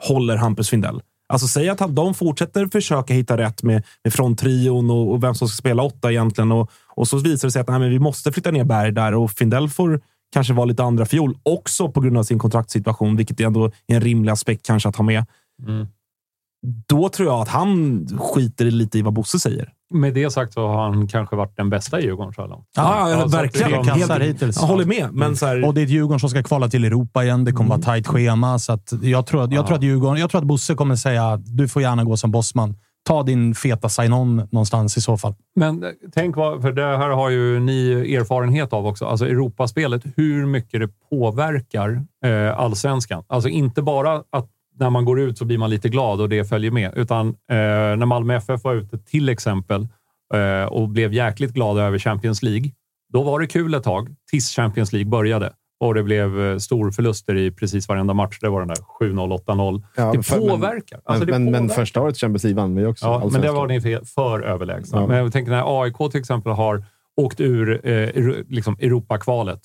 håller 0.09 0.37
Hampus 0.37 0.71
Findell. 0.71 1.03
Alltså 1.31 1.47
säg 1.47 1.69
att 1.69 1.81
han, 1.81 1.95
de 1.95 2.15
fortsätter 2.15 2.67
försöka 2.67 3.15
hitta 3.15 3.37
rätt 3.37 3.63
med, 3.63 3.83
med 4.05 4.13
fronttrion 4.13 4.91
och, 4.91 5.13
och 5.13 5.25
vem 5.25 5.35
som 5.35 5.49
ska 5.49 5.57
spela 5.57 5.83
åtta 5.83 6.11
egentligen. 6.11 6.53
Och, 6.53 6.71
och 6.89 7.09
så 7.09 7.19
visar 7.19 7.49
det 7.49 7.53
sig 7.53 7.61
att 7.61 7.69
nej, 7.69 7.79
men 7.79 7.91
vi 7.91 7.99
måste 7.99 8.33
flytta 8.33 8.51
ner 8.51 8.65
Berg 8.65 8.93
där 8.93 9.15
och 9.15 9.31
Findell 9.31 9.69
får 9.69 10.01
kanske 10.33 10.53
vara 10.53 10.65
lite 10.65 10.83
andra 10.83 11.07
fjol 11.07 11.39
också 11.43 11.91
på 11.91 12.01
grund 12.01 12.19
av 12.19 12.23
sin 12.23 12.39
kontraktssituation, 12.39 13.17
vilket 13.17 13.41
är 13.41 13.47
ändå 13.47 13.71
en 13.87 14.01
rimlig 14.01 14.33
aspekt 14.33 14.67
kanske 14.67 14.89
att 14.89 14.97
ha 14.97 15.05
med. 15.05 15.25
Mm. 15.67 15.87
Då 16.87 17.09
tror 17.09 17.29
jag 17.29 17.41
att 17.41 17.49
han 17.49 18.07
skiter 18.19 18.65
lite 18.65 18.99
i 18.99 19.03
vad 19.03 19.13
Bosse 19.13 19.39
säger. 19.39 19.73
Med 19.95 20.15
det 20.15 20.31
sagt 20.31 20.53
så 20.53 20.67
har 20.67 20.83
han 20.83 21.09
kanske 21.09 21.37
varit 21.37 21.57
den 21.57 21.71
bästa 21.71 22.01
i 22.01 22.05
Djurgården 22.05 22.33
så 22.33 22.41
här 22.43 22.49
långt. 22.49 22.67
Ja, 22.77 23.11
ja, 23.11 23.19
så 23.21 23.25
att 23.27 23.35
verkligen. 23.35 23.85
kassar 23.85 24.21
hittills. 24.21 24.57
Jag 24.61 24.67
håller 24.69 24.85
med, 24.85 25.09
men 25.13 25.37
så 25.37 25.47
här, 25.47 25.65
Och 25.65 25.75
det 25.75 25.81
är 25.81 25.85
ett 25.85 25.91
Djurgården 25.91 26.21
som 26.21 26.31
ska 26.31 26.43
kvala 26.43 26.69
till 26.69 26.85
Europa 26.85 27.25
igen. 27.25 27.45
Det 27.45 27.53
kommer 27.53 27.71
vara 27.71 27.81
tajt 27.81 28.07
schema. 28.07 28.59
Så 28.59 28.73
att 28.73 28.93
jag, 29.03 29.27
tror, 29.27 29.43
att- 29.45 29.53
jag, 29.53 29.67
tror 29.67 29.77
att 29.77 29.83
Djurgården, 29.83 30.21
jag 30.21 30.31
tror 30.31 30.41
att 30.41 30.47
Bosse 30.47 30.75
kommer 30.75 30.97
säga 30.97 31.37
du 31.37 31.69
får 31.69 31.83
gärna 31.83 32.05
gå 32.05 32.17
som 32.17 32.31
bossman. 32.31 32.75
Ta 33.07 33.23
din 33.23 33.55
feta 33.55 33.89
sign-on 33.89 34.37
någonstans 34.37 34.97
i 34.97 35.01
så 35.01 35.17
fall. 35.17 35.35
Men 35.57 35.83
eh, 35.85 35.91
tänk 36.15 36.37
vad, 36.37 36.63
för 36.63 36.73
det 36.73 36.83
här 36.97 37.09
har 37.11 37.31
ju 37.31 37.61
ni 37.61 37.91
erfarenhet 38.15 38.73
av 38.73 38.87
också. 38.87 39.05
Alltså 39.07 39.27
Europaspelet, 39.27 40.03
hur 40.17 40.47
mycket 40.47 40.81
det 40.81 40.89
påverkar 41.11 42.03
eh, 42.25 42.59
allsvenskan. 42.61 43.23
Alltså 43.27 43.49
inte 43.49 43.83
bara 43.83 44.15
att 44.31 44.49
när 44.81 44.91
man 44.91 45.05
går 45.05 45.21
ut 45.21 45.39
så 45.39 45.45
blir 45.45 45.59
man 45.59 45.71
lite 45.71 45.89
glad 45.89 46.21
och 46.21 46.29
det 46.29 46.45
följer 46.45 46.71
med, 46.71 46.93
utan 46.97 47.29
eh, 47.29 47.35
när 47.97 48.07
Malmö 48.07 48.35
FF 48.37 48.65
var 48.65 48.75
ute 48.75 48.99
till 48.99 49.29
exempel 49.29 49.89
eh, 50.35 50.65
och 50.73 50.89
blev 50.89 51.13
jäkligt 51.13 51.53
glada 51.53 51.83
över 51.83 51.99
Champions 51.99 52.43
League. 52.43 52.71
Då 53.13 53.23
var 53.23 53.41
det 53.41 53.47
kul 53.47 53.75
ett 53.75 53.83
tag 53.85 54.09
tills 54.31 54.51
Champions 54.57 54.93
League 54.93 55.11
började 55.11 55.53
och 55.81 55.95
det 55.95 56.03
blev 56.03 56.41
eh, 56.41 56.57
storförluster 56.59 57.37
i 57.37 57.51
precis 57.51 57.89
varenda 57.89 58.15
match. 58.15 58.39
Det 58.41 58.49
var 58.49 58.61
den 58.61 58.69
där 58.69 58.77
7-0, 59.01 59.45
8-0. 59.47 59.83
Ja, 59.97 60.13
det 60.13 60.23
för- 60.23 60.39
men- 60.41 60.49
påverkar. 60.49 61.01
Alltså, 61.05 61.25
det 61.25 61.33
men, 61.33 61.45
men 61.45 61.53
påverkar. 61.53 61.75
första 61.75 62.01
året 62.01 62.17
Champions 62.19 62.45
League 62.45 62.63
vann 62.63 62.75
vi 62.77 62.87
också. 62.87 63.07
Ja, 63.07 63.29
men 63.33 63.41
det 63.41 63.53
var 63.53 63.67
ni 63.67 63.81
för, 63.81 64.05
för 64.05 64.41
överlägsna. 64.41 65.01
Ja. 65.01 65.07
Men 65.07 65.17
jag 65.17 65.33
tänker 65.33 65.53
när 65.53 65.83
AIK 65.83 65.97
till 66.11 66.21
exempel 66.21 66.53
har 66.53 66.85
åkt 67.17 67.41
ur 67.41 67.89
eh, 67.89 68.09
liksom 68.49 68.77
Europakvalet. 68.81 69.61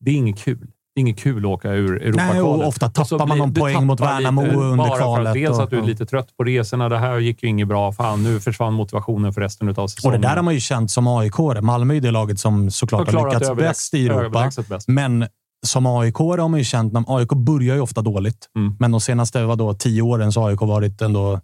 Det 0.00 0.10
är 0.10 0.14
inget 0.14 0.38
kul. 0.38 0.66
Det 0.98 1.00
är 1.00 1.06
inget 1.06 1.18
kul 1.18 1.38
att 1.44 1.50
åka 1.50 1.72
ur 1.72 2.02
Europakvalet. 2.02 2.32
Nej, 2.34 2.40
och 2.42 2.66
ofta 2.68 2.88
tappar 2.88 3.26
man 3.26 3.38
någon 3.38 3.54
poäng 3.54 3.86
mot 3.86 4.00
Värnamo 4.00 4.42
lite 4.42 4.56
under 4.56 4.76
bara 4.76 4.96
kvalet 4.98 5.26
att 5.28 5.34
dels 5.34 5.56
och- 5.58 5.62
att 5.64 5.70
du 5.70 5.78
är 5.78 5.82
lite 5.82 6.06
trött 6.06 6.36
på 6.36 6.44
resorna. 6.44 6.88
Det 6.88 6.98
här 6.98 7.18
gick 7.18 7.42
ju 7.42 7.48
inget 7.48 7.68
bra. 7.68 7.92
Fan, 7.92 8.22
nu 8.22 8.40
försvann 8.40 8.72
motivationen 8.74 9.32
för 9.32 9.40
resten 9.40 9.68
av 9.68 9.78
Och 9.78 9.90
säsongen. 9.90 10.20
det 10.20 10.28
där 10.28 10.36
har 10.36 10.42
man 10.42 10.54
ju 10.54 10.60
känt 10.60 10.90
som 10.90 11.06
aik 11.06 11.32
-are. 11.32 11.60
Malmö 11.60 11.94
är 11.94 12.00
det 12.00 12.10
laget 12.10 12.38
som 12.40 12.70
såklart 12.70 13.12
Har 13.12 13.24
lyckats 13.34 13.56
bäst 13.56 13.94
i 13.94 14.06
Europa. 14.08 14.50
bäst. 14.68 14.88
Men 14.88 15.26
som 15.66 15.86
aik 15.86 16.14
har 16.14 16.48
man 16.48 16.58
ju 16.58 16.64
känt... 16.64 16.92
När, 16.92 17.04
AIK 17.18 17.28
börjar 17.28 17.74
ju 17.74 17.80
ofta 17.80 18.02
dåligt, 18.02 18.46
Mm. 18.56 18.76
men 18.78 18.90
de 18.90 19.00
senaste 19.00 19.44
vadå, 19.44 19.74
tio 19.74 20.02
åren 20.02 20.32
så 20.32 20.40
har 20.40 20.48
AIK 20.50 20.60
varit 20.60 21.02
ändå 21.02 21.40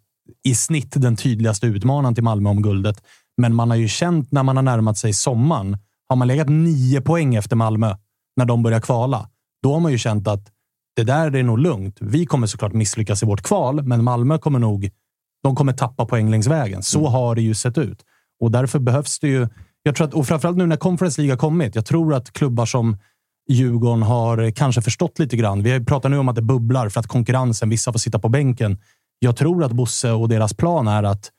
i 0.48 0.54
snitt 0.54 0.92
den 0.96 1.16
tydligaste 1.16 1.66
utmanaren 1.66 2.14
till 2.14 2.24
Malmö 2.24 2.50
om 2.50 2.62
guldet. 2.62 2.96
Men 3.36 3.54
man 3.54 3.70
har 3.70 3.76
ju 3.76 3.88
känt 3.88 4.32
när 4.32 4.42
man 4.42 4.56
har 4.56 4.62
närmat 4.62 4.98
sig 4.98 5.12
sommaren, 5.12 5.78
har 6.08 6.16
man 6.16 6.28
legat 6.28 6.48
nio 6.48 7.00
poäng 7.00 7.34
efter 7.34 7.56
Malmö 7.56 7.94
när 8.36 8.44
de 8.44 8.62
börjar 8.62 8.80
kvala, 8.80 9.28
då 9.64 9.72
har 9.72 9.80
man 9.80 9.92
ju 9.92 9.98
känt 9.98 10.28
att 10.28 10.50
det 10.96 11.04
där 11.04 11.36
är 11.36 11.42
nog 11.42 11.58
lugnt. 11.58 11.96
Vi 12.00 12.26
kommer 12.26 12.46
såklart 12.46 12.72
misslyckas 12.72 13.22
i 13.22 13.26
vårt 13.26 13.42
kval, 13.42 13.82
men 13.82 14.04
Malmö 14.04 14.38
kommer 14.38 14.58
nog 14.58 14.90
de 15.42 15.54
kommer 15.56 15.72
tappa 15.72 16.06
poäng 16.06 16.30
längs 16.30 16.46
vägen. 16.46 16.82
Så 16.82 16.98
Mm. 16.98 17.12
har 17.12 17.34
det 17.34 17.42
ju 17.42 17.54
sett 17.54 17.78
ut. 17.78 18.02
Och 18.40 18.50
därför 18.50 18.78
behövs 18.78 19.18
det 19.20 19.28
ju... 19.28 19.48
Jag 19.82 19.94
tror 19.96 20.06
att, 20.06 20.14
och 20.14 20.26
framförallt 20.26 20.56
nu 20.56 20.66
när 20.66 20.76
Conference 20.76 21.20
League 21.20 21.32
har 21.32 21.38
kommit. 21.38 21.74
Jag 21.74 21.86
tror 21.86 22.14
att 22.14 22.32
klubbar 22.32 22.66
som 22.66 22.96
Djurgården 23.50 24.02
har 24.02 24.50
kanske 24.50 24.82
förstått 24.82 25.18
lite 25.18 25.36
grann. 25.36 25.62
Vi 25.62 25.84
pratar 25.84 26.08
nu 26.08 26.18
om 26.18 26.28
att 26.28 26.36
det 26.36 26.42
bubblar 26.42 26.88
för 26.88 27.00
att 27.00 27.06
konkurrensen, 27.06 27.68
vissa 27.68 27.92
får 27.92 27.98
sitta 27.98 28.18
på 28.18 28.28
bänken. 28.28 28.78
Jag 29.18 29.36
tror 29.36 29.64
att 29.64 29.72
Bosse 29.72 30.10
och 30.10 30.28
deras 30.28 30.54
plan 30.54 30.88
är 30.88 31.02
att 31.02 31.30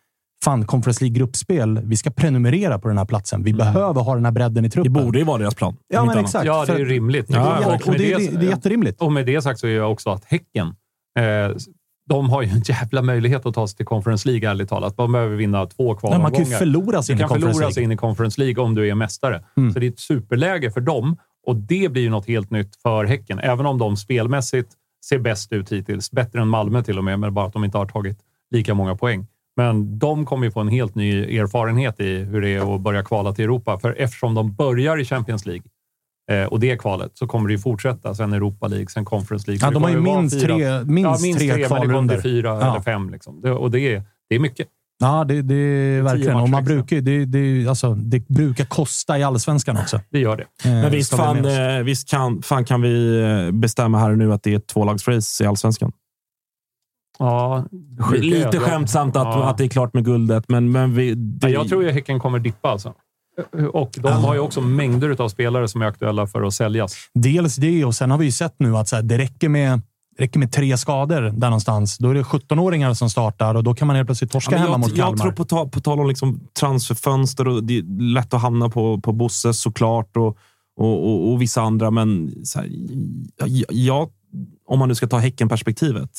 fan, 0.45 0.65
Conference 0.65 1.03
League-gruppspel, 1.03 1.79
vi 1.83 1.97
ska 1.97 2.09
prenumerera 2.09 2.79
på 2.79 2.87
den 2.87 2.97
här 2.97 3.05
platsen. 3.05 3.43
Vi 3.43 3.53
behöver 3.53 4.01
ha 4.01 4.15
den 4.15 4.25
här 4.25 4.31
bredden 4.31 4.65
i 4.65 4.67
det 4.67 4.71
truppen. 4.73 4.93
borde 4.93 5.19
ju 5.19 5.25
vara 5.25 5.37
deras 5.37 5.55
plan. 5.55 5.77
Ja, 5.87 6.01
men 6.01 6.09
annat. 6.09 6.23
exakt. 6.23 6.45
Ja, 6.45 6.65
det 6.65 6.73
är 6.73 6.85
rimligt. 6.85 7.25
Ja, 7.29 7.57
Och 7.67 7.73
och 7.73 7.87
med 7.87 7.99
det, 7.99 8.13
är- 8.13 8.39
det 8.39 8.45
är 8.45 8.49
jätterimligt. 8.49 9.01
Och 9.01 9.11
med 9.11 9.25
det 9.25 9.41
sagt 9.41 9.59
så 9.59 9.67
är 9.67 9.71
jag 9.71 9.91
också 9.91 10.09
att 10.09 10.25
Häcken, 10.25 10.67
eh, 11.19 11.55
de 12.09 12.29
har 12.29 12.41
ju 12.41 12.49
en 12.49 12.61
jävla 12.65 13.01
möjlighet 13.01 13.45
att 13.45 13.53
ta 13.53 13.67
sig 13.67 13.77
till 13.77 13.85
Conference 13.85 14.27
League, 14.29 14.49
ärligt 14.49 14.69
talat. 14.69 14.97
De 14.97 15.11
behöver 15.11 15.35
vinna 15.35 15.65
två 15.65 15.95
kvalomgångar. 15.95 16.21
man 16.23 16.31
kan 16.31 16.51
ju 16.51 16.57
förlora 16.57 17.03
sig 17.03 17.13
in 17.13 17.19
kan 17.19 17.29
förlora 17.29 17.71
sig 17.71 17.83
in 17.83 17.91
i 17.91 17.97
Conference 17.97 18.41
League 18.41 18.63
om 18.63 18.75
du 18.75 18.89
är 18.89 18.95
mästare. 18.95 19.43
Mm. 19.57 19.73
Så 19.73 19.79
det 19.79 19.85
är 19.85 19.89
ett 19.91 19.99
superläge 19.99 20.71
för 20.71 20.81
dem 20.81 21.17
och 21.47 21.55
det 21.55 21.91
blir 21.91 22.01
ju 22.01 22.09
något 22.09 22.27
helt 22.27 22.51
nytt 22.51 22.75
för 22.75 23.05
Häcken. 23.05 23.39
Även 23.39 23.65
om 23.65 23.77
de 23.77 23.97
spelmässigt 23.97 24.69
ser 25.05 25.19
bäst 25.19 25.51
ut 25.53 25.71
hittills. 25.71 26.11
Bättre 26.11 26.41
än 26.41 26.47
Malmö 26.47 26.83
till 26.83 26.97
och 26.97 27.03
med, 27.03 27.19
men 27.19 27.33
bara 27.33 27.45
att 27.45 27.53
de 27.53 27.63
inte 27.63 27.77
har 27.77 27.85
tagit 27.85 28.17
lika 28.51 28.73
många 28.73 28.95
poäng. 28.95 29.27
Men 29.57 29.99
de 29.99 30.25
kommer 30.25 30.45
ju 30.45 30.51
få 30.51 30.59
en 30.59 30.67
helt 30.67 30.95
ny 30.95 31.37
erfarenhet 31.37 31.99
i 31.99 32.17
hur 32.17 32.41
det 32.41 32.49
är 32.49 32.75
att 32.75 32.81
börja 32.81 33.03
kvala 33.03 33.33
till 33.33 33.43
Europa. 33.43 33.79
För 33.79 33.95
eftersom 33.99 34.33
de 34.33 34.53
börjar 34.55 34.97
i 34.99 35.05
Champions 35.05 35.45
League 35.45 35.63
eh, 36.31 36.43
och 36.47 36.59
det 36.59 36.77
kvalet 36.77 37.11
så 37.13 37.27
kommer 37.27 37.47
det 37.47 37.53
ju 37.53 37.59
fortsätta. 37.59 38.15
Sen 38.15 38.33
Europa 38.33 38.67
League, 38.67 38.87
sen 38.87 39.05
Conference 39.05 39.47
League. 39.51 39.59
Ja, 39.67 39.67
Så 39.67 39.73
de 39.73 39.83
har 39.83 39.89
ju 39.89 40.01
minst 40.01 40.41
fyra- 40.41 40.55
tre, 40.55 40.83
minst 40.93 41.05
ja, 41.05 41.17
minst 41.21 41.39
tre, 41.39 41.67
tre, 41.67 42.07
till 42.09 42.21
fyra 42.21 42.49
Ja. 42.49 42.71
eller 42.71 42.81
fem. 42.81 43.09
Liksom. 43.09 43.41
Det, 43.41 43.51
och 43.51 43.71
det 43.71 43.79
är, 43.79 44.03
det 44.29 44.35
är 44.35 44.39
mycket. 44.39 44.67
Ja, 44.99 45.23
det, 45.23 45.41
det 45.41 45.55
är 45.55 46.01
verkligen. 46.01 46.35
Och 46.35 46.41
man 46.41 46.49
matcher 46.51 46.63
brukar, 46.65 47.01
det, 47.01 47.25
det, 47.25 47.67
alltså, 47.67 47.93
det 47.93 48.27
brukar 48.27 48.65
kosta 48.65 49.17
i 49.19 49.23
allsvenskan 49.23 49.77
också. 49.77 50.01
Det 50.09 50.19
gör 50.19 50.37
det. 50.37 50.43
Eh, 50.69 50.71
Men 50.71 50.91
visst, 50.91 51.13
vi 51.13 51.17
fan, 51.17 51.45
eh, 51.45 51.83
visst 51.83 52.09
kan, 52.09 52.41
fan 52.41 52.65
kan 52.65 52.81
vi 52.81 53.21
eh, 53.21 53.51
bestämma 53.51 53.99
här 53.99 54.11
och 54.11 54.17
nu 54.17 54.33
att 54.33 54.43
det 54.43 54.53
är 54.53 54.57
ett 54.57 54.67
tvålagsrace 54.67 55.43
i 55.43 55.47
allsvenskan. 55.47 55.91
Ja, 57.19 57.65
Lite 58.15 58.37
jag- 58.57 58.61
skämtsamt 58.61 59.15
att, 59.15 59.23
Ja. 59.25 59.43
att 59.49 59.57
det 59.57 59.63
är 59.63 59.67
klart 59.67 59.93
med 59.93 60.05
guldet, 60.05 60.45
men, 60.49 60.71
men 60.71 60.95
vi, 60.95 61.15
det, 61.15 61.47
Ja, 61.49 61.53
jag 61.53 61.69
tror 61.69 61.83
ju 61.83 61.91
Häcken 61.91 62.19
kommer 62.19 62.39
dippa 62.39 62.69
alltså. 62.69 62.93
Och 63.73 63.89
de 63.97 64.07
har 64.11 64.33
ju 64.33 64.39
också 64.39 64.61
mängder 64.61 65.21
av 65.21 65.29
spelare 65.29 65.67
som 65.67 65.81
är 65.81 65.85
aktuella 65.85 66.27
för 66.27 66.43
att 66.43 66.53
säljas. 66.53 66.95
Dels 67.13 67.55
det 67.55 67.85
och 67.85 67.95
sen 67.95 68.11
har 68.11 68.17
vi 68.17 68.25
ju 68.25 68.31
sett 68.31 68.55
nu 68.57 68.77
att 68.77 68.87
så 68.87 68.95
här, 68.95 69.03
det 69.03 69.17
räcker 69.17 69.49
med 69.49 69.81
det 70.17 70.23
räcker 70.23 70.39
med 70.39 70.51
tre 70.51 70.77
skador 70.77 71.21
där 71.21 71.47
någonstans. 71.49 71.97
Då 71.97 72.09
är 72.09 72.13
det 72.13 72.23
17-åringar 72.23 72.93
som 72.93 73.09
startar 73.09 73.55
och 73.55 73.63
då 73.63 73.73
kan 73.75 73.87
man 73.87 73.95
helt 73.95 74.07
plötsligt 74.07 74.31
torska 74.31 74.51
Ja, 74.51 74.57
hemma 74.57 74.71
jag, 74.71 74.79
mot 74.79 74.95
Kalmar. 74.95 75.09
jag 75.09 75.17
tror 75.21 75.31
på, 75.31 75.43
ta, 75.45 75.67
på 75.69 75.79
tal 75.79 75.99
om 75.99 76.07
liksom 76.07 76.39
transferfönster 76.59 77.47
och 77.47 77.63
det 77.63 77.77
är 77.77 78.13
lätt 78.13 78.33
att 78.33 78.41
hamna 78.41 78.69
på, 78.69 78.99
på 79.01 79.11
Bosse 79.13 79.53
såklart 79.53 80.17
och, 80.17 80.37
och, 80.77 81.05
och, 81.09 81.31
och 81.31 81.41
vissa 81.41 81.61
andra. 81.61 81.91
Men 81.91 82.31
så 82.45 82.59
här, 82.59 82.69
jag, 83.69 84.09
om 84.67 84.79
man 84.79 84.87
nu 84.89 84.95
ska 84.95 85.07
ta 85.07 85.17
Häcken-perspektivet 85.17 86.09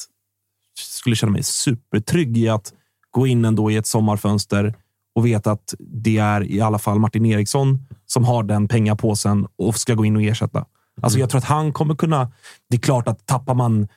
skulle 0.78 1.16
känna 1.16 1.32
mig 1.32 1.42
supertrygg 1.42 2.38
i 2.38 2.48
att 2.48 2.72
gå 3.10 3.26
in 3.26 3.44
ändå 3.44 3.70
i 3.70 3.76
ett 3.76 3.86
sommarfönster 3.86 4.74
och 5.14 5.26
veta 5.26 5.52
att 5.52 5.74
det 5.78 6.18
är 6.18 6.50
i 6.50 6.60
alla 6.60 6.78
fall 6.78 6.98
Martin 6.98 7.26
Eriksson 7.26 7.86
som 8.06 8.24
har 8.24 8.42
den 8.42 8.68
pengapåsen 8.68 9.46
och 9.58 9.76
ska 9.76 9.94
gå 9.94 10.04
in 10.04 10.16
och 10.16 10.22
ersätta. 10.22 10.64
Alltså 11.02 11.18
jag 11.18 11.30
tror 11.30 11.38
att 11.38 11.44
han 11.44 11.72
kommer 11.72 11.94
kunna... 11.94 12.32
Det 12.70 12.76
är 12.76 12.80
klart 12.80 13.08
att 13.08 13.26
tappar 13.26 13.54
man 13.54 13.88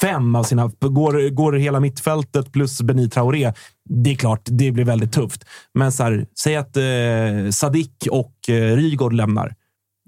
fem 0.00 0.34
av 0.34 0.44
sina... 0.44 0.70
Går, 0.80 1.30
går 1.30 1.52
hela 1.52 1.80
mittfältet 1.80 2.52
plus 2.52 2.82
Benit 2.82 3.12
Traoré, 3.12 3.52
det 3.88 4.10
är 4.10 4.14
klart, 4.14 4.40
det 4.44 4.72
blir 4.72 4.84
väldigt 4.84 5.12
tufft. 5.12 5.44
Men 5.74 5.92
så 5.92 6.02
här, 6.02 6.26
säg 6.38 6.56
att 6.56 6.76
eh, 6.76 7.50
Sadik 7.50 8.08
och 8.10 8.48
eh, 8.48 8.76
Rygaard 8.76 9.12
lämnar. 9.12 9.54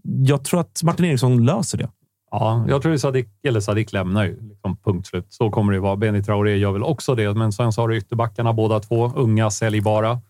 Jag 0.03 0.45
tror 0.45 0.61
att 0.61 0.83
Martin 0.83 1.05
Eriksson 1.05 1.45
löser 1.45 1.79
det. 1.79 1.89
Ja, 2.31 2.65
jag 2.69 2.83
tror 2.83 2.95
att 2.95 3.01
Sadik, 3.01 3.29
eller 3.49 3.61
Sadik 3.61 3.93
lämnar 3.93 4.25
ju. 4.25 4.39
Liksom, 4.49 4.77
punkt 4.85 5.07
slut. 5.07 5.27
Så 5.29 5.51
kommer 5.51 5.73
det 5.73 5.81
vara. 5.81 5.97
Benny 5.97 6.23
Traoré 6.23 6.57
gör 6.57 6.73
väl 6.73 6.83
också 6.83 7.15
det, 7.15 7.35
men 7.35 7.53
sen 7.53 7.73
så 7.73 7.81
har 7.81 7.89
du 7.89 7.97
ytterbackarna 7.97 8.53
båda 8.53 8.81
två. 8.81 9.13
Unga, 9.17 9.51
säljbara. 9.51 10.21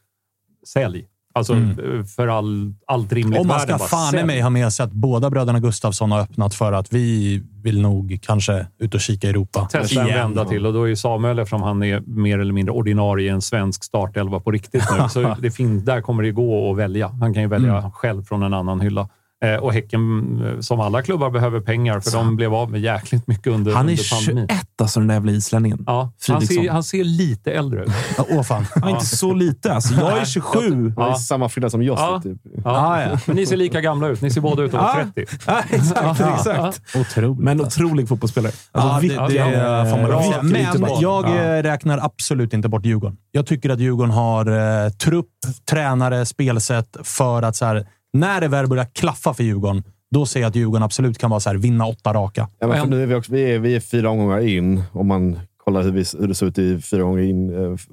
Sälj. 0.66 1.06
Alltså 1.34 1.52
Mm. 1.54 2.04
för 2.06 2.28
all, 2.28 2.74
allt 2.86 3.12
rimligt 3.12 3.40
Om 3.40 3.46
man 3.46 3.60
ska 3.60 3.78
fan 3.78 4.18
i 4.18 4.24
mig 4.24 4.40
ha 4.40 4.50
med 4.50 4.72
sig 4.72 4.84
att 4.84 4.92
båda 4.92 5.30
bröderna 5.30 5.60
Gustafsson 5.60 6.10
har 6.12 6.20
öppnat 6.20 6.54
för 6.54 6.72
att 6.72 6.92
vi 6.92 7.42
vill 7.62 7.80
nog 7.82 8.18
kanske 8.22 8.66
ut 8.78 8.94
och 8.94 9.00
kika 9.00 9.26
i 9.26 9.30
Europa. 9.30 9.68
Testa 9.72 10.00
en 10.00 10.06
vända 10.06 10.44
till 10.44 10.66
och 10.66 10.72
då 10.72 10.82
är 10.82 10.86
ju 10.88 10.96
Samuel, 10.96 11.38
eftersom 11.38 11.62
han 11.62 11.82
är 11.82 12.00
mer 12.06 12.38
eller 12.38 12.52
mindre 12.52 12.72
ordinarie 12.72 13.26
i 13.26 13.28
en 13.28 13.42
svensk 13.42 13.84
startelva 13.84 14.40
på 14.40 14.50
riktigt 14.50 14.84
nu, 14.98 15.08
så 15.10 15.34
det 15.40 15.50
finns, 15.50 15.84
där 15.84 16.00
kommer 16.00 16.22
det 16.22 16.30
gå 16.30 16.70
att 16.72 16.76
välja. 16.78 17.08
Han 17.08 17.34
kan 17.34 17.42
ju 17.42 17.48
välja 17.48 17.78
Mm. 17.78 17.90
själv 17.90 18.22
från 18.24 18.42
en 18.42 18.54
annan 18.54 18.80
hylla. 18.80 19.08
Eh, 19.44 19.54
och 19.54 19.72
Häcken, 19.72 20.00
eh, 20.46 20.60
som 20.60 20.80
alla 20.80 21.02
klubbar, 21.02 21.30
behöver 21.30 21.60
pengar 21.60 22.00
för 22.00 22.10
de 22.10 22.36
blev 22.36 22.54
av 22.54 22.70
med 22.70 22.80
jäkligt 22.80 23.26
mycket 23.26 23.46
under, 23.46 23.72
Han 23.74 23.88
är 23.88 23.92
under 23.92 24.10
pandemin. 24.10 24.46
21 24.48 24.66
alltså, 24.82 25.00
den 25.00 25.06
där 25.06 25.14
jävla 25.14 25.32
islänningen. 25.32 25.84
Ja, 25.86 26.12
han, 26.28 26.42
ser, 26.42 26.70
han 26.70 26.82
ser 26.84 27.04
lite 27.04 27.52
äldre 27.52 27.84
ut. 27.84 27.90
Åh 28.30 28.42
fan. 28.42 28.66
Ja, 28.74 28.90
inte 28.90 29.06
så 29.06 29.32
lite. 29.34 29.72
Alltså, 29.74 29.94
jag 29.94 30.18
är 30.18 30.24
27. 30.24 30.58
Han 30.96 31.04
är 31.06 31.08
Ja. 31.10 31.14
samma 31.16 31.48
frilla 31.48 31.70
som 31.70 31.82
Jossi. 31.82 32.02
Ja. 32.02 32.20
Typ. 32.22 32.38
Ja. 32.64 32.70
Ah, 32.70 33.02
ja. 33.02 33.18
Men 33.26 33.36
ni 33.36 33.46
ser 33.46 33.56
lika 33.56 33.80
gamla 33.80 34.08
ut. 34.08 34.20
Ni 34.20 34.30
ser 34.30 34.40
båda 34.40 34.62
ut 34.62 34.74
att 34.74 34.80
vara 34.82 35.04
30. 35.14 35.26
Ja, 35.46 35.62
exakt. 35.70 36.20
exakt. 36.20 36.96
Otroligt. 36.96 37.38
Men 37.44 37.60
otrolig 37.60 38.08
fotbollsspelare. 38.08 38.52
Alltså, 38.72 39.06
ja, 39.06 39.26
det, 39.28 39.34
det 39.34 39.38
ja, 39.38 39.84
får 39.84 39.96
man 39.96 40.06
bra 40.06 40.42
Men 40.42 40.90
jag 41.00 41.24
Ja. 41.28 41.34
eh, 41.36 41.62
räknar 41.62 41.98
absolut 42.02 42.52
inte 42.52 42.68
bort 42.68 42.84
Djurgården. 42.86 43.16
Jag 43.32 43.46
tycker 43.46 43.70
att 43.70 43.80
Djurgården 43.80 44.10
har 44.14 44.46
eh, 44.84 44.90
trupp, 44.90 45.26
tränare, 45.70 46.26
spelsätt 46.26 46.96
för 47.02 47.42
att 47.42 47.56
så 47.56 47.64
här, 47.64 47.86
när 48.12 48.40
det 48.40 48.48
väl 48.48 48.66
börjar 48.66 48.84
klaffa 48.84 49.34
för 49.34 49.44
Djurgården, 49.44 49.82
då 50.10 50.26
ser 50.26 50.40
jag 50.40 50.48
att 50.48 50.56
Djurgården 50.56 50.82
absolut 50.82 51.18
kan 51.18 51.30
vara 51.30 51.40
så 51.40 51.50
här, 51.50 51.56
vinna 51.56 51.86
åtta 51.86 52.12
raka. 52.14 52.48
Ja, 52.58 52.66
men 52.66 52.80
för 52.80 52.86
nu 52.86 53.02
är 53.02 53.06
vi, 53.06 53.14
också, 53.14 53.32
vi, 53.32 53.42
är, 53.54 53.58
vi 53.58 53.76
är 53.76 53.80
fyra 53.80 54.10
omgångar 54.10 54.40
in. 54.40 54.82
Om 54.92 55.06
man 55.06 55.38
kollar 55.64 55.82
hur, 55.82 55.92
vi, 55.92 56.04
hur 56.18 56.28
det 56.28 56.34
såg 56.34 56.48
ut 56.48 56.58
i 56.58 56.80
fyra 56.80 57.04
omgångar 57.04 57.22
in 57.22 57.54
eh, 57.64 57.72
f- 57.74 57.86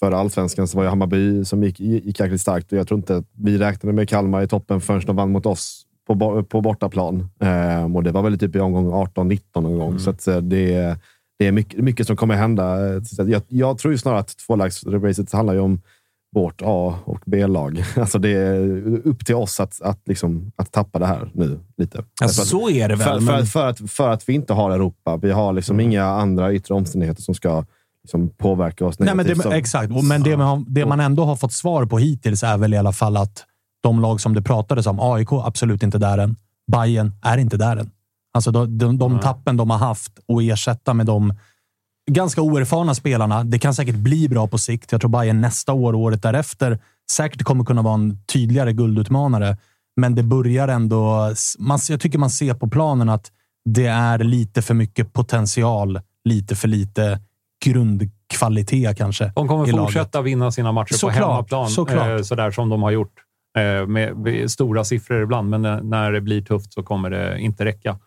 för 0.00 0.12
allsvenskan 0.12 0.68
så 0.68 0.76
var 0.76 0.84
det 0.84 0.90
Hammarby 0.90 1.44
som 1.44 1.62
gick, 1.62 1.80
gick 1.80 2.20
jäkligt 2.20 2.40
starkt. 2.40 2.72
Och 2.72 2.78
jag 2.78 2.88
tror 2.88 2.98
inte 2.98 3.16
att 3.16 3.24
vi 3.38 3.58
räknade 3.58 3.92
med 3.96 4.08
Kalmar 4.08 4.42
i 4.42 4.48
toppen 4.48 4.80
förrän 4.80 5.00
de 5.06 5.16
vann 5.16 5.30
mot 5.32 5.46
oss 5.46 5.82
på, 6.06 6.42
på 6.42 6.60
bortaplan. 6.60 7.28
Eh, 7.42 7.96
och 7.96 8.02
det 8.02 8.12
var 8.12 8.22
väl 8.22 8.38
typ 8.38 8.56
i 8.56 8.60
omgång 8.60 8.90
18-19 8.92 9.40
någon 9.54 9.78
gång. 9.78 9.98
Så 9.98 10.10
att, 10.10 10.26
eh, 10.26 10.36
det, 10.36 10.96
det 11.38 11.46
är 11.46 11.52
mycket, 11.52 11.80
mycket 11.84 12.06
som 12.06 12.16
kommer 12.16 12.34
hända. 12.34 12.94
Eh, 12.94 13.02
Så 13.02 13.22
Jag, 13.28 13.42
jag 13.48 13.78
tror 13.78 13.92
ju 13.92 13.98
snarare 13.98 14.20
att 14.20 14.34
tvålagsracet 14.46 15.32
handlar 15.32 15.54
ju 15.54 15.60
om 15.60 15.80
vårt 16.34 16.62
A 16.64 16.94
och 17.04 17.20
B-lag. 17.26 17.84
Alltså 17.96 18.18
det 18.18 18.30
är 18.30 19.06
upp 19.06 19.26
till 19.26 19.34
oss 19.34 19.60
att, 19.60 19.82
att, 19.82 20.00
liksom, 20.06 20.52
att 20.56 20.72
tappa 20.72 20.98
det 20.98 21.06
här 21.06 21.30
nu 21.34 21.58
lite. 21.76 22.04
Alltså, 22.22 22.42
att- 22.42 22.48
så 22.48 22.70
är 22.70 22.88
det 22.88 22.94
väl. 22.96 23.08
för, 23.08 23.20
men- 23.20 23.46
för, 23.46 23.46
för, 23.46 23.66
att, 23.68 23.90
för 23.90 24.08
att 24.08 24.28
vi 24.28 24.32
inte 24.32 24.52
har 24.52 24.70
Europa. 24.70 25.16
Vi 25.16 25.30
har 25.30 25.52
liksom 25.52 25.80
inga 25.80 26.04
andra 26.04 26.52
yttre 26.52 26.74
omständigheter 26.74 27.22
som 27.22 27.34
ska 27.34 27.64
liksom 28.04 28.28
påverka 28.28 28.86
oss 28.86 28.98
Nej, 28.98 29.06
men 29.06 29.16
negativt. 29.16 29.36
det, 29.38 29.42
som- 29.42 29.52
exakt, 29.52 30.04
men 30.04 30.22
det 30.22 30.36
man, 30.36 30.64
det 30.68 30.86
man 30.86 31.00
ändå 31.00 31.24
har 31.24 31.36
fått 31.36 31.52
svar 31.52 31.86
på 31.86 31.98
hittills 31.98 32.42
är 32.42 32.58
väl 32.58 32.74
i 32.74 32.76
alla 32.76 32.92
fall 32.92 33.16
att 33.16 33.44
de 33.82 34.00
lag 34.00 34.20
som 34.20 34.34
det 34.34 34.42
pratades 34.42 34.86
om, 34.86 34.98
AIK 35.00 35.28
absolut 35.32 35.82
inte 35.82 35.98
där 35.98 36.18
än. 36.18 36.36
Bayern 36.72 37.12
är 37.22 37.38
inte 37.38 37.56
där 37.56 37.76
än. 37.76 37.90
Alltså 38.34 38.50
de, 38.50 38.78
de, 38.78 38.98
de 38.98 39.20
tappen 39.20 39.56
de 39.56 39.70
har 39.70 39.78
haft 39.78 40.12
och 40.26 40.42
ersätta 40.42 40.94
med 40.94 41.06
de 41.06 41.34
ganska 42.08 42.42
oerfarna 42.42 42.94
spelarna. 42.94 43.44
Det 43.44 43.58
kan 43.58 43.74
säkert 43.74 43.94
bli 43.94 44.28
bra 44.28 44.46
på 44.46 44.58
sikt. 44.58 44.92
Jag 44.92 45.00
tror 45.00 45.10
Bayern 45.10 45.40
nästa 45.40 45.72
år 45.72 45.92
och 45.92 46.00
året 46.00 46.22
därefter 46.22 46.78
säkert 47.12 47.42
kommer 47.42 47.64
kunna 47.64 47.82
vara 47.82 47.94
en 47.94 48.24
tydligare 48.32 48.72
guldutmanare. 48.72 49.56
Men 49.96 50.14
det 50.14 50.22
börjar 50.22 50.68
ändå... 50.68 51.32
Man, 51.58 51.78
jag 51.88 52.00
tycker 52.00 52.18
man 52.18 52.30
ser 52.30 52.54
på 52.54 52.68
planen 52.68 53.08
att 53.08 53.32
det 53.64 53.86
är 53.86 54.18
lite 54.18 54.62
för 54.62 54.74
mycket 54.74 55.12
potential, 55.12 56.00
lite 56.24 56.56
för 56.56 56.68
lite 56.68 57.20
grundkvalitet 57.64 58.96
kanske. 58.98 59.32
De 59.34 59.48
kommer 59.48 59.68
i 59.68 59.72
laget. 59.72 59.84
fortsätta 59.86 60.22
vinna 60.22 60.52
sina 60.52 60.72
matcher 60.72 60.94
Såklart, 60.94 61.18
på 61.18 61.26
hemmaplan, 61.26 61.68
såklart. 61.68 62.08
eh, 62.08 62.22
sådär 62.22 62.50
som 62.50 62.68
de 62.68 62.82
har 62.82 62.90
gjort. 62.90 63.12
Eh, 63.58 63.86
med, 63.86 64.50
stora 64.50 64.84
siffror 64.84 65.22
ibland, 65.22 65.50
men 65.50 65.62
när 65.88 66.12
det 66.12 66.20
blir 66.20 66.42
tufft 66.42 66.72
så 66.72 66.82
kommer 66.82 67.10
det 67.10 67.40
inte 67.40 67.64
räcka. 67.64 67.98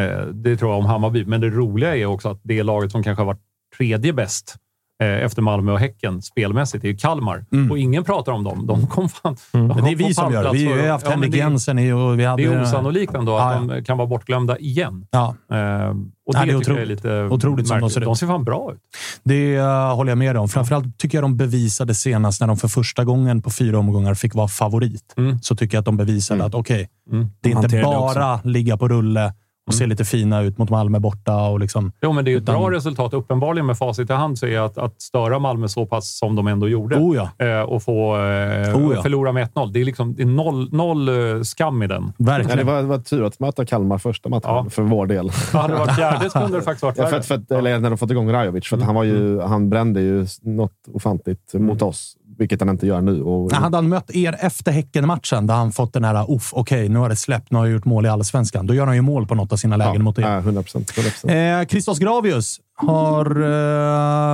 Eh, 0.00 0.26
det 0.26 0.56
tror 0.56 0.70
jag 0.70 0.78
om 0.78 0.86
Hammarby. 0.86 1.24
Men 1.24 1.40
det 1.40 1.48
roliga 1.50 1.96
är 1.96 2.06
också 2.06 2.28
att 2.28 2.40
det 2.42 2.62
laget 2.62 2.92
som 2.92 3.02
kanske 3.02 3.20
har 3.22 3.26
varit 3.26 3.40
tredje 3.78 4.12
bäst 4.12 4.56
eh, 5.02 5.08
efter 5.24 5.42
Malmö 5.42 5.72
och 5.72 5.78
Häcken 5.78 6.22
spelmässigt 6.22 6.84
är 6.84 6.88
ju 6.88 6.96
Kalmar. 6.96 7.44
Och 7.70 7.78
ingen 7.78 8.04
pratar 8.04 8.32
om 8.32 8.44
dem. 8.44 8.66
De 8.66 8.86
kom 8.86 9.08
fan... 9.08 9.36
de 9.52 9.58
Mm. 9.58 9.76
Men 9.76 9.84
det 9.84 9.90
är 9.90 9.96
vi 9.96 10.14
som 10.14 10.32
gör 10.32 10.44
det. 10.44 10.50
Vi 10.52 10.66
har 10.66 10.76
ju 10.76 10.88
haft 10.88 11.04
Ja, 11.04 11.10
Henrik 11.10 11.32
det- 11.32 11.38
Jensen 11.38 11.78
i 11.78 11.92
och 11.92 12.18
vi 12.20 12.24
hade... 12.24 12.42
Det 12.42 12.48
är 12.54 12.62
osannolikt 12.62 13.14
ändå 13.14 13.36
att 13.36 13.54
Ja, 13.54 13.66
ja. 13.68 13.74
de 13.74 13.84
kan 13.84 13.96
vara 13.98 14.08
bortglömda 14.08 14.58
igen. 14.58 15.06
Ja, 15.10 15.34
Eh, 15.52 15.94
och 16.28 16.32
det, 16.34 16.38
Nej, 16.38 16.46
det 16.46 16.52
är 16.52 16.58
tycker 16.58 16.70
jag 16.72 16.78
är 16.78 16.82
otroligt. 16.82 16.88
lite 16.88 17.22
Otroligt 17.34 17.68
som 17.68 17.80
de 17.80 17.90
ser 17.90 18.00
ut. 18.00 18.04
De 18.04 18.16
ser 18.16 18.26
fan 18.26 18.44
bra 18.44 18.72
ut. 18.72 18.78
det 19.24 19.58
uh, 19.58 19.64
håller 19.94 20.10
jag 20.10 20.18
med 20.18 20.36
om. 20.36 20.48
Framförallt 20.48 20.98
tycker 20.98 21.18
jag 21.18 21.24
de 21.24 21.36
bevisade 21.36 21.94
senast 21.94 22.40
när 22.40 22.48
de 22.48 22.56
för 22.56 22.68
första 22.68 23.04
gången 23.04 23.42
på 23.42 23.50
fyra 23.50 23.78
omgångar 23.78 24.14
fick 24.14 24.34
vara 24.34 24.48
favorit. 24.48 25.14
Mm. 25.16 25.38
Så 25.42 25.56
tycker 25.56 25.76
jag 25.76 25.80
att 25.80 25.84
de 25.84 25.96
bevisade 25.96 26.44
att 26.44 26.54
okej, 26.54 26.88
Mm. 27.10 27.26
det 27.40 27.50
är 27.50 27.54
De 27.54 27.64
inte 27.64 27.82
bara 27.82 28.40
ligga 28.44 28.76
på 28.76 28.88
rulle 28.88 29.32
och 29.66 29.74
se 29.74 29.86
lite 29.86 30.04
fina 30.04 30.40
ut 30.42 30.58
mot 30.58 30.70
Malmö 30.70 30.98
borta. 30.98 31.36
Och 31.48 31.60
liksom, 31.60 31.92
Jo, 32.02 32.12
men 32.12 32.24
det 32.24 32.28
är 32.30 32.32
ju 32.32 32.36
ett 32.36 32.42
Utan- 32.42 32.60
bra 32.60 32.70
resultat. 32.70 33.14
Uppenbarligen 33.14 33.66
med 33.66 33.78
facit 33.78 34.10
i 34.10 34.12
hand 34.12 34.38
så 34.38 34.46
är 34.46 34.58
att, 34.60 34.78
att 34.78 35.02
störa 35.02 35.38
Malmö 35.38 35.68
så 35.68 35.86
pass 35.86 36.18
som 36.18 36.36
de 36.36 36.46
ändå 36.46 36.68
gjorde 36.68 36.96
oh 36.96 37.16
ja, 37.16 37.46
eh, 37.46 37.60
och 37.60 37.82
få 37.82 38.16
eh, 38.16 38.76
Oh 38.76 38.94
ja. 38.94 39.02
förlora 39.02 39.32
med 39.32 39.48
1-0. 39.54 39.72
Det 39.72 39.80
är, 39.80 39.84
liksom, 39.84 40.14
det 40.14 40.22
är 40.22 40.26
noll, 40.26 40.68
noll 40.72 41.08
eh, 41.08 41.42
skam 41.42 41.82
i 41.82 41.86
den. 41.86 42.02
Ja, 42.04 42.12
det 42.16 42.24
verkligen. 42.24 42.66
var, 42.66 42.76
det 42.76 42.82
var 42.82 42.98
tur 42.98 43.24
att 43.26 43.40
möta 43.40 43.64
Kalmar 43.66 43.98
första 43.98 44.28
matchen 44.28 44.42
Ja. 44.50 44.66
för 44.70 44.82
vår 44.82 45.06
del. 45.06 45.30
Hade 45.52 45.72
det 45.74 45.78
varit 45.78 45.96
fjärde 45.96 46.30
så 46.30 46.38
kunde 46.38 46.58
det 46.58 46.62
faktiskt 46.62 46.82
varit 46.82 46.96
Ja, 46.98 47.04
för, 47.04 47.10
värre. 47.10 47.20
att- 47.20 47.26
för, 47.26 47.34
att- 47.34 47.50
eller 47.50 47.78
när 47.78 47.90
de 47.90 47.98
fått 47.98 48.10
igång 48.10 48.32
Rajovic. 48.32 48.66
För 48.68 48.76
att 48.76 48.82
han, 48.82 48.94
var 48.94 49.04
ju, 49.04 49.40
han 49.40 49.68
brände 49.70 50.00
ju 50.00 50.26
något 50.42 50.72
ofantligt 50.92 51.54
mot 51.54 51.82
oss, 51.82 52.16
vilket 52.38 52.60
han 52.60 52.68
inte 52.68 52.86
gör 52.86 53.00
nu. 53.00 53.22
Och, 53.22 53.52
Hade 53.52 53.76
han 53.76 53.88
mött 53.88 54.10
er 54.10 54.36
efter 54.40 54.72
Häcken-matchen, 54.72 55.46
där 55.46 55.54
han 55.54 55.72
fått 55.72 55.92
den 55.92 56.04
här 56.04 56.34
uff, 56.36 56.52
okej, 56.52 56.88
nu 56.88 56.98
har 56.98 57.08
det 57.08 57.16
släppt, 57.16 57.50
nu 57.50 57.58
har 57.58 57.66
jag 57.66 57.72
gjort 57.72 57.84
mål 57.84 58.06
i 58.06 58.08
Allsvenskan. 58.08 58.66
Då 58.66 58.74
gör 58.74 58.86
han 58.86 58.94
ju 58.94 59.02
mål 59.02 59.26
på 59.26 59.34
något 59.34 59.52
av 59.52 59.56
sina 59.56 59.76
lägen 59.76 60.04
mot 60.04 60.18
er. 60.18 60.22
Ja, 60.22 60.38
100 60.38 60.62
procent. 60.62 60.90
100%. 61.24 61.60
Eh, 61.60 61.66
Christos 61.66 61.98
Gravius 61.98 62.60
har 62.76 63.26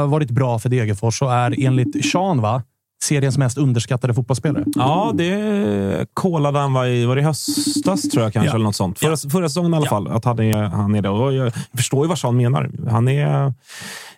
eh, 0.03 0.09
varit 0.09 0.31
bra 0.31 0.59
för 0.59 0.69
Degerfors 0.69 1.23
och 1.23 1.33
är 1.33 1.65
enligt 1.67 2.05
Sean, 2.13 2.41
va? 2.41 2.63
Seriens 3.03 3.39
mest 3.39 3.59
underskattade 3.59 4.15
fotbollsspelare. 4.15 4.65
Ja, 4.75 5.13
det 5.15 6.07
kollade 6.15 6.59
han 6.59 6.73
var 6.73 6.87
i, 6.87 7.05
var 7.05 7.17
det 7.17 7.23
höstas, 7.23 8.03
tror 8.03 8.25
jag 8.25 8.33
kanske. 8.33 8.49
Ja. 8.49 8.55
Eller 8.55 8.65
något 8.65 8.77
sånt. 8.77 8.99
Förra, 8.99 9.17
förra 9.17 9.49
säsongen 9.49 9.75
i 9.75 9.77
alla 9.77 9.87
fall. 9.87 10.09
Att 10.09 10.25
han 10.25 10.39
är, 10.39 10.63
han 10.63 10.95
är 10.95 11.03
det. 11.03 11.09
Och 11.09 11.33
jag 11.33 11.53
förstår 11.77 12.05
ju 12.05 12.09
vad 12.09 12.19
Sean 12.19 12.37
menar. 12.37 12.71
Han 12.91 13.09
är 13.09 13.55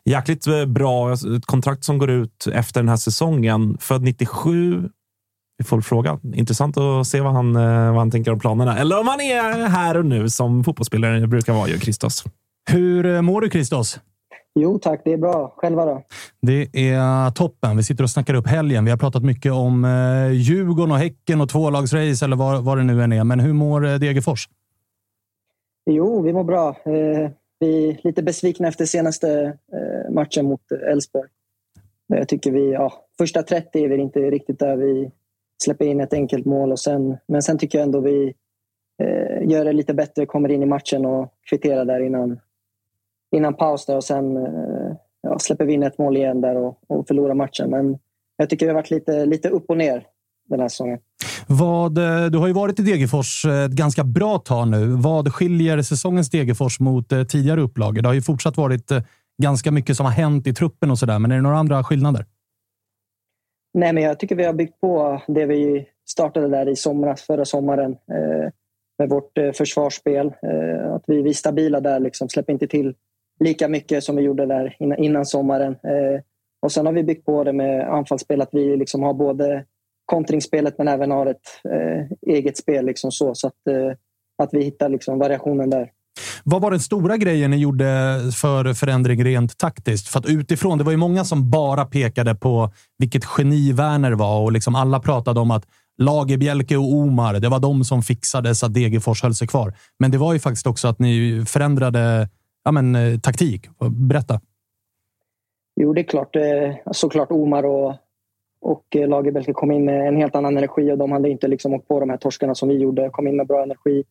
jäkligt 0.05 0.47
eh, 0.47 0.65
bra. 0.65 1.13
Ett 1.13 1.47
kontrakt 1.47 1.85
som 1.85 1.99
går 1.99 2.11
ut 2.11 2.47
efter 2.53 2.81
den 2.81 2.89
här 2.89 2.97
säsongen. 2.97 3.77
Född 3.81 4.03
97. 4.03 4.89
Vi 5.59 5.65
får 5.65 5.81
fråga. 5.81 6.19
Intressant 6.35 6.77
att 6.77 7.07
se 7.07 7.21
vad 7.21 7.33
han, 7.33 7.57
eh, 7.57 7.91
vad 7.91 7.99
han 7.99 8.11
tänker 8.11 8.33
om 8.33 8.41
planerna. 8.41 8.79
Eller 8.79 9.01
om 9.01 9.09
han 9.09 9.21
är 9.21 9.69
här 9.69 9.97
och 9.97 10.07
nu 10.07 10.31
som 10.31 10.65
fotbollsspelare 10.65 11.27
brukar 11.27 11.53
vara 11.53 11.69
ju, 11.69 11.81
Christos. 11.81 12.25
Hur 12.71 13.07
eh, 13.07 13.23
mår 13.23 13.41
du, 13.41 13.51
Christos? 13.51 13.99
Jo 14.55 14.79
tack, 14.79 15.01
det 15.05 15.13
är 15.13 15.17
bra. 15.17 15.55
Själva 15.57 15.85
då? 15.85 16.03
Det 16.43 16.91
är 16.91 17.31
toppen. 17.31 17.77
Vi 17.77 17.83
sitter 17.83 18.05
och 18.05 18.11
snackar 18.11 18.35
upp 18.35 18.47
helgen. 18.47 18.85
Vi 18.85 18.91
har 18.91 18.99
pratat 18.99 19.23
mycket 19.25 19.53
om 19.53 19.85
eh, 19.85 20.33
Djurgården 20.33 20.93
och 20.93 20.99
Häcken 20.99 21.41
och 21.41 21.49
tvålagsrace 21.49 22.25
eller 22.25 22.37
vad, 22.37 22.65
vad 22.65 22.79
det 22.79 22.85
nu 22.85 23.03
än 23.03 23.13
är. 23.13 23.25
Men 23.25 23.41
hur 23.41 23.53
mår 23.53 23.87
eh, 23.87 23.95
Degerfors? 23.95 24.49
Jo, 25.91 26.23
vi 26.23 26.33
mår 26.33 26.45
bra. 26.45 26.69
Eh, 26.69 27.31
vi 27.59 27.91
är 27.91 28.01
lite 28.05 28.23
besvikna 28.23 28.69
efter 28.69 28.85
senaste 28.85 29.59
eh, 29.73 30.13
matchen 30.13 30.47
mot 30.47 30.73
Elfsborg. 30.73 31.29
Jag 32.07 32.29
tycker 32.29 32.51
vi, 32.51 32.73
ja, 32.73 32.93
första 33.19 33.43
30 33.43 33.85
är 33.85 33.89
vi 33.89 33.97
inte 33.97 34.19
riktigt 34.19 34.59
där 34.59 34.77
vi 34.77 35.11
släpper 35.63 35.85
in 35.85 36.01
ett 36.01 36.13
enkelt 36.13 36.45
mål. 36.45 36.73
Och 36.73 36.81
sen, 36.81 37.17
men 37.27 37.43
sen 37.43 37.59
tycker 37.59 37.79
jag 37.79 37.85
ändå 37.85 38.01
vi 38.01 38.35
eh, 39.03 39.51
gör 39.51 39.65
det 39.65 39.73
lite 39.73 39.95
bättre, 39.95 40.27
kommer 40.27 40.49
in 40.49 40.63
i 40.63 40.67
matchen 40.67 41.07
och 41.07 41.35
kvitterar 41.51 41.85
där 41.85 42.01
innan, 42.01 42.41
innan 43.35 43.55
paus. 43.55 43.87
Där 43.87 43.97
och 43.97 44.05
sen 44.05 44.37
eh, 44.37 44.97
ja, 45.23 45.39
släpper 45.39 45.65
vi 45.65 45.73
in 45.73 45.83
ett 45.83 45.99
mål 45.99 46.17
igen 46.17 46.41
där 46.41 46.57
och, 46.57 46.79
och 46.87 47.09
förlorar 47.09 47.35
matchen. 47.35 47.71
Men 47.71 47.99
jag 48.37 48.51
tycker 48.51 48.67
vi 48.67 48.71
har 48.71 48.77
varit 48.77 48.91
lite, 48.91 49.27
lite 49.27 49.49
upp 49.49 49.65
och 49.71 49.77
ner 49.77 50.07
den 50.49 50.61
här 50.61 50.69
säsongen. 50.69 50.99
Vad, 51.47 51.99
eh, 51.99 52.27
du 52.27 52.39
har 52.39 52.47
ju 52.47 52.53
varit 52.53 52.81
i 52.81 52.83
Degerfors 52.83 53.45
ett 53.45 53.71
ganska 53.71 54.05
bra 54.05 54.39
tag 54.39 54.69
nu. 54.69 54.87
Vad 54.87 55.35
skiljer 55.35 55.83
säsongens 55.83 56.31
Degerfors 56.31 56.81
mot 56.81 57.13
eh, 57.13 57.25
tidigare 57.25 57.61
upplagor? 57.61 58.03
Det 58.03 58.09
har 58.09 58.15
ju 58.15 58.23
fortsatt 58.23 58.57
varit 58.57 58.91
eh, 58.91 59.03
ganska 59.43 59.71
mycket 59.71 59.97
som 59.97 60.07
har 60.07 60.13
hänt 60.13 60.47
i 60.47 60.55
truppen 60.55 60.91
och 60.91 60.99
sådär, 60.99 61.19
men 61.19 61.31
är 61.31 61.37
det 61.37 61.43
några 61.43 61.59
andra 61.59 61.85
skillnader? 61.85 62.25
Nej, 63.75 63.93
men 63.93 64.03
jag 64.03 64.19
tycker 64.19 64.37
vi 64.37 64.45
har 64.45 64.53
byggt 64.53 64.81
på 64.81 65.23
det 65.27 65.47
vi 65.47 65.87
startade 66.09 66.49
där 66.49 66.69
i 66.69 66.77
somras, 66.77 67.23
förra 67.23 67.45
sommaren 67.45 67.93
eh, 67.93 68.51
med 68.99 69.09
vårt 69.09 69.39
eh, 69.39 69.53
försvarsspel. 69.53 70.27
Eh, 70.27 70.95
att 70.95 71.05
vi, 71.07 71.23
vi 71.23 71.31
är 71.31 71.35
stabila 71.35 71.81
där, 71.81 72.01
liksom, 72.01 72.29
släpper 72.29 72.53
inte 72.53 72.67
till 72.67 72.95
lika 73.41 73.69
mycket 73.69 74.05
som 74.05 74.17
vi 74.17 74.23
gjorde 74.23 74.47
där 74.47 74.77
innan, 74.81 74.99
innan 74.99 75.27
sommaren. 75.27 75.73
Eh, 75.73 76.21
och 76.63 76.73
sen 76.73 76.87
har 76.87 76.93
vi 76.93 77.05
byggt 77.05 77.27
på 77.27 77.45
det 77.45 77.53
med 77.53 77.89
anfallsspel, 77.89 78.41
att 78.41 78.49
vi 78.53 78.77
liksom 78.77 79.03
har 79.03 79.15
både 79.15 79.65
kontringsspelet 80.07 80.79
men 80.79 80.89
även 80.89 81.11
har 81.11 81.27
ett 81.27 81.61
eh, 81.71 82.35
eget 82.35 82.57
spel. 82.57 82.87
Liksom 82.87 83.13
så 83.13 83.35
så 83.35 83.47
att, 83.47 83.67
eh, 83.71 83.97
att 84.43 84.49
vi 84.53 84.65
hittar 84.65 84.89
liksom 84.89 85.19
variationen 85.19 85.71
där. 85.71 85.91
Vad 86.45 86.63
var 86.63 86.71
den 86.71 86.81
stora 86.81 87.17
grejen 87.17 87.51
ni 87.51 87.57
gjorde 87.57 87.85
för 88.35 88.75
förändring 88.75 89.25
rent 89.25 89.59
taktiskt? 89.59 90.09
För 90.09 90.19
att 90.19 90.27
utifrån, 90.27 90.79
det 90.79 90.85
var 90.85 90.91
ju 90.91 90.97
många 90.97 91.25
som 91.25 91.51
bara 91.51 91.85
pekade 91.85 92.35
på 92.35 92.73
vilket 92.99 93.25
geni 93.39 93.73
Werner 93.73 94.13
var 94.13 94.41
och 94.41 94.53
liksom 94.53 94.75
alla 94.75 95.01
pratade 95.01 95.41
om 95.41 95.51
att 95.51 95.67
Lagerbjälke 95.99 96.77
och 96.77 96.95
Omar, 96.95 97.35
det 97.35 97.49
var 97.49 97.61
de 97.61 97.85
som 97.85 98.03
fixade 98.03 98.55
så 98.55 98.67
att 98.67 98.75
Degerfors 98.75 99.23
höll 99.23 99.35
sig 99.35 99.49
kvar. 99.49 99.75
Men 99.99 100.11
det 100.11 100.19
var 100.19 100.33
ju 100.33 100.39
faktiskt 100.39 100.67
också 100.67 100.89
att 100.89 100.99
ni 100.99 101.45
förändrade 101.47 102.29
ja, 102.65 102.73
men, 102.73 102.95
eh, 102.95 103.19
taktik. 103.19 103.67
Berätta. 103.91 104.41
Jo, 105.77 105.93
det 105.93 106.01
är 106.01 106.05
klart. 106.05 106.37
Eh, 106.37 106.75
såklart 106.93 107.31
Omar 107.31 107.63
och, 107.63 107.95
och 108.61 108.97
eh, 108.97 109.53
kom 109.53 109.73
in 109.73 109.85
med 109.85 110.09
en 110.09 110.17
helt 110.17 110.37
annan 110.37 110.57
energi 110.57 110.93
och 110.93 110.99
de 110.99 111.13
hade 111.13 111.29
inte 111.29 111.49
liksom 111.49 111.75
åkt 111.75 111.89
på 111.89 112.01
de 112.01 112.11
här 112.11 112.17
torskarna 112.17 112.55
som 112.55 112.69
vi 112.69 112.75
gjorde. 112.75 113.11
Kom 113.11 113.29
in 113.29 113.37
med 113.37 113.47
bra 113.47 113.63
energi. 113.63 114.05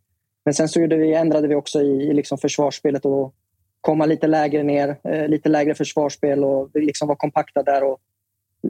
Men 0.45 0.53
sen 0.53 0.69
så 0.69 0.81
gjorde 0.81 0.95
vi, 0.95 1.13
ändrade 1.13 1.47
vi 1.47 1.55
också 1.55 1.81
i, 1.81 2.09
i 2.09 2.13
liksom 2.13 2.37
försvarsspelet 2.37 3.05
och 3.05 3.33
komma 3.81 4.05
lite 4.05 4.27
lägre 4.27 4.63
ner, 4.63 4.95
eh, 5.03 5.27
lite 5.27 5.49
lägre 5.49 5.75
försvarsspel 5.75 6.43
och 6.43 6.69
liksom 6.73 7.07
vara 7.07 7.17
kompakta 7.17 7.63
där 7.63 7.83
och 7.83 7.99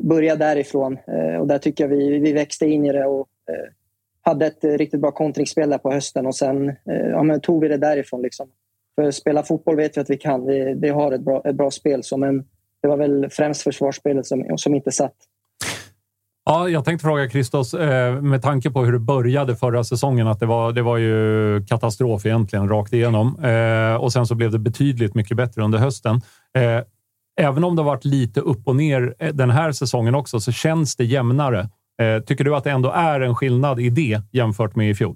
börja 0.02 0.36
därifrån. 0.36 0.98
Och 1.40 1.48
där 1.48 1.58
tycker 1.58 1.84
jag 1.84 1.90
vi, 1.90 2.20
vi 2.20 2.34
växte 2.34 2.66
in 2.66 2.86
i 2.86 2.92
det 2.92 3.06
och 3.06 3.28
hade 4.22 4.46
ett 4.46 4.64
riktigt 4.64 5.02
bra 5.02 5.12
kontringsspel 5.12 5.70
där 5.70 5.78
på 5.78 5.92
hösten 5.92 6.26
och 6.26 6.36
sen 6.36 6.76
ja, 6.86 7.24
men 7.24 7.42
tog 7.42 7.62
vi 7.62 7.68
det 7.68 7.78
därifrån. 7.78 8.22
Liksom. 8.22 8.48
För 8.96 9.12
spela 9.12 9.44
fotboll 9.44 9.76
vet 9.76 9.98
vi 9.98 10.02
att 10.02 10.10
vi 10.10 10.18
kan. 10.18 10.46
Vi, 10.46 10.74
vi 10.82 10.90
har 10.90 11.12
ett 11.12 11.22
bra, 11.22 11.42
ett 11.46 11.56
bra 11.56 11.72
spel, 11.72 12.04
så, 12.04 12.18
men 12.18 12.44
det 12.82 12.88
var 12.88 12.98
väl 12.98 13.28
främst 13.32 13.62
försvarsspelet 13.62 14.26
som, 14.26 14.46
som 14.58 14.76
inte 14.76 14.92
satt. 14.92 15.16
Ja, 16.46 16.70
jag 16.70 16.86
tänkte 16.86 17.04
fråga 17.04 17.30
Christos, 17.30 17.74
eh, 17.74 18.22
med 18.22 18.42
tanke 18.42 18.72
på 18.72 18.86
hur 18.86 18.92
det 18.92 19.00
började 19.00 19.56
förra 19.56 19.84
säsongen, 19.84 20.28
att 20.28 20.40
det 20.40 20.46
var, 20.46 20.72
det 20.72 20.82
var 20.82 20.98
ju 20.98 21.66
katastrof 21.66 22.26
egentligen 22.26 22.70
rakt 22.70 22.94
igenom. 22.94 23.44
Eh, 23.44 23.96
och 23.96 24.14
sen 24.14 24.26
så 24.26 24.36
blev 24.36 24.52
det 24.52 24.60
betydligt 24.60 25.16
mycket 25.16 25.38
bättre 25.38 25.64
under 25.64 25.80
hösten. 25.80 26.16
Eh, 26.58 26.82
även 27.42 27.64
om 27.64 27.76
det 27.76 27.82
har 27.82 27.90
varit 27.90 28.06
lite 28.06 28.40
upp 28.40 28.68
och 28.68 28.76
ner 28.76 29.32
den 29.34 29.50
här 29.50 29.72
säsongen 29.72 30.16
också, 30.16 30.40
så 30.40 30.52
känns 30.52 30.96
det 30.96 31.06
jämnare. 31.06 31.70
Tycker 32.26 32.44
du 32.44 32.56
att 32.56 32.64
det 32.64 32.72
ändå 32.72 32.90
är 32.90 33.22
en 33.22 33.36
skillnad 33.36 33.80
i 33.80 33.90
det 33.90 34.22
jämfört 34.32 34.76
med 34.76 34.90
i 34.90 34.96
fjol? 34.96 35.16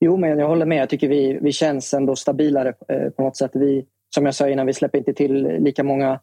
Jo, 0.00 0.16
men 0.16 0.38
jag 0.38 0.48
håller 0.48 0.66
med. 0.66 0.78
Jag 0.78 0.90
tycker 0.90 1.08
vi, 1.08 1.38
vi 1.42 1.52
känns 1.52 1.94
ändå 1.94 2.16
stabilare 2.16 2.74
eh, 2.88 3.10
på 3.10 3.22
något 3.22 3.36
sätt. 3.36 3.50
Vi, 3.54 3.86
som 4.14 4.24
jag 4.24 4.34
sa 4.34 4.48
innan, 4.48 4.66
vi 4.66 4.72
släpper 4.72 4.98
inte 4.98 5.12
till 5.12 5.42
lika 5.42 5.84
många 5.84 6.20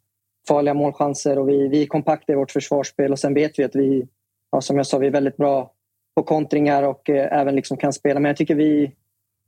farliga 0.47 0.73
målchanser 0.73 1.39
och 1.39 1.49
vi, 1.49 1.67
vi 1.67 1.81
är 1.81 1.87
kompakta 1.87 2.33
i 2.33 2.35
vårt 2.35 2.51
försvarsspel 2.51 3.11
och 3.11 3.19
sen 3.19 3.33
vet 3.33 3.59
vi 3.59 3.63
att 3.63 3.75
vi, 3.75 4.07
ja, 4.51 4.61
som 4.61 4.77
jag 4.77 4.87
sa, 4.87 4.97
vi 4.97 5.07
är 5.07 5.11
väldigt 5.11 5.37
bra 5.37 5.71
på 6.15 6.23
kontringar 6.23 6.83
och 6.83 7.09
eh, 7.09 7.39
även 7.39 7.55
liksom 7.55 7.77
kan 7.77 7.93
spela. 7.93 8.19
Men 8.19 8.29
jag 8.29 8.37
tycker 8.37 8.55
vi, 8.55 8.91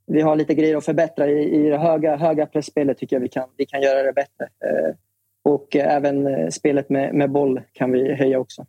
vi 0.06 0.20
har 0.20 0.36
lite 0.36 0.54
grejer 0.54 0.76
att 0.76 0.84
förbättra. 0.84 1.30
I, 1.30 1.66
i 1.66 1.70
det 1.70 1.78
höga, 1.78 2.16
höga 2.16 2.46
pressspelet 2.46 2.98
tycker 2.98 3.16
jag 3.16 3.20
vi 3.20 3.28
kan, 3.28 3.48
vi 3.56 3.66
kan 3.66 3.82
göra 3.82 4.02
det 4.02 4.12
bättre. 4.12 4.44
Eh, 4.44 4.94
och 5.44 5.76
eh, 5.76 5.94
även 5.94 6.26
eh, 6.26 6.48
spelet 6.48 6.88
med, 6.88 7.14
med 7.14 7.30
boll 7.30 7.60
kan 7.72 7.92
vi 7.92 8.14
höja 8.14 8.38
också. 8.38 8.66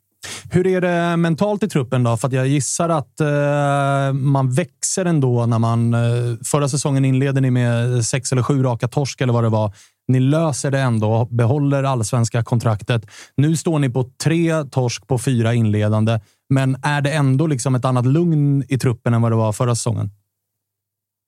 Hur 0.52 0.68
är 0.68 0.82
det 0.82 1.18
mentalt 1.18 1.64
i 1.64 1.70
truppen 1.70 2.04
då? 2.04 2.18
För 2.18 2.36
jag 2.36 2.48
gissar 2.48 2.90
att 2.90 3.20
eh, 3.20 4.14
man 4.14 4.52
växer 4.52 5.06
ändå 5.06 5.46
när 5.46 5.60
man... 5.60 5.94
Eh, 5.94 6.00
förra 6.46 6.68
säsongen 6.68 7.06
inleder 7.06 7.42
ni 7.42 7.52
med 7.52 8.06
sex 8.06 8.32
eller 8.32 8.44
sju 8.44 8.64
raka 8.64 8.88
torsk 8.88 9.22
eller 9.22 9.34
vad 9.34 9.44
det 9.44 9.50
var. 9.50 9.74
Ni 10.08 10.20
löser 10.20 10.72
det 10.72 10.80
ändå, 10.80 11.28
behåller 11.32 11.84
allsvenska 11.84 12.44
kontraktet. 12.44 13.06
Nu 13.36 13.56
står 13.56 13.80
ni 13.80 13.90
på 13.90 14.06
tre 14.24 14.64
torsk 14.64 15.08
på 15.08 15.18
fyra 15.18 15.54
inledande, 15.54 16.20
men 16.50 16.78
är 16.84 17.02
det 17.02 17.12
ändå 17.12 17.48
liksom 17.48 17.76
ett 17.76 17.86
annat 17.86 18.06
lugn 18.06 18.64
i 18.70 18.78
truppen 18.78 19.14
än 19.14 19.22
vad 19.22 19.32
det 19.32 19.36
var 19.36 19.54
förra 19.54 19.76
säsongen? 19.76 20.10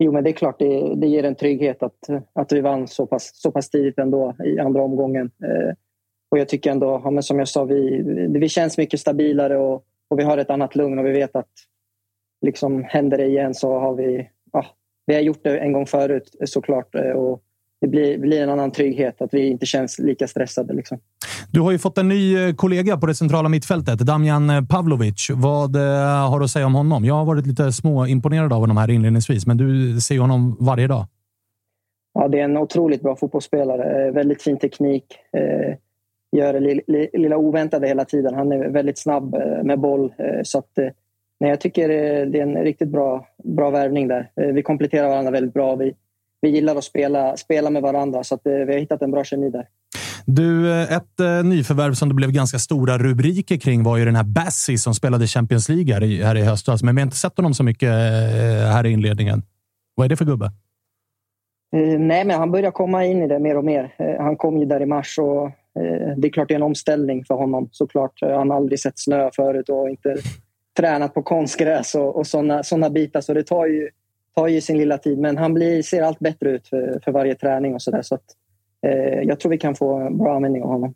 Jo, 0.04 0.12
men 0.12 0.24
det 0.24 0.30
är 0.30 0.34
klart. 0.34 0.60
Det, 0.60 0.96
det 0.96 1.08
ger 1.08 1.24
en 1.24 1.36
trygghet 1.36 1.84
att, 1.84 2.10
att 2.36 2.52
vi 2.52 2.62
vann 2.62 2.88
så 2.88 3.06
pass, 3.06 3.32
så 3.34 3.52
pass 3.52 3.70
tidigt 3.70 4.00
ändå 4.00 4.36
i 4.46 4.60
andra 4.60 4.82
omgången. 4.82 5.32
Eh, 5.44 5.76
och 6.32 6.40
jag 6.40 6.50
tycker 6.50 6.72
ändå, 6.72 7.02
ja, 7.04 7.12
men 7.12 7.24
som 7.24 7.40
jag 7.40 7.48
sa, 7.48 7.64
vi, 7.64 8.04
vi 8.40 8.50
känns 8.50 8.78
mycket 8.78 9.00
stabilare 9.00 9.58
och, 9.58 9.84
och 10.10 10.20
vi 10.20 10.24
har 10.24 10.38
ett 10.38 10.50
annat 10.50 10.76
lugn 10.76 11.00
och 11.00 11.06
vi 11.06 11.12
vet 11.12 11.36
att 11.36 11.50
liksom, 12.46 12.84
händer 12.84 13.18
det 13.18 13.26
igen 13.26 13.54
så 13.54 13.80
har 13.80 13.96
vi... 13.96 14.30
Ja, 14.52 14.66
vi 15.10 15.16
har 15.16 15.22
gjort 15.22 15.44
det 15.44 15.58
en 15.58 15.74
gång 15.74 15.86
förut 15.86 16.36
såklart. 16.46 16.96
Eh, 16.96 17.02
och 17.02 17.42
det 17.82 17.88
blir, 17.88 18.18
blir 18.18 18.42
en 18.42 18.50
annan 18.50 18.72
trygghet, 18.72 19.22
att 19.22 19.34
vi 19.34 19.48
inte 19.48 19.66
känns 19.66 20.00
lika 20.00 20.28
stressade. 20.28 20.74
Liksom. 20.74 21.00
Du 21.52 21.62
har 21.62 21.72
ju 21.72 21.80
fått 21.80 21.98
en 21.98 22.08
ny 22.08 22.38
eh, 22.38 22.56
kollega 22.56 22.98
på 22.98 23.06
det 23.06 23.16
centrala 23.16 23.50
mittfältet, 23.50 24.00
Damjan 24.00 24.50
eh, 24.50 24.66
Pavlovic. 24.66 25.30
Vad 25.36 25.76
har 26.30 26.40
du 26.40 26.46
att 26.46 26.52
säga 26.52 26.66
om 26.66 26.76
honom? 26.76 27.06
Jag 27.06 27.14
har 27.14 27.26
varit 27.26 27.48
lite 27.48 27.72
småimponerad 27.72 28.54
av 28.54 28.60
honom 28.60 28.78
här 28.78 28.90
inledningsvis, 28.90 29.48
men 29.48 29.58
du 29.58 30.00
ser 30.02 30.20
honom 30.20 30.58
varje 30.60 30.88
dag. 30.88 31.06
Ja, 32.14 32.28
det 32.28 32.40
är 32.40 32.44
en 32.44 32.58
otroligt 32.58 33.02
bra 33.02 33.16
fotbollsspelare. 33.16 34.12
Väldigt 34.12 34.42
fin 34.42 34.60
teknik 34.60 35.06
gör 36.32 36.54
det 36.54 36.82
lilla 37.18 37.38
oväntade 37.38 37.88
hela 37.88 38.06
tiden. 38.06 38.34
Han 38.34 38.52
är 38.52 38.70
väldigt 38.70 38.98
snabb 38.98 39.36
eh, 39.36 39.64
med 39.64 39.80
boll. 39.80 40.14
Eh, 40.18 40.42
så 40.44 40.60
att, 40.60 40.78
eh, 40.78 40.88
nej, 41.40 41.50
jag 41.50 41.62
tycker 41.62 41.90
det 42.26 42.40
är 42.40 42.44
en 42.44 42.64
riktigt 42.64 42.90
bra, 42.90 43.28
bra 43.44 43.70
värvning 43.70 44.08
där. 44.08 44.32
Vi 44.54 44.64
kompletterar 44.64 45.10
varandra 45.10 45.32
väldigt 45.32 45.54
bra. 45.54 45.76
Vi, 45.76 45.94
vi 46.42 46.50
gillar 46.50 46.76
att 46.76 46.84
spela, 46.84 47.38
spela 47.38 47.70
med 47.70 47.82
varandra, 47.82 48.24
så 48.24 48.36
att 48.36 48.42
vi 48.44 48.74
har 48.74 48.80
hittat 48.80 49.02
en 49.02 49.12
bra 49.12 49.24
kemi 49.24 49.50
där. 49.50 49.68
Du, 50.26 50.82
ett 50.84 51.20
nyförvärv 51.44 51.94
som 51.94 52.10
det 52.10 52.16
blev 52.16 52.32
ganska 52.32 52.58
stora 52.58 52.98
rubriker 52.98 53.58
kring 53.58 53.84
var 53.84 53.98
ju 53.98 54.06
den 54.06 54.16
här 54.16 54.24
Bassi 54.24 54.78
som 54.78 54.94
spelade 54.94 55.28
Champions 55.28 55.70
League 55.70 55.94
här 55.94 56.04
i, 56.04 56.24
här 56.24 56.36
i 56.38 56.42
höstas. 56.42 56.84
Men 56.84 56.96
vi 56.96 57.02
har 57.02 57.06
inte 57.06 57.18
sett 57.18 57.38
honom 57.38 57.54
så 57.54 57.64
mycket 57.64 57.90
här 58.74 58.86
i 58.86 58.92
inledningen. 58.92 59.44
Vad 59.96 60.06
är 60.06 60.10
det 60.10 60.18
för 60.18 60.26
gubbe? 60.26 60.52
Nej, 62.00 62.26
men 62.26 62.40
han 62.40 62.52
börjar 62.52 62.72
komma 62.72 63.06
in 63.06 63.24
i 63.24 63.28
det 63.28 63.40
mer 63.40 63.58
och 63.58 63.66
mer. 63.66 63.96
Han 64.20 64.38
kom 64.38 64.58
ju 64.58 64.66
där 64.66 64.82
i 64.82 64.86
mars 64.86 65.20
och 65.20 65.52
Eh, 65.80 66.14
det 66.18 66.28
är 66.28 66.32
klart 66.32 66.48
det 66.48 66.54
är 66.54 66.56
en 66.56 66.64
omställning 66.64 67.26
för 67.26 67.36
honom 67.36 67.70
såklart. 67.72 68.22
Eh, 68.22 68.38
han 68.38 68.50
har 68.50 68.58
aldrig 68.58 68.80
sett 68.80 69.00
snö 69.00 69.30
förut 69.36 69.70
och 69.70 69.90
inte 69.90 70.18
tränat 70.78 71.14
på 71.14 71.22
konstgräs 71.22 71.96
och, 71.96 72.16
och 72.16 72.28
sådana 72.28 72.64
såna 72.64 72.90
bitar. 72.90 73.22
Så 73.22 73.34
det 73.34 73.44
tar 73.44 73.66
ju, 73.66 73.90
tar 74.36 74.48
ju 74.48 74.62
sin 74.62 74.78
lilla 74.78 74.98
tid. 74.98 75.18
Men 75.18 75.38
han 75.38 75.54
blir, 75.54 75.82
ser 75.82 76.04
allt 76.04 76.20
bättre 76.20 76.50
ut 76.50 76.68
för, 76.68 77.00
för 77.04 77.12
varje 77.12 77.36
träning 77.36 77.74
och 77.74 77.82
sådär. 77.82 78.02
Så 78.02 78.16
att, 78.16 78.24
eh, 78.88 79.22
jag 79.24 79.40
tror 79.40 79.50
vi 79.50 79.58
kan 79.58 79.76
få 79.76 80.10
bra 80.10 80.36
användning 80.36 80.64
av 80.64 80.70
honom. 80.70 80.94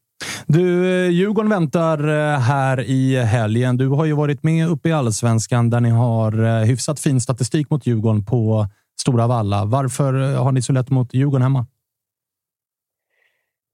Du, 0.47 0.93
eh, 1.05 1.10
Djurgården 1.10 1.49
väntar 1.49 1.97
här 2.38 2.81
i 2.81 3.15
helgen. 3.15 3.77
Du 3.77 3.88
har 3.88 4.05
ju 4.05 4.14
varit 4.14 4.43
med 4.43 4.68
uppe 4.68 4.89
i 4.89 4.93
allsvenskan 4.93 5.69
där 5.69 5.80
ni 5.80 5.89
har 5.89 6.64
hyfsat 6.65 6.99
fin 6.99 7.22
statistik 7.22 7.69
mot 7.69 7.88
Djurgården 7.88 8.26
på 8.26 8.68
Stora 9.01 9.27
Valla. 9.27 9.65
Varför 9.65 10.35
har 10.35 10.51
ni 10.51 10.61
så 10.61 10.73
lätt 10.73 10.89
mot 10.89 11.14
Djurgården 11.14 11.41
hemma? 11.41 11.65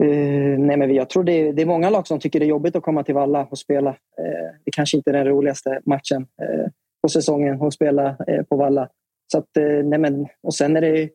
Uh, 0.04 0.60
nej 0.60 0.78
men 0.78 0.94
jag 0.94 1.10
tror 1.10 1.24
det 1.24 1.32
är, 1.32 1.54
det 1.54 1.62
är 1.62 1.66
många 1.66 1.90
lag 1.90 2.08
som 2.08 2.20
tycker 2.20 2.40
det 2.40 2.46
är 2.46 2.50
jobbigt 2.50 2.76
att 2.76 2.84
komma 2.84 3.04
till 3.04 3.16
Valla 3.16 3.48
och 3.52 3.58
spela. 3.58 3.90
Uh, 3.90 4.50
det 4.66 4.72
kanske 4.72 4.98
inte 4.98 5.10
är 5.10 5.14
den 5.14 5.28
roligaste 5.28 5.82
matchen 5.86 6.22
uh, 6.22 6.68
på 7.02 7.10
säsongen 7.10 7.62
att 7.62 7.74
spela 7.74 8.18
på 8.50 8.56
Valla. 8.56 8.90
Så 9.32 9.38
att, 9.38 9.50
nej 9.84 10.00
men, 10.00 10.28
och 10.44 10.54
sen 10.54 10.78
är 10.78 10.82
det, 10.82 11.10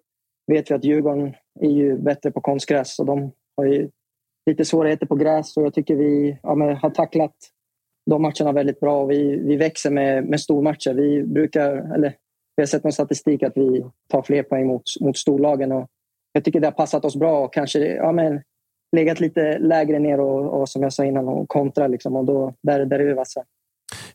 vet 0.46 0.70
vi 0.70 0.74
att 0.74 0.84
Djurgården 0.84 1.34
är 1.60 1.70
ju 1.70 1.98
bättre 1.98 2.30
på 2.30 2.40
konstgräs 2.40 2.98
och 2.98 3.06
de 3.06 3.32
har 3.56 3.64
ju 3.64 3.88
lite 4.50 4.64
svårigheter 4.64 5.06
på 5.06 5.14
gräs. 5.14 5.56
Och 5.56 5.62
jag 5.62 5.74
tycker 5.74 5.96
vi 5.96 6.38
ja, 6.42 6.78
har 6.82 6.90
tacklat 6.90 7.34
de 8.10 8.22
matcherna 8.22 8.52
väldigt 8.52 8.80
bra 8.80 9.02
och 9.02 9.10
vi, 9.10 9.36
vi 9.36 9.56
växer 9.56 9.90
med, 9.90 10.24
med 10.24 10.40
stormatcher. 10.40 10.94
Vi 10.94 11.22
brukar, 11.22 11.94
eller 11.94 12.14
vi 12.56 12.62
har 12.62 12.66
sett 12.66 12.84
någon 12.84 12.92
statistik 12.92 13.42
att 13.42 13.56
vi 13.56 13.84
tar 14.08 14.22
fler 14.22 14.42
poäng 14.42 14.66
mot, 14.66 14.82
mot 15.00 15.16
storlagen. 15.16 15.72
Och 15.72 15.86
jag 16.32 16.44
tycker 16.44 16.60
det 16.60 16.66
har 16.66 16.72
passat 16.72 17.04
oss 17.04 17.16
bra. 17.16 17.44
Och 17.44 17.54
kanske, 17.54 17.94
ja, 17.94 18.12
men, 18.12 18.42
legat 18.94 19.20
lite 19.20 19.58
lägre 19.58 19.98
ner 19.98 20.20
och, 20.20 20.60
och 20.60 20.68
som 20.68 20.82
jag 20.82 20.92
sa 20.92 21.04
innan 21.04 21.28
och 21.28 21.48
kontra. 21.48 21.86
Liksom, 21.86 22.16
och 22.16 22.24
då, 22.24 22.54
där, 22.62 22.84
där 22.86 22.98
är 22.98 23.04
vi 23.04 23.14
vassa. 23.14 23.40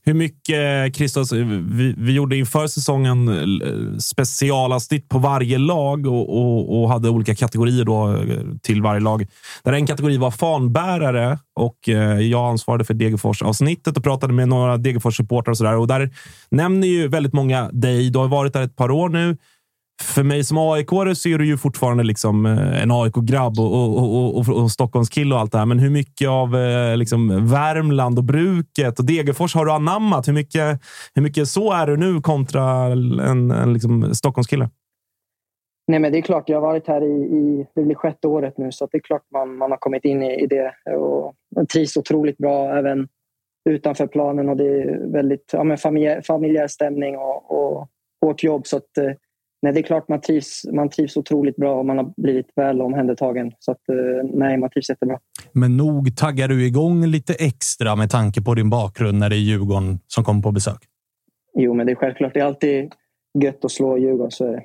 Hur 0.03 0.13
mycket, 0.13 0.95
Christos, 0.95 1.31
vi, 1.31 1.95
vi 1.97 2.13
gjorde 2.13 2.37
inför 2.37 2.67
säsongen 2.67 3.27
eh, 3.27 3.97
specialavsnitt 3.97 5.09
på 5.09 5.19
varje 5.19 5.57
lag 5.57 6.07
och, 6.07 6.37
och, 6.37 6.81
och 6.81 6.89
hade 6.89 7.09
olika 7.09 7.35
kategorier 7.35 7.85
då 7.85 8.11
eh, 8.11 8.57
till 8.61 8.81
varje 8.81 8.99
lag. 8.99 9.27
Där 9.63 9.73
en 9.73 9.87
kategori 9.87 10.17
var 10.17 10.31
fanbärare 10.31 11.37
och 11.55 11.89
eh, 11.89 12.19
jag 12.19 12.49
ansvarade 12.49 12.83
för 12.83 12.93
Degerfors-avsnittet 12.93 13.97
och 13.97 14.03
pratade 14.03 14.33
med 14.33 14.47
några 14.47 14.77
Degerfors-supportrar 14.77 15.51
och 15.51 15.57
sådär. 15.57 15.77
Och 15.77 15.87
där 15.87 16.09
nämner 16.51 16.87
ju 16.87 17.07
väldigt 17.07 17.33
många 17.33 17.69
dig. 17.71 18.09
Du 18.09 18.19
har 18.19 18.27
varit 18.27 18.53
där 18.53 18.61
ett 18.61 18.75
par 18.75 18.91
år 18.91 19.09
nu 19.09 19.37
för 20.01 20.23
mig 20.23 20.43
som 20.43 20.57
aik 20.57 20.89
så 20.89 21.29
är 21.29 21.37
du 21.37 21.45
ju 21.45 21.57
fortfarande 21.57 22.03
liksom 22.03 22.45
eh, 22.45 22.83
en 22.83 22.91
AIK-grabb 22.91 23.59
och, 23.59 23.73
och, 23.73 23.97
och, 23.97 24.37
och, 24.37 24.63
och 24.63 24.71
Stockholmskille 24.71 25.35
och 25.35 25.41
allt 25.41 25.51
det 25.51 25.57
här. 25.57 25.65
Men 25.65 25.79
hur 25.79 25.89
mycket 25.89 26.29
av 26.29 26.55
eh, 26.55 26.97
liksom 26.97 27.47
Värmland 27.47 28.17
och 28.17 28.23
bruket 28.23 28.99
och 28.99 29.05
Degerfors 29.05 29.55
har 29.55 29.65
du 29.65 29.71
anammat? 29.71 30.27
Hur 30.27 30.33
mycket, 30.33 30.79
hur 31.15 31.21
mycket 31.21 31.47
så 31.47 31.73
är 31.73 31.87
du 31.87 31.97
nu 31.97 32.21
kontra 32.21 32.63
en, 33.21 33.51
en 33.51 33.73
liksom 33.73 34.15
Stockholmskille? 34.15 34.69
Nej, 35.87 35.99
men 35.99 36.11
det 36.11 36.17
är 36.17 36.21
klart, 36.21 36.49
jag 36.49 36.61
har 36.61 36.67
varit 36.67 36.87
här 36.87 37.01
i, 37.01 37.37
i 37.37 37.67
det 37.75 37.83
blir 37.83 37.95
sjätte 37.95 38.27
året 38.27 38.57
nu, 38.57 38.71
så 38.71 38.87
det 38.91 38.97
är 38.97 39.01
klart 39.01 39.23
man, 39.33 39.55
man 39.55 39.71
har 39.71 39.77
kommit 39.77 40.05
in 40.05 40.23
i, 40.23 40.43
i 40.43 40.47
det. 40.47 40.73
Och 40.95 41.35
trivs 41.73 41.97
otroligt 41.97 42.37
bra 42.37 42.77
även 42.77 43.07
utanför 43.69 44.07
planen 44.07 44.49
och 44.49 44.57
det 44.57 44.81
är 44.81 45.11
väldigt 45.11 45.53
ja, 45.53 45.77
familjär 46.23 46.67
stämning 46.67 47.17
och, 47.17 47.51
och 47.51 47.87
hårt 48.21 48.43
jobb. 48.43 48.67
Så 48.67 48.77
att, 48.77 48.97
eh, 48.97 49.11
nej, 49.61 49.73
det 49.73 49.79
är 49.79 49.83
klart 49.83 50.09
man 50.09 50.21
trivs, 50.21 50.65
man 50.73 50.89
trivs 50.89 51.17
otroligt 51.17 51.55
bra 51.55 51.79
och 51.79 51.85
man 51.85 51.97
har 51.97 52.13
blivit 52.17 52.47
väl 52.55 52.81
omhändertagen. 52.81 53.51
Så 53.59 53.71
att, 53.71 53.89
eh, 53.89 54.29
nej, 54.33 54.57
man 54.57 54.69
trivs 54.69 54.89
jättebra. 54.89 55.19
Men 55.51 55.77
nog 55.77 56.17
taggar 56.17 56.47
du 56.47 56.65
igång 56.65 57.05
lite 57.05 57.33
extra 57.33 57.95
med 57.95 58.09
tanke 58.09 58.41
på 58.41 58.55
din 58.55 58.69
bakgrund 58.69 59.19
när 59.19 59.29
det 59.29 59.35
är 59.35 59.39
Djurgården 59.39 59.99
som 60.07 60.23
kommer 60.23 60.41
på 60.41 60.51
besök? 60.51 60.79
Jo, 61.57 61.73
men 61.73 61.85
det 61.85 61.91
är 61.91 61.95
självklart. 61.95 62.33
Det 62.33 62.39
är 62.39 62.45
alltid 62.45 62.91
gött 63.43 63.65
att 63.65 63.71
slå 63.71 63.97
Djurgården, 63.97 64.31
så 64.31 64.45
är 64.45 64.51
det. 64.51 64.63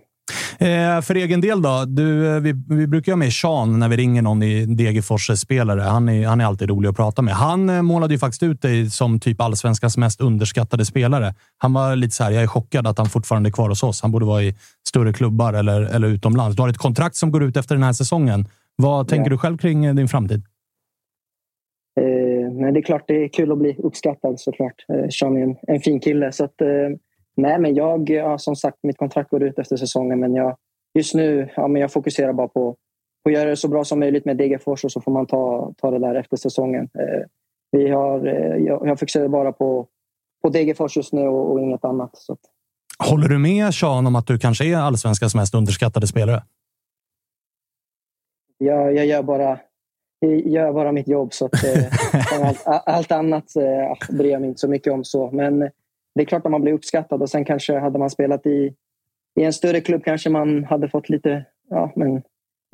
Eh, 0.59 1.01
för 1.01 1.15
egen 1.15 1.41
del 1.41 1.63
då? 1.63 1.85
Du, 1.85 2.35
eh, 2.35 2.41
vi, 2.41 2.53
vi 2.69 2.87
brukar 2.87 3.13
ha 3.13 3.17
med 3.17 3.33
Sean 3.33 3.79
när 3.79 3.89
vi 3.89 3.97
ringer 3.97 4.23
någon 4.23 4.43
i 4.43 4.67
Degerfors 4.67 5.31
spelare. 5.39 5.81
Han 5.81 6.09
är, 6.09 6.27
han 6.27 6.41
är 6.41 6.45
alltid 6.45 6.69
rolig 6.69 6.89
att 6.89 6.97
prata 6.97 7.23
med. 7.23 7.35
Han 7.35 7.71
eh, 7.71 7.83
målade 7.83 8.15
ju 8.15 8.19
faktiskt 8.19 8.43
ut 8.43 8.63
dig 8.63 8.91
som 8.91 9.21
typ 9.21 9.41
allsvenskans 9.41 9.97
mest 9.97 10.21
underskattade 10.21 10.85
spelare. 10.85 11.35
Han 11.59 11.73
var 11.73 11.97
lite 11.97 12.15
så 12.15 12.25
här, 12.25 12.31
jag 12.31 12.43
är 12.43 12.47
chockad 12.47 12.87
att 12.87 12.99
han 12.99 13.07
fortfarande 13.07 13.49
är 13.49 13.53
kvar 13.53 13.69
hos 13.69 13.83
oss. 13.83 14.03
Han 14.03 14.13
borde 14.13 14.27
vara 14.27 14.43
i 14.43 14.55
större 14.95 15.13
klubbar 15.13 15.53
eller, 15.53 15.81
eller 15.97 16.09
utomlands. 16.09 16.57
Du 16.57 16.63
har 16.63 16.69
ett 16.69 16.79
kontrakt 16.79 17.17
som 17.17 17.31
går 17.31 17.43
ut 17.43 17.57
efter 17.57 17.75
den 17.75 17.85
här 17.85 17.93
säsongen. 17.93 18.45
Vad 18.77 19.09
tänker 19.09 19.31
Ja. 19.31 19.35
du 19.35 19.39
själv 19.39 19.57
kring 19.59 19.85
eh, 19.85 19.95
din 19.95 20.09
framtid? 20.09 20.43
Eh, 22.01 22.53
men 22.53 22.75
det 22.75 22.81
är 22.81 22.83
klart 22.83 23.05
det 23.07 23.25
är 23.25 23.29
kul 23.29 23.53
att 23.53 23.59
bli 23.59 23.77
uppskattad 23.79 24.41
såklart. 24.41 24.85
Eh, 24.93 25.09
Sean 25.09 25.37
är 25.37 25.43
en, 25.43 25.57
en 25.63 25.81
fin 25.81 26.01
kille. 26.01 26.33
Så 26.33 26.45
att, 26.45 26.61
eh, 26.61 26.69
nej, 27.37 27.59
men 27.59 27.75
jag, 27.75 28.11
ja, 28.11 28.39
som 28.39 28.57
sagt, 28.57 28.79
mitt 28.83 28.97
kontrakt 28.99 29.31
går 29.31 29.43
ut 29.43 29.59
efter 29.59 29.77
säsongen. 29.77 30.21
Men 30.21 30.35
jag, 30.35 30.57
just 30.99 31.15
nu 31.15 31.49
ja, 31.57 31.69
men 31.69 31.83
jag 31.83 31.93
fokuserar 31.93 32.33
bara 32.33 32.49
på, 32.49 32.77
på 33.23 33.29
att 33.29 33.33
göra 33.33 33.51
det 33.51 33.57
så 33.57 33.69
bra 33.69 33.85
som 33.85 34.01
möjligt 34.01 34.25
med 34.25 34.37
Degerfors 34.37 34.85
och 34.85 34.93
så 34.93 35.01
får 35.01 35.13
man 35.13 35.27
ta, 35.27 35.73
ta 35.77 35.91
det 35.91 35.99
där 35.99 36.15
efter 36.15 36.37
säsongen. 36.37 36.89
Eh, 36.99 37.23
vi 37.71 37.89
har, 37.91 38.27
eh, 38.27 38.57
jag, 38.57 38.89
jag 38.89 38.99
fokuserar 39.01 39.29
bara 39.29 39.53
på, 39.53 39.87
på 40.43 40.49
Degerfors 40.49 40.97
just 40.97 41.13
nu 41.13 41.27
och, 41.29 41.53
och 41.53 41.61
inget 41.61 41.85
annat. 41.85 42.11
Så 42.17 42.33
att, 42.33 42.41
Håller 42.99 43.29
du 43.29 43.39
med 43.39 43.75
Sean 43.75 44.07
om 44.07 44.17
att 44.17 44.27
du 44.27 44.39
kanske 44.39 44.65
är 44.65 44.77
allsvenskans 44.77 45.35
mest 45.35 45.55
underskattade 45.55 46.07
spelare? 46.07 46.43
jag, 48.65 48.95
jag, 48.95 49.07
gör 49.07 49.23
bara, 49.23 49.59
jag 50.21 50.47
gör 50.47 50.73
bara 50.73 50.93
mitt 50.93 51.09
jobb. 51.09 51.35
Så 51.35 51.47
att, 51.47 51.65
eh, 51.65 51.85
allt, 52.47 52.63
allt 52.67 53.13
annat 53.13 53.57
eh, 53.57 54.17
bryr 54.17 54.31
jag 54.31 54.41
mig 54.41 54.49
inte 54.49 54.61
så 54.61 54.69
mycket 54.69 54.93
om. 54.93 55.05
så. 55.05 55.31
Men 55.31 55.59
det 56.15 56.23
är 56.23 56.25
klart 56.25 56.47
att 56.47 56.53
man 56.53 56.63
blir 56.63 56.73
uppskattad 56.73 57.23
och 57.23 57.31
sen 57.31 57.45
kanske 57.45 57.79
hade 57.79 57.99
man 57.99 58.11
spelat 58.11 58.47
i, 58.47 58.75
i 59.41 59.45
en 59.45 59.53
större 59.53 59.81
klubb 59.81 60.05
kanske 60.05 60.31
man 60.31 60.65
hade 60.65 60.89
fått 60.89 61.09
lite, 61.09 61.45
ja, 61.71 61.93
men, 61.97 62.23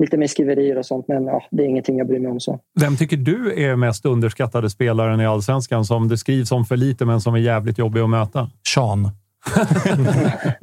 lite 0.03 0.17
mer 0.17 0.27
skriverier 0.27 0.77
och 0.77 0.85
sånt. 0.85 1.07
Men 1.07 1.25
ja, 1.25 1.43
det 1.51 1.63
är 1.63 1.67
ingenting 1.67 1.97
jag 1.97 2.07
bryr 2.07 2.19
mig 2.19 2.31
om. 2.31 2.39
så. 2.39 2.59
Vem 2.79 2.97
tycker 2.97 3.17
du 3.17 3.63
är 3.63 3.75
mest 3.75 4.05
underskattade 4.05 4.69
spelaren 4.69 5.21
i 5.21 5.25
allsvenskan 5.25 5.85
som 5.85 6.07
det 6.07 6.17
skrivs 6.17 6.51
om 6.51 6.65
för 6.65 6.77
lite 6.77 7.05
men 7.05 7.21
som 7.21 7.33
är 7.33 7.39
jävligt 7.39 7.77
jobbig 7.77 8.01
att 8.01 8.09
möta? 8.09 8.49
Sean. 8.73 9.09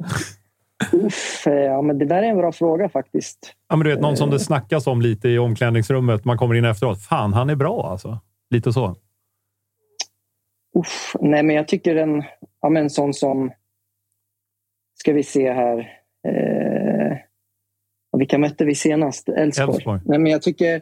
Uff, 0.91 1.47
eh, 1.47 1.53
ja, 1.53 1.81
men 1.81 1.97
det 1.97 2.05
där 2.05 2.23
är 2.23 2.27
en 2.27 2.37
bra 2.37 2.51
fråga 2.51 2.89
faktiskt. 2.89 3.53
Ja, 3.69 3.75
men 3.75 3.83
du 3.85 3.91
vet, 3.91 4.01
någon 4.01 4.17
som 4.17 4.29
det 4.29 4.39
snackas 4.39 4.87
om 4.87 5.01
lite 5.01 5.29
i 5.29 5.39
omklädningsrummet. 5.39 6.25
Man 6.25 6.37
kommer 6.37 6.55
in 6.55 6.65
efteråt. 6.65 7.01
Fan, 7.01 7.33
han 7.33 7.49
är 7.49 7.55
bra 7.55 7.91
alltså. 7.91 8.19
Lite 8.49 8.73
så. 8.73 8.95
Uff, 10.79 11.15
nej, 11.19 11.43
men 11.43 11.55
jag 11.55 11.67
tycker 11.67 11.95
en, 11.95 12.23
ja, 12.61 12.69
men 12.69 12.83
en 12.83 12.89
sån 12.89 13.13
som... 13.13 13.51
Ska 14.99 15.13
vi 15.13 15.23
se 15.23 15.53
här. 15.53 15.77
Eh, 16.27 17.17
vilka 18.17 18.37
mötte 18.37 18.65
vi 18.65 18.75
senast? 18.75 19.29
Elfsborg. 19.29 20.01
Nej, 20.05 20.19
men 20.19 20.31
jag 20.31 20.41
tycker... 20.41 20.81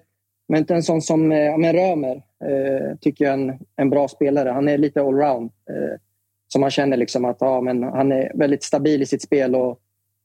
Men 0.50 0.66
en 0.70 0.84
sån 0.84 1.02
som 1.02 1.32
eh, 1.32 1.38
ja, 1.38 1.58
men 1.58 1.74
Römer 1.74 2.16
eh, 2.16 2.98
tycker 3.02 3.26
jag 3.26 3.34
är 3.34 3.38
en, 3.38 3.60
en 3.76 3.90
bra 3.90 4.08
spelare. 4.08 4.50
Han 4.50 4.68
är 4.68 4.78
lite 4.78 5.02
allround. 5.02 5.52
Eh, 5.70 6.00
så 6.48 6.60
man 6.60 6.72
känner 6.72 6.98
liksom 6.98 7.26
att 7.26 7.38
ja, 7.40 7.62
men 7.62 7.84
han 7.84 8.12
är 8.12 8.32
väldigt 8.36 8.64
stabil 8.64 9.02
i 9.02 9.06
sitt 9.06 9.22
spel 9.22 9.56
och 9.56 9.80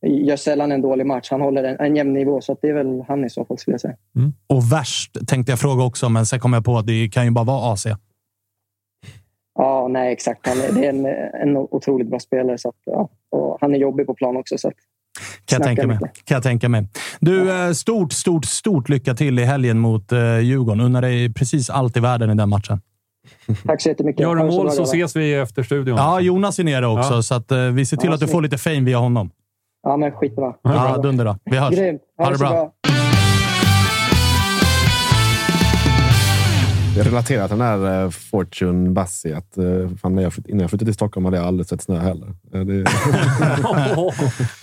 gör 0.07 0.37
sällan 0.37 0.73
en 0.73 0.83
dålig 0.83 1.07
match. 1.07 1.29
Han 1.31 1.41
håller 1.41 1.65
en, 1.65 1.81
en 1.81 1.97
jämn 1.97 2.13
nivå, 2.13 2.41
så 2.41 2.57
det 2.63 2.69
är 2.69 2.75
väl 2.75 3.05
han 3.09 3.25
i 3.25 3.31
så 3.31 3.45
fall 3.45 3.59
skulle 3.59 3.75
jag 3.75 3.81
säga. 3.81 3.97
Och 4.47 4.73
värst 4.73 5.29
tänkte 5.29 5.53
jag 5.53 5.59
fråga 5.59 5.85
också, 5.85 6.09
men 6.09 6.27
sen 6.27 6.41
kom 6.41 6.53
jag 6.53 6.65
på 6.65 6.79
att 6.79 6.87
det 6.87 7.09
kan 7.09 7.25
ju 7.25 7.31
bara 7.31 7.45
vara 7.45 7.73
AC. 7.73 7.87
Ja, 9.55 9.89
nej 9.91 10.13
exakt. 10.13 10.47
Han 10.49 10.61
är, 10.61 10.73
det 10.73 10.87
är 10.87 10.91
en, 10.91 11.07
en 11.49 11.57
otroligt 11.57 12.11
bra 12.11 12.19
spelare. 12.21 12.59
Så 12.59 12.69
att, 12.69 12.75
ja, 12.85 13.09
och 13.31 13.59
han 13.61 13.75
är 13.75 13.79
jobbig 13.79 14.07
på 14.07 14.15
plan 14.15 14.37
också. 14.37 14.59
Så 14.59 14.69
att, 14.69 14.75
Kan 15.45 15.57
jag, 15.57 15.67
tänka 15.67 15.87
mig. 15.87 15.99
kan 15.99 16.35
jag 16.35 16.43
tänka 16.43 16.69
mig. 16.69 16.87
Du, 17.21 17.51
eh, 17.51 17.73
stort, 17.73 18.13
stort, 18.13 18.45
stort 18.45 18.89
lycka 18.89 19.15
till 19.15 19.39
i 19.39 19.45
helgen 19.45 19.79
mot 19.79 20.13
eh, 20.13 20.39
Djurgården. 20.39 20.81
Unnar 20.81 21.03
dig 21.03 21.35
precis 21.35 21.71
allt 21.71 21.97
i 21.97 22.01
världen 22.01 22.31
i 22.31 22.35
den 22.35 22.49
matchen. 22.49 22.81
Tack 23.67 23.83
så 23.83 23.89
jättemycket. 23.89 24.21
Gör 24.21 24.37
Ha 24.37 24.45
du 24.45 24.51
mål 24.51 24.67
bra, 24.67 24.71
så 24.75 24.83
ses 24.83 25.17
vi 25.17 25.35
efter 25.35 25.63
studion. 25.63 25.97
Ja, 25.97 26.21
Jonas 26.21 26.59
är 26.59 26.65
nere 26.65 26.87
också, 26.87 27.15
Ja. 27.15 27.23
så 27.23 27.35
att, 27.35 27.51
eh, 27.53 27.59
vi 27.59 27.87
ser 27.87 27.97
till 27.97 28.09
Ja, 28.09 28.15
att 28.15 28.21
du 28.21 28.29
får 28.29 28.43
lite 28.43 28.59
fame 28.59 28.81
via 28.81 28.99
honom. 28.99 29.31
Ja, 29.83 29.97
men 29.97 30.13
skitbra. 30.13 30.53
Ja, 30.63 30.97
dunder 31.03 31.25
då. 31.25 31.37
Vi 31.45 31.57
hörs. 31.57 31.75
Grymt. 31.75 32.01
Ha 32.19 32.31
det 32.31 32.39
så 32.39 32.45
bra. 32.45 32.71
Jag 36.97 37.07
relaterar 37.07 37.49
till 37.49 37.59
den 37.59 37.67
här 37.67 38.05
eh, 38.05 38.11
Fortune 38.11 38.91
Bassi. 38.91 39.33
Att, 39.33 39.57
eh, 39.59 39.65
fan, 40.03 40.15
när 40.15 40.23
jag 40.23 40.33
flytt, 40.33 40.47
innan 40.49 40.61
jag 40.61 40.71
flyttade 40.71 40.89
till 40.89 40.95
Stockholm 40.95 41.25
hade 41.25 41.37
jag 41.37 41.47
aldrig 41.47 41.67
sett 41.69 41.83
snö 41.83 41.99
heller. 41.99 42.29
Eh, 42.55 42.61
Det, 42.61 42.85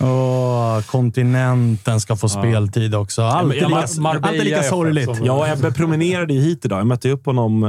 Åh, 0.00 0.80
kontinenten 0.80 2.00
ska 2.00 2.16
få 2.16 2.28
speltid 2.28 2.94
också. 2.94 3.22
Alltid, 3.22 3.62
Ja, 3.62 3.68
lika, 3.68 4.08
alltid 4.28 4.44
lika 4.44 4.62
sorgligt. 4.62 5.10
Jag 5.24 5.38
och 5.38 5.48
Ebbe 5.48 5.72
promenerade 5.72 6.34
ju 6.34 6.40
hit 6.40 6.64
idag. 6.64 6.78
Jag 6.78 6.86
mötte 6.86 7.10
upp 7.10 7.26
honom 7.26 7.64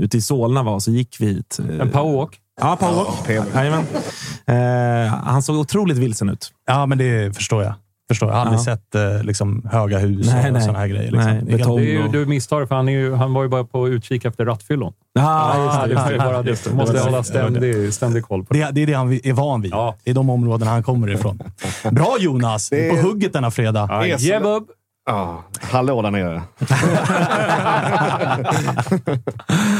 ute 0.00 0.16
i 0.16 0.20
Solna 0.20 0.62
var, 0.62 0.80
så 0.80 0.90
gick 0.90 1.16
vi 1.20 1.26
hit. 1.26 1.58
En 1.80 1.90
powerwalk. 1.90 2.38
Ja, 2.60 2.76
powerwalk. 2.76 3.54
Jajamän. 3.54 3.84
Eh, 4.46 5.14
han 5.14 5.42
såg 5.42 5.56
otroligt 5.56 5.96
vilsen 5.98 6.28
ut. 6.28 6.50
Ja, 6.66 6.86
men 6.86 6.98
det 6.98 7.36
förstår 7.36 7.62
jag. 7.62 7.74
Förstår 8.08 8.28
jag. 8.28 8.34
har 8.36 8.40
aldrig 8.42 8.58
Ja. 8.60 8.64
sett 8.64 8.94
eh, 8.94 9.22
liksom, 9.22 9.68
höga 9.72 9.98
hus 9.98 10.26
Nej, 10.32 10.50
och 10.52 10.62
sådana 10.62 10.78
här 10.78 10.86
grejer. 10.86 11.10
Liksom. 11.10 11.30
Nej, 11.32 11.42
Det 11.46 11.52
är 11.52 11.58
betong. 11.58 11.76
Det 11.76 11.82
är 11.82 11.86
ju, 11.92 12.04
och- 12.04 12.12
du 12.12 12.26
misstar 12.26 12.60
det, 12.60 12.66
för 12.66 12.74
han, 12.74 12.88
är 12.88 12.92
ju, 12.92 13.14
han 13.14 13.34
var 13.34 13.42
ju 13.42 13.48
bara 13.48 13.64
på 13.64 13.88
utkik 13.88 14.24
efter 14.24 14.44
rattfyllon. 14.44 14.92
Ah, 15.18 15.64
just 15.64 15.80
det, 15.80 15.86
det, 15.86 15.94
det. 16.12 16.18
bara 16.18 16.42
det. 16.42 16.64
Det. 16.64 16.74
Måste 16.74 16.92
Det 16.96 17.00
hålla 17.00 17.18
det. 17.18 17.24
ständig, 17.24 17.94
ständig 17.94 18.24
koll 18.24 18.44
på 18.44 18.54
det. 18.54 18.60
Det, 18.60 18.70
det 18.72 18.82
är 18.82 18.86
det 18.86 18.92
han 18.94 19.12
är 19.12 19.32
van 19.32 19.60
vid. 19.60 19.72
Ja. 19.72 19.94
Det 20.04 20.10
är 20.10 20.14
de 20.14 20.30
områdena 20.30 20.70
han 20.70 20.82
kommer 20.82 21.10
ifrån. 21.10 21.38
Bra 21.90 22.16
Jonas! 22.20 22.72
Är 22.72 22.90
på 22.90 22.96
hugget 23.08 23.32
denna 23.32 23.50
fredag. 23.50 24.06
Ja, 24.08 24.18
så- 24.18 24.24
yeah, 24.26 24.42
bub. 24.42 24.64
ah, 25.10 25.34
hallå 25.60 26.02
där 26.02 26.10
nere. 26.10 26.42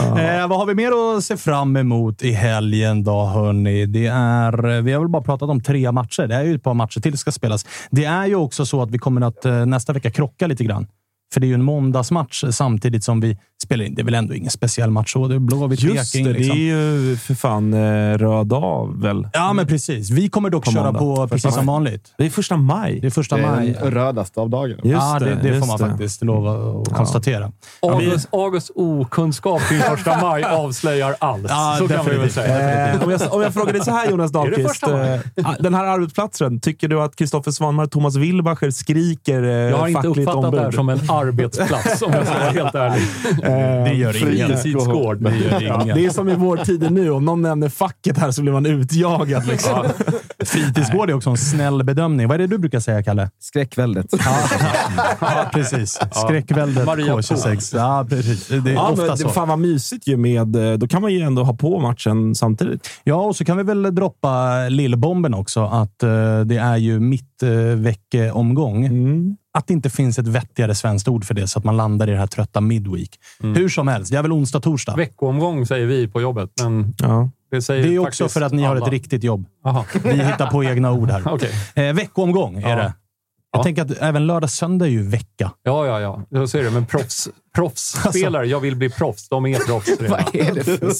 Eh, 0.00 0.48
vad 0.48 0.58
har 0.58 0.66
vi 0.66 0.74
mer 0.74 1.16
att 1.16 1.24
se 1.24 1.36
fram 1.36 1.76
emot 1.76 2.22
i 2.22 2.32
helgen 2.32 3.04
då, 3.04 3.24
hörni? 3.24 3.86
Det 3.86 4.06
är, 4.06 4.68
eh, 4.68 4.82
vi 4.82 4.92
har 4.92 5.00
väl 5.00 5.08
bara 5.08 5.22
pratat 5.22 5.50
om 5.50 5.62
tre 5.62 5.92
matcher. 5.92 6.26
Det 6.26 6.34
är 6.34 6.42
ju 6.42 6.54
ett 6.54 6.62
par 6.62 6.74
matcher 6.74 7.00
till 7.00 7.12
som 7.12 7.18
ska 7.18 7.32
spelas. 7.32 7.66
Det 7.90 8.04
är 8.04 8.26
ju 8.26 8.34
också 8.34 8.66
så 8.66 8.82
att 8.82 8.90
vi 8.90 8.98
kommer 8.98 9.20
att 9.20 9.44
eh, 9.44 9.66
nästa 9.66 9.92
vecka 9.92 10.10
krocka 10.10 10.46
lite 10.46 10.64
grann. 10.64 10.86
För 11.32 11.40
det 11.40 11.46
är 11.46 11.48
ju 11.48 11.54
en 11.54 11.64
måndagsmatch 11.64 12.44
samtidigt 12.50 13.04
som 13.04 13.20
vi 13.20 13.38
spelar 13.64 13.84
in. 13.84 13.94
Det 13.94 14.02
är 14.02 14.04
väl 14.04 14.14
ändå 14.14 14.34
ingen 14.34 14.50
speciell 14.50 14.90
match 14.90 15.12
så. 15.12 15.28
Det 15.28 15.34
är 15.34 15.38
Blåvitt 15.38 15.82
Just 15.82 16.12
Peking. 16.12 16.26
det, 16.26 16.32
liksom. 16.32 16.56
det 16.56 16.62
är 16.70 16.82
ju 17.10 17.16
för 17.16 17.34
fan 17.34 17.74
eh, 17.74 18.18
röd 18.18 18.46
dag 18.46 19.02
väl? 19.02 19.28
Ja, 19.32 19.52
men 19.52 19.66
precis. 19.66 20.10
Vi 20.10 20.28
kommer 20.28 20.50
dock 20.50 20.64
På 20.64 20.70
köra 20.70 20.84
måndag. 20.84 20.98
på 20.98 21.16
Första 21.16 21.28
precis 21.28 21.44
maj. 21.44 21.52
som 21.54 21.66
vanligt. 21.66 22.14
Det 22.18 22.26
är 22.26 22.30
första 22.30 22.56
maj. 22.56 23.00
Det 23.00 23.06
är 23.06 23.10
första 23.10 23.36
Det 23.36 23.42
är 23.42 23.46
maj. 23.56 23.76
den 23.82 23.90
rödaste 23.90 24.40
av 24.40 24.50
dagarna. 24.50 24.80
Just 24.84 25.02
ja, 25.02 25.18
det, 25.20 25.38
det, 25.42 25.60
får 25.60 25.66
man 25.66 25.78
faktiskt 25.78 26.22
lova 26.24 26.80
att 26.82 26.88
konstatera. 26.94 27.52
August, 27.82 28.28
Augusts 28.32 28.70
okunskap 28.74 29.62
kring 29.68 29.80
första 29.80 30.20
maj 30.20 30.44
avslöjar 30.50 31.16
allt. 31.18 31.46
Ja, 31.48 31.76
så 31.78 31.88
kan 31.88 32.06
vi 32.06 32.16
väl 32.16 32.30
säga. 32.30 32.92
Eh, 32.94 33.02
om, 33.04 33.10
jag, 33.10 33.20
om 33.34 33.42
jag 33.42 33.54
frågar 33.54 33.72
dig 33.72 33.84
så 33.84 33.90
här 33.90 34.10
Jonas 34.10 34.32
det 34.32 34.38
Dahlqvist. 34.38 34.82
eh, 34.82 35.50
den 35.60 35.74
här 35.74 35.84
arbetsplatsen, 35.84 36.60
tycker 36.60 36.88
du 36.88 37.00
att 37.02 37.16
Kristoffer 37.16 37.50
Svanmar 37.50 37.84
och 37.84 37.90
Thomas 37.90 38.16
Wilbacher 38.16 38.70
skriker 38.70 39.42
eh, 39.42 39.48
Jag 39.50 39.76
har 39.76 39.88
inte 39.88 39.98
fackligt 40.02 40.18
uppfattat 40.18 40.44
ombud? 40.44 40.60
det 40.60 40.64
här 40.64 40.72
som 40.72 40.88
en 40.88 40.98
arbetsplats 41.10 42.02
om 42.02 42.12
jag 42.12 42.26
ska 42.26 42.34
vara 42.38 42.50
helt 42.50 42.74
ärlig. 42.74 43.02
Det 43.84 43.94
gör 43.94 44.32
ingen. 44.32 44.48
Fritidsgård. 44.58 45.22
Det 45.22 45.36
gör 45.36 45.60
Ja, 45.86 45.94
det 45.94 46.06
är 46.06 46.10
som 46.10 46.28
i 46.28 46.34
vår 46.34 46.56
tid 46.56 46.90
nu. 46.92 47.10
Om 47.10 47.24
någon 47.24 47.42
nämner 47.42 47.68
facket 47.68 48.18
här 48.18 48.30
så 48.30 48.42
blir 48.42 48.52
man 48.52 48.66
utjagad. 48.66 49.46
Liksom. 49.46 49.84
Fritidsgård 50.44 51.10
är 51.10 51.14
också 51.14 51.30
en 51.30 51.36
snäll 51.36 51.84
bedömning. 51.84 52.28
Vad 52.28 52.34
är 52.34 52.38
det 52.38 52.46
du 52.46 52.58
brukar 52.58 52.80
säga, 52.80 53.02
Kalle? 53.02 53.30
Skräckväldet. 53.40 54.06
Ja, 55.20 55.50
precis. 55.52 55.98
Skräckväldet 56.12 56.86
Maria 56.86 57.16
K26. 57.16 57.76
Ja, 57.76 58.06
precis. 58.10 58.48
Det 58.48 58.54
är 58.70 58.74
Ja, 58.74 58.88
ofta 58.90 59.06
men 59.06 59.18
så. 59.18 59.26
det, 59.26 59.32
fan 59.32 59.48
vad 59.48 59.58
mysigt 59.58 60.06
ju 60.06 60.16
med... 60.16 60.56
eh, 60.72 60.78
Då 60.78 60.88
kan 60.88 61.02
man 61.02 61.12
ju 61.12 61.20
ändå 61.20 61.42
ha 61.44 61.54
på 61.54 61.78
matchen 61.80 62.34
samtidigt. 62.34 62.88
Ja, 63.04 63.14
och 63.14 63.36
så 63.36 63.44
kan 63.44 63.56
vi 63.56 63.62
väl 63.62 63.94
droppa 63.94 64.58
lillbomben 64.68 65.34
också. 65.34 65.64
Att 65.64 66.02
eh, 66.02 66.40
det 66.44 66.56
är 66.56 66.76
ju 66.76 67.00
mitt 67.00 67.42
eh, 67.42 67.48
veckomgång. 67.76 68.84
Mm. 68.86 69.36
Att 69.52 69.66
det 69.66 69.72
inte 69.74 69.90
finns 69.90 70.18
ett 70.18 70.26
vettigare 70.28 70.74
svenskt 70.74 71.08
ord 71.08 71.24
för 71.24 71.34
det, 71.34 71.46
så 71.46 71.58
att 71.58 71.64
man 71.64 71.76
landar 71.76 72.08
i 72.08 72.10
det 72.12 72.18
här 72.18 72.26
trötta 72.26 72.60
midweek. 72.60 73.10
Hur 73.40 73.68
som 73.68 73.88
helst, 73.88 74.12
det 74.12 74.18
är 74.18 74.22
väl 74.22 74.32
onsdag, 74.32 74.60
torsdag. 74.60 74.96
Veckoomgång 74.96 75.66
säger 75.66 75.86
vi 75.86 76.08
på 76.08 76.20
jobbet, 76.20 76.50
men 76.62 76.94
Ja. 76.98 77.30
det 77.50 77.62
säger 77.62 77.82
Det 77.88 77.94
är 77.94 77.98
också 77.98 78.28
för 78.28 78.40
att 78.40 78.52
ni 78.52 78.62
har 78.62 78.76
alla. 78.76 78.86
ett 78.86 78.92
riktigt 78.92 79.24
jobb. 79.24 79.46
Aha. 79.64 79.84
Vi 80.04 80.10
hittar 80.12 80.50
på 80.50 80.64
egna 80.64 80.92
ord 80.92 81.10
här. 81.10 81.22
Okej. 81.34 81.50
Eh, 81.74 81.94
veckoomgång 81.94 82.56
är 82.62 82.68
Ja. 82.70 82.76
det. 82.76 82.94
Jag 83.52 83.58
Ja. 83.60 83.62
tänker 83.64 83.82
att 83.82 83.90
även 84.00 84.26
lördag, 84.26 84.50
söndag 84.50 84.86
är 84.86 84.90
ju 84.90 85.02
vecka. 85.02 85.52
Ja, 85.62 85.86
ja, 85.86 86.00
ja. 86.00 86.22
Jag 86.28 86.48
ser 86.48 86.64
det. 86.64 86.70
Men 86.70 86.86
proffs, 86.86 87.28
proffsspelare, 87.54 88.46
jag 88.46 88.60
vill 88.60 88.76
bli 88.76 88.90
proffs. 88.90 89.28
De 89.28 89.46
är 89.46 89.58
proffs 89.58 89.88
redan. 90.00 90.10
Vad 90.32 90.34
är 90.42 90.54
det 90.54 90.64
för... 90.64 90.90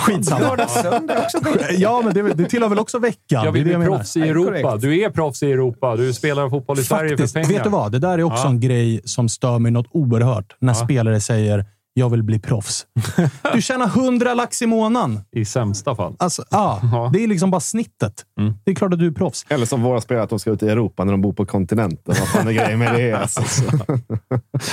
Skitsamma. 0.00 0.40
Lördag, 0.40 0.70
söndag 0.70 1.24
också. 1.24 1.38
Ja, 1.72 2.02
men 2.04 2.14
det, 2.14 2.22
det 2.34 2.44
tillhör 2.48 2.68
väl 2.68 2.78
också 2.78 2.98
vecka? 2.98 3.18
Jag 3.28 3.44
Det 3.44 3.50
vill 3.50 3.62
är 3.62 3.64
det 3.64 3.78
bli 3.78 3.78
menar. 3.86 3.96
proffs 3.98 4.16
i 4.16 4.20
Nej, 4.20 4.28
Europa. 4.28 4.76
Du 4.76 5.00
är 5.02 5.10
proffs 5.10 5.42
i 5.42 5.52
Europa. 5.52 5.96
Du 5.96 6.12
spelar 6.12 6.50
fotboll 6.50 6.78
i 6.78 6.84
Sverige 6.84 7.10
Faktiskt, 7.10 7.32
för 7.32 7.40
pengar. 7.42 7.54
vet 7.54 7.64
du 7.64 7.70
vad? 7.70 7.92
Det 7.92 7.98
där 7.98 8.18
är 8.18 8.22
också 8.22 8.42
Ja. 8.44 8.48
en 8.50 8.60
grej 8.60 9.00
som 9.04 9.28
stör 9.28 9.58
mig 9.58 9.72
något 9.72 9.86
oerhört. 9.90 10.56
När 10.60 10.72
Ja. 10.74 10.84
spelare 10.84 11.20
säger 11.20 11.64
“jag 11.94 12.10
vill 12.10 12.22
bli 12.22 12.38
proffs”. 12.38 12.86
Du 13.54 13.62
tjänar 13.62 13.86
100 13.86 14.34
lax 14.34 14.62
i 14.62 14.66
månaden. 14.66 15.20
I 15.36 15.44
sämsta 15.44 15.94
fall. 15.96 16.16
Alltså, 16.18 16.44
ja, 16.50 16.80
Ja. 16.92 17.10
Det 17.12 17.24
är 17.24 17.28
liksom 17.28 17.50
bara 17.50 17.60
snittet. 17.60 18.12
Mm. 18.40 18.54
Det 18.64 18.70
är 18.70 18.74
klart 18.74 18.92
att 18.92 18.98
du 18.98 19.06
är 19.06 19.10
proffs. 19.10 19.46
Eller 19.48 19.66
som 19.66 19.82
våra 19.82 20.00
spelare, 20.00 20.24
att 20.24 20.30
de 20.30 20.38
ska 20.38 20.50
ut 20.50 20.62
i 20.62 20.68
Europa 20.68 21.04
när 21.04 21.12
de 21.12 21.20
bor 21.22 21.32
på 21.32 21.46
kontinenten. 21.46 22.14
Vad 22.18 22.28
fan 22.28 22.48
är 22.48 22.52
grejen 22.52 22.78
med 22.78 22.94
det? 22.94 23.12
Alltså, 23.12 23.42
så. 23.44 23.62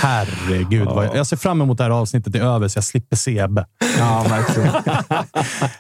Herregud. 0.02 0.85
Vad 0.88 1.06
jag, 1.06 1.15
jag 1.15 1.27
ser 1.27 1.38
fram 1.38 1.61
emot 1.61 1.77
det 1.77 1.84
här 1.84 1.91
avsnittet 1.91 2.35
är 2.35 2.39
över 2.41 2.68
så 2.68 2.77
jag 2.77 2.84
slipper 2.84 3.15
se 3.15 3.39
Ebbe. 3.39 3.65
Ja, 3.99 4.26
verkligen. 4.30 4.72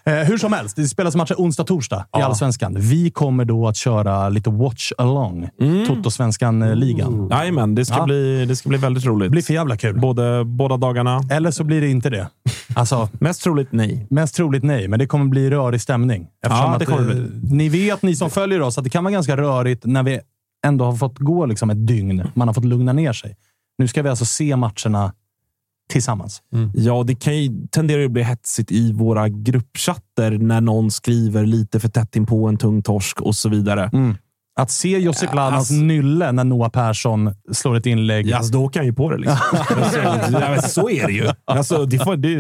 Eh, 0.03 0.13
hur 0.15 0.37
som 0.37 0.53
helst, 0.53 0.75
det 0.75 0.87
spelas 0.87 1.15
matcher 1.15 1.35
onsdag 1.37 1.63
torsdag 1.63 1.97
i 1.99 2.03
Ja. 2.11 2.25
Allsvenskan. 2.25 2.75
Vi 2.77 3.11
kommer 3.11 3.45
då 3.45 3.67
att 3.67 3.75
köra 3.77 4.29
lite 4.29 4.49
watch 4.49 4.91
along. 4.97 5.49
Mm. 5.61 5.85
Toto-svenskan-ligan. 5.87 7.27
Jajamän, 7.31 7.75
det, 7.75 7.85
ska 7.85 7.95
Ja. 7.97 8.05
bli, 8.05 8.45
det 8.45 8.55
ska 8.55 8.69
bli 8.69 8.77
väldigt 8.77 9.05
roligt. 9.05 9.25
Det 9.25 9.29
blir 9.29 9.41
för 9.41 9.53
jävla 9.53 9.77
kul. 9.77 9.99
Både, 9.99 10.43
båda 10.45 10.77
dagarna. 10.77 11.21
Eller 11.31 11.51
så 11.51 11.63
blir 11.63 11.81
det 11.81 11.89
inte 11.89 12.09
det. 12.09 12.29
Alltså, 12.75 13.09
Mest 13.19 13.43
troligt 13.43 13.71
nej. 13.71 14.07
Mest 14.09 14.35
troligt 14.35 14.63
nej, 14.63 14.87
men 14.87 14.99
det 14.99 15.07
kommer 15.07 15.25
bli 15.25 15.49
rörig 15.49 15.81
stämning. 15.81 16.27
Ja, 16.41 16.75
det 16.79 16.85
kommer 16.85 17.11
eh, 17.11 17.25
Ni 17.43 17.69
vet, 17.69 18.01
ni 18.01 18.15
som 18.15 18.29
följer 18.29 18.61
oss, 18.61 18.77
att 18.77 18.83
det 18.83 18.89
kan 18.89 19.03
vara 19.03 19.11
ganska 19.11 19.37
rörigt 19.37 19.85
när 19.85 20.03
vi 20.03 20.19
ändå 20.65 20.85
har 20.85 20.95
fått 20.95 21.19
gå 21.19 21.45
liksom 21.45 21.69
ett 21.69 21.87
dygn. 21.87 22.23
Man 22.33 22.47
har 22.47 22.53
fått 22.53 22.65
lugna 22.65 22.93
ner 22.93 23.13
sig. 23.13 23.35
Nu 23.77 23.87
ska 23.87 24.01
vi 24.01 24.09
alltså 24.09 24.25
se 24.25 24.55
matcherna 24.55 25.13
tillsammans. 25.89 26.41
Ja, 26.73 27.03
det 27.03 27.15
kan 27.15 27.37
ju 27.37 27.67
tendera 27.67 28.05
att 28.05 28.11
bli 28.11 28.23
hetsigt 28.23 28.71
i 28.71 28.91
våra 28.91 29.29
gruppchatter 29.29 30.31
när 30.31 30.61
någon 30.61 30.91
skriver 30.91 31.45
lite 31.45 31.79
för 31.79 31.89
tätt 31.89 32.15
in 32.15 32.25
på 32.25 32.47
en 32.47 32.57
tung 32.57 32.81
torsk 32.81 33.21
och 33.21 33.35
så 33.35 33.49
vidare. 33.49 33.89
Att 34.59 34.71
se 34.71 34.97
Josip 34.99 35.29
Ja, 35.31 35.35
Ladans 35.35 35.55
alltså- 35.57 35.73
nylle 35.73 36.31
när 36.31 36.43
Noah 36.43 36.69
Persson 36.69 37.35
slår 37.51 37.75
ett 37.77 37.85
inlägg. 37.85 38.27
Ja, 38.27 38.37
alltså, 38.37 38.53
då 38.53 38.63
åker 38.65 38.79
han 38.79 38.87
ju 38.87 38.93
på 38.93 39.09
det. 39.11 39.17
Liksom. 39.17 39.37
alltså, 39.83 39.99
ja, 39.99 40.49
men 40.49 40.61
så 40.61 40.89
är 40.89 41.07
det 41.07 41.13
ju. 41.13 41.29
Alltså, 41.45 41.85
det, 41.85 41.99
får, 41.99 42.15
det, 42.15 42.35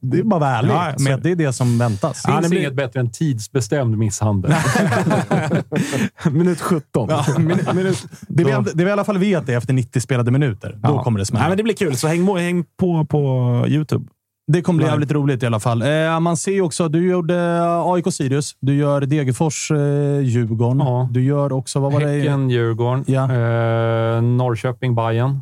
Det 0.00 0.18
är 0.18 0.22
bara 0.22 0.36
att 0.36 0.40
vara 0.40 0.50
ärlig 0.58 0.70
Ja, 0.70 0.78
alltså- 0.92 1.08
med 1.10 1.20
det 1.22 1.30
är 1.30 1.36
det 1.36 1.52
som 1.52 1.78
väntas. 1.78 2.22
Finns 2.26 2.42
det 2.42 2.48
blir- 2.48 2.60
inget 2.60 2.74
bättre 2.74 3.00
än 3.00 3.10
tidsbestämd 3.12 3.98
misshandel. 3.98 4.54
minut 6.32 6.60
17. 6.60 7.06
Ja, 7.10 7.24
minut, 7.38 7.74
minut. 7.74 8.04
Det, 8.28 8.44
vi, 8.44 8.50
det 8.74 8.84
vi 8.84 8.88
i 8.88 8.92
alla 8.92 9.04
fall 9.04 9.18
vet 9.18 9.48
är 9.48 9.56
efter 9.56 9.72
90 9.72 10.00
spelade 10.00 10.30
minuter. 10.30 10.72
Då 10.82 10.88
Ja. 10.88 11.02
kommer 11.02 11.18
det 11.18 11.26
smälla. 11.26 11.48
Men 11.48 11.56
det 11.56 11.62
blir 11.62 11.74
kul, 11.74 11.96
så 11.96 12.08
häng, 12.08 12.36
häng 12.38 12.64
på 12.80 13.04
på 13.04 13.64
YouTube. 13.68 14.04
Det 14.50 14.62
kommer 14.62 14.76
bli 14.76 14.84
Nej. 14.86 14.92
jävligt 14.92 15.12
roligt 15.12 15.42
i 15.42 15.46
alla 15.46 15.60
fall. 15.60 15.82
Eh, 15.82 16.20
man 16.20 16.36
ser 16.36 16.52
ju 16.52 16.60
också, 16.62 16.88
du 16.88 17.10
gjorde 17.10 17.60
AIK 17.84 18.12
Sirius, 18.14 18.56
du 18.60 18.74
gör 18.74 19.00
Degerfors 19.00 19.70
eh, 19.70 20.20
Djurgården. 20.20 20.78
Ja. 20.78 21.08
Du 21.12 21.22
gör 21.24 21.52
också, 21.52 21.80
vad 21.80 21.92
var 21.92 22.00
det? 22.00 22.06
Häcken, 22.06 22.50
Djurgården, 22.50 23.04
Ja. 23.06 23.22
eh, 23.24 24.22
Norrköping, 24.22 24.94
Bayern. 24.94 25.40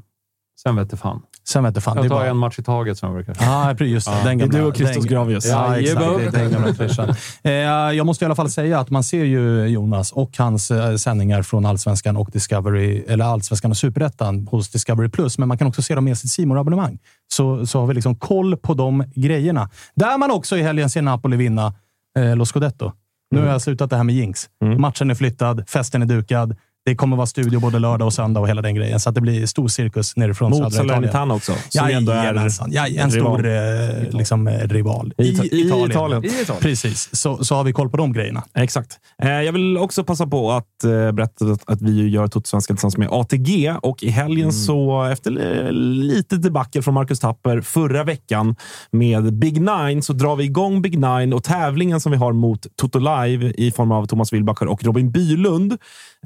Sen 0.63 0.77
vet 0.77 0.91
det 0.91 0.97
fan. 0.97 1.23
Sen 1.49 1.65
vet 1.65 1.75
jag 1.75 1.83
fan. 1.85 1.97
Jag 1.97 2.05
det 2.05 2.07
är 2.07 2.09
tar 2.09 2.17
bara- 2.17 2.27
en 2.29 2.37
match 2.37 2.59
i 2.59 2.63
taget 2.63 2.99
som 2.99 3.07
jag 3.15 3.25
brukar 3.25 3.45
Ja, 3.45 3.75
just 3.85 4.07
det. 4.07 4.13
Ja. 4.13 4.25
Den 4.25 4.39
Det 4.39 4.45
är 4.45 4.47
gamla, 4.49 4.59
du 4.59 4.65
och 4.65 4.77
Christos 4.77 5.05
Gravius. 5.05 5.47
Ja, 5.47 5.77
exakt. 5.79 6.01
Jajamän. 6.01 6.33
Det 6.33 6.39
är 6.39 6.43
den 6.43 6.53
gamla 6.53 6.75
klyschan. 6.75 7.15
Eh, 7.43 7.53
Jag 7.97 8.07
måste 8.07 8.25
i 8.25 8.27
alla 8.27 8.35
fall 8.35 8.51
säga 8.51 8.81
att 8.81 8.91
man 8.91 9.03
ser 9.05 9.25
ju 9.25 9.67
Jonas 9.67 10.13
och 10.13 10.31
hans 10.39 10.71
eh, 10.71 10.97
sändningar 10.97 11.43
från 11.43 11.67
Allsvenskan 11.67 12.17
och 12.17 12.31
Discovery, 12.33 13.05
eller 13.09 13.25
Allsvenskan 13.25 13.71
och 13.71 13.77
Superettan 13.77 14.49
hos 14.51 14.69
Discovery 14.69 15.09
Plus, 15.09 15.39
men 15.39 15.49
man 15.49 15.59
kan 15.59 15.67
också 15.67 15.83
se 15.83 15.95
dem 15.95 16.05
med 16.05 16.19
sitt 16.19 16.31
simor 16.31 16.59
abonnemang 16.59 16.99
Så, 17.33 17.67
så 17.67 17.81
har 17.81 17.87
vi 17.87 17.95
liksom 17.95 18.15
koll 18.15 18.57
på 18.57 18.75
de 18.75 19.05
grejerna. 19.15 19.71
Där 19.95 20.19
man 20.19 20.31
också 20.31 20.57
i 20.57 20.63
helgen 20.63 20.91
ser 20.91 21.03
Napoli 21.03 21.37
vinna 21.37 21.75
eh, 22.19 22.37
Lo 22.37 22.45
Scudetto. 22.47 22.93
Nu 23.31 23.41
har 23.41 23.47
jag 23.49 23.63
slutat 23.63 23.91
det 23.91 23.97
här 23.97 24.05
med 24.05 24.15
jinx. 24.15 24.49
Matchen 24.79 25.11
är 25.11 25.15
flyttad, 25.15 25.65
festen 25.69 26.03
är 26.03 26.07
dukad. 26.07 26.57
Det 26.87 26.97
kommer 26.97 27.17
vara 27.17 27.27
studio 27.27 27.61
både 27.61 27.79
lördag 27.79 28.07
och 28.07 28.13
söndag 28.13 28.41
och 28.41 28.49
hela 28.49 28.63
den 28.63 28.75
grejen. 28.75 29.01
Så 29.01 29.09
att 29.09 29.15
det 29.15 29.21
blir 29.21 29.47
stor 29.47 29.69
cirkus 29.69 30.17
nerifrån 30.17 30.51
Mot 30.51 30.59
Italien. 30.59 30.89
Salernitana 30.89 31.35
också. 31.35 31.53
Som 31.69 31.87
ändå 31.87 32.13
är 32.13 32.17
Jajamensan. 32.17 32.69
Ja, 32.73 32.87
en 32.87 33.11
rival. 33.11 33.39
stor 33.39 33.47
eh, 33.47 34.19
liksom, 34.19 34.49
eh, 34.49 34.69
rival. 34.69 35.13
I 35.19 35.23
Ita- 35.23 35.45
i 35.45 35.61
Italien. 35.61 36.25
I 36.25 36.29
Italien. 36.43 36.61
Precis, 36.61 37.09
så, 37.13 37.45
så 37.45 37.55
har 37.55 37.65
vi 37.65 37.73
koll 37.73 37.91
på 37.91 37.97
de 37.97 38.13
grejerna. 38.13 38.43
Exakt. 38.55 38.99
Eh, 39.23 39.31
jag 39.31 39.53
vill 39.53 39.79
också 39.79 40.05
passa 40.05 40.27
på 40.27 40.53
att 40.53 40.85
eh, 40.85 41.13
berätta 41.13 41.45
att, 41.45 41.71
att 41.71 41.83
vi 41.83 42.09
gör 42.09 42.27
Totosvenskan 42.27 42.77
tillsammans 42.77 42.97
med 42.97 43.09
ATG 43.11 43.75
och 43.83 44.03
i 44.03 44.09
helgen 44.11 44.53
så, 44.53 45.05
efter 45.05 45.31
lite 45.73 46.37
debacle 46.37 46.83
från 46.83 46.95
Marcus 46.95 47.21
Tapper 47.21 47.61
förra 47.61 48.05
veckan 48.05 48.57
med 48.91 49.35
Big 49.35 49.61
Nine, 49.61 50.03
så 50.03 50.13
drar 50.13 50.37
vi 50.37 50.45
igång 50.45 50.83
Big 50.83 50.99
Nine 50.99 51.33
och 51.33 51.45
tävlingen 51.45 52.01
som 52.01 52.13
vi 52.13 52.19
har 52.19 52.33
mot 52.33 52.67
Toto 52.77 52.99
Live 52.99 53.53
i 53.57 53.71
form 53.71 53.93
av 53.93 54.07
Thomas 54.07 54.33
Wilbacher 54.33 54.67
och 54.69 54.85
Robin 54.85 55.11
Bylund. 55.11 55.73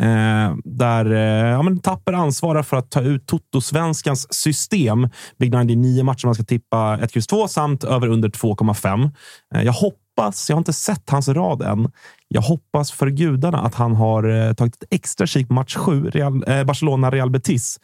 Eh, 0.00 0.49
där 0.64 1.12
eh, 1.12 1.50
ja, 1.50 1.62
men 1.62 1.80
Tapper 1.80 2.12
ansvarar 2.12 2.62
för 2.62 2.76
att 2.76 2.90
ta 2.90 3.00
ut 3.00 3.26
Toto-svenskans 3.26 4.26
system. 4.30 5.08
Big 5.38 5.54
Nine, 5.54 5.66
det 5.66 5.72
är 5.72 5.76
nio 5.76 6.04
matcher 6.04 6.26
man 6.26 6.34
ska 6.34 6.44
tippa 6.44 6.98
1, 7.02 7.16
X, 7.16 7.26
2 7.26 7.48
samt 7.48 7.84
över 7.84 8.08
under 8.08 8.28
2,5. 8.28 9.10
Eh, 9.54 9.62
jag 9.62 9.72
hoppas, 9.72 10.48
jag 10.48 10.56
har 10.56 10.60
inte 10.60 10.72
sett 10.72 11.10
hans 11.10 11.28
rad 11.28 11.62
än, 11.62 11.90
jag 12.34 12.42
hoppas 12.42 12.92
för 12.92 13.06
gudarna 13.10 13.58
att 13.58 13.74
han 13.74 13.96
har 13.96 14.48
eh, 14.48 14.52
tagit 14.52 14.74
ett 14.82 14.88
extra 14.90 15.26
kik 15.26 15.48
på 15.48 15.54
match 15.54 15.76
7, 15.76 16.10
Real, 16.10 16.44
eh, 16.48 16.64
Barcelona-Real 16.64 17.30
Betis. 17.30 17.80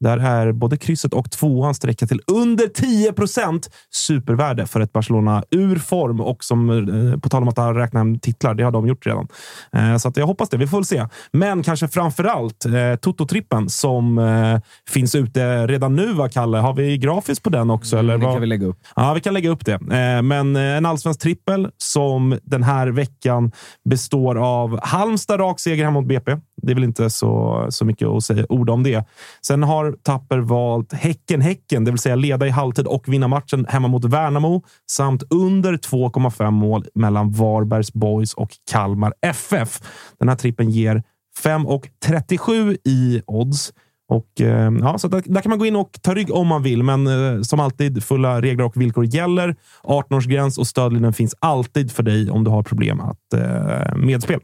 Där 0.00 0.18
är 0.18 0.52
både 0.52 0.76
krysset 0.76 1.14
och 1.14 1.30
tvåan 1.30 1.74
sträcka 1.74 2.06
till 2.06 2.20
under 2.32 2.66
10 2.66 3.12
procent 3.12 3.70
supervärde 3.94 4.66
för 4.66 4.80
ett 4.80 4.92
Barcelona 4.92 5.44
ur 5.50 5.76
form 5.78 6.20
och 6.20 6.44
som, 6.44 6.70
eh, 6.70 7.18
på 7.20 7.28
tal 7.28 7.42
om 7.42 7.48
att 7.48 7.76
räkna 7.76 8.00
hem 8.00 8.18
titlar, 8.18 8.54
det 8.54 8.62
har 8.62 8.70
de 8.70 8.86
gjort 8.88 9.06
redan. 9.06 9.28
Eh, 9.72 9.96
så 9.96 10.08
att 10.08 10.16
jag 10.16 10.26
hoppas 10.26 10.48
det. 10.48 10.56
Vi 10.56 10.66
får 10.66 10.76
väl 10.78 10.84
se. 10.84 11.06
Men 11.32 11.62
kanske 11.62 11.88
framför 11.88 12.24
allt 12.24 12.64
eh, 12.64 12.70
Toto-trippen 12.72 13.68
som 13.68 14.18
eh, 14.18 14.60
finns 14.90 15.14
ute 15.14 15.66
redan 15.66 15.96
nu, 15.96 16.12
va, 16.12 16.28
Kalle? 16.28 16.58
Har 16.58 16.74
vi 16.74 16.98
grafiskt 16.98 17.44
på 17.44 17.50
den 17.50 17.70
också? 17.70 17.96
eller 17.98 18.18
Det 18.18 18.24
vad? 18.24 18.34
kan 18.34 18.40
vi 18.40 18.46
lägga 18.46 18.66
upp. 18.66 18.78
Ja, 18.96 19.12
vi 19.14 19.20
kan 19.20 19.34
lägga 19.34 19.50
upp 19.50 19.64
det. 19.66 19.72
Eh, 19.72 20.22
Men 20.22 20.56
en 20.56 20.86
allsvensk 20.86 21.20
trippel 21.20 21.68
som 21.76 22.38
den 22.42 22.62
här 22.62 22.88
veckan 22.88 23.52
består 23.90 24.38
av 24.38 24.80
Halmstad 24.82 25.40
rak 25.40 25.60
seger 25.60 25.84
hemma 25.84 26.00
mot 26.00 26.08
BP. 26.08 26.36
Det 26.62 26.72
är 26.72 26.74
väl 26.74 26.84
inte 26.84 27.10
så, 27.10 27.66
så 27.70 27.84
mycket 27.84 28.08
att 28.08 28.24
säga 28.24 28.46
ord 28.48 28.70
om 28.70 28.82
det. 28.82 29.04
Sen 29.46 29.62
har 29.62 29.92
Tapper 30.02 30.38
valt 30.38 30.92
Häcken-Häcken, 30.92 31.84
det 31.84 31.90
vill 31.90 31.98
säga 31.98 32.16
leda 32.16 32.46
i 32.46 32.50
halvtid 32.50 32.86
och 32.86 33.08
vinna 33.08 33.28
matchen 33.28 33.66
hemma 33.68 33.88
mot 33.88 34.04
Värnamo 34.04 34.62
samt 34.90 35.22
under 35.30 35.72
2,5 35.72 36.50
mål 36.50 36.84
mellan 36.94 37.32
Varbergs 37.32 37.92
Boys 37.92 38.34
och 38.34 38.50
Kalmar 38.70 39.14
FF. 39.26 39.80
Den 40.18 40.28
här 40.28 40.36
trippen 40.36 40.70
ger 40.70 41.02
5,37 41.44 42.76
i 42.84 43.22
odds. 43.26 43.72
Och, 44.10 44.40
eh, 44.40 44.72
ja, 44.80 44.98
så 44.98 45.08
där, 45.08 45.22
där 45.26 45.40
kan 45.40 45.50
man 45.50 45.58
gå 45.58 45.66
in 45.66 45.76
och 45.76 45.98
ta 46.02 46.14
rygg 46.14 46.34
om 46.34 46.46
man 46.46 46.62
vill, 46.62 46.82
men 46.82 47.06
eh, 47.06 47.42
som 47.42 47.60
alltid, 47.60 48.04
fulla 48.04 48.42
regler 48.42 48.64
och 48.64 48.80
villkor 48.80 49.04
gäller. 49.04 49.56
18-årsgräns 49.82 50.58
och 50.58 50.66
stödlinjen 50.66 51.12
finns 51.12 51.34
alltid 51.38 51.92
för 51.92 52.02
dig 52.02 52.30
om 52.30 52.44
du 52.44 52.50
har 52.50 52.62
problem 52.62 53.00
att 53.00 53.32
eh, 53.34 53.96
medspel. 53.96 54.40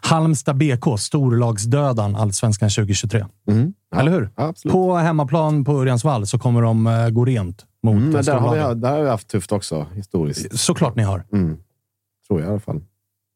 Halmstad 0.00 0.56
BK, 0.56 0.98
storlagsdödan 0.98 2.16
Allsvenskan 2.16 2.70
2023. 2.70 3.26
Mm. 3.48 3.72
Ja, 3.90 4.00
Eller 4.00 4.10
hur? 4.10 4.30
Absolut. 4.34 4.72
På 4.72 4.96
hemmaplan 4.96 5.64
på 5.64 5.72
Örjansvall 5.80 6.26
så 6.26 6.38
kommer 6.38 6.62
de 6.62 6.86
eh, 6.86 7.08
gå 7.08 7.24
rent 7.24 7.64
mot 7.82 7.96
Mm, 7.96 8.10
men 8.10 8.24
där 8.24 8.34
har, 8.34 8.74
vi, 8.74 8.80
där 8.80 8.90
har 8.90 9.02
vi 9.02 9.08
haft 9.08 9.28
tufft 9.28 9.52
också, 9.52 9.86
historiskt. 9.94 10.58
Såklart 10.58 10.96
ni 10.96 11.02
har. 11.02 11.24
Mm. 11.32 11.56
Tror 12.28 12.40
jag 12.40 12.48
i 12.48 12.50
alla 12.50 12.60
fall. 12.60 12.80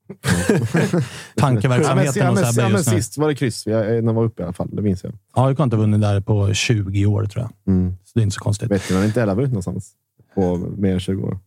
Tankeverksamheten 1.37 2.23
ja, 2.23 2.31
hos 2.31 2.41
men, 2.41 2.51
Ebbe 2.51 2.63
ja, 2.63 2.69
men 2.69 2.77
just 2.77 2.93
nu. 2.93 2.97
sist 2.97 3.19
var 3.19 3.29
det 3.29 3.35
kryss. 3.35 3.67
Jag, 3.67 3.87
när 3.87 3.95
jag 3.95 4.13
var 4.15 4.25
uppe 4.25 4.43
i 4.43 4.45
alla 4.45 4.53
fall. 4.53 4.69
Det 4.73 4.83
minns 4.83 5.05
jag. 5.05 5.13
AIK 5.33 5.59
har 5.59 5.65
inte 5.65 5.77
vunnit 5.77 6.01
där 6.01 6.21
på 6.21 6.55
20 6.55 7.07
år, 7.07 7.25
tror 7.27 7.43
jag. 7.45 7.75
Mm. 7.75 7.97
Så 8.05 8.11
det 8.15 8.21
är 8.21 8.23
inte 8.23 8.35
så 8.35 8.41
konstigt. 8.41 8.71
Vet 8.71 8.89
du, 8.89 8.97
har 8.97 9.05
inte 9.05 9.21
heller 9.21 9.35
vunnit 9.35 9.51
någonstans 9.51 9.91
på 10.35 10.57
mer 10.57 10.93
än 10.93 11.01
20 11.01 11.23
år. 11.23 11.39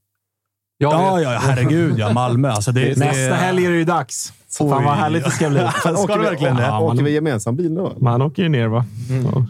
Ja, 0.80 1.22
ja, 1.22 1.40
herregud 1.42 2.00
ja. 2.00 2.14
Malmö. 2.14 2.50
Alltså, 2.50 2.72
det, 2.72 2.82
det, 2.94 3.00
Nästa 3.00 3.36
helg 3.36 3.66
är 3.66 3.72
det 3.72 3.78
ju 3.78 3.84
dags. 3.84 4.34
Så 4.50 4.70
fan 4.70 4.84
vad 4.84 4.94
härligt 4.96 5.24
det 5.24 5.32
ska 5.32 5.50
bli. 5.50 5.60
Ska 6.04 6.16
det 6.16 6.24
verkligen 6.24 6.56
det? 6.56 6.64
Ja, 6.64 6.80
Åker 6.80 6.96
man, 6.96 7.06
vi 7.06 7.14
gemensam 7.14 7.56
bil 7.56 7.76
då? 7.76 7.94
man 8.00 8.22
åker 8.22 8.44
ju 8.44 8.50
ner 8.50 8.68
va? 8.68 8.86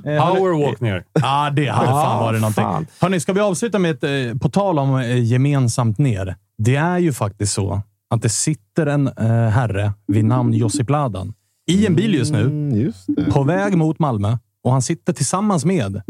Powerwalk 0.04 0.80
ner. 0.80 1.04
Ja, 1.14 1.50
det 1.56 1.68
hade 1.68 1.88
Ja, 1.90 2.04
fan 2.04 2.20
varit 2.20 2.42
någonting. 2.42 2.64
fan. 2.64 2.88
Hörni, 3.02 3.20
ska 3.20 3.34
vi 3.34 3.40
avsluta 3.40 3.80
med 3.80 3.92
ett, 3.92 4.04
eh, 4.04 4.40
på 4.40 4.50
tal 4.50 4.80
om 4.80 4.96
eh, 5.00 5.24
gemensamt 5.24 5.98
ner. 5.98 6.36
Det 6.58 6.76
är 6.76 6.98
ju 6.98 7.14
faktiskt 7.14 7.54
så 7.54 7.82
att 8.10 8.22
det 8.22 8.30
sitter 8.30 8.86
en 8.86 9.08
eh, 9.08 9.26
herre 9.50 9.94
vid 10.08 10.26
namn 10.26 10.54
Josip 10.54 10.90
Ladan 10.90 11.34
i 11.68 11.86
en 11.86 11.96
bil 11.96 12.14
just 12.14 12.32
nu, 12.32 12.42
Mm, 12.42 12.76
just 12.82 13.06
det. 13.08 13.32
på 13.32 13.44
väg 13.44 13.78
mot 13.78 14.00
Malmö. 14.00 14.38
Och 14.64 14.72
han 14.72 14.82
sitter 14.82 15.14
tillsammans 15.14 15.66
med 15.66 16.02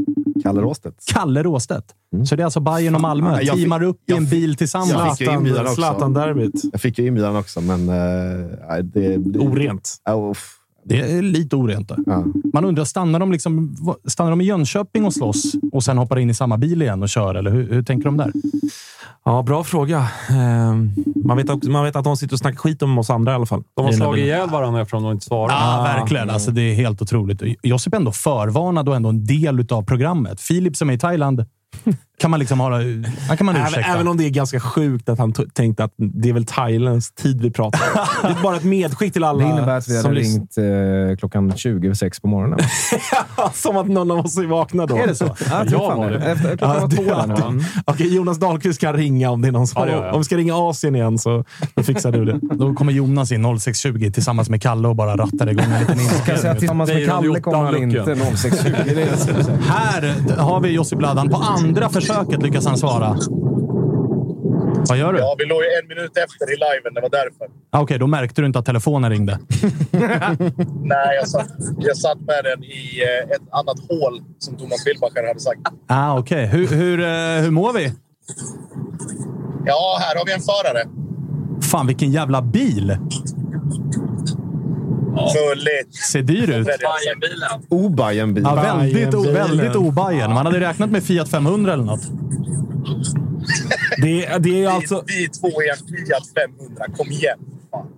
Kalle 0.44 0.62
Råstedt. 0.62 1.06
Kalle 1.14 1.44
Råstedt. 1.44 1.86
Så 2.30 2.36
det 2.36 2.44
är 2.44 2.46
alltså 2.46 2.60
Bayern 2.60 2.96
och 2.96 3.02
Malmö. 3.02 3.30
Ja, 3.32 3.42
jag 3.42 3.56
fick- 3.56 3.64
teamar 3.64 3.84
upp 3.84 4.10
i 4.10 4.14
en 4.14 4.26
bil 4.30 4.56
tillsammans. 4.56 4.92
jag 4.92 5.18
fick 5.18 5.28
ju 5.28 5.34
inbjudan 5.34 5.64
också. 5.66 5.76
Zlatan-derbyt. 5.76 6.62
Jag 6.72 6.82
fick 6.82 7.00
ju 7.00 7.08
inbjudan 7.08 7.36
också, 7.36 7.62
men... 7.62 7.86
nej, 7.86 8.84
det, 8.84 9.18
det, 9.18 9.40
Orent. 9.40 9.96
Uff. 10.32 10.57
Det 10.88 11.18
är 11.18 11.22
lite 11.22 11.56
orent. 11.56 11.90
Där. 11.90 11.98
Ja. 12.06 12.26
Man 12.54 12.66
undrar, 12.66 12.86
stannar 12.86 13.20
de, 13.20 13.32
liksom, 13.32 13.76
stannar 14.06 14.30
de 14.30 14.42
i 14.42 14.44
Jönköping 14.44 15.06
och 15.06 15.14
slåss 15.14 15.54
och 15.72 15.84
sen 15.84 15.98
hoppar 15.98 16.20
in 16.20 16.30
i 16.30 16.34
samma 16.34 16.58
bil 16.58 16.82
igen 16.82 17.04
och 17.04 17.10
kör? 17.10 17.36
Eller 17.36 17.52
hur, 17.52 17.70
hur 17.70 17.84
tänker 17.84 18.06
de 18.06 18.18
där? 18.18 18.32
Ja, 19.26 19.44
bra 19.44 19.64
fråga. 19.64 20.08
Ehm, 20.30 20.92
man, 21.26 21.38
vet 21.38 21.50
också, 21.50 21.70
man 21.70 21.84
vet 21.84 21.96
att 21.96 22.04
de 22.04 22.18
sitter 22.18 22.34
och 22.34 22.40
snackar 22.40 22.58
skit 22.58 22.82
om 22.82 22.98
oss 22.98 23.10
andra 23.10 23.32
i 23.32 23.36
alla 23.36 23.46
fall. 23.46 23.64
De 23.74 23.86
har 23.86 23.92
slagit 23.92 24.24
ihjäl 24.24 24.50
varandra 24.50 24.82
eftersom 24.82 25.04
de 25.04 25.12
inte 25.12 25.26
svarar. 25.26 25.54
Ja, 25.54 25.84
verkligen. 25.84 26.30
Alltså, 26.30 26.52
det 26.52 26.62
är 26.62 26.74
helt 26.76 27.02
otroligt. 27.02 27.42
Josip 27.64 27.94
är 27.94 27.98
ändå 27.98 28.12
förvarnad 28.12 28.90
och 28.90 28.96
ändå 28.96 29.10
en 29.10 29.26
del 29.26 29.68
av 29.70 29.84
programmet. 29.84 30.42
Filip 30.42 30.76
som 30.76 30.90
är 30.90 30.94
i 30.94 31.00
Thailand 31.00 31.46
kan 32.20 32.32
man 32.32 32.40
liksom 32.40 32.60
hålla... 32.60 32.78
Kan 33.38 33.46
man 33.46 33.56
Även, 33.56 33.68
ursäkta. 33.68 33.92
även 33.94 34.08
om 34.08 34.18
det 34.18 34.26
är 34.26 34.30
ganska 34.30 34.60
sjukt 34.60 35.10
att 35.10 35.20
han 35.20 35.34
tänkte 35.34 35.84
att 35.84 35.94
det 35.98 36.30
är 36.30 36.34
väl 36.34 36.46
thailändsk 36.46 37.16
tid 37.16 37.42
vi 37.42 37.52
pratar 37.52 37.80
om. 37.96 38.06
Det 38.34 38.40
är 38.40 38.44
bara 38.44 38.56
ett 38.56 38.64
medskick 38.64 39.14
till 39.14 39.24
alla 39.24 39.44
Det 39.44 39.50
innebär 39.52 39.78
att 39.78 39.88
vi 39.88 40.02
som 40.02 40.10
hade 40.10 40.20
ringt 40.22 40.58
eh, 40.58 41.18
klockan 41.18 41.58
20 41.58 41.88
över 41.88 41.96
sex 41.96 42.20
på 42.20 42.28
morgonen. 42.28 42.60
Som 43.54 43.78
att 43.78 43.88
någon 43.88 44.12
av 44.12 44.18
oss 44.26 44.38
är 44.38 44.46
vakna 44.46 44.86
då. 44.86 44.98
Är 44.98 45.08
det 45.08 45.16
så? 45.16 45.36
Ja, 45.50 45.66
jag 45.68 45.96
var 45.96 46.10
det. 46.12 46.18
Efter, 46.32 46.58
klockan 46.58 46.82
var 46.82 46.90
två 46.90 47.04
där 47.04 47.28
nu. 47.28 47.36
ja. 47.38 47.54
Okej, 47.86 48.16
Jonas 48.16 48.38
Dahlqvist 48.38 48.82
kan 48.82 48.94
ringa 48.94 49.30
om 49.30 49.42
det 49.42 49.48
är 49.48 49.52
någon 49.52 49.68
som... 49.68 49.82
Ja, 49.82 49.94
gör 49.96 50.06
jag. 50.06 50.14
om 50.14 50.20
vi 50.20 50.26
ska 50.26 50.38
ringa 50.38 50.56
Asien 50.56 50.96
igen 50.96 51.18
så 51.18 51.44
då 51.76 51.84
fixar 51.84 52.12
du 52.12 52.26
det. 52.26 52.40
Då 52.42 52.74
kommer 52.74 52.94
Jonas 52.94 53.32
in 53.32 53.46
06.20 53.46 54.12
tillsammans 54.12 54.50
med 54.50 54.62
Kalle 54.62 54.88
och 54.88 54.96
bara 54.96 55.18
rattar 55.18 55.50
igång 55.50 55.66
en 55.66 55.80
liten 55.80 56.00
inspelning. 56.00 56.58
tillsammans 56.60 56.90
med 56.90 57.08
Kalle 57.10 57.40
kommer 57.40 57.64
han 57.64 57.84
inte 57.84 58.00
06.20. 58.00 58.84
Det 58.86 58.92
är 58.92 58.96
det 58.96 59.02
jag 59.02 59.20
skulle 59.20 59.44
säga. 59.44 59.58
Här 59.58 60.16
har 60.38 60.60
vi 60.60 60.70
Josip 60.70 61.02
Ladan. 61.02 61.30
På 61.30 61.38
andra 61.38 61.90
försöket 61.90 62.07
lyckas 62.44 62.66
han 62.66 62.78
svara. 62.78 63.18
Vad 64.90 64.98
gör 64.98 65.14
du? 65.14 65.20
Ja, 65.20 65.36
vi 65.38 65.46
låg 65.46 65.62
ju 65.64 65.68
en 65.82 65.88
minut 65.88 66.18
efter 66.18 66.54
i 66.54 66.56
liven. 66.56 66.94
Det 66.94 67.02
var 67.02 67.10
därför. 67.10 67.48
Ah, 67.70 67.82
Okej, 67.82 68.00
då 68.00 68.08
märkte 68.08 68.42
du 68.42 68.46
inte 68.48 68.60
att 68.60 68.66
telefonen 68.66 69.10
ringde. 69.12 69.40
Nej, 70.84 71.16
jag 71.16 71.28
satt, 71.28 71.48
jag 71.80 71.98
satt 71.98 72.20
med 72.20 72.44
den 72.44 72.64
i 72.64 73.02
eh, 73.04 73.36
ett 73.36 73.42
annat 73.52 73.78
hål, 73.90 74.22
som 74.40 74.58
Thomas 74.58 74.88
Wilbacher 74.88 75.28
hade 75.28 75.40
sagt. 75.40 75.60
Ah, 75.88 76.20
Okej, 76.20 76.46
hur, 76.46 76.68
hur, 76.68 77.00
eh, 77.00 77.44
hur 77.44 77.52
mår 77.52 77.74
vi? 77.74 77.94
Ja, 79.66 79.98
här 80.02 80.16
har 80.18 80.26
vi 80.26 80.34
en 80.34 80.42
förare. 80.42 80.88
Fan, 81.62 81.88
vilken 81.88 82.12
jävla 82.12 82.42
bil! 82.42 82.98
Fulligt. 85.18 85.96
Ser 85.96 86.22
dyr 86.22 86.50
ut. 86.50 86.68
Bajenbilen. 86.68 87.50
Obajen-bil. 87.70 88.44
Ja, 88.44 88.56
väldigt, 88.56 89.14
o, 89.14 89.22
Bajen-bilen. 89.24 89.34
väldigt 89.58 89.76
obajen. 89.76 90.34
Man 90.34 90.46
hade 90.46 90.60
räknat 90.60 90.90
med 90.92 91.04
Fiat 91.04 91.30
500 91.30 91.74
eller 91.74 91.84
något. 91.84 92.02
Det, 94.02 94.26
är- 94.26 94.40
det 94.40 94.64
är 94.64 94.70
alltså... 94.70 95.04
Vi, 95.08 95.14
vi 95.22 95.28
två 95.30 95.48
i 95.48 95.70
en 95.70 95.78
Fiat 95.78 96.24
500. 96.60 96.86
Kom 96.98 97.08
igen. 97.08 97.38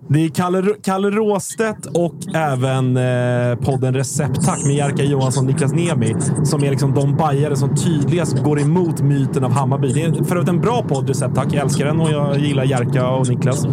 Det 0.08 0.24
är 0.24 0.28
Kalle, 0.28 0.74
Kalle 0.82 1.10
Råstedt 1.10 1.86
och 1.86 2.14
även 2.34 2.96
eh, 2.96 3.56
podden 3.56 3.94
Recept 3.94 4.44
Tack 4.46 4.64
med 4.64 4.74
Jerka 4.76 5.02
Johansson 5.04 5.44
och 5.46 5.52
Niklas 5.52 5.72
Nemi 5.72 6.14
som 6.44 6.64
är 6.64 6.70
liksom 6.70 6.94
de 6.94 7.16
bajare 7.16 7.56
som 7.56 7.76
tydligast 7.76 8.38
går 8.38 8.60
emot 8.60 9.00
myten 9.00 9.44
av 9.44 9.52
Hammarby. 9.52 9.92
Det 9.92 10.02
är 10.02 10.24
för 10.24 10.36
övrigt 10.36 10.48
en 10.48 10.60
bra 10.60 10.82
podd, 10.88 11.08
Recept 11.08 11.34
Tack. 11.34 11.46
Jag 11.52 11.62
älskar 11.64 11.84
den 11.84 12.00
och 12.00 12.10
jag 12.10 12.38
gillar 12.38 12.64
Jerka 12.64 13.08
och 13.08 13.28
Niklas. 13.28 13.64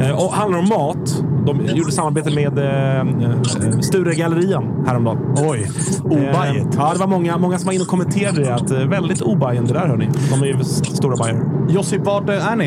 Eh, 0.00 0.10
och 0.24 0.32
handlar 0.32 0.58
om 0.58 0.68
mat. 0.68 1.22
De 1.46 1.66
gjorde 1.76 1.92
samarbete 1.92 2.30
med 2.34 2.58
eh, 2.58 3.00
eh, 3.00 3.80
Sturegallerian 3.80 4.84
häromdagen. 4.86 5.34
Oj, 5.36 5.66
obajigt. 6.04 6.66
Eh, 6.66 6.70
ja, 6.76 6.92
det 6.92 6.98
var 6.98 7.06
många, 7.06 7.38
många 7.38 7.58
som 7.58 7.66
var 7.66 7.72
inne 7.72 7.82
och 7.82 7.88
kommenterade 7.88 8.40
det. 8.44 8.54
Att, 8.54 8.70
eh, 8.70 8.78
väldigt 8.88 9.22
obajen 9.22 9.64
det 9.64 9.72
där 9.72 9.86
hörni. 9.86 10.08
De 10.30 10.42
är 10.42 10.46
ju 10.46 10.60
st- 10.60 10.96
stora 10.96 11.16
bajare. 11.16 11.40
Josip, 11.68 12.00
vart 12.04 12.28
är 12.28 12.56
ni? 12.56 12.66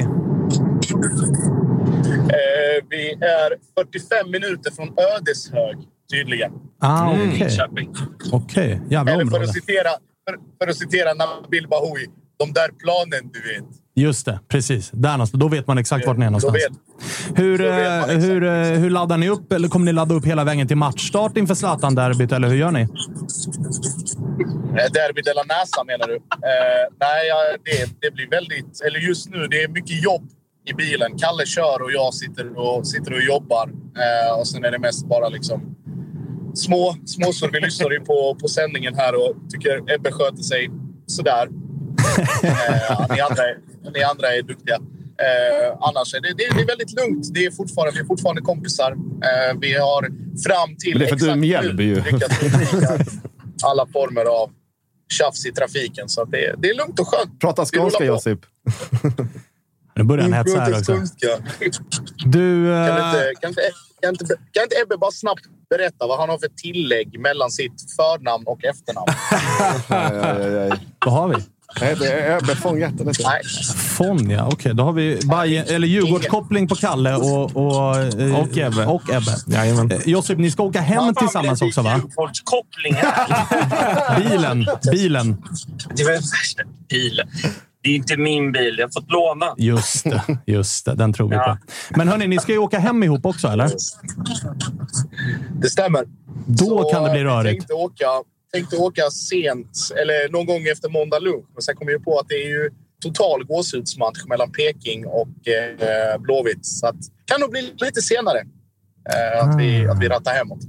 Eh, 2.39 2.85
vi 2.89 3.11
är 3.11 3.49
45 3.84 4.31
minuter 4.31 4.72
från 4.72 4.88
Ödeshög, 4.88 5.77
tydligen. 6.11 6.51
Ah. 6.81 7.11
Okej, 7.11 7.27
Linköping. 7.27 7.89
Okej. 8.31 8.81
jävla 8.89 9.11
Eller 9.11 9.22
för 9.26 9.27
område. 9.27 9.43
att 9.43 9.53
citera, 9.53 9.89
för, 10.30 10.35
för 10.64 10.69
att 10.72 10.77
citera 10.77 11.10
Nabil 11.14 11.68
Bahoui. 11.68 12.06
De 12.39 12.53
där 12.53 12.69
planen, 12.84 13.23
du 13.34 13.39
vet. 13.53 13.68
Just 13.99 14.26
det, 14.26 14.39
precis. 14.47 14.89
Där 14.93 15.11
någonstans. 15.11 15.41
Då 15.41 15.47
vet 15.47 15.67
man 15.67 15.77
exakt 15.77 16.07
vart 16.07 16.17
ni 16.17 16.26
är 16.26 16.30
någonstans. 16.30 16.55
vet, 16.55 17.38
Hur, 17.38 17.61
eh, 17.61 18.05
hur, 18.07 18.43
eh, 18.43 18.53
hur 18.53 18.89
laddar 18.89 19.17
ni 19.17 19.30
upp? 19.30 19.53
Eller 19.53 19.67
kommer 19.67 19.85
ni 19.85 19.93
ladda 19.93 20.15
upp 20.15 20.26
hela 20.26 20.43
vägen 20.43 20.67
till 20.67 20.77
matchstart 20.77 21.38
inför 21.38 21.55
Zlatan-derbyt? 21.55 22.31
Eller 22.31 22.47
hur 22.47 22.55
gör 22.55 22.71
ni? 22.71 22.81
Eh, 22.81 22.88
Derby 24.93 25.21
de 25.21 25.34
la 25.35 25.43
Nasa 25.43 25.84
menar 25.84 26.07
du? 26.07 26.15
Eh, 26.15 26.85
nej, 26.99 27.31
det, 27.65 28.01
det 28.01 28.11
blir 28.11 28.30
väldigt... 28.30 28.81
Eller 28.81 28.99
just 28.99 29.30
nu, 29.30 29.47
det 29.47 29.63
är 29.63 29.67
mycket 29.67 30.03
jobb 30.03 30.30
i 30.65 30.73
bilen. 30.73 31.17
Kalle 31.17 31.45
kör 31.45 31.81
och 31.81 31.91
jag 31.91 32.13
sitter 32.13 32.59
och, 32.59 32.88
sitter 32.88 33.13
och 33.13 33.21
jobbar. 33.21 33.69
Eh, 34.03 34.39
och 34.39 34.47
sen 34.47 34.65
är 34.65 34.71
det 34.71 34.80
mest 34.80 35.07
bara 35.07 35.30
liksom 35.30 35.76
små 36.53 36.95
småsor. 37.05 37.49
Vi 37.53 37.59
lyssnar 37.59 37.91
ju 37.91 37.99
på, 37.99 38.38
på 38.41 38.47
sändningen 38.47 38.95
här 38.95 39.15
och 39.15 39.35
tycker 39.51 39.93
Ebbe 39.95 40.11
sköter 40.11 40.43
sig 40.43 40.69
sådär. 41.07 41.49
Eh, 42.43 43.05
ni, 43.09 43.19
andra 43.21 43.43
är, 43.43 43.57
ni 43.93 44.03
andra 44.03 44.27
är 44.35 44.41
duktiga. 44.41 44.76
Eh, 44.76 45.77
annars 45.81 46.13
är 46.13 46.21
det, 46.21 46.27
det, 46.27 46.55
det 46.55 46.61
är 46.61 46.65
väldigt 46.65 46.93
lugnt. 46.99 47.34
Det 47.34 47.45
är 47.45 47.51
fortfarande, 47.51 47.93
vi 47.93 47.99
är 47.99 48.05
fortfarande 48.05 48.41
kompisar. 48.41 48.91
Eh, 48.91 49.57
vi 49.61 49.73
har 49.77 50.01
fram 50.47 50.76
till 50.76 50.93
Men 50.93 50.99
det 50.99 51.05
är 51.05 51.07
för 51.07 51.15
att 51.15 51.19
du 51.19 51.26
är 51.26 51.30
exakt 51.30 51.39
Mjällby 51.39 51.85
nu 51.85 51.93
ju. 51.93 51.95
lyckats 51.95 52.43
undvika 52.43 53.05
alla 53.63 53.85
former 53.93 54.26
av 54.26 54.49
tjafs 55.13 55.45
i 55.45 55.51
trafiken. 55.51 56.09
Så 56.09 56.21
att 56.21 56.31
det, 56.31 56.55
det 56.57 56.69
är 56.69 56.73
lugnt 56.73 56.99
och 56.99 57.07
skönt. 57.07 57.39
Prata 57.39 57.65
skånska. 57.65 58.05
Josip. 58.05 58.39
Nu 59.95 60.03
börjar 60.03 60.23
han 60.23 60.34
hetsa 60.34 60.59
här 60.59 60.80
också. 60.80 60.97
Du... 62.26 62.65
Kan 62.65 62.97
eh, 62.97 63.05
inte, 63.05 63.34
kan, 63.41 63.49
inte, 63.49 63.61
kan, 64.01 64.09
inte, 64.09 64.26
kan 64.26 64.63
inte 64.63 64.76
Ebbe 64.84 64.97
bara 64.97 65.11
snabbt 65.11 65.43
berätta 65.69 66.07
vad 66.07 66.19
han 66.19 66.30
har 66.30 66.38
för 66.38 66.47
tillägg 66.47 67.19
mellan 67.19 67.51
sitt 67.51 67.95
förnamn 67.95 68.43
och 68.47 68.63
efternamn? 68.63 69.07
Aj, 69.88 70.17
aj, 70.21 70.57
aj, 70.57 70.71
aj. 70.71 70.80
Vad 71.05 71.13
har 71.13 71.27
vi? 71.27 71.35
Nej, 71.81 71.95
det 71.99 72.11
är 72.11 72.37
Ebbe 72.37 72.53
von 72.63 72.79
Hjärtan. 72.79 73.07
heter 73.07 73.23
det. 73.23 73.29
Nej. 73.29 73.41
Fon, 73.75 74.29
ja. 74.29 74.49
Okej, 74.53 74.73
då 74.75 74.83
har 74.83 74.93
vi 74.93 75.19
Bayern, 75.29 75.65
eller 75.67 75.87
Djurgårdskoppling 75.87 76.67
på 76.67 76.75
Kalle 76.75 77.15
och, 77.15 77.55
och, 77.55 77.95
eh, 77.97 78.39
Och 78.39 78.57
Ebbe. 78.57 78.85
Och 78.85 79.09
Ebbe. 79.09 79.35
Jajamän. 79.47 79.91
Eh, 79.91 79.99
Josip, 80.05 80.37
ni 80.37 80.51
ska 80.51 80.63
åka 80.63 80.81
hem 80.81 81.15
tillsammans 81.15 81.61
också, 81.61 81.81
va? 81.81 81.95
Djurgårdskoppling 81.95 82.93
här. 82.93 84.19
Bilen. 84.29 84.65
Bilen. 84.91 85.37
Det 85.95 86.03
var 86.03 86.11
värsta 86.11 86.63
bilen. 86.89 87.27
Det 87.83 87.89
är 87.89 87.95
inte 87.95 88.17
min 88.17 88.51
bil. 88.51 88.75
Jag 88.77 88.87
har 88.87 88.91
fått 88.91 89.11
låna. 89.11 89.53
Just 89.57 90.03
det. 90.03 90.23
Just 90.45 90.85
det. 90.85 90.95
Den 90.95 91.13
tror 91.13 91.29
vi 91.29 91.35
Ja. 91.35 91.57
på. 91.89 91.97
Men 91.97 92.07
hörni, 92.07 92.27
ni 92.27 92.37
ska 92.39 92.51
ju 92.51 92.57
åka 92.57 92.79
hem 92.79 93.03
ihop 93.03 93.25
också, 93.25 93.47
eller? 93.47 93.69
Det 95.61 95.69
stämmer. 95.69 96.03
Då 96.45 96.65
Så, 96.65 96.83
kan 96.83 97.03
det 97.03 97.11
bli 97.11 97.23
rörigt. 97.23 97.59
Tänkte 97.59 97.73
åka, 97.73 98.05
tänkte 98.53 98.77
åka 98.77 99.09
sent, 99.09 99.71
eller 100.01 100.31
någon 100.31 100.45
gång 100.45 100.67
efter 100.67 100.89
måndag 100.89 101.19
lunch. 101.19 101.45
Men 101.53 101.61
sen 101.61 101.76
kom 101.76 101.89
jag 101.89 102.03
på 102.03 102.19
att 102.19 102.27
det 102.27 102.35
är 102.35 102.49
ju 102.49 102.69
total 103.03 103.45
gåshudsmatch 103.45 104.26
mellan 104.27 104.51
Peking 104.51 105.05
och 105.05 105.47
eh, 105.47 106.21
Blåvitt. 106.21 106.65
Så 106.65 106.88
att, 106.88 106.95
kan 107.26 107.41
nog 107.41 107.49
bli 107.49 107.73
lite 107.77 108.01
senare 108.01 108.39
eh, 108.39 109.43
att, 109.43 109.59
vi, 109.59 109.88
att 109.88 109.99
vi 109.99 110.07
rattar 110.07 110.34
hemåt. 110.34 110.59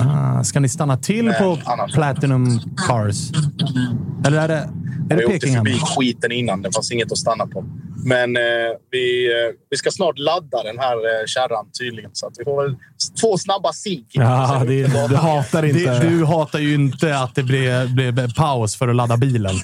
Ah, 0.00 0.44
ska 0.44 0.60
ni 0.60 0.68
stanna 0.68 0.96
till 0.96 1.24
Nej, 1.24 1.38
på 1.38 1.58
annars. 1.64 1.94
Platinum 1.94 2.60
Cars? 2.88 3.30
Eller 4.26 4.38
är 4.38 4.48
det, 4.48 4.70
är 5.10 5.16
det 5.16 5.26
Vi 5.28 5.34
åkte 5.34 5.46
förbi 5.46 5.78
skiten 5.96 6.32
innan. 6.32 6.62
Det 6.62 6.72
fanns 6.74 6.92
inget 6.92 7.12
att 7.12 7.18
stanna 7.18 7.46
på. 7.46 7.64
Men 8.04 8.36
eh, 8.36 8.42
vi, 8.90 9.26
eh, 9.26 9.54
vi 9.70 9.76
ska 9.76 9.90
snart 9.90 10.18
ladda 10.18 10.62
den 10.62 10.78
här 10.78 10.96
eh, 10.96 11.26
kärran 11.26 11.66
tydligen. 11.80 12.10
Så 12.12 12.26
att 12.26 12.32
vi 12.38 12.44
får 12.44 12.62
väl 12.62 12.76
två 13.20 13.38
snabba 13.38 13.72
sik. 13.72 14.06
Ja, 14.10 14.62
det, 14.66 15.08
du 15.08 15.16
hatar 15.16 15.64
inte... 15.64 15.98
Det, 15.98 16.08
du 16.08 16.24
hatar 16.24 16.58
ju 16.58 16.74
inte 16.74 17.18
att 17.18 17.34
det 17.34 17.42
blev, 17.42 17.94
blev 17.94 18.34
paus 18.34 18.76
för 18.76 18.88
att 18.88 18.96
ladda 18.96 19.16
bilen. 19.16 19.54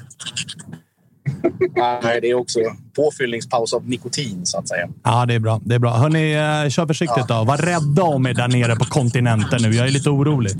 Nej, 2.03 2.19
det 2.21 2.31
är 2.31 2.35
också 2.35 2.59
påfyllningspaus 2.97 3.73
av 3.73 3.89
nikotin, 3.89 4.41
så 4.47 4.59
att 4.59 4.69
säga. 4.69 4.89
Ja, 5.03 5.27
det 5.27 5.35
är 5.35 5.39
bra. 5.39 5.61
Det 5.65 5.75
är 5.75 5.79
bra. 5.79 5.91
Hörni, 5.91 6.33
eh, 6.65 6.71
kör 6.71 6.87
försiktigt 6.87 7.29
då. 7.29 7.45
Var 7.45 7.57
rädda 7.57 8.03
om 8.03 8.27
er 8.27 8.35
där 8.35 8.49
nere 8.49 8.77
på 8.77 8.85
kontinenten 8.85 9.63
nu. 9.63 9.71
Jag 9.75 9.87
är 9.87 9.91
lite 9.91 10.11
orolig. 10.11 10.53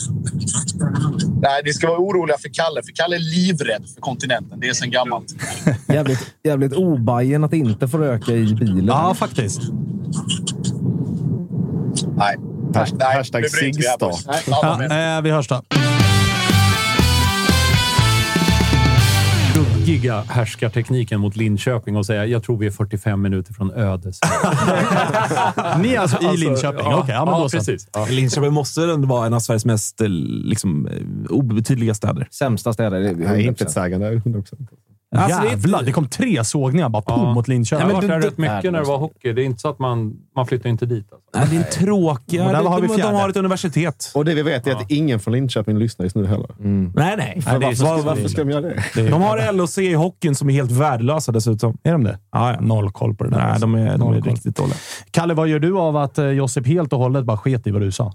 Nej, 1.43 1.63
ni 1.65 1.73
ska 1.73 1.89
vara 1.89 1.99
oroliga 1.99 2.37
för 2.39 2.49
Kalle, 2.53 2.83
för 2.83 2.93
Kalle 2.93 3.17
är 3.17 3.21
livrädd 3.21 3.83
för 3.95 4.01
kontinenten. 4.01 4.61
Det 4.61 4.69
är 4.69 4.73
sen 4.73 4.91
gammalt. 4.91 5.35
Jävligt, 5.89 6.35
jävligt 6.45 6.73
obajen 6.73 7.45
att 7.45 7.53
inte 7.53 7.89
få 7.89 7.99
röka 7.99 8.33
i 8.33 8.55
bilen. 8.55 8.87
Ja, 8.87 9.15
faktiskt. 9.15 9.61
Nej. 12.17 12.37
Hashtag, 12.75 12.99
Nej, 12.99 13.17
hashtag 13.17 13.43
nu 13.43 13.49
bryter 13.49 13.79
vi 13.81 13.87
här, 13.87 13.93
Sigstar. 13.93 14.09
boys. 14.09 14.27
Nej, 14.27 14.43
alla 14.63 14.79
med. 14.79 14.91
Ja, 14.91 15.17
eh, 15.19 15.23
vi 15.23 15.31
hörs 15.31 15.49
då. 15.49 15.63
Ruggiga 19.85 20.21
härskartekniken 20.29 21.21
mot 21.21 21.37
Linköping 21.37 21.97
och 21.97 22.07
säga 22.07 22.27
jag 22.27 22.43
tror 22.43 22.59
vi 22.59 22.67
är 22.67 22.71
45 22.71 23.23
minuter 23.23 23.55
från 23.55 23.71
ödes. 23.71 24.21
Ni 25.79 25.95
är 25.95 25.99
alltså 25.99 26.35
i 26.35 26.37
Linköping? 26.37 26.81
ja, 26.85 27.01
Okej, 27.01 27.15
ja, 27.15 27.25
men 27.25 27.35
ja, 27.35 27.49
precis. 27.53 27.89
Ja. 27.93 28.07
Linköping 28.11 28.53
måste 28.53 28.83
ändå 28.83 29.09
vara 29.09 29.27
en 29.27 29.35
av 29.35 29.41
Sveriges 29.41 29.65
mest 29.65 30.01
eh, 30.01 30.09
liksom, 30.09 30.87
eh, 30.87 31.33
obetydliga 31.33 31.95
städer. 31.95 32.29
Sämsta 32.31 32.73
städer. 32.73 33.01
det 33.01 33.09
är 33.09 33.15
Nej, 33.15 33.45
100%. 33.45 33.49
intetsägande. 33.49 34.11
100%. 34.15 34.69
Alltså, 35.19 35.41
det 35.41 35.49
Jävlar, 35.49 35.83
det 35.83 35.93
kom 35.93 36.09
tre 36.09 36.45
sågningar 36.45 36.89
bara 36.89 37.03
pum, 37.03 37.35
mot 37.35 37.49
Linköping. 37.49 37.89
Jag 37.89 37.95
har 37.95 38.03
varit 38.03 38.23
du- 38.23 38.29
rätt 38.29 38.39
mycket 38.39 38.73
när 38.73 38.81
det 38.81 38.87
var 38.87 38.99
hockey. 38.99 39.33
Det 39.33 39.43
är 39.43 39.45
inte 39.45 39.61
så 39.61 39.69
att 39.69 39.79
man, 39.79 40.17
man 40.37 40.47
flyttar 40.47 40.71
inte 40.71 40.87
dit. 40.87 41.07
Alltså. 41.13 41.29
Nej, 41.35 41.47
det 41.51 41.57
är 41.57 41.81
en 41.81 41.87
tråkig... 41.87 42.41
De, 42.41 42.67
har 42.67 42.81
vi 42.81 42.87
de, 42.87 42.95
fjärde. 42.95 43.13
de 43.13 43.21
har 43.21 43.29
ett 43.29 43.37
universitet. 43.37 44.13
Och 44.15 44.25
det 44.25 44.35
vi 44.35 44.43
vet 44.43 44.67
är 44.67 44.73
att 44.73 44.91
ingen 44.91 45.21
från 45.21 45.35
Linköping 45.35 45.79
lyssnar 45.79 46.05
just 46.05 46.17
nu 46.17 46.27
heller. 46.27 46.49
Nej, 46.59 46.93
nej. 46.95 47.43
Nej, 47.47 47.59
det 47.61 47.67
är 47.67 47.75
så 47.75 47.85
Var, 47.85 47.99
skulle 47.99 48.11
varför 48.11 48.29
ska 48.29 48.45
de 48.45 48.51
göra 48.51 48.61
det? 48.61 49.11
De 49.11 49.23
har 49.23 49.53
LOC 49.53 49.79
i 49.79 49.95
hockeyn 49.95 50.35
som 50.35 50.51
är 50.51 50.55
helt 50.55 50.71
värdelösa 50.71 51.33
dessutom. 51.33 51.79
Är 51.83 51.93
de 51.93 52.05
det? 52.05 52.19
Ja, 52.33 52.53
ja. 52.53 52.61
Noll 52.61 52.93
koll 52.93 53.15
på 53.15 53.25
det 53.25 53.31
där. 53.31 53.37
Nej, 53.37 53.47
alltså. 53.47 53.61
de 53.61 53.75
är, 53.75 53.91
de 53.91 53.99
Noll 53.99 54.17
är 54.17 54.21
riktigt 54.21 54.57
dåliga. 54.57 54.77
Kalle, 55.11 55.35
vad 55.35 55.49
gör 55.49 55.59
du 55.59 55.79
av 55.79 55.97
att 55.97 56.19
eh, 56.19 56.27
Josip 56.27 56.67
helt 56.67 56.93
och 56.93 56.99
hållet 56.99 57.25
bara 57.25 57.37
sket 57.37 57.67
i 57.67 57.71
vad 57.71 57.83
du 57.83 57.93
sa? 57.93 58.13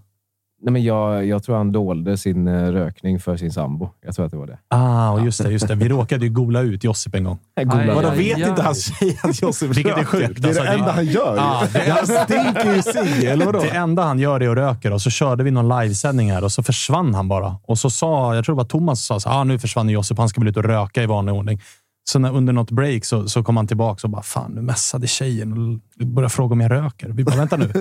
Nej, 0.61 0.73
men 0.73 0.84
jag, 0.84 1.26
jag 1.26 1.44
tror 1.44 1.57
han 1.57 1.72
dolde 1.72 2.18
sin 2.18 2.48
eh, 2.48 2.72
rökning 2.72 3.19
för 3.19 3.38
sin 3.38 3.52
sambo. 3.52 3.90
Jag 4.06 4.15
tror 4.15 4.26
att 4.26 4.31
det 4.31 4.38
var 4.38 4.48
det. 4.48 4.57
Ah, 4.68 5.11
och 5.11 5.26
just 5.26 5.44
det. 5.44 5.52
Just 5.52 5.68
det. 5.68 5.76
Vi 5.76 5.90
råkade 5.90 6.26
ju 6.26 6.31
gola 6.31 6.61
ut 6.61 6.84
Josip 6.84 7.15
en 7.15 7.23
gång. 7.23 7.38
Vadå, 7.65 8.07
aj, 8.10 8.18
vet 8.18 8.36
aj. 8.38 8.49
inte 8.49 8.61
hans 8.61 8.99
tjej 8.99 9.19
att 9.23 9.41
Josef 9.41 9.77
Vilket 9.77 9.86
är 9.94 9.98
röker? 9.98 10.06
sjukt. 10.06 10.41
Det 10.41 10.48
är 10.48 10.49
Alltså, 10.49 10.64
det 10.64 10.69
enda 10.69 10.91
han 10.91 11.06
gör. 11.06 11.36
Ja, 11.36 11.64
det, 11.73 11.80
Han 11.91 12.07
stinker 12.07 12.76
ju 12.76 12.81
cigg, 12.81 13.23
eller 13.23 13.45
vadå? 13.52 13.60
det 13.60 13.69
enda 13.69 14.03
han 14.03 14.19
gör 14.19 14.41
är 14.41 14.49
att 14.49 14.57
röka 14.57 14.94
och 14.94 15.02
så 15.02 15.10
körde 15.10 15.44
vi 15.44 15.52
någon 15.52 15.80
livesändning 15.81 16.31
här 16.31 16.44
och 16.44 16.52
så 16.52 16.64
försvann 16.64 17.14
han 17.15 17.27
bara. 17.27 17.56
Och 17.64 17.77
så 17.77 17.90
sa, 17.90 18.36
jag 18.36 18.45
tror 18.45 18.56
det 18.56 18.57
var 18.57 18.65
Thomas 18.69 19.06
som 19.06 19.19
sa 19.19 19.30
så, 19.30 19.36
ah, 19.36 19.44
nu 19.44 19.60
försvann 19.60 19.90
Josip, 19.90 20.18
han 20.18 20.30
ska 20.30 20.41
väl 20.41 20.48
ut 20.48 20.57
och 20.57 20.64
röka 20.64 21.03
i 21.03 21.06
vanlig 21.06 21.36
ordning. 21.36 21.61
Så 22.04 22.20
när, 22.20 22.36
under 22.36 22.54
något 22.54 22.72
break 22.72 23.06
så, 23.06 23.28
så 23.28 23.44
kom 23.44 23.58
han 23.58 23.68
tillbaka 23.68 24.08
och 24.08 24.10
bara, 24.12 24.22
fan 24.24 24.52
nu 24.52 24.62
messade 24.62 25.08
tjejen 25.08 25.80
och 26.00 26.08
började 26.08 26.34
fråga 26.34 26.54
om 26.54 26.62
jag 26.62 26.72
röker. 26.72 27.10
Vi 27.10 27.24
bara, 27.24 27.36
vänta 27.36 27.58
nu. 27.58 27.72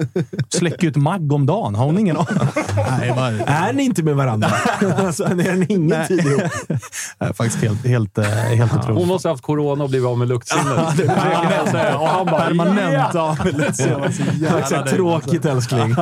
Släcker 0.49 0.83
ju 0.83 0.91
ett 0.91 0.97
magg 0.97 1.33
om 1.33 1.47
dagen. 1.47 1.75
Har 1.75 1.85
hon 1.85 1.99
ingen 1.99 2.17
aning? 2.17 2.39
Nej, 2.99 3.13
bara, 3.17 3.29
Är 3.29 3.73
ni 3.73 3.83
inte 3.83 4.03
med 4.03 4.17
varandra? 4.17 4.49
alltså, 4.99 5.25
är 5.25 5.55
ni 5.57 5.67
ingen 5.69 6.07
tid 6.07 6.19
ihop? 6.27 6.43
Nej, 7.19 7.35
faktiskt 7.35 7.63
helt, 7.63 7.87
helt, 7.87 8.19
eh, 8.19 8.25
helt 8.25 8.73
Hon 8.73 8.81
otroligt. 8.81 9.09
måste 9.09 9.29
ha 9.29 9.33
haft 9.33 9.43
corona 9.43 9.85
och 9.85 9.91
blivit 9.91 10.07
av 10.09 10.19
med 10.19 10.29
luktsinnet. 10.29 10.97
Det. 10.97 11.95
Och 11.95 12.09
han 12.09 12.27
bara 12.27 12.41
Permanent 12.47 13.15
ja! 13.15 13.37
jävla 13.45 14.59
Exakt, 14.59 14.85
nöjd. 14.85 14.97
tråkigt 14.97 15.45
älskling. 15.45 15.95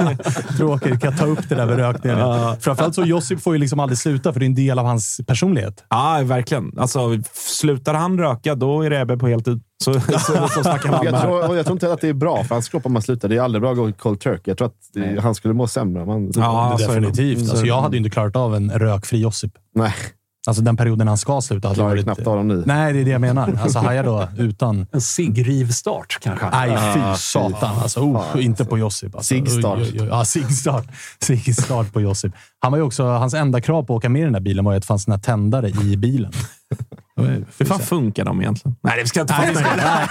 Tråkigt. 0.57 1.01
Kan 1.01 1.11
jag 1.11 1.19
ta 1.19 1.27
upp 1.27 1.49
det 1.49 1.55
där 1.55 1.67
med 1.67 1.77
rökningen? 1.77 2.19
Framförallt 2.61 2.95
så 2.95 3.03
Josip 3.05 3.43
får 3.43 3.53
ju 3.55 3.59
liksom 3.61 3.81
aldrig 3.81 3.99
sluta, 3.99 4.33
för 4.33 4.41
det 4.41 4.45
är 4.47 4.49
en 4.49 4.55
del 4.55 4.79
av 4.79 4.87
hans 4.87 5.21
personlighet. 5.27 5.85
Ja, 5.89 6.21
verkligen. 6.25 6.73
Alltså, 6.79 7.11
slutar 7.35 7.95
han 7.95 8.16
röka, 8.19 8.55
då 8.55 8.83
är 8.83 8.91
det 8.91 9.01
Ebbe 9.01 9.17
på 9.17 9.29
heltid. 9.29 9.63
Så, 9.85 10.01
så, 10.01 10.01
så, 10.01 10.49
så 10.49 10.63
snackar 10.63 10.91
man 10.91 11.05
Jag 11.05 11.23
tror, 11.23 11.49
och 11.49 11.57
jag 11.57 11.67
tror 11.67 11.77
inte 11.77 11.93
att 11.93 12.01
det 12.01 12.09
är 12.09 12.15
bra 12.15 12.45
för 12.45 12.55
hans 12.55 12.69
kropp 12.69 12.87
om 12.87 12.93
man 12.93 13.03
slutar. 13.03 13.29
Det 13.29 13.37
är 13.37 13.41
aldrig 13.41 13.63
bra 13.63 13.71
att 13.71 13.77
gå 13.77 13.93
cold 13.93 14.21
turkey. 14.21 14.43
Jag 14.45 14.59
tror 14.59 14.67
att 14.67 14.75
det, 14.93 15.21
han 15.21 15.35
skulle 15.35 15.55
må 15.55 15.67
sämre 15.67 16.03
om 16.03 16.09
han... 16.09 16.31
Ja. 16.35 16.77
Definitivt. 16.79 17.39
Så 17.39 17.45
är 17.45 17.51
Alltså, 17.51 17.67
jag 17.67 17.81
hade 17.81 17.97
ju 17.97 17.99
inte 17.99 18.11
klarat 18.11 18.37
av 18.37 18.57
en 18.57 18.71
rökfri 18.71 19.19
Josip. 19.19 19.53
Nej, 19.75 19.95
Alltså 20.47 20.63
den 20.63 20.77
perioden 20.77 21.09
han 21.09 21.19
ska 21.19 21.41
sluta 21.41 21.69
hade 21.69 21.77
klarar 21.77 21.91
varit... 21.91 22.05
knappt 22.05 22.27
av 22.27 22.37
dem 22.37 22.49
nu. 22.49 22.63
Nej, 22.67 22.93
det 22.93 23.01
är 23.01 23.05
det 23.05 23.11
jag 23.11 23.21
menar. 23.21 23.59
Alltså 23.63 23.79
haja 23.79 24.03
då 24.03 24.29
utan... 24.39 24.87
En 24.93 25.01
ciggrivstart 25.01 26.19
kanske. 26.21 26.51
Nej, 26.51 26.95
fy 26.95 27.01
satan. 27.17 27.79
Alltså, 27.83 28.01
oh, 28.01 28.45
inte 28.45 28.65
på 28.65 28.79
Josip. 28.79 29.15
Alltså. 29.15 29.35
Sigstart. 29.35 29.79
Ja, 29.93 30.25
sigstart. 30.25 30.87
Sigstart 31.21 31.93
på 31.93 32.01
Josip. 32.01 32.33
Han 32.59 32.73
var 32.73 32.79
ju 32.79 32.85
också, 32.85 33.05
hans 33.05 33.35
enda 33.35 33.61
krav 33.61 33.83
på 33.83 33.95
att 33.95 33.99
åka 33.99 34.09
med 34.09 34.21
i 34.21 34.25
den 34.25 34.33
där 34.33 34.41
bilen 34.41 34.65
var 34.65 34.73
ju 34.73 34.77
att 34.77 34.83
det 34.83 34.87
fanns 34.87 35.03
såna 35.03 35.17
här 35.17 35.23
tändare 35.23 35.69
i 35.69 35.97
bilen. 35.97 36.33
Hur 37.59 37.65
fan 37.67 37.81
funkar 37.81 38.25
de 38.25 38.41
egentligen? 38.41 38.77
Nej, 38.83 39.01
det 39.03 39.09
ska 39.09 39.21
jag 39.21 39.25
inte 39.25 39.35
fastna 39.35 39.61
i. 39.61 39.77
nej. 39.77 40.07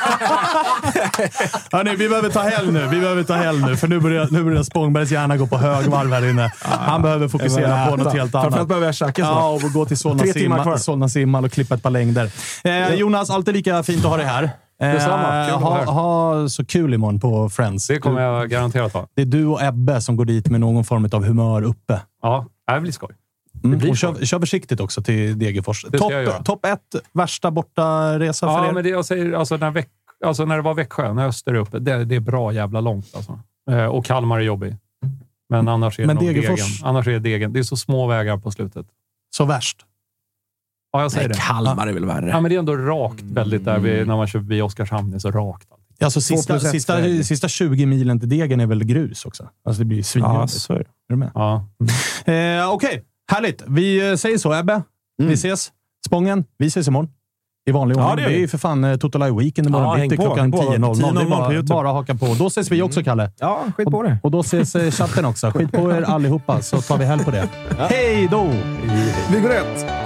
Hörni, 1.71 1.95
vi 1.95 2.09
behöver 2.09 2.29
ta 2.29 2.39
helg 2.41 2.71
nu. 2.71 2.87
Vi 2.87 2.99
behöver 2.99 3.23
ta 3.23 3.33
helg 3.33 3.61
nu, 3.65 3.75
för 3.77 3.87
nu 3.87 3.99
börjar, 3.99 4.27
nu 4.31 4.43
börjar 4.43 4.63
Spångbergs 4.63 5.11
hjärna 5.11 5.37
gå 5.37 5.47
på 5.47 5.57
högvarv 5.57 6.11
här 6.13 6.29
inne. 6.29 6.51
Han 6.61 7.01
behöver 7.01 7.27
fokusera 7.27 7.87
på 7.87 7.95
något 7.95 8.13
helt 8.13 8.31
Framförallt 8.31 8.55
annat. 8.55 8.67
behöver 8.67 8.85
jag 8.87 8.95
käka 8.95 9.13
snart. 9.25 9.35
Ja, 9.35 9.49
och 9.49 9.61
gå 9.73 9.85
till 9.85 9.97
Solna 9.97 10.23
simma- 10.23 10.77
Solna 10.77 11.09
simhall 11.09 11.45
och 11.45 11.51
klippa 11.51 11.75
ett 11.75 11.83
par 11.83 11.89
längder. 11.89 12.31
Eh, 12.63 12.93
Jonas, 12.93 13.29
alltid 13.29 13.53
lika 13.53 13.83
fint 13.83 14.05
att 14.05 14.09
ha 14.11 14.17
dig 14.17 14.25
här. 14.25 14.43
Eh, 14.81 14.91
Detsamma. 14.91 15.57
Vara 15.59 15.83
ha, 15.85 15.91
ha 16.41 16.49
så 16.49 16.65
kul 16.65 16.93
imorgon 16.93 17.19
på 17.19 17.49
Friends. 17.49 17.87
Det 17.87 17.97
kommer 17.99 18.21
jag 18.21 18.49
garanterat 18.49 18.93
ha. 18.93 19.07
Det 19.15 19.21
är 19.21 19.25
du 19.25 19.45
och 19.45 19.61
Ebbe 19.63 20.01
som 20.01 20.15
går 20.17 20.25
dit 20.25 20.49
med 20.49 20.59
någon 20.59 20.83
form 20.85 21.09
av 21.11 21.25
humör 21.25 21.61
uppe. 21.63 21.99
Ja, 22.21 22.45
det 22.73 22.81
blir 22.81 22.91
skoj. 22.91 23.09
Mm. 23.67 23.79
blir 23.79 23.89
så. 23.89 23.95
kör, 23.95 24.25
kör 24.25 24.39
försiktigt 24.39 24.79
också 24.79 25.01
till 25.01 25.39
Degerfors. 25.39 25.81
Topp 25.83 26.45
top 26.45 26.65
ett, 26.65 26.95
värsta 27.13 27.51
bortaresa 27.51 28.47
för 28.47 28.53
Ja, 28.53 28.67
er? 28.67 28.71
men 28.73 28.83
det 28.83 28.89
jag 28.89 29.05
säger, 29.05 29.33
alltså 29.33 29.57
när, 29.57 29.71
Väck, 29.71 29.89
alltså 30.25 30.45
när 30.45 30.55
det 30.55 30.61
var 30.61 30.73
Växjö, 30.73 31.13
när 31.13 31.27
Öster 31.27 31.51
är 31.53 31.57
uppe, 31.57 31.79
det, 31.79 32.05
det 32.05 32.15
är 32.15 32.19
bra 32.19 32.53
jävla 32.53 32.81
långt. 32.81 33.11
Alltså. 33.15 33.39
Eh, 33.71 33.85
och 33.85 34.05
Kalmar 34.05 34.39
är 34.39 34.43
jobbig. 34.43 34.75
Men 35.49 35.67
annars 35.67 35.99
är 35.99 36.05
Men 36.05 36.15
det 36.15 36.21
Degerfors- 36.25 36.41
degen. 36.55 36.65
Annars 36.83 37.07
är 37.07 37.11
det 37.11 37.19
degen. 37.19 37.53
Det 37.53 37.59
är 37.59 37.63
så 37.63 37.77
små 37.77 38.07
vägar 38.07 38.37
på 38.37 38.51
slutet. 38.51 38.85
Så 39.37 39.45
värst? 39.45 39.77
Ja, 40.91 41.01
jag 41.01 41.11
säger 41.11 41.27
Nej, 41.29 41.37
det. 41.37 41.41
Kalmar 41.43 41.87
är 41.87 41.93
väl 41.93 42.05
värre. 42.05 42.29
Ja, 42.29 42.41
men 42.41 42.49
det 42.49 42.55
är 42.55 42.59
ändå 42.59 42.75
rakt 42.75 43.21
väldigt 43.21 43.65
där 43.65 43.79
vi, 43.79 44.05
när 44.05 44.15
man 44.15 44.27
kör 44.27 44.39
förbi 44.39 44.61
Oskarshamn. 44.61 45.11
Det 45.11 45.17
är 45.17 45.19
så 45.19 45.31
rakt. 45.31 45.67
Alltså, 46.03 46.21
sista, 46.21 46.59
sista, 46.59 47.23
sista 47.23 47.47
20 47.47 47.85
milen 47.85 48.19
till 48.19 48.29
Degen 48.29 48.59
är 48.59 48.65
väl 48.65 48.83
grus 48.83 49.25
också? 49.25 49.49
Alltså 49.65 49.79
det 49.81 49.85
blir 49.85 49.97
ju 49.97 50.01
Ja, 50.01 50.03
svinjobbigt. 50.03 50.53
så 50.53 50.73
är 50.73 50.77
det. 50.77 50.83
är 50.83 50.87
du 51.09 51.15
med? 51.15 51.31
Ja. 51.35 51.65
Eh, 52.33 52.69
Okej, 52.73 53.03
härligt. 53.31 53.63
Vi 53.67 54.09
eh, 54.09 54.15
säger 54.15 54.37
så, 54.37 54.53
Ebbe. 54.53 54.81
Vi 55.17 55.33
ses. 55.33 55.71
Spången, 56.07 56.45
vi 56.57 56.67
ses 56.67 56.87
imorgon. 56.87 57.09
I 57.67 57.71
vanlig 57.71 57.95
Ja, 57.97 58.11
ordning. 58.11 58.15
det 58.15 58.29
det, 58.29 58.31
gör 58.31 58.37
är 58.37 58.41
ju 58.41 58.47
för 58.47 58.57
fan 58.57 58.83
eh, 58.83 58.97
Toto 58.97 59.17
Live 59.17 59.37
Weekend 59.39 59.67
imorgon 59.67 59.99
Ja, 59.99 60.03
bitti 60.03 60.17
klockan 60.17 60.39
häng 60.39 60.51
på. 60.51 60.57
10.00. 60.57 60.69
Det 60.69 60.75
är 60.75 60.79
10.00 60.79 61.23
på 61.23 61.29
bara, 61.29 61.83
bara 61.83 61.93
haka 61.93 62.15
på. 62.15 62.25
Då 62.39 62.47
ses 62.47 62.71
vi 62.71 62.81
också, 62.81 63.03
Kalle. 63.03 63.31
Ja, 63.39 63.63
skit 63.77 63.87
på 63.91 64.03
det. 64.03 64.17
Och 64.23 64.31
då 64.31 64.39
ses 64.39 64.75
eh, 64.75 64.91
chatten 64.91 65.25
också. 65.25 65.51
Skit 65.51 65.71
på 65.71 65.91
er 65.91 66.01
allihopa, 66.07 66.61
så 66.61 66.81
tar 66.81 66.97
vi 66.97 67.05
helg 67.05 67.23
på 67.23 67.31
det. 67.31 67.49
Hej 67.77 68.27
då! 68.31 68.51
Vi 69.31 69.39
går 69.41 69.49
rätt! 69.49 70.04